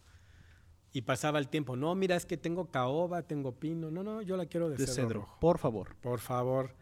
Y 0.91 1.03
pasaba 1.03 1.39
el 1.39 1.47
tiempo, 1.47 1.77
no, 1.77 1.95
mira, 1.95 2.17
es 2.17 2.25
que 2.25 2.35
tengo 2.35 2.69
caoba, 2.69 3.21
tengo 3.21 3.53
pino. 3.53 3.89
No, 3.89 4.03
no, 4.03 4.21
yo 4.21 4.35
la 4.35 4.45
quiero 4.45 4.69
de, 4.69 4.75
de 4.75 4.85
cedro, 4.87 4.93
cedro. 5.07 5.19
rojo. 5.21 5.39
Por 5.39 5.57
favor. 5.57 5.95
Por 6.01 6.19
favor. 6.19 6.75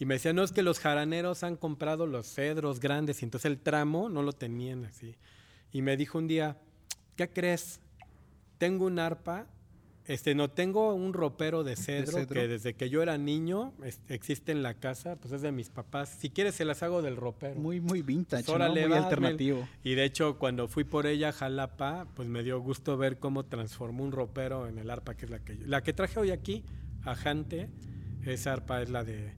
Y 0.00 0.06
me 0.06 0.14
decía, 0.14 0.32
no, 0.32 0.42
es 0.42 0.50
que 0.50 0.62
los 0.62 0.80
jaraneros 0.80 1.44
han 1.44 1.56
comprado 1.56 2.06
los 2.06 2.26
cedros 2.26 2.80
grandes 2.80 3.22
y 3.22 3.26
entonces 3.26 3.48
el 3.50 3.58
tramo 3.60 4.08
no 4.08 4.22
lo 4.22 4.32
tenían 4.32 4.84
así. 4.86 5.14
Y 5.72 5.82
me 5.82 5.96
dijo 5.96 6.18
un 6.18 6.26
día, 6.26 6.56
¿qué 7.16 7.28
crees? 7.28 7.80
Tengo 8.58 8.86
un 8.86 8.98
arpa, 8.98 9.46
este, 10.06 10.34
no 10.34 10.48
tengo 10.50 10.94
un 10.94 11.12
ropero 11.12 11.62
de 11.64 11.76
cedro, 11.76 12.12
cedro? 12.18 12.34
que 12.34 12.48
desde 12.48 12.74
que 12.74 12.88
yo 12.90 13.02
era 13.02 13.16
niño 13.18 13.72
este, 13.84 14.14
existe 14.14 14.50
en 14.52 14.62
la 14.62 14.74
casa, 14.74 15.16
pues 15.16 15.32
es 15.34 15.42
de 15.42 15.52
mis 15.52 15.68
papás. 15.68 16.08
Si 16.18 16.30
quieres 16.30 16.54
se 16.54 16.64
las 16.64 16.82
hago 16.82 17.02
del 17.02 17.16
ropero. 17.16 17.60
Muy, 17.60 17.80
muy 17.80 18.00
vintage, 18.02 18.44
Pues 18.44 18.48
¿no? 18.58 18.64
órale, 18.64 18.88
Muy 18.88 18.90
va, 18.98 19.04
alternativo. 19.04 19.68
Y 19.84 19.94
de 19.94 20.04
hecho, 20.04 20.38
cuando 20.38 20.66
fui 20.66 20.84
por 20.84 21.06
ella 21.06 21.28
a 21.28 21.32
Jalapa, 21.32 22.06
pues 22.16 22.26
me 22.26 22.42
dio 22.42 22.58
gusto 22.60 22.96
ver 22.96 23.18
cómo 23.18 23.44
transformó 23.44 24.02
un 24.02 24.12
ropero 24.12 24.66
en 24.66 24.78
el 24.78 24.88
arpa, 24.90 25.14
que 25.14 25.26
es 25.26 25.30
la 25.30 25.38
que 25.40 25.58
yo- 25.58 25.66
La 25.66 25.82
que 25.82 25.92
traje 25.92 26.18
hoy 26.18 26.30
aquí, 26.30 26.64
a 27.04 27.14
Jante, 27.14 27.68
esa 28.24 28.54
arpa 28.54 28.80
es 28.82 28.88
la 28.90 29.04
de 29.04 29.32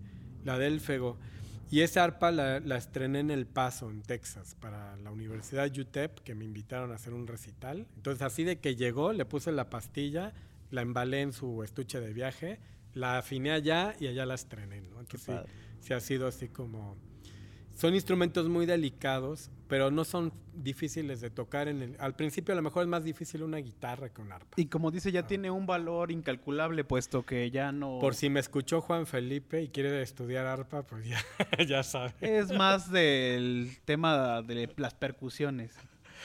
la 0.44 0.58
del 0.58 0.80
Fego. 0.80 1.16
Y 1.70 1.80
esa 1.80 2.04
arpa 2.04 2.30
la, 2.30 2.60
la 2.60 2.76
estrené 2.76 3.20
en 3.20 3.30
El 3.30 3.46
Paso, 3.46 3.90
en 3.90 4.02
Texas, 4.02 4.56
para 4.60 4.94
la 4.98 5.10
Universidad 5.10 5.74
UTEP, 5.74 6.20
que 6.20 6.34
me 6.34 6.44
invitaron 6.44 6.92
a 6.92 6.96
hacer 6.96 7.14
un 7.14 7.26
recital. 7.26 7.86
Entonces, 7.96 8.22
así 8.22 8.44
de 8.44 8.58
que 8.58 8.76
llegó, 8.76 9.14
le 9.14 9.24
puse 9.24 9.52
la 9.52 9.70
pastilla, 9.70 10.34
la 10.70 10.82
embalé 10.82 11.22
en 11.22 11.32
su 11.32 11.62
estuche 11.62 11.98
de 11.98 12.12
viaje, 12.12 12.60
la 12.92 13.16
afiné 13.16 13.52
allá 13.52 13.94
y 13.98 14.06
allá 14.06 14.26
la 14.26 14.34
estrené, 14.34 14.82
¿no? 14.82 15.00
Entonces, 15.00 15.40
sí 15.80 15.94
ha 15.94 16.00
sido 16.00 16.26
así 16.26 16.48
como... 16.48 16.96
Son 17.82 17.96
instrumentos 17.96 18.48
muy 18.48 18.64
delicados, 18.64 19.50
pero 19.66 19.90
no 19.90 20.04
son 20.04 20.32
difíciles 20.54 21.20
de 21.20 21.30
tocar. 21.30 21.66
En 21.66 21.82
el, 21.82 21.96
al 21.98 22.14
principio 22.14 22.52
a 22.52 22.54
lo 22.54 22.62
mejor 22.62 22.82
es 22.82 22.88
más 22.88 23.02
difícil 23.02 23.42
una 23.42 23.56
guitarra 23.56 24.08
que 24.10 24.20
un 24.20 24.30
arpa. 24.30 24.54
Y 24.54 24.66
como 24.66 24.92
dice, 24.92 25.10
ya 25.10 25.26
tiene 25.26 25.50
un 25.50 25.66
valor 25.66 26.12
incalculable, 26.12 26.84
puesto 26.84 27.26
que 27.26 27.50
ya 27.50 27.72
no... 27.72 27.98
Por 27.98 28.14
si 28.14 28.30
me 28.30 28.38
escuchó 28.38 28.82
Juan 28.82 29.04
Felipe 29.04 29.62
y 29.62 29.68
quiere 29.68 30.00
estudiar 30.00 30.46
arpa, 30.46 30.84
pues 30.84 31.08
ya, 31.08 31.18
ya 31.66 31.82
sabe. 31.82 32.14
Es 32.20 32.52
más 32.52 32.92
del 32.92 33.76
tema 33.84 34.42
de 34.42 34.72
las 34.76 34.94
percusiones. 34.94 35.74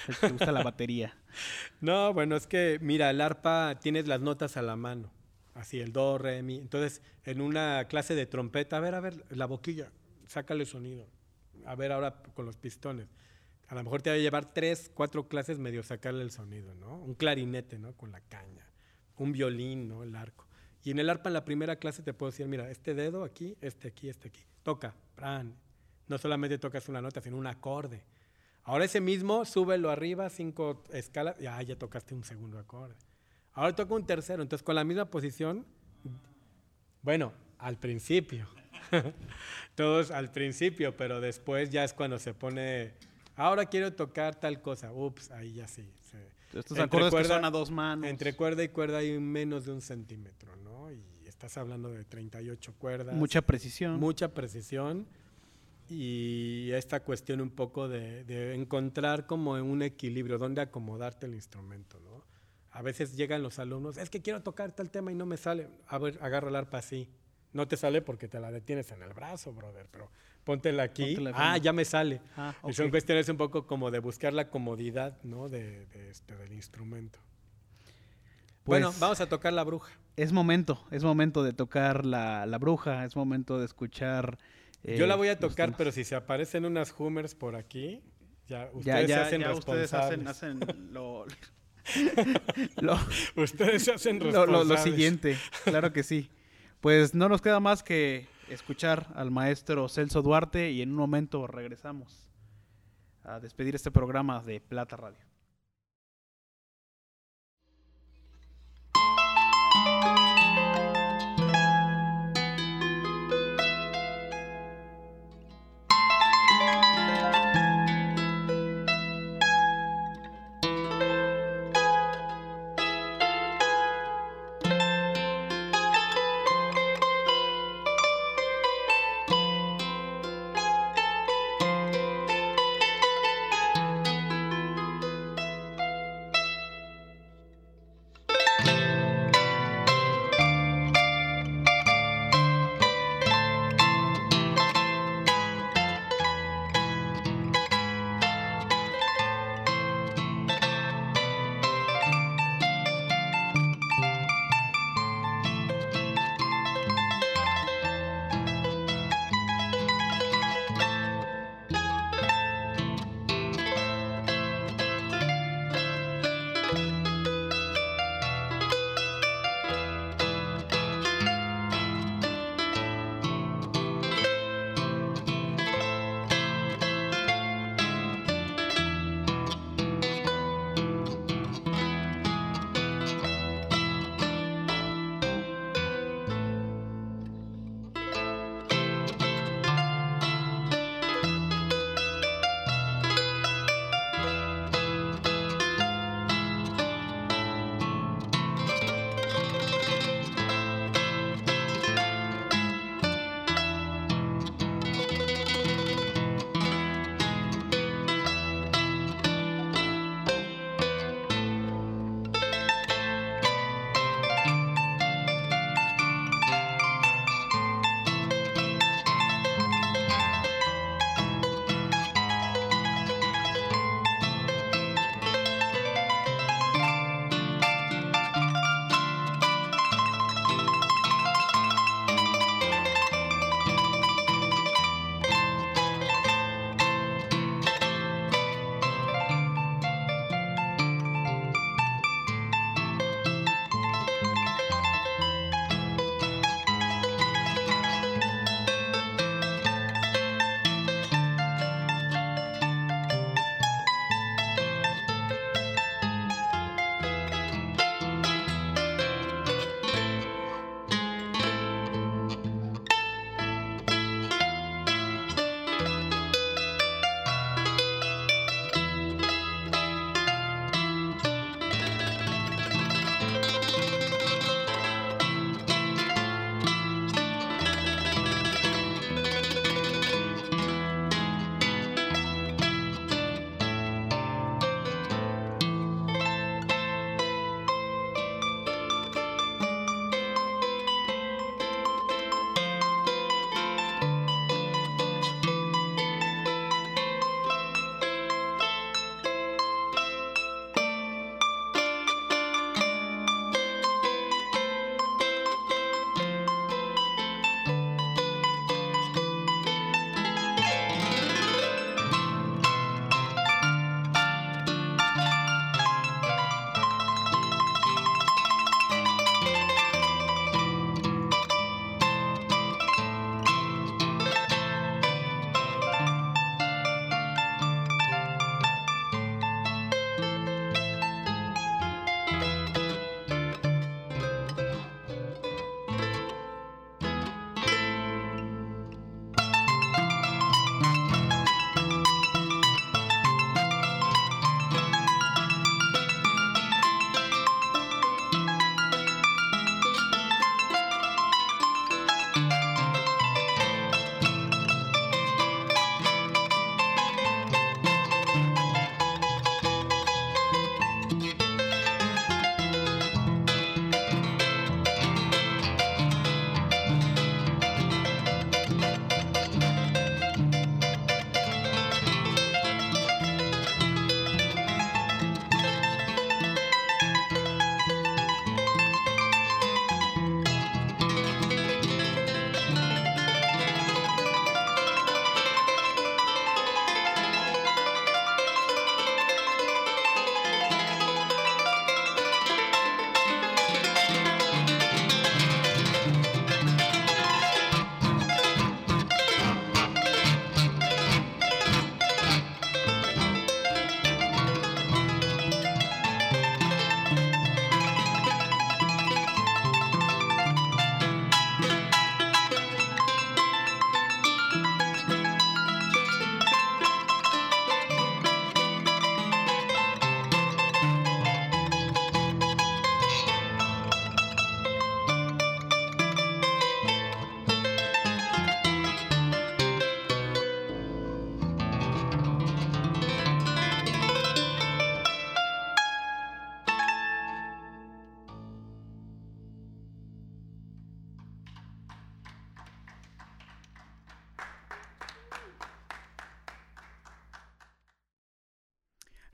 El 0.07 0.15
que 0.15 0.29
gusta 0.29 0.51
la 0.51 0.61
batería. 0.61 1.17
No, 1.81 2.13
bueno, 2.13 2.35
es 2.35 2.45
que 2.45 2.77
mira, 2.83 3.09
el 3.09 3.19
arpa 3.19 3.79
tienes 3.81 4.07
las 4.07 4.21
notas 4.21 4.57
a 4.57 4.61
la 4.61 4.75
mano. 4.75 5.11
Así, 5.55 5.79
el 5.79 5.91
do, 5.91 6.19
re, 6.19 6.43
mi. 6.43 6.57
Entonces, 6.57 7.01
en 7.25 7.41
una 7.41 7.85
clase 7.87 8.13
de 8.13 8.27
trompeta, 8.27 8.77
a 8.77 8.79
ver, 8.79 8.93
a 8.93 8.99
ver, 8.99 9.25
la 9.29 9.47
boquilla, 9.47 9.91
sácale 10.27 10.65
sonido. 10.65 11.07
A 11.67 11.75
ver 11.75 11.91
ahora 11.91 12.23
con 12.33 12.45
los 12.45 12.57
pistones. 12.57 13.07
A 13.67 13.75
lo 13.75 13.83
mejor 13.83 14.01
te 14.01 14.09
va 14.09 14.15
a 14.15 14.19
llevar 14.19 14.53
tres, 14.53 14.89
cuatro 14.93 15.27
clases 15.27 15.59
medio 15.59 15.83
sacarle 15.83 16.23
el 16.23 16.31
sonido, 16.31 16.73
¿no? 16.75 16.97
Un 16.97 17.15
clarinete, 17.15 17.77
¿no? 17.77 17.93
Con 17.93 18.11
la 18.11 18.21
caña. 18.21 18.65
Un 19.17 19.33
violín, 19.33 19.89
¿no? 19.89 20.03
El 20.03 20.15
arco. 20.15 20.47
Y 20.83 20.91
en 20.91 20.99
el 20.99 21.09
arpa, 21.09 21.29
en 21.29 21.33
la 21.33 21.43
primera 21.43 21.75
clase, 21.75 22.01
te 22.01 22.13
puedo 22.13 22.31
decir, 22.31 22.47
mira, 22.47 22.71
este 22.71 22.93
dedo 22.93 23.25
aquí, 23.25 23.57
este 23.59 23.89
aquí, 23.89 24.07
este 24.07 24.29
aquí. 24.29 24.45
Toca, 24.63 24.95
pran. 25.15 25.53
No 26.07 26.17
solamente 26.17 26.57
tocas 26.57 26.87
una 26.87 27.01
nota, 27.01 27.19
sino 27.19 27.35
un 27.35 27.47
acorde. 27.47 28.05
Ahora 28.63 28.85
ese 28.85 29.01
mismo, 29.01 29.43
súbelo 29.43 29.89
arriba, 29.89 30.29
cinco 30.29 30.83
escalas, 30.91 31.37
ya, 31.39 31.61
ya 31.61 31.77
tocaste 31.77 32.15
un 32.15 32.23
segundo 32.23 32.57
acorde. 32.59 32.95
Ahora 33.51 33.75
toca 33.75 33.93
un 33.93 34.05
tercero, 34.05 34.41
entonces 34.43 34.63
con 34.63 34.75
la 34.75 34.83
misma 34.83 35.05
posición, 35.09 35.65
bueno, 37.01 37.33
al 37.57 37.77
principio. 37.77 38.47
Todos 39.75 40.11
al 40.11 40.31
principio, 40.31 40.95
pero 40.97 41.21
después 41.21 41.69
ya 41.69 41.83
es 41.83 41.93
cuando 41.93 42.19
se 42.19 42.33
pone, 42.33 42.93
ahora 43.35 43.65
quiero 43.65 43.93
tocar 43.93 44.35
tal 44.39 44.61
cosa, 44.61 44.91
ups, 44.91 45.31
ahí 45.31 45.53
ya 45.53 45.67
sí. 45.67 45.89
se- 46.11 46.27
Estos 46.59 46.77
Entre 46.77 46.83
acordes 46.99 47.13
que 47.21 47.27
son 47.27 47.45
a 47.45 47.51
dos 47.51 47.69
manos. 47.71 48.09
entre 48.09 48.35
cuerda 48.35 48.63
y 48.63 48.69
cuerda 48.69 48.99
hay 48.99 49.19
menos 49.19 49.65
de 49.65 49.71
un 49.73 49.81
centímetro, 49.81 50.55
¿no? 50.57 50.91
Y 50.91 51.01
estás 51.27 51.57
hablando 51.57 51.91
de 51.91 52.03
38 52.05 52.73
cuerdas. 52.79 53.15
Mucha 53.15 53.41
precisión. 53.41 53.99
Mucha 53.99 54.33
precisión 54.33 55.05
y 55.89 56.71
esta 56.71 57.01
cuestión 57.01 57.39
un 57.41 57.49
poco 57.51 57.87
de, 57.87 58.23
de 58.25 58.55
encontrar 58.55 59.25
como 59.25 59.51
un 59.53 59.81
equilibrio, 59.81 60.37
dónde 60.37 60.61
acomodarte 60.61 61.25
el 61.27 61.33
instrumento, 61.35 61.99
¿no? 62.01 62.25
A 62.71 62.81
veces 62.81 63.15
llegan 63.15 63.41
los 63.41 63.57
alumnos, 63.59 63.97
es 63.97 64.09
que 64.09 64.21
quiero 64.21 64.41
tocar 64.43 64.71
tal 64.71 64.89
tema 64.91 65.11
y 65.11 65.15
no 65.15 65.25
me 65.25 65.37
sale. 65.37 65.67
A 65.87 65.97
ver, 65.97 66.17
agarro 66.21 66.49
el 66.49 66.55
arpa 66.55 66.79
así. 66.79 67.07
No 67.53 67.67
te 67.67 67.77
sale 67.77 68.01
porque 68.01 68.27
te 68.27 68.39
la 68.39 68.51
detienes 68.51 68.91
en 68.91 69.01
el 69.01 69.13
brazo, 69.13 69.53
brother, 69.53 69.87
pero 69.91 70.11
póntela 70.43 70.83
aquí. 70.83 71.15
Póntela 71.15 71.31
ah, 71.35 71.57
ya 71.57 71.73
me 71.73 71.85
sale. 71.85 72.21
Ah, 72.35 72.53
Y 72.67 72.73
Son 72.73 72.89
cuestiones 72.89 73.27
un 73.29 73.37
poco 73.37 73.65
como 73.65 73.89
de 73.91 73.99
buscar 73.99 74.33
la 74.33 74.49
comodidad, 74.49 75.17
¿no? 75.23 75.49
De, 75.49 75.85
de 75.87 76.09
este, 76.09 76.35
del 76.35 76.51
instrumento. 76.53 77.19
bueno, 78.65 78.87
Pues- 78.89 78.99
vamos 78.99 79.21
a 79.21 79.27
tocar 79.29 79.53
la 79.53 79.63
bruja. 79.63 79.91
Es 80.17 80.31
momento, 80.31 80.83
es 80.91 81.03
momento 81.03 81.43
de 81.43 81.53
tocar 81.53 82.03
la, 82.05 82.45
la 82.47 82.57
bruja, 82.57 83.05
es 83.05 83.15
momento 83.15 83.59
de 83.59 83.65
escuchar. 83.65 84.37
Yo 84.83 85.05
la 85.05 85.13
eh, 85.13 85.17
voy 85.17 85.27
a 85.29 85.39
tocar, 85.39 85.75
pero 85.77 85.91
si 85.91 86.03
se 86.03 86.15
aparecen 86.15 86.65
unas 86.65 86.93
Hummers 86.97 87.35
por 87.35 87.55
aquí, 87.55 88.01
ya 88.47 88.69
ustedes 88.73 89.07
ya, 89.07 89.15
se 89.17 89.21
hacen 89.23 89.41
ya 89.41 89.53
ustedes 89.53 89.93
hacen, 89.93 90.25
responsables. 90.25 90.69
hacen 90.69 90.91
lo, 90.93 91.25
lo, 92.81 92.99
Ustedes 93.35 93.83
se 93.83 93.91
hacen 93.93 94.19
responsables. 94.19 94.51
lo- 94.51 94.63
lo 94.63 94.77
siguiente, 94.77 95.37
claro 95.65 95.93
que 95.93 96.03
sí. 96.03 96.29
Pues 96.81 97.15
no 97.15 97.27
nos 97.27 97.41
queda 97.41 97.59
más 97.59 97.81
que 97.81 98.27
escuchar 98.49 99.07
al 99.15 99.31
maestro 99.31 99.89
Celso 99.89 100.21
Duarte 100.21 100.71
y 100.71 100.81
en 100.81 100.91
un 100.91 100.97
momento 100.97 101.47
regresamos 101.47 102.29
a 103.23 103.39
despedir 103.39 103.75
este 103.75 103.91
programa 103.91 104.41
de 104.43 104.61
Plata 104.61 104.95
Radio. 104.95 105.36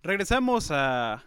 Regresamos 0.03 0.67
a, 0.69 1.23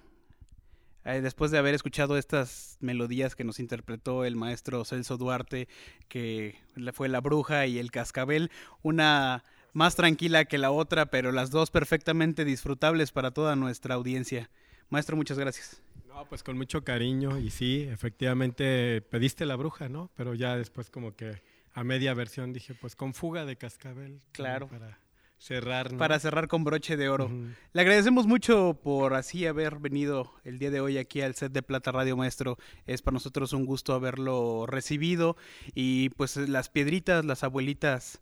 después 1.02 1.50
de 1.50 1.56
haber 1.56 1.74
escuchado 1.74 2.18
estas 2.18 2.76
melodías 2.80 3.34
que 3.34 3.42
nos 3.42 3.58
interpretó 3.58 4.26
el 4.26 4.36
maestro 4.36 4.84
Celso 4.84 5.16
Duarte, 5.16 5.66
que 6.08 6.58
fue 6.92 7.08
La 7.08 7.22
Bruja 7.22 7.66
y 7.66 7.78
El 7.78 7.90
Cascabel, 7.90 8.50
una 8.82 9.44
más 9.72 9.96
tranquila 9.96 10.44
que 10.44 10.58
la 10.58 10.70
otra, 10.70 11.06
pero 11.06 11.32
las 11.32 11.50
dos 11.50 11.70
perfectamente 11.70 12.44
disfrutables 12.44 13.12
para 13.12 13.30
toda 13.30 13.56
nuestra 13.56 13.94
audiencia. 13.94 14.50
Maestro, 14.90 15.16
muchas 15.16 15.38
gracias. 15.38 15.82
No, 16.06 16.26
pues 16.28 16.42
con 16.42 16.58
mucho 16.58 16.84
cariño 16.84 17.38
y 17.38 17.48
sí, 17.48 17.88
efectivamente 17.90 19.00
pediste 19.00 19.46
La 19.46 19.56
Bruja, 19.56 19.88
¿no? 19.88 20.10
Pero 20.16 20.34
ya 20.34 20.54
después 20.54 20.90
como 20.90 21.16
que 21.16 21.40
a 21.72 21.82
media 21.82 22.12
versión 22.12 22.52
dije, 22.52 22.74
pues 22.74 22.94
con 22.94 23.14
fuga 23.14 23.46
de 23.46 23.56
Cascabel. 23.56 24.20
Claro. 24.32 24.68
Para 24.68 24.98
cerrar. 25.38 25.96
Para 25.96 26.18
cerrar 26.18 26.48
con 26.48 26.64
broche 26.64 26.96
de 26.96 27.08
oro. 27.08 27.30
Le 27.72 27.80
agradecemos 27.80 28.26
mucho 28.26 28.78
por 28.82 29.14
así 29.14 29.46
haber 29.46 29.78
venido 29.78 30.32
el 30.44 30.58
día 30.58 30.70
de 30.70 30.80
hoy 30.80 30.98
aquí 30.98 31.20
al 31.20 31.34
set 31.34 31.52
de 31.52 31.62
Plata 31.62 31.92
Radio 31.92 32.16
Maestro. 32.16 32.58
Es 32.86 33.02
para 33.02 33.14
nosotros 33.14 33.52
un 33.52 33.66
gusto 33.66 33.94
haberlo 33.94 34.66
recibido 34.66 35.36
y 35.74 36.10
pues 36.10 36.36
las 36.36 36.68
piedritas, 36.68 37.24
las 37.24 37.44
abuelitas 37.44 38.20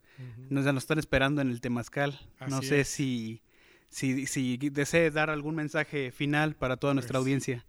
nos, 0.50 0.64
nos 0.64 0.82
están 0.82 0.98
esperando 0.98 1.40
en 1.40 1.50
el 1.50 1.60
Temazcal. 1.60 2.18
no 2.48 2.62
sé 2.62 2.84
si, 2.84 3.42
si, 3.88 4.26
si 4.26 4.56
desee 4.56 5.10
dar 5.10 5.30
algún 5.30 5.54
mensaje 5.54 6.10
final 6.10 6.54
para 6.54 6.76
toda 6.76 6.94
nuestra 6.94 7.14
pues, 7.14 7.22
audiencia. 7.22 7.64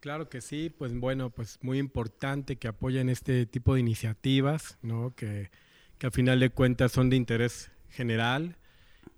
Claro 0.00 0.28
que 0.28 0.40
sí, 0.40 0.72
pues 0.76 0.94
bueno, 0.94 1.30
pues 1.30 1.58
muy 1.60 1.78
importante 1.78 2.56
que 2.56 2.68
apoyen 2.68 3.08
este 3.08 3.46
tipo 3.46 3.74
de 3.74 3.80
iniciativas, 3.80 4.78
¿no? 4.80 5.12
Que, 5.16 5.50
que 5.98 6.06
a 6.06 6.10
final 6.12 6.38
de 6.38 6.50
cuentas 6.50 6.92
son 6.92 7.10
de 7.10 7.16
interés 7.16 7.72
general 7.90 8.57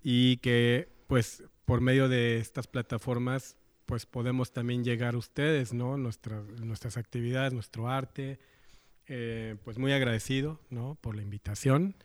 y 0.03 0.37
que 0.37 0.89
pues 1.07 1.43
por 1.65 1.81
medio 1.81 2.09
de 2.09 2.37
estas 2.37 2.67
plataformas 2.67 3.57
pues 3.85 4.05
podemos 4.05 4.53
también 4.53 4.83
llegar 4.83 5.15
a 5.15 5.17
ustedes, 5.17 5.73
¿no? 5.73 5.97
nuestras 5.97 6.97
actividades, 6.97 7.53
nuestro 7.53 7.89
arte. 7.89 8.39
Eh, 9.07 9.57
pues 9.65 9.77
muy 9.77 9.91
agradecido, 9.91 10.61
¿no? 10.69 10.95
Por 11.01 11.15
la 11.15 11.21
invitación 11.21 11.95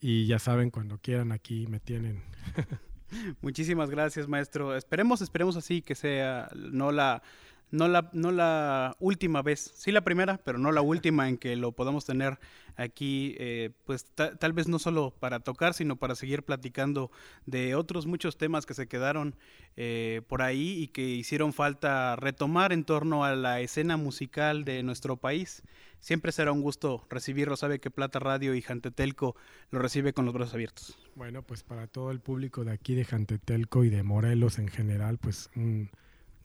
y 0.00 0.26
ya 0.26 0.38
saben, 0.38 0.70
cuando 0.70 0.98
quieran 0.98 1.32
aquí 1.32 1.66
me 1.66 1.80
tienen. 1.80 2.22
Muchísimas 3.40 3.90
gracias, 3.90 4.28
maestro. 4.28 4.76
Esperemos, 4.76 5.20
esperemos 5.20 5.56
así 5.56 5.82
que 5.82 5.94
sea 5.94 6.48
no 6.54 6.92
la 6.92 7.22
no 7.70 7.88
la, 7.88 8.10
no 8.12 8.30
la 8.30 8.96
última 9.00 9.42
vez, 9.42 9.72
sí 9.74 9.92
la 9.92 10.02
primera, 10.02 10.38
pero 10.38 10.58
no 10.58 10.72
la 10.72 10.82
última 10.82 11.28
en 11.28 11.36
que 11.36 11.56
lo 11.56 11.72
podamos 11.72 12.04
tener 12.04 12.38
aquí, 12.76 13.34
eh, 13.38 13.70
pues 13.84 14.04
tal 14.14 14.52
vez 14.52 14.68
no 14.68 14.78
solo 14.78 15.14
para 15.18 15.40
tocar, 15.40 15.74
sino 15.74 15.96
para 15.96 16.14
seguir 16.14 16.42
platicando 16.42 17.10
de 17.46 17.74
otros 17.74 18.06
muchos 18.06 18.36
temas 18.36 18.66
que 18.66 18.74
se 18.74 18.86
quedaron 18.86 19.34
eh, 19.76 20.22
por 20.28 20.42
ahí 20.42 20.82
y 20.82 20.88
que 20.88 21.02
hicieron 21.02 21.52
falta 21.52 22.16
retomar 22.16 22.72
en 22.72 22.84
torno 22.84 23.24
a 23.24 23.34
la 23.34 23.60
escena 23.60 23.96
musical 23.96 24.64
de 24.64 24.82
nuestro 24.82 25.16
país. 25.16 25.62
Siempre 26.00 26.30
será 26.30 26.52
un 26.52 26.62
gusto 26.62 27.04
recibirlo, 27.08 27.56
sabe 27.56 27.80
que 27.80 27.90
Plata 27.90 28.18
Radio 28.18 28.54
y 28.54 28.62
Jantetelco 28.62 29.34
lo 29.70 29.80
recibe 29.80 30.12
con 30.12 30.24
los 30.24 30.34
brazos 30.34 30.54
abiertos. 30.54 30.98
Bueno, 31.14 31.42
pues 31.42 31.62
para 31.62 31.86
todo 31.86 32.10
el 32.10 32.20
público 32.20 32.64
de 32.64 32.72
aquí 32.72 32.94
de 32.94 33.04
Jantetelco 33.04 33.82
y 33.82 33.88
de 33.88 34.02
Morelos 34.02 34.58
en 34.58 34.68
general, 34.68 35.18
pues 35.18 35.50
un 35.56 35.90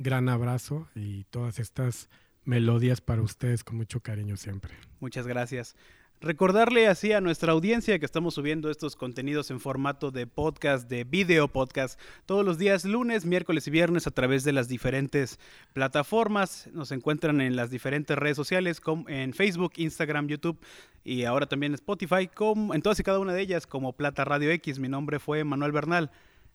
gran 0.02 0.30
abrazo 0.30 0.88
y 0.96 1.24
todas 1.26 1.60
estas 1.60 2.10
melodías 2.44 3.02
para 3.02 3.22
ustedes 3.22 3.64
con 3.64 3.78
mucho 3.78 4.00
cariño 4.02 4.38
siempre. 4.38 4.74
Muchas 5.00 5.28
gracias. 5.28 5.76
Recordarle 6.24 6.88
así 6.88 7.14
a 7.14 7.20
nuestra 7.20 7.52
audiencia 7.52 7.98
que 7.98 8.06
estamos 8.06 8.36
subiendo 8.36 8.70
estos 8.70 8.96
contenidos 8.96 9.50
en 9.50 9.60
formato 9.60 10.12
de 10.12 10.28
podcast, 10.28 10.88
de 10.88 11.04
video 11.04 11.48
podcast, 11.48 12.00
todos 12.28 12.46
los 12.46 12.60
días 12.60 12.86
lunes, 12.86 13.26
miércoles 13.26 13.66
y 13.66 13.72
viernes 13.72 14.06
a 14.06 14.12
través 14.12 14.44
de 14.44 14.52
las 14.52 14.68
diferentes 14.68 15.40
plataformas. 15.74 16.70
Nos 16.74 16.92
encuentran 16.92 17.42
en 17.42 17.56
las 17.56 17.72
diferentes 17.72 18.16
redes 18.16 18.38
sociales, 18.38 18.80
como 18.80 19.10
en 19.10 19.34
Facebook, 19.34 19.74
Instagram, 19.78 20.28
YouTube 20.28 20.60
y 21.04 21.24
ahora 21.24 21.48
también 21.48 21.74
Spotify, 21.74 22.28
como 22.28 22.76
en 22.76 22.84
todas 22.84 23.00
y 23.00 23.04
cada 23.04 23.18
una 23.18 23.34
de 23.34 23.42
ellas 23.42 23.66
como 23.66 23.94
Plata 23.94 24.24
Radio 24.24 24.52
X. 24.52 24.78
Mi 24.78 24.90
nombre 24.90 25.18
fue 25.18 25.44
Manuel 25.44 25.72
Bernal. 25.72 26.12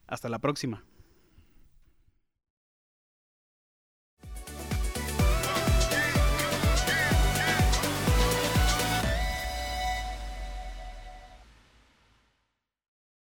Hasta 0.06 0.28
la 0.28 0.38
próxima. 0.38 0.84